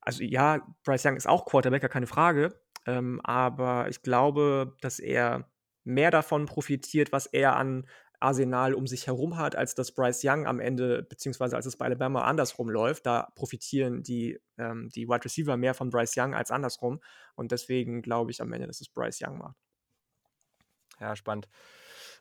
also 0.00 0.22
ja, 0.22 0.66
Bryce 0.84 1.06
Young 1.06 1.16
ist 1.16 1.28
auch 1.28 1.44
Quarterback, 1.44 1.90
keine 1.90 2.06
Frage. 2.06 2.58
Ähm, 2.86 3.20
aber 3.22 3.88
ich 3.88 4.02
glaube, 4.02 4.76
dass 4.80 4.98
er 4.98 5.50
mehr 5.84 6.10
davon 6.10 6.46
profitiert, 6.46 7.12
was 7.12 7.26
er 7.26 7.56
an 7.56 7.86
Arsenal 8.20 8.74
um 8.74 8.86
sich 8.86 9.06
herum 9.06 9.36
hat, 9.36 9.56
als 9.56 9.74
dass 9.74 9.92
Bryce 9.92 10.22
Young 10.24 10.46
am 10.46 10.60
Ende, 10.60 11.02
beziehungsweise 11.02 11.56
als 11.56 11.66
es 11.66 11.76
bei 11.76 11.86
Alabama 11.86 12.24
andersrum 12.24 12.68
läuft. 12.68 13.06
Da 13.06 13.32
profitieren 13.34 14.02
die, 14.02 14.38
ähm, 14.58 14.88
die 14.94 15.08
Wide 15.08 15.24
Receiver 15.24 15.56
mehr 15.56 15.74
von 15.74 15.90
Bryce 15.90 16.16
Young 16.16 16.34
als 16.34 16.50
andersrum. 16.50 17.00
Und 17.34 17.52
deswegen 17.52 18.02
glaube 18.02 18.30
ich 18.30 18.40
am 18.40 18.52
Ende, 18.52 18.66
dass 18.66 18.80
es 18.80 18.88
Bryce 18.88 19.20
Young 19.22 19.38
macht. 19.38 19.56
Ja, 21.00 21.16
spannend. 21.16 21.48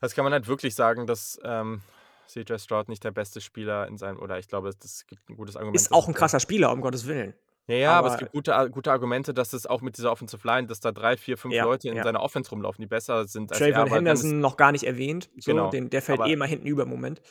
Das 0.01 0.15
kann 0.15 0.23
man 0.23 0.31
halt 0.31 0.47
wirklich 0.47 0.73
sagen, 0.73 1.05
dass 1.05 1.37
ähm, 1.43 1.81
CJ 2.27 2.57
Stroud 2.57 2.87
nicht 2.87 3.03
der 3.03 3.11
beste 3.11 3.41
Spieler 3.41 3.87
in 3.87 3.97
seinem, 3.97 4.19
oder 4.19 4.39
ich 4.39 4.47
glaube, 4.47 4.69
es 4.69 5.05
gibt 5.07 5.29
ein 5.29 5.35
gutes 5.35 5.57
Argument. 5.57 5.75
Ist 5.75 5.91
auch 5.91 6.07
ein 6.07 6.13
krasser 6.13 6.39
Spieler, 6.39 6.71
um 6.71 6.81
Gottes 6.81 7.07
Willen. 7.07 7.33
Ja, 7.69 7.75
ja, 7.75 7.91
aber, 7.91 8.07
aber, 8.07 8.15
es 8.15 8.19
gibt 8.19 8.31
gute, 8.31 8.69
gute 8.71 8.91
Argumente, 8.91 9.31
dass 9.31 9.53
es 9.53 9.67
auch 9.67 9.81
mit 9.81 9.95
dieser 9.97 10.11
Offensive 10.11 10.45
Line, 10.45 10.65
dass 10.65 10.79
da 10.79 10.91
drei, 10.91 11.17
vier, 11.17 11.37
fünf 11.37 11.53
ja, 11.53 11.65
Leute 11.65 11.87
in 11.87 11.97
ja. 11.97 12.03
seiner 12.03 12.21
Offense 12.21 12.49
rumlaufen, 12.49 12.81
die 12.81 12.87
besser 12.87 13.27
sind 13.27 13.51
als 13.51 13.59
Trayvon 13.59 13.87
er. 13.87 13.93
Henderson 13.93 14.39
noch 14.39 14.57
gar 14.57 14.71
nicht 14.71 14.85
erwähnt. 14.85 15.29
So, 15.37 15.51
genau. 15.51 15.69
Den, 15.69 15.91
der 15.91 16.01
fällt 16.01 16.19
aber, 16.19 16.29
eh 16.29 16.35
mal 16.35 16.47
hinten 16.47 16.65
über 16.65 16.83
im 16.83 16.89
Moment. 16.89 17.21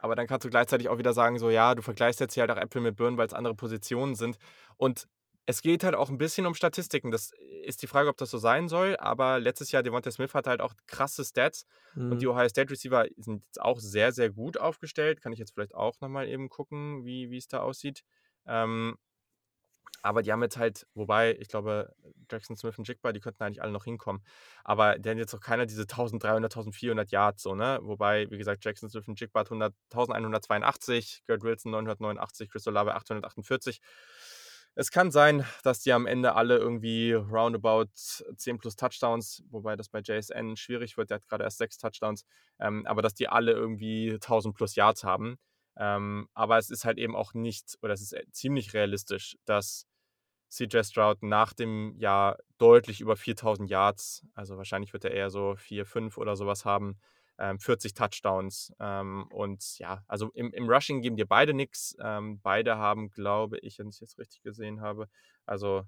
Aber 0.00 0.14
dann 0.14 0.28
kannst 0.28 0.44
du 0.44 0.50
gleichzeitig 0.50 0.88
auch 0.88 0.98
wieder 0.98 1.12
sagen, 1.12 1.40
so 1.40 1.50
ja, 1.50 1.74
du 1.74 1.82
vergleichst 1.82 2.20
jetzt 2.20 2.34
hier 2.34 2.42
halt 2.42 2.52
auch 2.52 2.56
Äpfel 2.56 2.82
mit 2.82 2.94
Birnen, 2.94 3.18
weil 3.18 3.26
es 3.26 3.32
andere 3.32 3.56
Positionen 3.56 4.14
sind. 4.14 4.36
Und 4.76 5.08
es 5.46 5.60
geht 5.60 5.82
halt 5.82 5.96
auch 5.96 6.08
ein 6.08 6.18
bisschen 6.18 6.46
um 6.46 6.54
Statistiken. 6.54 7.10
Das 7.10 7.32
ist 7.64 7.82
die 7.82 7.88
Frage, 7.88 8.08
ob 8.08 8.16
das 8.16 8.30
so 8.30 8.38
sein 8.38 8.68
soll. 8.68 8.96
Aber 8.98 9.40
letztes 9.40 9.72
Jahr, 9.72 9.82
Devonta 9.82 10.12
Smith 10.12 10.34
hat 10.34 10.46
halt 10.46 10.60
auch 10.60 10.74
krasse 10.86 11.24
Stats. 11.24 11.66
Mhm. 11.96 12.12
Und 12.12 12.22
die 12.22 12.28
Ohio 12.28 12.48
State 12.48 12.70
Receiver 12.70 13.06
sind 13.16 13.42
auch 13.58 13.80
sehr, 13.80 14.12
sehr 14.12 14.30
gut 14.30 14.56
aufgestellt. 14.56 15.20
Kann 15.20 15.32
ich 15.32 15.40
jetzt 15.40 15.52
vielleicht 15.52 15.74
auch 15.74 16.00
nochmal 16.00 16.28
eben 16.28 16.48
gucken, 16.48 17.04
wie 17.04 17.36
es 17.36 17.48
da 17.48 17.60
aussieht. 17.60 18.04
Ähm, 18.46 18.96
aber 20.04 20.22
die 20.22 20.30
haben 20.32 20.42
jetzt 20.42 20.58
halt, 20.58 20.86
wobei, 20.92 21.34
ich 21.40 21.48
glaube, 21.48 21.94
Jackson 22.30 22.56
Smith 22.56 22.76
und 22.76 22.86
Jigba, 22.86 23.12
die 23.12 23.20
könnten 23.20 23.42
eigentlich 23.42 23.62
alle 23.62 23.72
noch 23.72 23.84
hinkommen. 23.84 24.22
Aber 24.62 24.98
die 24.98 25.08
haben 25.08 25.16
jetzt 25.16 25.34
auch 25.34 25.40
keiner 25.40 25.64
diese 25.64 25.82
1300, 25.82 26.52
1400 26.54 27.10
Yards, 27.10 27.42
so, 27.42 27.54
ne? 27.54 27.78
Wobei, 27.80 28.30
wie 28.30 28.36
gesagt, 28.36 28.62
Jackson 28.62 28.90
Smith 28.90 29.08
und 29.08 29.18
Jigba 29.18 29.40
hat 29.40 29.50
1182, 29.50 31.22
Gerd 31.26 31.42
Wilson 31.42 31.72
989, 31.72 32.50
Chris 32.50 32.66
Olave 32.66 32.94
848. 32.94 33.80
Es 34.74 34.90
kann 34.90 35.10
sein, 35.10 35.46
dass 35.62 35.80
die 35.80 35.92
am 35.92 36.06
Ende 36.06 36.34
alle 36.34 36.58
irgendwie 36.58 37.14
roundabout 37.14 37.88
10 37.94 38.58
plus 38.58 38.76
Touchdowns, 38.76 39.42
wobei 39.48 39.74
das 39.74 39.88
bei 39.88 40.00
JSN 40.00 40.56
schwierig 40.56 40.98
wird, 40.98 41.08
der 41.08 41.16
hat 41.16 41.26
gerade 41.28 41.44
erst 41.44 41.56
6 41.56 41.78
Touchdowns, 41.78 42.26
ähm, 42.60 42.84
aber 42.84 43.00
dass 43.00 43.14
die 43.14 43.28
alle 43.28 43.52
irgendwie 43.52 44.18
1000 44.20 44.54
plus 44.54 44.74
Yards 44.74 45.02
haben. 45.02 45.38
Ähm, 45.76 46.28
aber 46.34 46.58
es 46.58 46.70
ist 46.70 46.84
halt 46.84 46.98
eben 46.98 47.16
auch 47.16 47.34
nicht, 47.34 47.78
oder 47.82 47.94
es 47.94 48.02
ist 48.02 48.12
äh, 48.12 48.24
ziemlich 48.30 48.74
realistisch, 48.74 49.36
dass 49.44 49.86
CJ 50.54 50.84
Stroud 50.84 51.22
nach 51.22 51.52
dem 51.52 51.96
Jahr 51.98 52.38
deutlich 52.58 53.00
über 53.00 53.16
4000 53.16 53.68
Yards, 53.68 54.24
also 54.34 54.56
wahrscheinlich 54.56 54.92
wird 54.92 55.04
er 55.04 55.10
eher 55.10 55.30
so 55.30 55.56
4, 55.56 55.84
5 55.84 56.16
oder 56.16 56.36
sowas 56.36 56.64
haben, 56.64 56.98
ähm, 57.38 57.58
40 57.58 57.94
Touchdowns. 57.94 58.72
Ähm, 58.78 59.26
und 59.32 59.78
ja, 59.78 60.04
also 60.06 60.30
im, 60.34 60.52
im 60.52 60.68
Rushing 60.70 61.02
geben 61.02 61.16
dir 61.16 61.26
beide 61.26 61.54
nichts. 61.54 61.96
Ähm, 62.00 62.40
beide 62.40 62.76
haben, 62.76 63.10
glaube 63.10 63.58
ich, 63.58 63.78
wenn 63.80 63.88
ich 63.88 64.00
es 64.00 64.16
richtig 64.16 64.42
gesehen 64.42 64.80
habe, 64.80 65.08
also 65.44 65.82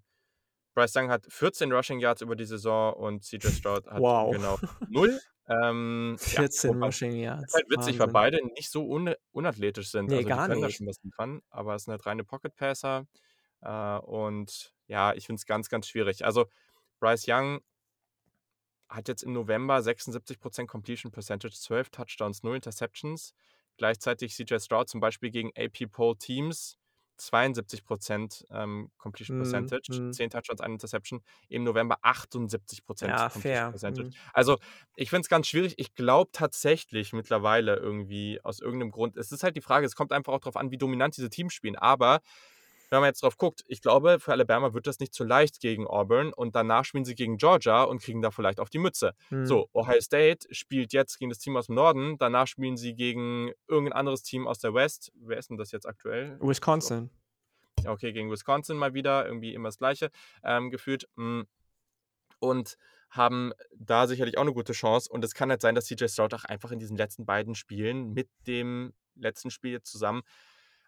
Bryce 0.74 0.96
Young 0.96 1.10
hat 1.10 1.24
14 1.28 1.72
Rushing 1.72 2.00
Yards 2.00 2.20
über 2.20 2.36
die 2.36 2.44
Saison 2.44 2.92
und 2.94 3.24
CJ 3.24 3.48
Stroud 3.48 3.86
hat 3.90 4.00
wow. 4.00 4.32
genau 4.32 4.58
0. 4.88 5.18
Ähm, 5.48 6.16
14 6.18 6.72
ja, 6.72 6.86
Rushing 6.86 7.12
Yards. 7.12 7.44
Ist 7.44 7.54
halt 7.54 7.70
witzig, 7.70 7.98
Wahnsinn. 7.98 8.00
weil 8.00 8.08
beide 8.08 8.46
nicht 8.48 8.70
so 8.70 8.84
un 8.84 9.14
unathletisch 9.30 9.90
sind. 9.90 10.08
Nee, 10.08 10.16
also 10.16 10.28
gar 10.28 10.48
die 10.48 10.52
können 10.52 10.60
nicht. 10.62 10.74
da 10.74 10.76
schon 10.76 10.86
was 10.88 11.02
liefern, 11.02 11.40
aber 11.50 11.76
es 11.76 11.84
sind 11.84 11.92
halt 11.92 12.04
reine 12.04 12.24
Pocket 12.24 12.54
Passer. 12.56 13.06
Äh, 13.66 13.98
und 13.98 14.72
ja, 14.86 15.12
ich 15.14 15.26
finde 15.26 15.40
es 15.40 15.46
ganz, 15.46 15.68
ganz 15.68 15.88
schwierig. 15.88 16.24
Also 16.24 16.46
Bryce 17.00 17.26
Young 17.28 17.60
hat 18.88 19.08
jetzt 19.08 19.24
im 19.24 19.32
November 19.32 19.78
76% 19.78 20.66
Completion 20.66 21.10
Percentage, 21.10 21.54
12 21.54 21.90
Touchdowns, 21.90 22.42
0 22.42 22.56
Interceptions. 22.56 23.34
Gleichzeitig 23.76 24.34
CJ 24.34 24.58
Stroud 24.60 24.88
zum 24.88 25.00
Beispiel 25.00 25.30
gegen 25.30 25.50
AP 25.56 25.90
Poll 25.90 26.16
Teams 26.16 26.78
72% 27.18 28.44
ähm, 28.50 28.90
Completion 28.98 29.38
mhm, 29.38 29.42
Percentage, 29.42 30.00
mm, 30.00 30.12
10 30.12 30.30
Touchdowns, 30.30 30.60
1 30.60 30.72
Interception. 30.72 31.22
Im 31.48 31.64
November 31.64 31.98
78% 32.02 33.08
ja, 33.08 33.28
Completion 33.28 33.30
fair. 33.30 33.70
Percentage. 33.70 34.08
Mm. 34.08 34.12
Also, 34.32 34.58
ich 34.96 35.10
finde 35.10 35.22
es 35.22 35.28
ganz 35.28 35.46
schwierig. 35.46 35.74
Ich 35.78 35.94
glaube 35.94 36.30
tatsächlich 36.32 37.14
mittlerweile 37.14 37.76
irgendwie 37.76 38.38
aus 38.42 38.60
irgendeinem 38.60 38.90
Grund, 38.90 39.16
es 39.16 39.32
ist 39.32 39.42
halt 39.42 39.56
die 39.56 39.62
Frage, 39.62 39.86
es 39.86 39.96
kommt 39.96 40.12
einfach 40.12 40.32
auch 40.32 40.40
darauf 40.40 40.56
an, 40.56 40.70
wie 40.70 40.78
dominant 40.78 41.16
diese 41.16 41.30
Teams 41.30 41.54
spielen. 41.54 41.76
Aber 41.76 42.20
wenn 42.90 43.00
man 43.00 43.08
jetzt 43.08 43.22
drauf 43.22 43.36
guckt, 43.36 43.64
ich 43.66 43.80
glaube, 43.80 44.20
für 44.20 44.32
Alabama 44.32 44.74
wird 44.74 44.86
das 44.86 44.98
nicht 44.98 45.14
so 45.14 45.24
leicht 45.24 45.60
gegen 45.60 45.86
Auburn 45.86 46.32
und 46.32 46.54
danach 46.54 46.84
spielen 46.84 47.04
sie 47.04 47.14
gegen 47.14 47.36
Georgia 47.36 47.82
und 47.82 48.00
kriegen 48.00 48.22
da 48.22 48.30
vielleicht 48.30 48.60
auf 48.60 48.70
die 48.70 48.78
Mütze. 48.78 49.14
Mhm. 49.30 49.46
So, 49.46 49.68
Ohio 49.72 50.00
State 50.00 50.46
spielt 50.50 50.92
jetzt 50.92 51.18
gegen 51.18 51.30
das 51.30 51.38
Team 51.38 51.56
aus 51.56 51.66
dem 51.66 51.74
Norden, 51.74 52.16
danach 52.18 52.46
spielen 52.46 52.76
sie 52.76 52.94
gegen 52.94 53.52
irgendein 53.68 53.98
anderes 53.98 54.22
Team 54.22 54.46
aus 54.46 54.58
der 54.58 54.74
West. 54.74 55.12
Wer 55.14 55.38
ist 55.38 55.50
denn 55.50 55.56
das 55.56 55.72
jetzt 55.72 55.86
aktuell? 55.86 56.38
Wisconsin. 56.40 57.10
So. 57.82 57.90
Okay, 57.90 58.12
gegen 58.12 58.30
Wisconsin 58.30 58.76
mal 58.76 58.94
wieder, 58.94 59.26
irgendwie 59.26 59.54
immer 59.54 59.68
das 59.68 59.78
Gleiche 59.78 60.10
ähm, 60.42 60.70
gefühlt. 60.70 61.08
Mm. 61.16 61.42
Und 62.38 62.76
haben 63.10 63.52
da 63.74 64.06
sicherlich 64.06 64.36
auch 64.36 64.42
eine 64.42 64.52
gute 64.52 64.72
Chance. 64.72 65.10
Und 65.10 65.24
es 65.24 65.34
kann 65.34 65.50
halt 65.50 65.62
sein, 65.62 65.74
dass 65.74 65.86
CJ 65.86 66.08
Stroud 66.08 66.34
auch 66.34 66.44
einfach 66.44 66.70
in 66.70 66.78
diesen 66.78 66.96
letzten 66.96 67.24
beiden 67.24 67.54
Spielen 67.54 68.12
mit 68.12 68.28
dem 68.46 68.92
letzten 69.14 69.50
Spiel 69.50 69.72
jetzt 69.72 69.90
zusammen 69.90 70.22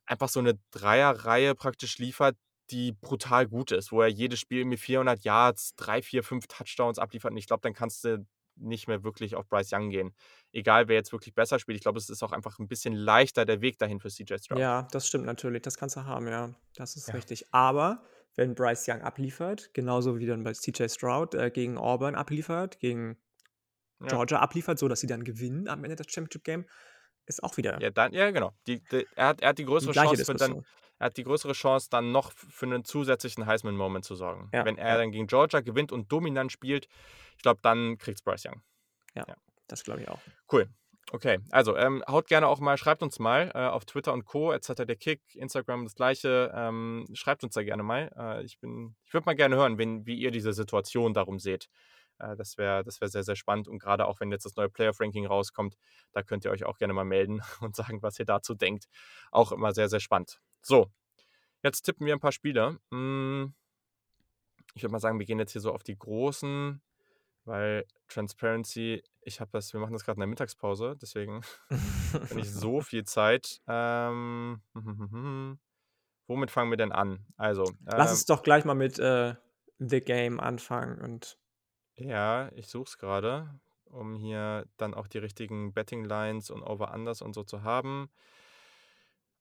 einfach 0.09 0.29
so 0.29 0.41
eine 0.41 0.59
Dreierreihe 0.71 1.55
praktisch 1.55 1.99
liefert, 1.99 2.37
die 2.71 2.93
brutal 2.93 3.47
gut 3.47 3.73
ist, 3.73 3.93
wo 3.93 4.03
er 4.03 4.09
jedes 4.09 4.41
Spiel 4.41 4.65
mit 4.65 4.81
400 4.81 5.23
Yards, 5.25 5.75
3, 5.77 6.03
4, 6.03 6.23
5 6.23 6.47
Touchdowns 6.49 6.99
abliefert. 6.99 7.31
Und 7.31 7.39
ich 7.39 7.47
glaube, 7.47 7.63
dann 7.63 7.73
kannst 7.73 8.05
du 8.05 8.27
nicht 8.57 8.89
mehr 8.89 9.05
wirklich 9.05 9.37
auf 9.37 9.49
Bryce 9.49 9.73
Young 9.73 9.91
gehen. 9.91 10.15
Egal, 10.53 10.89
wer 10.89 10.97
jetzt 10.97 11.13
wirklich 11.13 11.35
besser 11.35 11.59
spielt. 11.59 11.77
Ich 11.77 11.83
glaube, 11.83 11.99
es 11.99 12.11
ist 12.11 12.23
auch 12.23 12.33
einfach 12.33 12.59
ein 12.59 12.69
bisschen 12.69 12.93
leichter 12.93 13.45
der 13.45 13.61
Weg 13.61 13.79
dahin 13.79 14.01
für 14.01 14.09
CJ 14.09 14.35
Stroud. 14.39 14.59
Ja, 14.59 14.89
das 14.91 15.07
stimmt 15.07 15.27
natürlich. 15.27 15.63
Das 15.63 15.77
kannst 15.77 15.97
du 15.97 16.05
haben, 16.05 16.27
ja. 16.27 16.55
Das 16.75 16.97
ist 16.97 17.09
ja. 17.09 17.15
richtig. 17.15 17.47
Aber 17.53 18.03
wenn 18.35 18.55
Bryce 18.55 18.89
Young 18.89 19.03
abliefert, 19.03 19.73
genauso 19.75 20.19
wie 20.19 20.27
dann 20.27 20.43
bei 20.43 20.53
CJ 20.53 20.89
Stroud 20.89 21.35
äh, 21.35 21.51
gegen 21.51 21.79
Auburn 21.79 22.15
abliefert, 22.15 22.79
gegen 22.81 23.17
Georgia 24.01 24.39
ja. 24.39 24.43
abliefert, 24.43 24.79
so 24.79 24.89
dass 24.89 25.01
sie 25.01 25.07
dann 25.07 25.25
gewinnen 25.25 25.69
am 25.69 25.83
Ende 25.85 25.97
des 25.97 26.07
Championship 26.11 26.45
Game, 26.45 26.67
ist 27.29 27.43
auch 27.43 27.57
wieder. 27.57 27.81
Ja, 27.81 27.91
dann, 27.91 28.13
ja 28.13 28.31
genau. 28.31 28.53
Die, 28.67 28.83
die, 28.85 29.07
er, 29.15 29.29
hat, 29.29 29.41
er 29.41 29.51
hat 29.51 29.59
die 29.59 29.65
größere 29.65 29.93
die 29.93 29.99
Chance, 29.99 30.35
dann, 30.35 30.65
er 30.99 31.07
hat 31.07 31.17
die 31.17 31.25
größere 31.25 31.53
Chance, 31.53 31.89
dann 31.91 32.13
noch 32.13 32.33
für 32.33 32.67
einen 32.67 32.85
zusätzlichen 32.85 33.47
Heisman-Moment 33.47 34.05
zu 34.05 34.15
sorgen. 34.15 34.51
Ja, 34.53 34.65
Wenn 34.65 34.79
er 34.79 34.89
ja. 34.89 34.97
dann 34.99 35.13
gegen 35.13 35.27
Georgia 35.27 35.61
gewinnt 35.61 35.93
und 35.93 36.11
dominant 36.11 36.53
spielt, 36.53 36.89
ich 37.37 37.43
glaube, 37.43 37.61
dann 37.63 37.99
kriegt 37.99 38.19
es 38.19 38.23
Bryce 38.23 38.47
Young. 38.47 38.63
Ja, 39.15 39.25
ja. 39.29 39.35
das 39.69 39.85
glaube 39.85 40.03
ich 40.03 40.09
auch. 40.09 40.21
Cool. 40.53 40.69
Okay, 41.11 41.39
also 41.51 41.75
ähm, 41.77 42.05
haut 42.07 42.27
gerne 42.27 42.47
auch 42.47 42.61
mal, 42.61 42.77
schreibt 42.77 43.03
uns 43.03 43.19
mal 43.19 43.51
äh, 43.55 43.59
auf 43.59 43.87
Twitter 43.87 44.13
und 44.13 44.27
Co. 44.27 44.53
etc. 44.53 44.85
der 44.87 44.97
Kick, 44.97 45.23
Instagram 45.35 45.85
das 45.85 45.95
gleiche. 45.95 46.53
Ähm, 46.55 47.07
schreibt 47.15 47.45
uns 47.45 47.55
da 47.55 47.63
gerne 47.63 47.83
mal. 47.83 48.11
Äh, 48.15 48.45
ich 48.45 48.59
bin, 48.59 48.95
ich 49.07 49.15
würde 49.15 49.25
mal 49.25 49.35
gerne 49.35 49.57
hören, 49.57 49.79
wenn, 49.79 50.05
wie 50.07 50.19
ihr 50.19 50.31
diese 50.31 50.53
Situation 50.53 51.15
darum 51.15 51.39
seht. 51.39 51.69
Äh, 52.19 52.37
das 52.37 52.59
wäre 52.59 52.85
das 52.85 53.01
wär 53.01 53.09
sehr, 53.09 53.25
sehr 53.25 53.37
spannend. 53.37 53.69
Und 53.69 53.79
gerade 53.79 54.07
auch 54.07 54.21
wenn 54.21 54.31
jetzt 54.31 54.45
das 54.45 54.57
neue 54.57 54.69
Playoff-Ranking 54.69 55.27
rauskommt, 55.27 55.77
da 56.13 56.23
könnt 56.23 56.45
ihr 56.45 56.51
euch 56.51 56.65
auch 56.65 56.79
gerne 56.79 56.95
mal 56.95 57.05
melden 57.05 57.41
und 57.61 57.77
sagen, 57.77 58.03
was 58.03 58.19
ihr 58.19 58.27
dazu 58.27 58.55
denkt. 58.55 58.89
Auch 59.31 59.53
immer 59.53 59.73
sehr, 59.73 59.89
sehr 59.89 60.01
spannend. 60.01 60.41
So, 60.63 60.91
jetzt 61.63 61.83
tippen 61.83 62.07
wir 62.07 62.15
ein 62.15 62.21
paar 62.21 62.33
Spiele. 62.33 62.79
Hm, 62.91 63.55
ich 64.75 64.83
würde 64.83 64.93
mal 64.93 65.01
sagen, 65.01 65.19
wir 65.19 65.27
gehen 65.27 65.39
jetzt 65.39 65.53
hier 65.53 65.61
so 65.61 65.73
auf 65.73 65.83
die 65.83 65.99
großen, 65.99 66.81
weil 67.45 67.85
Transparency, 68.09 69.03
ich 69.23 69.41
habe 69.41 69.51
das, 69.53 69.73
wir 69.73 69.81
machen 69.81 69.93
das 69.93 70.05
gerade 70.05 70.17
in 70.17 70.21
der 70.21 70.29
Mittagspause, 70.29 70.97
deswegen 71.01 71.43
nicht 72.35 72.53
so 72.53 72.81
viel 72.83 73.05
Zeit. 73.05 73.61
Ähm, 73.67 74.63
womit 76.27 76.51
fangen 76.51 76.71
wir 76.71 76.77
denn 76.77 76.93
an? 76.93 77.27
Also, 77.37 77.65
Lass 77.85 78.13
es 78.13 78.21
ähm 78.21 78.27
doch 78.29 78.43
gleich 78.43 78.65
mal 78.65 78.75
mit 78.75 78.99
äh, 78.99 79.35
The 79.79 80.01
Game 80.01 80.41
anfangen 80.41 81.01
und. 81.01 81.39
Ja, 81.99 82.51
ich 82.55 82.69
suche 82.69 82.85
es 82.85 82.99
gerade, 82.99 83.49
um 83.87 84.15
hier 84.15 84.67
dann 84.77 84.95
auch 84.95 85.09
die 85.09 85.19
richtigen 85.19 85.73
Betting 85.73 86.05
Lines 86.05 86.51
und 86.51 86.63
Over-Unders 86.63 87.23
und 87.23 87.35
so 87.35 87.43
zu 87.43 87.63
haben. 87.63 88.09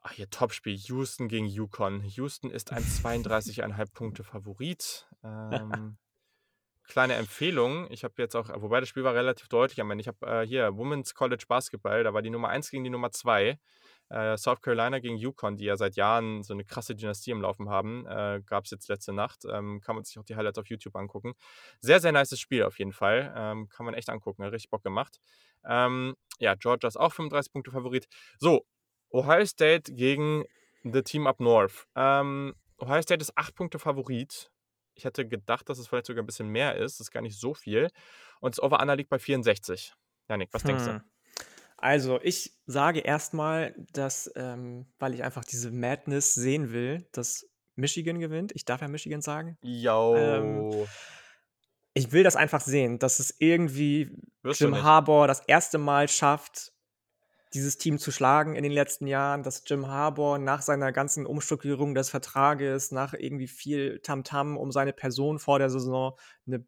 Ach, 0.02 0.12
hier 0.12 0.30
Topspiel. 0.30 0.76
Houston 0.76 1.28
gegen 1.28 1.46
Yukon. 1.46 2.02
Houston 2.04 2.50
ist 2.50 2.72
ein 2.72 2.84
32,5 2.84 3.94
Punkte 3.94 4.24
Favorit. 4.24 5.08
Ähm, 5.24 5.98
kleine 6.88 7.16
Empfehlung. 7.16 7.88
Ich 7.92 8.04
habe 8.04 8.16
jetzt 8.18 8.36
auch, 8.36 8.50
wobei 8.62 8.80
das 8.80 8.90
Spiel 8.90 9.04
war 9.04 9.14
relativ 9.14 9.50
deutlich 9.50 9.80
am 9.82 9.92
Ende. 9.92 10.02
Ich 10.02 10.08
habe 10.08 10.26
äh, 10.26 10.48
hier 10.48 10.76
Women's 10.76 11.14
College 11.14 11.46
Basketball. 11.48 12.04
Da 12.04 12.14
war 12.14 12.22
die 12.22 12.30
Nummer 12.30 12.50
1 12.50 12.72
gegen 12.72 12.84
die 12.84 12.90
Nummer 12.90 13.12
2. 13.12 13.60
Äh, 14.10 14.38
South 14.38 14.62
Carolina 14.62 15.00
gegen 15.00 15.18
Yukon, 15.18 15.58
die 15.58 15.66
ja 15.66 15.76
seit 15.76 15.96
Jahren 15.96 16.44
so 16.44 16.54
eine 16.54 16.64
krasse 16.64 16.96
Dynastie 16.96 17.32
im 17.32 17.42
Laufen 17.42 17.70
haben. 17.70 18.06
Äh, 18.08 18.42
Gab 18.46 18.66
es 18.66 18.72
jetzt 18.72 18.88
letzte 18.88 19.14
Nacht. 19.14 19.44
Ähm, 19.52 19.82
kann 19.82 19.96
man 19.96 20.04
sich 20.06 20.18
auch 20.18 20.24
die 20.24 20.36
Highlights 20.36 20.58
auf 20.60 20.68
YouTube 20.68 20.96
angucken. 20.96 21.34
Sehr, 21.82 22.00
sehr 22.00 22.12
nices 22.12 22.40
Spiel 22.40 22.64
auf 22.64 22.80
jeden 22.80 22.94
Fall. 22.94 23.34
Ähm, 23.36 23.68
kann 23.70 23.86
man 23.86 23.96
echt 23.96 24.10
angucken. 24.10 24.44
Hat 24.44 24.54
richtig 24.54 24.70
Bock 24.70 24.84
gemacht. 24.84 25.20
Ähm, 25.66 26.16
ja, 26.40 26.56
Georgia 26.56 26.88
ist 26.88 26.98
auch 26.98 27.14
35 27.14 27.52
Punkte 27.52 27.72
Favorit. 27.72 28.08
So, 28.40 28.66
Ohio 29.10 29.46
State 29.46 29.94
gegen 29.94 30.46
The 30.84 31.02
Team 31.02 31.28
Up 31.28 31.40
North. 31.40 31.88
Ähm, 31.96 32.56
Ohio 32.78 33.02
State 33.02 33.22
ist 33.22 33.38
8 33.38 33.56
Punkte 33.56 33.80
Favorit. 33.80 34.52
Ich 34.94 35.06
hätte 35.06 35.28
gedacht, 35.28 35.70
dass 35.70 35.80
es 35.80 35.88
vielleicht 35.88 36.08
sogar 36.08 36.24
ein 36.24 36.26
bisschen 36.26 36.50
mehr 36.50 36.76
ist. 36.76 37.00
Das 37.00 37.08
ist 37.08 37.12
gar 37.12 37.22
nicht 37.22 37.40
so 37.40 37.54
viel. 37.54 37.90
Und 38.40 38.56
das 38.56 38.64
Over-Under 38.64 38.96
liegt 38.96 39.10
bei 39.10 39.20
64. 39.20 39.94
Janik, 40.30 40.50
was 40.54 40.64
hm. 40.64 40.68
denkst 40.68 40.86
du? 40.86 41.02
Also, 41.78 42.20
ich 42.22 42.58
sage 42.66 43.00
erstmal, 43.00 43.76
dass, 43.94 44.32
ähm, 44.36 44.88
weil 44.98 45.14
ich 45.14 45.24
einfach 45.24 45.46
diese 45.46 45.72
Madness 45.72 46.34
sehen 46.34 46.72
will, 46.72 47.08
dass 47.12 47.48
Michigan 47.76 48.20
gewinnt. 48.20 48.52
Ich 48.56 48.66
darf 48.66 48.82
ja 48.82 48.88
Michigan 48.88 49.22
sagen. 49.22 49.58
Jo. 49.62 50.16
Ähm, 50.16 50.88
ich 51.94 52.12
will 52.12 52.24
das 52.24 52.36
einfach 52.36 52.62
sehen, 52.62 53.00
dass 53.00 53.20
es 53.20 53.36
irgendwie 53.40 54.12
Wirst 54.42 54.60
Jim 54.62 54.82
Harbour 54.82 55.28
das 55.28 55.42
erste 55.42 55.78
Mal 55.78 56.08
schafft, 56.08 56.74
dieses 57.54 57.78
Team 57.78 57.98
zu 57.98 58.12
schlagen 58.12 58.56
in 58.56 58.64
den 58.64 58.72
letzten 58.72 59.08
Jahren, 59.08 59.42
dass 59.44 59.64
Jim 59.66 59.88
Harbour 59.88 60.38
nach 60.38 60.62
seiner 60.62 60.92
ganzen 60.92 61.26
Umstrukturierung 61.26 61.96
des 61.96 62.10
Vertrages, 62.10 62.92
nach 62.92 63.14
irgendwie 63.14 63.48
viel 63.48 64.00
Tamtam 64.00 64.54
-Tam 64.54 64.58
um 64.58 64.72
seine 64.72 64.94
Person 64.94 65.40
vor 65.40 65.60
der 65.60 65.70
Saison 65.70 66.18
eine 66.46 66.66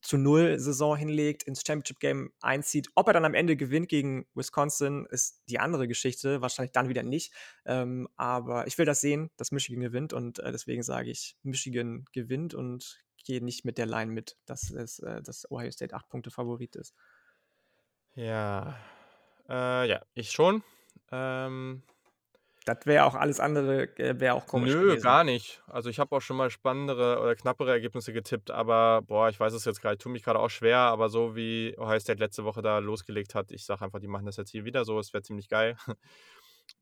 zu 0.00 0.16
null 0.16 0.58
Saison 0.58 0.96
hinlegt, 0.96 1.42
ins 1.44 1.62
Championship 1.66 2.00
Game 2.00 2.32
einzieht. 2.40 2.88
Ob 2.94 3.06
er 3.06 3.12
dann 3.12 3.24
am 3.24 3.34
Ende 3.34 3.56
gewinnt 3.56 3.88
gegen 3.88 4.26
Wisconsin, 4.34 5.06
ist 5.10 5.42
die 5.48 5.58
andere 5.58 5.88
Geschichte. 5.88 6.40
Wahrscheinlich 6.40 6.72
dann 6.72 6.88
wieder 6.88 7.02
nicht. 7.02 7.32
Ähm, 7.64 8.08
aber 8.16 8.66
ich 8.66 8.78
will 8.78 8.86
das 8.86 9.00
sehen, 9.00 9.30
dass 9.36 9.52
Michigan 9.52 9.80
gewinnt 9.80 10.12
und 10.12 10.38
äh, 10.40 10.52
deswegen 10.52 10.82
sage 10.82 11.10
ich, 11.10 11.36
Michigan 11.42 12.04
gewinnt 12.12 12.54
und 12.54 13.02
gehe 13.24 13.44
nicht 13.44 13.64
mit 13.64 13.78
der 13.78 13.86
Line 13.86 14.10
mit, 14.10 14.36
dass, 14.46 14.70
es, 14.70 14.98
äh, 15.00 15.22
dass 15.22 15.50
Ohio 15.50 15.70
State 15.70 15.94
acht 15.94 16.08
Punkte 16.08 16.30
Favorit 16.30 16.76
ist. 16.76 16.94
Ja, 18.14 18.78
äh, 19.48 19.88
ja, 19.88 20.02
ich 20.14 20.30
schon. 20.32 20.62
Ähm, 21.12 21.82
das 22.68 22.84
wäre 22.84 23.06
auch 23.06 23.14
alles 23.14 23.40
andere, 23.40 23.84
äh, 23.98 24.20
wäre 24.20 24.34
auch 24.34 24.46
komisch 24.46 24.74
Nö, 24.74 24.82
gewesen. 24.82 25.02
gar 25.02 25.24
nicht. 25.24 25.62
Also 25.66 25.88
ich 25.88 25.98
habe 25.98 26.14
auch 26.14 26.20
schon 26.20 26.36
mal 26.36 26.50
spannendere 26.50 27.20
oder 27.20 27.34
knappere 27.34 27.70
Ergebnisse 27.70 28.12
getippt, 28.12 28.50
aber 28.50 29.02
boah, 29.02 29.30
ich 29.30 29.40
weiß 29.40 29.54
es 29.54 29.64
jetzt 29.64 29.80
gerade, 29.80 29.96
tut 29.96 30.12
mich 30.12 30.22
gerade 30.22 30.38
auch 30.38 30.50
schwer, 30.50 30.78
aber 30.78 31.08
so 31.08 31.34
wie 31.34 31.74
Ohio 31.78 31.98
State 31.98 32.20
letzte 32.20 32.44
Woche 32.44 32.60
da 32.60 32.78
losgelegt 32.78 33.34
hat, 33.34 33.50
ich 33.50 33.64
sage 33.64 33.84
einfach, 33.84 34.00
die 34.00 34.06
machen 34.06 34.26
das 34.26 34.36
jetzt 34.36 34.50
hier 34.50 34.64
wieder 34.66 34.84
so, 34.84 34.98
es 34.98 35.12
wäre 35.14 35.22
ziemlich 35.22 35.48
geil. 35.48 35.76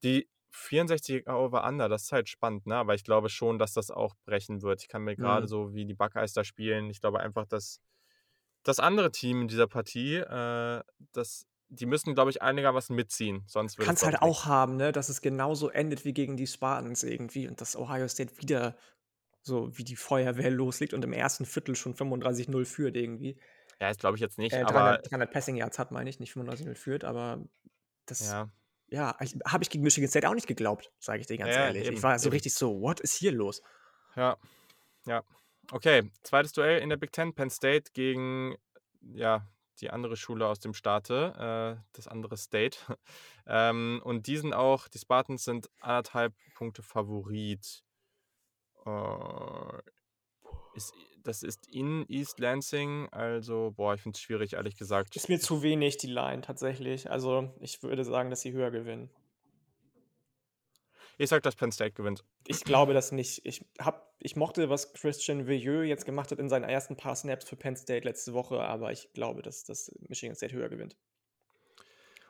Die 0.03 0.29
64 0.51 1.29
over 1.29 1.65
under, 1.65 1.89
das 1.89 2.05
ist 2.05 2.13
halt 2.13 2.29
spannend, 2.29 2.67
ne? 2.67 2.77
Aber 2.77 2.95
ich 2.95 3.05
glaube 3.05 3.29
schon, 3.29 3.59
dass 3.59 3.73
das 3.73 3.91
auch 3.91 4.15
brechen 4.25 4.63
wird. 4.63 4.83
Ich 4.83 4.89
kann 4.89 5.03
mir 5.03 5.15
gerade 5.15 5.43
mhm. 5.43 5.49
so 5.49 5.75
wie 5.75 5.87
die 5.87 5.95
Buckeyes 5.95 6.33
da 6.33 6.43
spielen, 6.43 6.91
ich 6.91 7.01
glaube 7.01 7.21
einfach, 7.21 7.47
dass 7.47 7.81
das 8.65 8.81
andere 8.81 9.13
Team 9.13 9.43
in 9.43 9.49
dieser 9.49 9.69
Partie, 9.69 10.17
äh, 10.17 10.83
das 11.13 11.47
die 11.69 11.87
müssen, 11.87 12.15
glaube 12.15 12.31
ich, 12.31 12.43
einigermaßen 12.43 12.95
mitziehen. 12.95 13.45
Sonst 13.47 13.79
Kannst 13.79 14.05
halt 14.05 14.23
auch 14.23 14.47
haben, 14.47 14.77
ne, 14.77 14.93
dass 14.93 15.09
es 15.09 15.21
genauso 15.21 15.69
endet 15.69 16.05
wie 16.05 16.13
gegen 16.13 16.37
die 16.37 16.47
Spartans 16.47 17.03
irgendwie 17.03 17.49
und 17.49 17.61
dass 17.61 17.77
Ohio 17.77 18.09
State 18.09 18.41
wieder 18.41 18.77
so 19.43 19.77
wie 19.77 19.85
die 19.85 19.97
Feuerwehr 19.97 20.51
loslegt 20.51 20.93
und 20.93 21.05
im 21.05 21.13
ersten 21.13 21.47
Viertel 21.47 21.77
schon 21.77 21.95
35-0 21.95 22.65
führt 22.65 22.97
irgendwie. 22.97 23.39
Ja, 23.81 23.89
das 23.89 23.99
glaube 23.99 24.17
ich 24.17 24.21
jetzt 24.21 24.39
nicht, 24.39 24.53
äh, 24.53 24.65
300, 24.65 24.77
aber 24.77 24.99
300 25.09 25.31
Passing 25.31 25.57
Yards 25.57 25.79
hat, 25.79 25.93
meine 25.93 26.11
ich, 26.11 26.19
nicht 26.19 26.35
35-0 26.35 26.75
führt, 26.75 27.05
aber 27.05 27.45
das 28.07 28.27
ja, 28.27 28.49
ja 28.89 29.17
habe 29.47 29.63
ich 29.63 29.71
gegen 29.71 29.85
Michigan 29.85 30.09
State 30.09 30.29
auch 30.29 30.35
nicht 30.35 30.47
geglaubt, 30.47 30.93
sage 30.99 31.21
ich 31.21 31.27
dir 31.27 31.37
ganz 31.37 31.55
ja, 31.55 31.67
ehrlich. 31.67 31.87
Eben, 31.87 31.97
ich 31.97 32.03
war 32.03 32.19
so 32.19 32.29
eben. 32.29 32.35
richtig 32.35 32.55
so, 32.55 32.81
what 32.81 33.01
ist 33.01 33.15
hier 33.15 33.33
los? 33.33 33.63
Ja, 34.17 34.37
ja. 35.05 35.23
Okay, 35.71 36.11
zweites 36.23 36.53
Duell 36.53 36.81
in 36.81 36.89
der 36.89 36.97
Big 36.97 37.13
Ten, 37.13 37.35
Penn 37.35 37.51
State 37.51 37.93
gegen 37.93 38.57
ja, 39.01 39.47
die 39.81 39.91
andere 39.91 40.17
Schule 40.17 40.47
aus 40.47 40.59
dem 40.59 40.75
Staate, 40.75 41.79
äh, 41.79 41.83
das 41.93 42.09
andere 42.09 42.37
State. 42.37 42.79
ähm, 43.47 44.01
und 44.05 44.27
die 44.27 44.37
sind 44.37 44.55
auch, 44.55 44.89
die 44.89 44.99
Spartans 44.99 45.45
sind 45.45 45.71
anderthalb 45.81 46.35
Punkte 46.55 46.83
Favorit. 46.83 47.83
Äh, 48.85 49.79
ist, 50.75 50.93
das 51.23 51.43
ist 51.43 51.67
in 51.69 52.05
East 52.09 52.39
Lansing, 52.39 53.09
also, 53.11 53.73
boah, 53.77 53.95
ich 53.95 54.03
finde 54.03 54.17
es 54.17 54.21
schwierig, 54.21 54.53
ehrlich 54.55 54.77
gesagt. 54.77 55.17
Ist 55.17 55.29
mir 55.29 55.41
zu 55.41 55.63
wenig 55.63 55.97
die 55.97 56.07
Line 56.07 56.43
tatsächlich. 56.43 57.11
Also, 57.11 57.53
ich 57.61 57.83
würde 57.83 58.05
sagen, 58.05 58.31
dass 58.31 58.43
sie 58.43 58.53
höher 58.53 58.71
gewinnen. 58.71 59.11
Ich 61.19 61.31
sag, 61.31 61.43
dass 61.43 61.57
Penn 61.57 61.73
State 61.73 61.93
gewinnt. 61.93 62.25
Ich 62.47 62.63
glaube 62.65 62.93
das 62.93 63.11
nicht. 63.11 63.41
Ich, 63.45 63.65
hab, 63.79 64.15
ich 64.19 64.37
mochte, 64.37 64.69
was 64.69 64.93
Christian 64.93 65.47
Veilleux 65.47 65.87
jetzt 65.87 66.05
gemacht 66.05 66.31
hat 66.31 66.39
in 66.39 66.49
seinen 66.49 66.65
ersten 66.65 66.97
paar 66.97 67.17
Snaps 67.17 67.49
für 67.49 67.57
Penn 67.57 67.77
State 67.77 68.07
letzte 68.07 68.35
Woche, 68.35 68.61
aber 68.61 68.93
ich 68.93 69.13
glaube, 69.15 69.43
dass, 69.43 69.65
dass 69.65 69.91
Michigan 70.09 70.37
State 70.37 70.55
höher 70.55 70.69
gewinnt. 70.69 70.97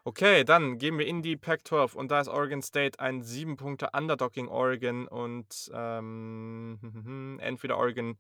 Okay, 0.05 0.45
dann 0.45 0.79
gehen 0.79 0.99
wir 0.99 1.07
in 1.07 1.23
die 1.23 1.37
Pac-12 1.37 1.95
und 1.95 2.13
da 2.13 2.21
ist 2.21 2.29
Oregon 2.29 2.63
State 2.63 3.01
ein 3.01 3.23
7 3.23 3.57
Punkte 3.57 3.91
Underdog 3.93 4.33
gegen 4.35 4.49
Oregon 4.49 5.09
und 5.09 5.69
ähm, 5.75 7.39
entweder 7.43 7.77
Oregon 7.77 8.17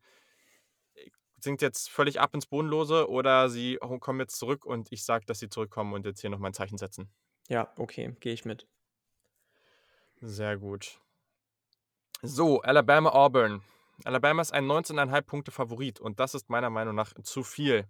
sinkt 1.38 1.62
jetzt 1.62 1.88
völlig 1.88 2.20
ab 2.20 2.34
ins 2.34 2.46
Bodenlose 2.46 3.08
oder 3.08 3.48
sie 3.48 3.78
kommen 4.00 4.18
jetzt 4.18 4.36
zurück 4.36 4.64
und 4.64 4.90
ich 4.90 5.04
sage, 5.04 5.26
dass 5.26 5.38
sie 5.38 5.48
zurückkommen 5.48 5.92
und 5.92 6.04
jetzt 6.04 6.20
hier 6.20 6.30
nochmal 6.30 6.50
ein 6.50 6.54
Zeichen 6.54 6.76
setzen. 6.76 7.08
Ja, 7.48 7.72
okay, 7.76 8.16
gehe 8.18 8.32
ich 8.32 8.44
mit. 8.44 8.66
Sehr 10.26 10.56
gut. 10.56 10.98
So, 12.20 12.60
Alabama 12.62 13.10
Auburn. 13.10 13.62
Alabama 14.04 14.42
ist 14.42 14.52
ein 14.52 14.66
19,5 14.66 15.22
Punkte 15.22 15.50
Favorit 15.52 16.00
und 16.00 16.18
das 16.18 16.34
ist 16.34 16.50
meiner 16.50 16.68
Meinung 16.68 16.96
nach 16.96 17.14
zu 17.22 17.44
viel. 17.44 17.86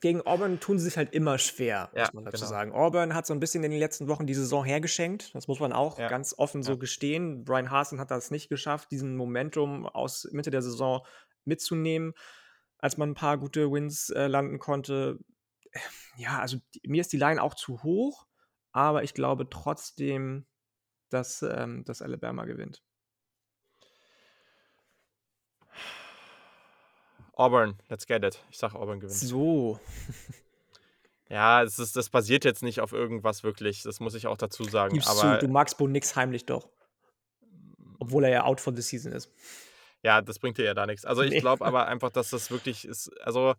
Gegen 0.00 0.22
Auburn 0.22 0.60
tun 0.60 0.78
sie 0.78 0.84
sich 0.84 0.96
halt 0.96 1.12
immer 1.12 1.38
schwer, 1.38 1.90
ja, 1.92 2.04
muss 2.04 2.12
man 2.12 2.24
dazu 2.24 2.36
genau. 2.36 2.48
sagen. 2.48 2.72
Auburn 2.72 3.14
hat 3.14 3.26
so 3.26 3.34
ein 3.34 3.40
bisschen 3.40 3.64
in 3.64 3.72
den 3.72 3.80
letzten 3.80 4.06
Wochen 4.06 4.28
die 4.28 4.34
Saison 4.34 4.64
hergeschenkt. 4.64 5.34
Das 5.34 5.48
muss 5.48 5.58
man 5.58 5.72
auch 5.72 5.98
ja. 5.98 6.08
ganz 6.08 6.36
offen 6.38 6.62
so 6.62 6.72
ja. 6.72 6.78
gestehen. 6.78 7.44
Brian 7.44 7.72
Hasen 7.72 7.98
hat 7.98 8.12
das 8.12 8.30
nicht 8.30 8.48
geschafft, 8.48 8.92
diesen 8.92 9.16
Momentum 9.16 9.86
aus 9.86 10.28
Mitte 10.30 10.52
der 10.52 10.62
Saison 10.62 11.04
mitzunehmen, 11.44 12.14
als 12.78 12.96
man 12.96 13.10
ein 13.10 13.14
paar 13.14 13.38
gute 13.38 13.72
Wins 13.72 14.10
äh, 14.10 14.28
landen 14.28 14.60
konnte. 14.60 15.18
Ja, 16.16 16.38
also 16.38 16.58
die, 16.74 16.88
mir 16.88 17.00
ist 17.00 17.12
die 17.12 17.18
Line 17.18 17.42
auch 17.42 17.54
zu 17.54 17.82
hoch, 17.82 18.26
aber 18.72 19.02
ich 19.02 19.14
glaube 19.14 19.50
trotzdem, 19.50 20.46
dass, 21.10 21.42
ähm, 21.42 21.84
dass 21.84 22.02
Alabama 22.02 22.44
gewinnt. 22.44 22.82
Auburn, 27.34 27.78
let's 27.88 28.06
get 28.06 28.24
it. 28.24 28.44
Ich 28.50 28.58
sage, 28.58 28.78
Auburn 28.78 29.00
gewinnt. 29.00 29.18
So. 29.18 29.80
ja, 31.28 31.62
es 31.62 31.78
ist, 31.78 31.96
das 31.96 32.10
basiert 32.10 32.44
jetzt 32.44 32.62
nicht 32.62 32.80
auf 32.80 32.92
irgendwas 32.92 33.42
wirklich. 33.42 33.82
Das 33.82 33.98
muss 33.98 34.14
ich 34.14 34.26
auch 34.26 34.36
dazu 34.36 34.64
sagen. 34.64 34.92
Gibst 34.92 35.08
aber 35.08 35.38
zu, 35.38 35.46
du 35.46 35.52
magst 35.52 35.78
Bo 35.78 35.86
Nix 35.88 36.16
heimlich 36.16 36.44
doch. 36.44 36.68
Obwohl 37.98 38.24
er 38.24 38.30
ja 38.30 38.44
out 38.44 38.60
for 38.60 38.74
the 38.74 38.82
season 38.82 39.12
ist. 39.12 39.30
Ja, 40.02 40.22
das 40.22 40.38
bringt 40.38 40.58
dir 40.58 40.64
ja 40.64 40.74
da 40.74 40.86
nichts. 40.86 41.04
Also 41.04 41.22
ich 41.22 41.30
nee. 41.30 41.40
glaube 41.40 41.64
aber 41.64 41.86
einfach, 41.88 42.10
dass 42.10 42.30
das 42.30 42.50
wirklich 42.50 42.86
ist. 42.86 43.08
Also 43.22 43.54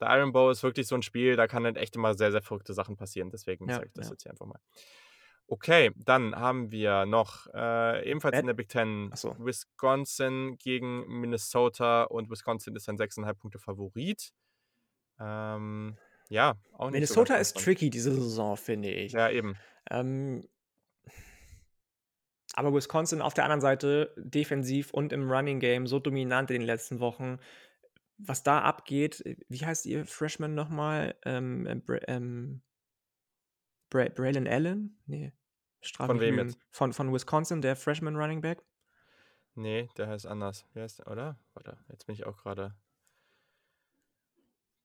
der 0.00 0.10
Iron 0.18 0.32
Bow 0.32 0.50
ist 0.50 0.62
wirklich 0.62 0.86
so 0.86 0.94
ein 0.94 1.02
Spiel, 1.02 1.36
da 1.36 1.46
kann 1.46 1.64
dann 1.64 1.76
echt 1.76 1.96
immer 1.96 2.14
sehr, 2.14 2.32
sehr 2.32 2.42
verrückte 2.42 2.74
Sachen 2.74 2.96
passieren. 2.96 3.30
Deswegen 3.30 3.68
ja, 3.68 3.76
sage 3.76 3.86
ich 3.86 3.92
das 3.92 4.06
ja. 4.06 4.12
jetzt 4.12 4.22
hier 4.24 4.32
einfach 4.32 4.46
mal. 4.46 4.58
Okay, 5.46 5.90
dann 5.96 6.34
haben 6.34 6.70
wir 6.70 7.04
noch 7.04 7.46
äh, 7.52 8.08
ebenfalls 8.08 8.38
in 8.38 8.46
der 8.46 8.54
Big 8.54 8.68
Ten 8.68 9.10
so. 9.14 9.36
Wisconsin 9.38 10.56
gegen 10.58 11.06
Minnesota 11.20 12.04
und 12.04 12.30
Wisconsin 12.30 12.74
ist 12.74 12.88
ein 12.88 12.96
6,5 12.96 13.34
Punkte 13.34 13.58
Favorit. 13.58 14.32
Ähm, 15.20 15.96
ja, 16.30 16.54
auch 16.72 16.86
nicht 16.86 16.94
Minnesota 16.94 17.34
so 17.34 17.40
ist 17.40 17.56
tricky 17.58 17.90
diese 17.90 18.14
Saison, 18.14 18.56
finde 18.56 18.90
ich. 18.90 19.12
Ja, 19.12 19.28
eben. 19.28 19.56
Ähm, 19.90 20.48
Aber 22.54 22.72
Wisconsin 22.72 23.20
auf 23.20 23.34
der 23.34 23.44
anderen 23.44 23.60
Seite 23.60 24.14
defensiv 24.16 24.90
und 24.92 25.12
im 25.12 25.30
Running 25.30 25.60
Game 25.60 25.86
so 25.86 25.98
dominant 25.98 26.50
in 26.50 26.60
den 26.60 26.66
letzten 26.66 27.00
Wochen. 27.00 27.38
Was 28.16 28.42
da 28.42 28.60
abgeht, 28.60 29.22
wie 29.48 29.66
heißt 29.66 29.84
ihr 29.86 30.06
Freshman 30.06 30.54
nochmal? 30.54 31.14
Ähm, 31.24 31.66
äh, 31.66 32.00
ähm, 32.06 32.62
Bra 33.92 34.08
Braylon 34.08 34.48
Allen? 34.48 34.98
Nee. 35.06 35.32
Von 35.82 36.18
wem 36.18 36.38
jetzt? 36.38 36.58
Von, 36.70 36.94
von 36.94 37.12
Wisconsin, 37.12 37.60
der 37.60 37.76
Freshman 37.76 38.16
Running 38.16 38.40
Back? 38.40 38.64
Nee, 39.54 39.90
der 39.98 40.08
heißt 40.08 40.26
anders. 40.26 40.64
Wie 40.72 40.80
heißt 40.80 41.00
der, 41.00 41.08
oder? 41.08 41.38
Warte, 41.52 41.76
jetzt 41.90 42.06
bin 42.06 42.14
ich 42.14 42.24
auch 42.24 42.38
gerade. 42.38 42.74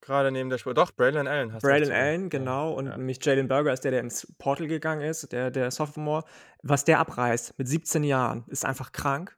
Gerade 0.02 0.32
neben 0.32 0.50
der 0.50 0.58
Spur. 0.58 0.74
Doch, 0.74 0.92
Braylon 0.92 1.28
Allen 1.28 1.54
hast 1.54 1.64
Braylon 1.64 1.92
Allen, 1.92 2.30
genau. 2.30 2.74
Und 2.74 2.88
ja. 2.88 2.98
nämlich 2.98 3.24
Jalen 3.24 3.48
Burger 3.48 3.72
ist 3.72 3.86
der, 3.86 3.92
der 3.92 4.02
ins 4.02 4.28
Portal 4.38 4.68
gegangen 4.68 5.02
ist, 5.02 5.32
der, 5.32 5.52
der 5.52 5.72
Sophomore. 5.72 6.26
Was 6.62 6.84
der 6.84 7.00
abreißt 7.00 7.58
mit 7.58 7.68
17 7.68 8.04
Jahren, 8.04 8.44
ist 8.48 8.66
einfach 8.66 8.92
krank. 8.92 9.38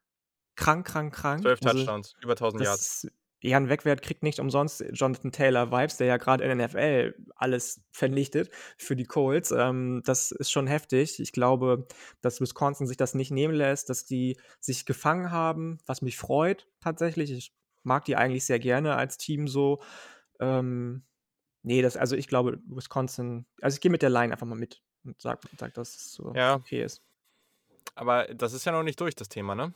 Krank, 0.55 0.87
krank, 0.87 1.13
krank. 1.13 1.41
12 1.43 1.59
also, 1.63 1.77
Touchdowns, 1.77 2.15
über 2.21 2.33
1000 2.33 2.63
Yards. 2.63 3.07
Jan 3.41 3.69
Wegwert 3.69 4.01
kriegt 4.01 4.23
nicht 4.23 4.39
umsonst 4.39 4.83
Jonathan 4.91 5.31
Taylor 5.31 5.71
Vibes, 5.71 5.97
der 5.97 6.07
ja 6.07 6.17
gerade 6.17 6.43
in 6.43 6.57
der 6.57 6.67
NFL 6.67 7.15
alles 7.35 7.81
vernichtet 7.91 8.49
für 8.77 8.95
die 8.95 9.05
Colts. 9.05 9.51
Ähm, 9.51 10.01
das 10.05 10.31
ist 10.31 10.51
schon 10.51 10.67
heftig. 10.67 11.19
Ich 11.19 11.31
glaube, 11.31 11.87
dass 12.21 12.41
Wisconsin 12.41 12.87
sich 12.87 12.97
das 12.97 13.13
nicht 13.13 13.31
nehmen 13.31 13.53
lässt, 13.53 13.89
dass 13.89 14.05
die 14.05 14.37
sich 14.59 14.85
gefangen 14.85 15.31
haben, 15.31 15.77
was 15.85 16.01
mich 16.01 16.17
freut 16.17 16.67
tatsächlich. 16.81 17.31
Ich 17.31 17.53
mag 17.83 18.05
die 18.05 18.17
eigentlich 18.17 18.45
sehr 18.45 18.59
gerne 18.59 18.95
als 18.95 19.17
Team 19.17 19.47
so. 19.47 19.81
Ähm, 20.39 21.03
nee, 21.63 21.81
das, 21.81 21.95
also 21.95 22.15
ich 22.15 22.27
glaube, 22.27 22.59
Wisconsin, 22.65 23.45
also 23.61 23.75
ich 23.75 23.81
gehe 23.81 23.91
mit 23.91 24.01
der 24.01 24.09
Line 24.09 24.33
einfach 24.33 24.47
mal 24.47 24.55
mit 24.55 24.81
und 25.05 25.21
sag, 25.21 25.41
sag 25.57 25.73
dass 25.75 25.95
es 25.95 26.13
so 26.13 26.33
ja. 26.35 26.55
okay 26.55 26.83
ist. 26.83 27.01
Aber 27.95 28.25
das 28.27 28.53
ist 28.53 28.65
ja 28.65 28.71
noch 28.71 28.83
nicht 28.83 28.99
durch, 28.99 29.15
das 29.15 29.29
Thema, 29.29 29.55
ne? 29.55 29.73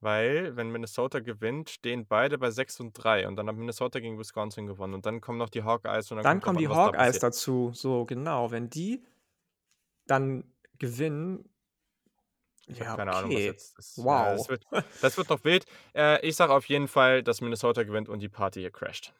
Weil, 0.00 0.56
wenn 0.56 0.70
Minnesota 0.70 1.20
gewinnt, 1.20 1.68
stehen 1.68 2.06
beide 2.06 2.38
bei 2.38 2.50
6 2.50 2.80
und 2.80 2.92
3 2.94 3.28
und 3.28 3.36
dann 3.36 3.48
hat 3.48 3.56
Minnesota 3.56 4.00
gegen 4.00 4.18
Wisconsin 4.18 4.66
gewonnen 4.66 4.94
und 4.94 5.04
dann 5.04 5.20
kommen 5.20 5.38
noch 5.38 5.50
die 5.50 5.62
Hawkeyes 5.62 6.10
und 6.10 6.16
dann, 6.16 6.24
dann 6.24 6.40
kommen 6.40 6.58
die 6.58 6.68
Hawkeyes 6.68 7.18
da 7.18 7.28
dazu. 7.28 7.70
So, 7.74 8.06
genau. 8.06 8.50
Wenn 8.50 8.70
die 8.70 9.04
dann 10.06 10.44
gewinnen. 10.78 11.44
Ich 12.66 12.78
ja, 12.78 12.86
habe 12.86 12.98
keine 12.98 13.10
okay. 13.10 13.18
Ahnung, 13.18 13.32
was 13.32 13.42
jetzt 13.42 13.78
ist. 13.78 13.98
Wow. 13.98 14.04
Ja, 14.06 14.32
das, 14.36 14.48
wird, 14.48 14.66
das 15.02 15.16
wird 15.18 15.28
noch 15.28 15.44
wild. 15.44 15.66
Äh, 15.94 16.26
ich 16.26 16.36
sage 16.36 16.54
auf 16.54 16.66
jeden 16.66 16.88
Fall, 16.88 17.22
dass 17.22 17.40
Minnesota 17.40 17.82
gewinnt 17.82 18.08
und 18.08 18.20
die 18.20 18.28
Party 18.28 18.60
hier 18.60 18.70
crasht. 18.70 19.12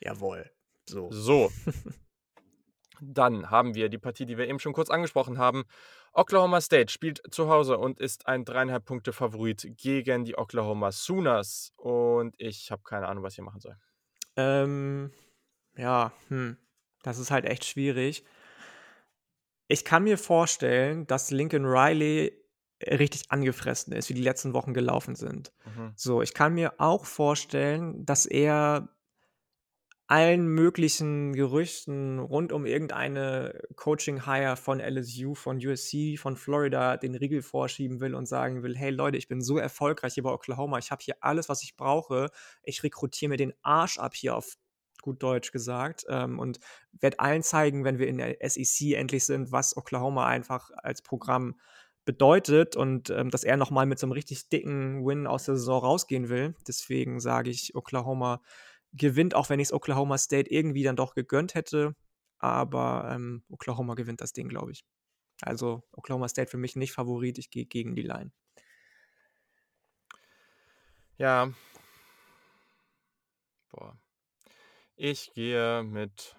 Jawohl. 0.00 0.50
So. 0.86 1.08
So. 1.10 1.52
Dann 3.00 3.50
haben 3.50 3.74
wir 3.74 3.88
die 3.88 3.98
Partie, 3.98 4.26
die 4.26 4.38
wir 4.38 4.48
eben 4.48 4.58
schon 4.58 4.72
kurz 4.72 4.90
angesprochen 4.90 5.38
haben. 5.38 5.64
Oklahoma 6.18 6.60
State 6.60 6.92
spielt 6.92 7.22
zu 7.30 7.48
Hause 7.48 7.78
und 7.78 8.00
ist 8.00 8.26
ein 8.26 8.44
dreieinhalb 8.44 8.84
Punkte 8.84 9.12
Favorit 9.12 9.68
gegen 9.76 10.24
die 10.24 10.36
Oklahoma 10.36 10.90
Sooners. 10.90 11.72
Und 11.76 12.34
ich 12.38 12.72
habe 12.72 12.82
keine 12.82 13.06
Ahnung, 13.06 13.22
was 13.22 13.34
ich 13.34 13.40
machen 13.40 13.60
soll. 13.60 13.76
Ähm, 14.36 15.12
ja, 15.76 16.12
hm. 16.26 16.56
das 17.02 17.18
ist 17.18 17.30
halt 17.30 17.44
echt 17.44 17.64
schwierig. 17.64 18.24
Ich 19.68 19.84
kann 19.84 20.02
mir 20.02 20.18
vorstellen, 20.18 21.06
dass 21.06 21.30
Lincoln 21.30 21.64
Riley 21.64 22.32
richtig 22.84 23.30
angefressen 23.30 23.92
ist, 23.92 24.08
wie 24.08 24.14
die 24.14 24.22
letzten 24.22 24.54
Wochen 24.54 24.74
gelaufen 24.74 25.14
sind. 25.14 25.52
Mhm. 25.66 25.92
So, 25.94 26.22
ich 26.22 26.34
kann 26.34 26.54
mir 26.54 26.74
auch 26.78 27.04
vorstellen, 27.04 28.04
dass 28.04 28.26
er 28.26 28.88
allen 30.08 30.48
möglichen 30.48 31.34
Gerüchten 31.34 32.18
rund 32.18 32.50
um 32.50 32.64
irgendeine 32.64 33.60
Coaching-Hire 33.76 34.56
von 34.56 34.80
LSU, 34.80 35.34
von 35.34 35.58
USC, 35.58 36.16
von 36.16 36.34
Florida 36.34 36.96
den 36.96 37.14
Riegel 37.14 37.42
vorschieben 37.42 38.00
will 38.00 38.14
und 38.14 38.26
sagen 38.26 38.62
will, 38.62 38.74
hey 38.74 38.88
Leute, 38.90 39.18
ich 39.18 39.28
bin 39.28 39.42
so 39.42 39.58
erfolgreich 39.58 40.14
hier 40.14 40.22
bei 40.22 40.32
Oklahoma, 40.32 40.78
ich 40.78 40.90
habe 40.90 41.02
hier 41.04 41.16
alles, 41.20 41.50
was 41.50 41.62
ich 41.62 41.76
brauche, 41.76 42.30
ich 42.62 42.82
rekrutiere 42.82 43.28
mir 43.28 43.36
den 43.36 43.52
Arsch 43.60 43.98
ab 43.98 44.14
hier 44.14 44.34
auf 44.34 44.56
gut 45.02 45.22
Deutsch 45.22 45.52
gesagt 45.52 46.06
ähm, 46.08 46.38
und 46.38 46.58
werde 46.92 47.20
allen 47.20 47.42
zeigen, 47.42 47.84
wenn 47.84 47.98
wir 47.98 48.08
in 48.08 48.16
der 48.16 48.36
SEC 48.48 48.92
endlich 48.94 49.24
sind, 49.26 49.52
was 49.52 49.76
Oklahoma 49.76 50.26
einfach 50.26 50.70
als 50.74 51.02
Programm 51.02 51.60
bedeutet 52.06 52.76
und 52.76 53.10
ähm, 53.10 53.28
dass 53.28 53.44
er 53.44 53.58
nochmal 53.58 53.84
mit 53.84 53.98
so 53.98 54.06
einem 54.06 54.12
richtig 54.12 54.48
dicken 54.48 55.04
Win 55.04 55.26
aus 55.26 55.44
der 55.44 55.56
Saison 55.56 55.80
rausgehen 55.82 56.30
will. 56.30 56.54
Deswegen 56.66 57.20
sage 57.20 57.50
ich, 57.50 57.74
Oklahoma 57.74 58.40
gewinnt, 58.92 59.34
auch 59.34 59.48
wenn 59.50 59.60
ich 59.60 59.68
es 59.68 59.72
Oklahoma 59.72 60.18
State 60.18 60.50
irgendwie 60.50 60.82
dann 60.82 60.96
doch 60.96 61.14
gegönnt 61.14 61.54
hätte. 61.54 61.94
Aber 62.38 63.08
ähm, 63.12 63.42
Oklahoma 63.48 63.94
gewinnt 63.94 64.20
das 64.20 64.32
Ding, 64.32 64.48
glaube 64.48 64.72
ich. 64.72 64.84
Also 65.42 65.82
Oklahoma 65.92 66.28
State 66.28 66.50
für 66.50 66.56
mich 66.56 66.76
nicht 66.76 66.92
Favorit, 66.92 67.38
ich 67.38 67.50
gehe 67.50 67.66
gegen 67.66 67.94
die 67.94 68.02
Line. 68.02 68.32
Ja. 71.16 71.52
Boah. 73.70 73.98
Ich 74.96 75.32
gehe 75.34 75.82
mit. 75.82 76.36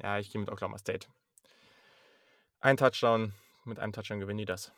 Ja, 0.00 0.18
ich 0.18 0.30
gehe 0.30 0.40
mit 0.40 0.50
Oklahoma 0.50 0.78
State. 0.78 1.08
Ein 2.60 2.76
Touchdown, 2.76 3.32
mit 3.64 3.78
einem 3.78 3.92
Touchdown 3.92 4.20
gewinnen 4.20 4.38
die 4.38 4.44
das. 4.44 4.72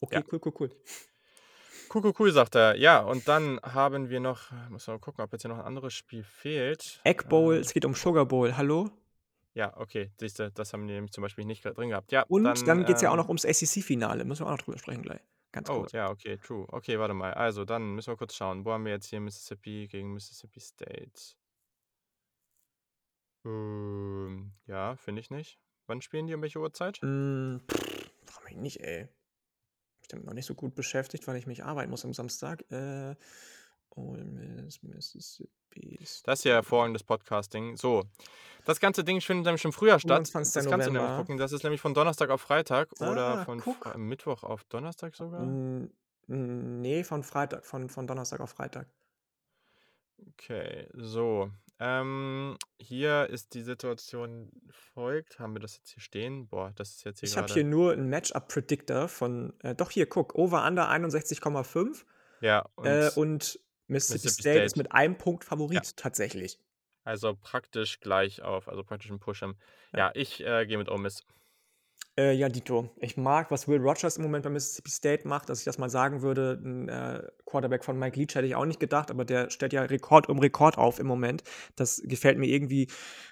Okay, 0.00 0.16
ja. 0.16 0.24
cool, 0.30 0.40
cool, 0.44 0.54
cool. 0.60 0.70
Cool, 1.92 2.04
cool, 2.04 2.12
cool, 2.18 2.32
sagt 2.32 2.54
er. 2.54 2.76
Ja, 2.76 3.00
und 3.00 3.28
dann 3.28 3.60
haben 3.62 4.10
wir 4.10 4.20
noch, 4.20 4.50
muss 4.68 4.86
mal 4.86 4.98
gucken, 4.98 5.24
ob 5.24 5.32
jetzt 5.32 5.42
hier 5.42 5.48
noch 5.48 5.58
ein 5.58 5.64
anderes 5.64 5.94
Spiel 5.94 6.22
fehlt. 6.22 7.00
Egg 7.04 7.24
Bowl, 7.28 7.54
ähm, 7.54 7.60
es 7.60 7.72
geht 7.72 7.84
um 7.84 7.94
Sugar 7.94 8.26
Bowl, 8.26 8.56
hallo? 8.56 8.90
Ja, 9.54 9.74
okay, 9.76 10.12
siehste, 10.18 10.50
das 10.52 10.72
haben 10.72 10.86
die 10.86 10.94
nämlich 10.94 11.12
zum 11.12 11.22
Beispiel 11.22 11.44
nicht 11.44 11.64
drin 11.64 11.88
gehabt. 11.88 12.12
Ja, 12.12 12.24
und 12.28 12.44
dann, 12.44 12.64
dann 12.66 12.84
geht 12.84 12.96
es 12.96 13.02
ähm, 13.02 13.06
ja 13.06 13.12
auch 13.12 13.16
noch 13.16 13.28
ums 13.28 13.42
SEC-Finale, 13.42 14.24
müssen 14.24 14.44
wir 14.44 14.46
auch 14.46 14.56
noch 14.56 14.62
drüber 14.62 14.78
sprechen 14.78 15.02
gleich. 15.02 15.20
Ganz 15.50 15.70
oh, 15.70 15.80
kurz. 15.80 15.92
ja, 15.92 16.10
okay, 16.10 16.36
true. 16.36 16.66
Okay, 16.68 16.98
warte 16.98 17.14
mal. 17.14 17.32
Also, 17.32 17.64
dann 17.64 17.94
müssen 17.94 18.12
wir 18.12 18.16
kurz 18.18 18.34
schauen. 18.34 18.66
Wo 18.66 18.72
haben 18.72 18.84
wir 18.84 18.92
jetzt 18.92 19.06
hier 19.06 19.18
Mississippi 19.18 19.88
gegen 19.90 20.12
Mississippi 20.12 20.60
State? 20.60 21.34
Ähm, 23.46 24.52
ja, 24.66 24.96
finde 24.96 25.20
ich 25.20 25.30
nicht. 25.30 25.58
Wann 25.86 26.02
spielen 26.02 26.26
die 26.26 26.34
um 26.34 26.42
welche 26.42 26.58
Uhrzeit? 26.58 26.98
Mm, 27.00 27.56
pff, 27.66 28.10
frag 28.26 28.44
mich 28.44 28.56
nicht, 28.56 28.80
ey 28.80 29.08
ich 30.08 30.12
damit 30.12 30.26
noch 30.26 30.34
nicht 30.34 30.46
so 30.46 30.54
gut 30.54 30.74
beschäftigt, 30.74 31.26
weil 31.26 31.36
ich 31.36 31.46
mich 31.46 31.64
arbeiten 31.64 31.90
muss 31.90 32.04
am 32.04 32.14
Samstag. 32.14 32.64
Äh, 32.72 33.14
Ole 33.90 34.24
Miss, 34.24 34.82
Mississippi. 34.82 35.98
Das 36.24 36.40
ist 36.40 36.44
ja 36.44 36.54
hervorragendes 36.54 37.02
Podcasting. 37.02 37.76
So, 37.76 38.04
das 38.64 38.80
ganze 38.80 39.04
Ding 39.04 39.20
findet 39.20 39.46
nämlich 39.46 39.60
schon 39.60 39.72
früher 39.72 39.98
statt. 39.98 40.20
Das 40.20 40.32
kannst 40.32 40.56
du 40.56 40.60
nämlich 40.60 41.16
gucken. 41.16 41.36
Das 41.36 41.52
ist 41.52 41.62
nämlich 41.62 41.80
von 41.80 41.94
Donnerstag 41.94 42.30
auf 42.30 42.40
Freitag 42.40 42.88
ah, 43.00 43.10
oder 43.10 43.44
von 43.44 43.60
guck. 43.60 43.96
Mittwoch 43.96 44.44
auf 44.44 44.64
Donnerstag 44.64 45.14
sogar. 45.14 45.44
nee, 46.26 47.04
von 47.04 47.22
Freitag, 47.22 47.66
von, 47.66 47.88
von 47.88 48.06
Donnerstag 48.06 48.40
auf 48.40 48.50
Freitag. 48.50 48.86
Okay, 50.30 50.88
so. 50.94 51.50
Ähm, 51.80 52.56
hier 52.80 53.28
ist 53.30 53.54
die 53.54 53.62
Situation 53.62 54.50
folgt. 54.70 55.38
Haben 55.38 55.54
wir 55.54 55.60
das 55.60 55.76
jetzt 55.76 55.90
hier 55.90 56.00
stehen? 56.02 56.48
Boah, 56.48 56.72
das 56.74 56.90
ist 56.90 57.04
jetzt 57.04 57.20
hier 57.20 57.28
Ich 57.28 57.36
habe 57.36 57.52
hier 57.52 57.64
nur 57.64 57.92
einen 57.92 58.08
Matchup-Predictor 58.08 59.08
von, 59.08 59.54
äh, 59.60 59.74
doch 59.74 59.90
hier, 59.90 60.06
guck, 60.06 60.34
Over-Under 60.34 60.88
61,5 60.90 62.04
Ja, 62.40 62.68
und 62.74 62.86
äh, 62.86 63.10
und 63.14 63.60
Mississippi 63.86 64.26
Mississippi 64.26 64.42
State 64.42 64.64
ist 64.64 64.76
mit 64.76 64.92
einem 64.92 65.16
Punkt 65.16 65.44
Ja, 65.44 65.48
Favorit 65.50 65.96
tatsächlich. 65.96 66.58
also 67.04 67.34
praktisch 67.36 68.00
gleich 68.00 68.42
auf, 68.42 68.68
also 68.68 68.82
praktisch 68.82 69.10
ein 69.10 69.20
Push. 69.20 69.42
Ja, 69.42 69.54
Ja. 69.94 70.10
ich 70.14 70.40
äh, 70.44 70.66
gehe 70.66 70.78
mit 70.78 70.88
Ole 70.88 71.00
Miss. 71.02 71.24
Äh, 72.18 72.32
ja, 72.32 72.48
Dito. 72.48 72.90
Ich 72.96 73.16
mag, 73.16 73.52
was 73.52 73.68
Will 73.68 73.78
Rogers 73.80 74.16
im 74.16 74.24
Moment 74.24 74.42
bei 74.42 74.50
Mississippi 74.50 74.90
State 74.90 75.28
macht, 75.28 75.48
dass 75.48 75.60
ich 75.60 75.64
das 75.64 75.78
mal 75.78 75.88
sagen 75.88 76.20
würde. 76.20 76.60
Ein 76.60 76.88
äh, 76.88 77.22
Quarterback 77.46 77.84
von 77.84 77.96
Mike 77.96 78.18
Leach 78.18 78.34
hätte 78.34 78.46
ich 78.48 78.56
auch 78.56 78.64
nicht 78.64 78.80
gedacht, 78.80 79.12
aber 79.12 79.24
der 79.24 79.50
stellt 79.50 79.72
ja 79.72 79.82
Rekord 79.82 80.28
um 80.28 80.40
Rekord 80.40 80.78
auf 80.78 80.98
im 80.98 81.06
Moment. 81.06 81.44
Das 81.76 82.02
gefällt 82.04 82.36
mir 82.36 82.48
irgendwie 82.48 82.88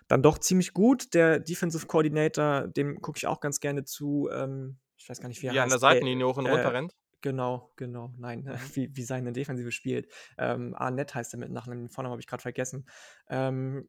dann 0.07 0.23
doch 0.23 0.39
ziemlich 0.39 0.73
gut. 0.73 1.15
Der 1.15 1.41
Defensive 1.41 1.87
Coordinator, 1.89 2.69
dem 2.69 3.03
gucke 3.03 3.17
ich 3.19 3.27
auch 3.27 3.41
ganz 3.41 3.59
gerne 3.59 3.83
zu. 3.83 4.31
Ähm, 4.33 4.79
ich 4.97 5.09
weiß 5.09 5.21
gar 5.21 5.29
nicht, 5.29 5.43
wie 5.43 5.49
er 5.49 5.53
Wie 5.55 5.59
er 5.59 5.65
an 5.65 5.69
der 5.69 5.81
Seitenlinie 5.81 6.25
hoch 6.25 6.37
und 6.37 6.47
äh, 6.47 6.51
runter 6.53 6.73
rennt. 6.73 6.95
Genau, 7.23 7.73
genau. 7.75 8.15
Nein, 8.19 8.49
wie, 8.75 8.95
wie 8.95 9.03
seine 9.03 9.33
Defensive 9.33 9.73
spielt. 9.73 10.07
Ähm, 10.39 10.77
Arnett 10.77 11.13
heißt 11.13 11.35
er 11.35 11.41
mit 11.41 11.51
Nachnamen, 11.51 11.87
den 11.87 11.91
Vornamen 11.91 12.13
habe 12.13 12.21
ich 12.21 12.29
gerade 12.29 12.43
vergessen. 12.43 12.87
Ähm, 13.29 13.89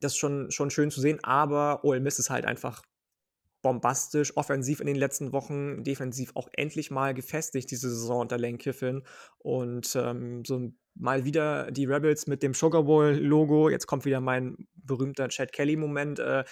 das 0.00 0.12
ist 0.12 0.18
schon, 0.18 0.50
schon 0.50 0.70
schön 0.70 0.90
zu 0.90 1.02
sehen, 1.02 1.22
aber 1.22 1.84
Ole 1.84 2.00
Miss 2.00 2.18
ist 2.18 2.30
halt 2.30 2.46
einfach 2.46 2.82
bombastisch, 3.62 4.36
offensiv 4.36 4.80
in 4.80 4.86
den 4.86 4.96
letzten 4.96 5.32
Wochen, 5.32 5.84
defensiv 5.84 6.32
auch 6.34 6.48
endlich 6.52 6.90
mal 6.90 7.14
gefestigt, 7.14 7.70
diese 7.70 7.88
Saison 7.88 8.20
unter 8.20 8.38
Lane 8.38 8.58
Kiffin. 8.58 9.02
Und 9.38 9.94
ähm, 9.96 10.44
so 10.44 10.72
mal 10.94 11.24
wieder 11.24 11.70
die 11.70 11.86
Rebels 11.86 12.26
mit 12.26 12.42
dem 12.42 12.54
Sugar 12.54 12.82
Bowl-Logo. 12.82 13.70
Jetzt 13.70 13.86
kommt 13.86 14.04
wieder 14.04 14.20
mein 14.20 14.66
berühmter 14.74 15.28
Chad 15.28 15.52
Kelly-Moment 15.52 16.18
äh, 16.18 16.44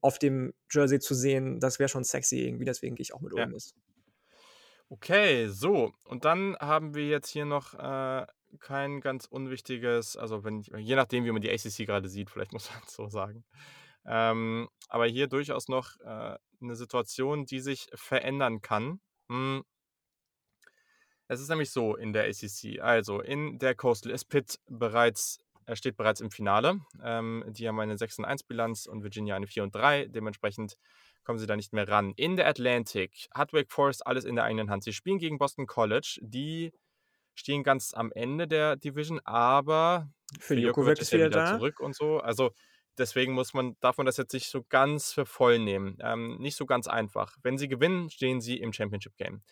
auf 0.00 0.18
dem 0.18 0.54
Jersey 0.70 0.98
zu 0.98 1.14
sehen. 1.14 1.60
Das 1.60 1.78
wäre 1.78 1.88
schon 1.88 2.04
sexy 2.04 2.40
irgendwie, 2.40 2.64
deswegen 2.64 2.96
gehe 2.96 3.02
ich 3.02 3.14
auch 3.14 3.20
mit 3.20 3.32
ja. 3.36 3.44
Ole 3.44 3.52
Miss. 3.52 3.74
Okay, 4.88 5.48
so. 5.48 5.92
Und 6.04 6.24
dann 6.24 6.56
haben 6.60 6.94
wir 6.94 7.08
jetzt 7.08 7.28
hier 7.28 7.44
noch 7.44 7.74
äh, 7.74 8.26
kein 8.60 9.00
ganz 9.00 9.26
unwichtiges, 9.26 10.16
also 10.16 10.44
wenn, 10.44 10.62
je 10.62 10.94
nachdem, 10.94 11.24
wie 11.24 11.32
man 11.32 11.42
die 11.42 11.50
ACC 11.50 11.86
gerade 11.86 12.08
sieht, 12.08 12.30
vielleicht 12.30 12.52
muss 12.52 12.70
man 12.70 12.80
es 12.86 12.92
so 12.94 13.08
sagen. 13.08 13.44
Ähm, 14.06 14.68
aber 14.88 15.06
hier 15.06 15.26
durchaus 15.26 15.68
noch 15.68 15.98
äh, 16.00 16.36
eine 16.60 16.76
Situation, 16.76 17.46
die 17.46 17.60
sich 17.60 17.88
verändern 17.94 18.60
kann. 18.62 19.00
Hm. 19.28 19.64
Es 21.28 21.40
ist 21.40 21.48
nämlich 21.48 21.70
so 21.70 21.96
in 21.96 22.12
der 22.12 22.24
ACC. 22.24 22.80
Also 22.80 23.20
in 23.20 23.58
der 23.58 23.74
Coastal 23.74 24.12
ist 24.12 24.26
Pitt 24.26 24.60
bereits, 24.68 25.38
er 25.64 25.74
steht 25.74 25.96
bereits 25.96 26.20
im 26.20 26.30
Finale. 26.30 26.80
Ähm, 27.02 27.44
die 27.48 27.66
haben 27.66 27.80
eine 27.80 27.98
6 27.98 28.20
1 28.20 28.44
Bilanz 28.44 28.86
und 28.86 29.02
Virginia 29.02 29.34
eine 29.34 29.48
4 29.48 29.66
3. 29.66 30.06
Dementsprechend 30.06 30.76
kommen 31.24 31.40
sie 31.40 31.46
da 31.46 31.56
nicht 31.56 31.72
mehr 31.72 31.88
ran. 31.88 32.12
In 32.16 32.36
der 32.36 32.46
Atlantic 32.46 33.28
hat 33.34 33.52
Wake 33.52 33.72
Forest 33.72 34.06
alles 34.06 34.24
in 34.24 34.36
der 34.36 34.44
eigenen 34.44 34.70
Hand. 34.70 34.84
Sie 34.84 34.92
spielen 34.92 35.18
gegen 35.18 35.38
Boston 35.38 35.66
College. 35.66 36.20
Die 36.22 36.72
stehen 37.34 37.64
ganz 37.64 37.92
am 37.92 38.12
Ende 38.12 38.46
der 38.46 38.76
Division, 38.76 39.20
aber 39.24 40.08
für 40.38 40.54
Jokovic 40.54 41.00
ist 41.00 41.12
wieder, 41.12 41.26
wieder 41.26 41.58
zurück 41.58 41.80
und 41.80 41.96
so. 41.96 42.20
Also 42.20 42.52
deswegen 42.98 43.32
muss 43.32 43.54
man, 43.54 43.76
darf 43.80 43.96
man 43.96 44.06
das 44.06 44.16
jetzt 44.16 44.32
nicht 44.32 44.48
so 44.48 44.64
ganz 44.68 45.12
für 45.12 45.26
voll 45.26 45.58
nehmen. 45.58 45.98
Ähm, 46.00 46.36
nicht 46.38 46.56
so 46.56 46.66
ganz 46.66 46.86
einfach. 46.86 47.36
Wenn 47.42 47.58
sie 47.58 47.68
gewinnen, 47.68 48.10
stehen 48.10 48.40
sie 48.40 48.58
im 48.58 48.72
Championship 48.72 49.16
Game. 49.16 49.42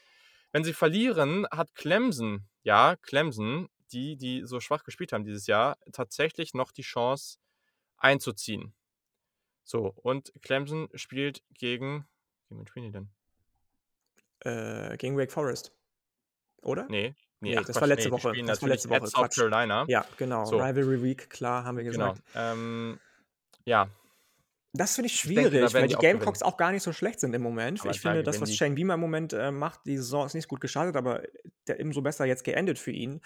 Wenn 0.53 0.65
sie 0.65 0.73
verlieren, 0.73 1.47
hat 1.51 1.75
Clemson, 1.75 2.47
ja, 2.62 2.97
Clemson, 3.03 3.69
die, 3.93 4.16
die 4.16 4.43
so 4.45 4.61
schwach 4.61 4.85
gespielt 4.85 5.12
haben 5.12 5.25
dieses 5.25 5.47
Jahr, 5.47 5.77
tatsächlich 5.93 6.55
noch 6.55 6.73
die 6.73 6.83
Chance 6.83 7.39
einzuziehen. 7.97 8.75
So, 9.65 9.95
und 9.97 10.33
Clemson 10.43 10.89
spielt 10.95 11.43
gegen. 11.55 12.07
Gegen 12.49 12.66
wen 12.75 12.93
denn? 12.93 13.11
Äh, 14.41 14.97
gegen 14.99 15.16
Wake 15.16 15.33
Forest. 15.33 15.73
Oder? 16.62 16.87
Nee. 16.89 17.15
Nee, 17.41 17.57
nee 17.57 17.62
das, 17.62 17.81
war 17.81 17.87
letzte 17.87 18.09
nee, 18.09 18.12
Woche. 18.12 18.43
das 18.45 18.62
war 18.62 18.69
letzte 18.69 18.89
Woche. 18.89 19.07
South 19.07 19.35
Carolina. 19.35 19.85
Ja, 19.89 20.07
genau. 20.16 20.45
So. 20.47 20.57
Rivalry 20.59 21.03
Week, 21.03 21.29
klar, 21.29 21.65
haben 21.65 21.77
wir 21.77 21.85
genau. 21.85 22.12
gesagt. 22.12 22.33
Genau. 22.33 22.53
Ähm, 22.53 23.01
ja. 23.65 23.89
Das 24.77 24.97
finde 24.97 25.07
ich 25.07 25.20
schwierig, 25.20 25.47
ich 25.47 25.51
denke, 25.53 25.73
weil 25.73 25.86
die 25.86 25.95
Gamecocks 25.95 26.43
auch, 26.43 26.55
auch, 26.55 26.57
gar 26.57 26.73
nicht 26.73 26.82
so 26.82 26.93
schlecht 26.93 27.20
sind 27.20 27.32
im 27.32 27.43
Moment. 27.43 27.81
Aber 27.81 27.91
ich 27.91 28.01
finde, 28.01 28.24
das, 28.24 28.41
was 28.41 28.53
Shane 28.55 28.74
Beamer 28.74 28.95
im 28.95 29.01
Moment 29.01 29.32
äh, 29.32 29.53
macht, 29.53 29.81
die 29.86 29.97
Saison 29.97 30.27
ist 30.27 30.35
nicht 30.35 30.49
gut 30.49 30.61
gestartet, 30.61 30.97
aber 30.97 31.23
der 31.69 31.78
umso 31.78 32.03
besser 32.03 32.24
jetzt 32.24 32.43
geendet 32.43 32.81
für 32.81 32.91
ihn. 32.91 33.20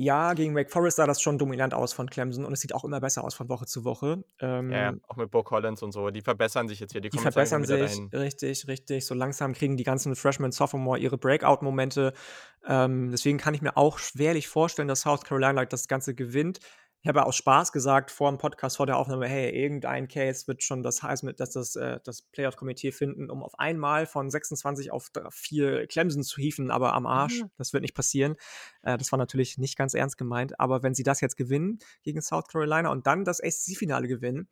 Ja, 0.00 0.34
gegen 0.34 0.54
Wake 0.54 0.70
Forest 0.70 0.98
sah 0.98 1.06
das 1.06 1.20
schon 1.20 1.38
dominant 1.38 1.74
aus 1.74 1.92
von 1.92 2.08
Clemson 2.08 2.44
und 2.44 2.52
es 2.52 2.60
sieht 2.60 2.72
auch 2.72 2.84
immer 2.84 3.00
besser 3.00 3.24
aus 3.24 3.34
von 3.34 3.48
Woche 3.48 3.66
zu 3.66 3.84
Woche. 3.84 4.22
Ähm, 4.40 4.70
ja, 4.70 4.94
auch 5.08 5.16
mit 5.16 5.30
Bo 5.30 5.42
Collins 5.42 5.82
und 5.82 5.90
so. 5.90 6.10
Die 6.10 6.20
verbessern 6.20 6.68
sich 6.68 6.78
jetzt 6.78 6.92
hier. 6.92 7.00
Die, 7.00 7.08
die 7.08 7.18
verbessern 7.18 7.64
sich, 7.64 7.98
richtig, 8.12 8.68
richtig. 8.68 9.06
So 9.06 9.14
langsam 9.14 9.54
kriegen 9.54 9.76
die 9.76 9.82
ganzen 9.82 10.14
Freshmen, 10.14 10.52
Sophomore 10.52 11.00
ihre 11.00 11.18
Breakout-Momente. 11.18 12.12
Ähm, 12.64 13.10
deswegen 13.10 13.38
kann 13.38 13.54
ich 13.54 13.60
mir 13.60 13.76
auch 13.76 13.98
schwerlich 13.98 14.46
vorstellen, 14.46 14.86
dass 14.86 15.00
South 15.00 15.24
Carolina 15.24 15.64
das 15.64 15.88
Ganze 15.88 16.14
gewinnt. 16.14 16.60
Ich 17.02 17.08
habe 17.08 17.24
aus 17.24 17.36
Spaß 17.36 17.70
gesagt 17.70 18.10
vor 18.10 18.28
dem 18.28 18.38
Podcast, 18.38 18.76
vor 18.76 18.86
der 18.86 18.96
Aufnahme, 18.96 19.28
hey, 19.28 19.50
irgendein 19.50 20.08
Case 20.08 20.48
wird 20.48 20.64
schon 20.64 20.82
das 20.82 21.02
heißt, 21.02 21.24
dass 21.36 21.50
das, 21.50 21.76
äh, 21.76 22.00
das 22.02 22.22
Playoff-Komitee 22.22 22.90
finden, 22.90 23.30
um 23.30 23.44
auf 23.44 23.56
einmal 23.56 24.04
von 24.04 24.28
26 24.28 24.90
auf 24.90 25.10
4 25.30 25.86
Clemson 25.86 26.24
zu 26.24 26.40
hieven, 26.40 26.72
aber 26.72 26.94
am 26.94 27.06
Arsch. 27.06 27.42
Mhm. 27.42 27.50
Das 27.56 27.72
wird 27.72 27.82
nicht 27.82 27.94
passieren. 27.94 28.34
Äh, 28.82 28.98
das 28.98 29.12
war 29.12 29.18
natürlich 29.18 29.58
nicht 29.58 29.76
ganz 29.76 29.94
ernst 29.94 30.18
gemeint. 30.18 30.58
Aber 30.58 30.82
wenn 30.82 30.94
sie 30.94 31.04
das 31.04 31.20
jetzt 31.20 31.36
gewinnen 31.36 31.78
gegen 32.02 32.20
South 32.20 32.48
Carolina 32.48 32.90
und 32.90 33.06
dann 33.06 33.24
das 33.24 33.40
ACC-Finale 33.40 34.08
gewinnen, 34.08 34.48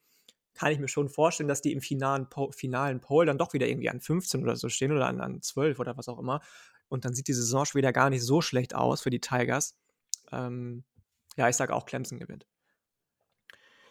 kann 0.55 0.71
ich 0.71 0.79
mir 0.79 0.89
schon 0.89 1.09
vorstellen, 1.09 1.49
dass 1.49 1.63
die 1.63 1.73
im 1.73 1.81
finalen, 1.81 2.29
po 2.31 2.53
finalen 2.53 3.01
Poll 3.01 3.27
dann 3.27 3.39
doch 3.39 3.55
wieder 3.55 3.67
irgendwie 3.67 3.91
an 3.91 4.01
15 4.01 4.43
oder 4.43 4.55
so 4.55 4.69
stehen 4.69 4.93
oder 4.93 5.09
an, 5.09 5.21
an 5.21 5.43
12 5.43 5.81
oder 5.81 5.97
was 5.97 6.09
auch 6.09 6.19
immer. 6.19 6.41
Und 6.89 7.05
dann 7.05 7.13
sieht 7.13 7.27
die 7.27 7.35
Saison 7.35 7.65
schon 7.65 7.81
wieder 7.81 7.93
gar 7.93 8.09
nicht 8.09 8.23
so 8.23 8.41
schlecht 8.41 8.75
aus 8.75 9.03
für 9.03 9.11
die 9.11 9.21
Tigers. 9.21 9.77
Ähm, 10.31 10.85
ja, 11.37 11.49
ich 11.49 11.57
sage 11.57 11.75
auch, 11.75 11.87
Clemson 11.87 12.19
gewinnt. 12.19 12.47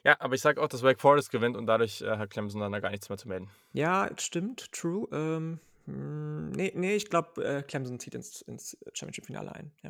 Ja, 0.04 0.18
aber 0.20 0.36
ich 0.36 0.42
sage 0.42 0.62
auch, 0.62 0.68
dass 0.68 0.84
Wake 0.84 1.02
Forest 1.02 1.32
gewinnt 1.32 1.58
und 1.58 1.66
dadurch 1.66 2.02
äh, 2.02 2.18
hat 2.18 2.30
Clemson 2.30 2.62
dann 2.62 2.72
da 2.72 2.80
gar 2.80 2.92
nichts 2.92 3.10
mehr 3.10 3.18
zu 3.18 3.28
melden. 3.28 3.50
Ja, 3.74 4.10
stimmt, 4.18 4.72
true. 4.72 5.08
Ähm, 5.12 5.60
hm, 5.86 6.52
nee, 6.52 6.72
nee, 6.76 6.96
ich 6.96 7.10
glaube, 7.10 7.44
äh, 7.44 7.64
Clemson 7.64 8.00
zieht 8.00 8.14
ins, 8.14 8.42
ins 8.42 8.78
Championship-Finale 8.94 9.54
ein. 9.54 9.72
Ja. 9.82 9.90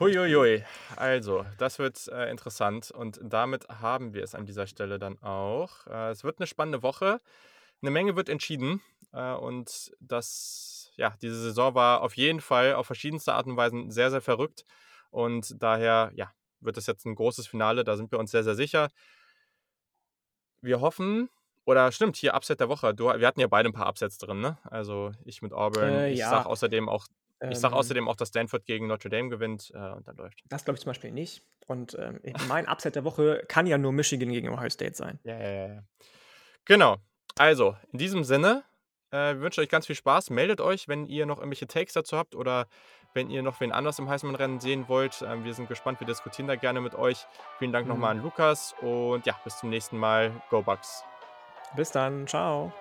Huiuiui. 0.00 0.64
Also, 0.96 1.44
das 1.58 1.78
wird 1.78 2.08
äh, 2.08 2.30
interessant 2.30 2.90
und 2.90 3.20
damit 3.22 3.68
haben 3.68 4.14
wir 4.14 4.22
es 4.24 4.34
an 4.34 4.46
dieser 4.46 4.66
Stelle 4.66 4.98
dann 4.98 5.20
auch. 5.22 5.86
Äh, 5.86 6.10
es 6.10 6.24
wird 6.24 6.38
eine 6.38 6.46
spannende 6.46 6.82
Woche. 6.82 7.20
Eine 7.82 7.90
Menge 7.90 8.16
wird 8.16 8.30
entschieden 8.30 8.80
äh, 9.12 9.32
und 9.34 9.92
das, 10.00 10.92
ja, 10.96 11.14
diese 11.20 11.38
Saison 11.38 11.74
war 11.74 12.00
auf 12.00 12.16
jeden 12.16 12.40
Fall 12.40 12.74
auf 12.74 12.86
verschiedenste 12.86 13.34
Art 13.34 13.46
und 13.46 13.56
Weisen 13.58 13.90
sehr, 13.90 14.10
sehr 14.10 14.22
verrückt 14.22 14.64
und 15.10 15.62
daher, 15.62 16.10
ja, 16.14 16.32
wird 16.60 16.76
das 16.76 16.86
jetzt 16.86 17.04
ein 17.06 17.14
großes 17.14 17.46
Finale, 17.46 17.84
da 17.84 17.96
sind 17.96 18.10
wir 18.12 18.18
uns 18.18 18.30
sehr, 18.30 18.44
sehr 18.44 18.54
sicher. 18.54 18.88
Wir 20.62 20.80
hoffen, 20.80 21.28
oder 21.66 21.90
stimmt, 21.90 22.16
hier 22.16 22.34
Upset 22.34 22.60
der 22.60 22.68
Woche. 22.68 22.94
Du, 22.94 23.06
wir 23.06 23.26
hatten 23.26 23.40
ja 23.40 23.48
beide 23.48 23.68
ein 23.68 23.72
paar 23.72 23.88
Upsets 23.88 24.18
drin, 24.18 24.40
ne? 24.40 24.56
Also 24.64 25.12
ich 25.24 25.42
mit 25.42 25.52
Auburn. 25.52 25.90
Äh, 25.90 26.12
ich 26.12 26.20
ja. 26.20 26.30
sag 26.30 26.46
außerdem 26.46 26.88
auch, 26.88 27.06
ich 27.50 27.58
sag 27.58 27.72
ähm. 27.72 27.78
außerdem 27.78 28.08
auch, 28.08 28.14
dass 28.14 28.28
Stanford 28.28 28.64
gegen 28.64 28.86
Notre 28.86 29.10
Dame 29.10 29.28
gewinnt 29.28 29.72
äh, 29.74 29.90
und 29.90 30.06
dann 30.06 30.16
läuft. 30.16 30.42
Das 30.48 30.64
glaube 30.64 30.76
ich 30.76 30.82
zum 30.82 30.90
Beispiel 30.90 31.10
nicht. 31.10 31.42
Und 31.66 31.96
ähm, 31.98 32.20
mein 32.46 32.68
Upset 32.68 32.94
der 32.94 33.02
Woche 33.02 33.44
kann 33.48 33.66
ja 33.66 33.78
nur 33.78 33.92
Michigan 33.92 34.30
gegen 34.30 34.48
Ohio 34.48 34.70
State 34.70 34.94
sein. 34.94 35.18
Ja, 35.24 35.36
ja, 35.36 35.66
ja. 35.66 35.82
Genau. 36.64 36.98
Also, 37.36 37.76
in 37.92 37.98
diesem 37.98 38.22
Sinne, 38.22 38.62
äh, 39.10 39.34
wir 39.34 39.40
wünschen 39.40 39.60
euch 39.60 39.68
ganz 39.68 39.86
viel 39.86 39.96
Spaß. 39.96 40.30
Meldet 40.30 40.60
euch, 40.60 40.86
wenn 40.86 41.04
ihr 41.06 41.26
noch 41.26 41.38
irgendwelche 41.38 41.66
Takes 41.66 41.94
dazu 41.94 42.16
habt 42.16 42.36
oder 42.36 42.68
wenn 43.16 43.30
ihr 43.30 43.42
noch 43.42 43.58
wen 43.60 43.72
anders 43.72 43.98
im 43.98 44.08
Heisman-Rennen 44.08 44.60
sehen 44.60 44.88
wollt. 44.88 45.24
Ähm, 45.26 45.44
wir 45.44 45.54
sind 45.54 45.68
gespannt, 45.68 45.98
wir 45.98 46.06
diskutieren 46.06 46.46
da 46.46 46.54
gerne 46.54 46.80
mit 46.80 46.94
euch. 46.94 47.26
Vielen 47.58 47.72
Dank 47.72 47.86
mhm. 47.86 47.94
nochmal 47.94 48.12
an 48.12 48.22
Lukas 48.22 48.76
und 48.80 49.26
ja, 49.26 49.34
bis 49.42 49.58
zum 49.58 49.70
nächsten 49.70 49.96
Mal. 49.96 50.30
Go 50.50 50.62
Bucks. 50.62 51.02
Bis 51.74 51.90
dann. 51.90 52.26
Ciao. 52.28 52.72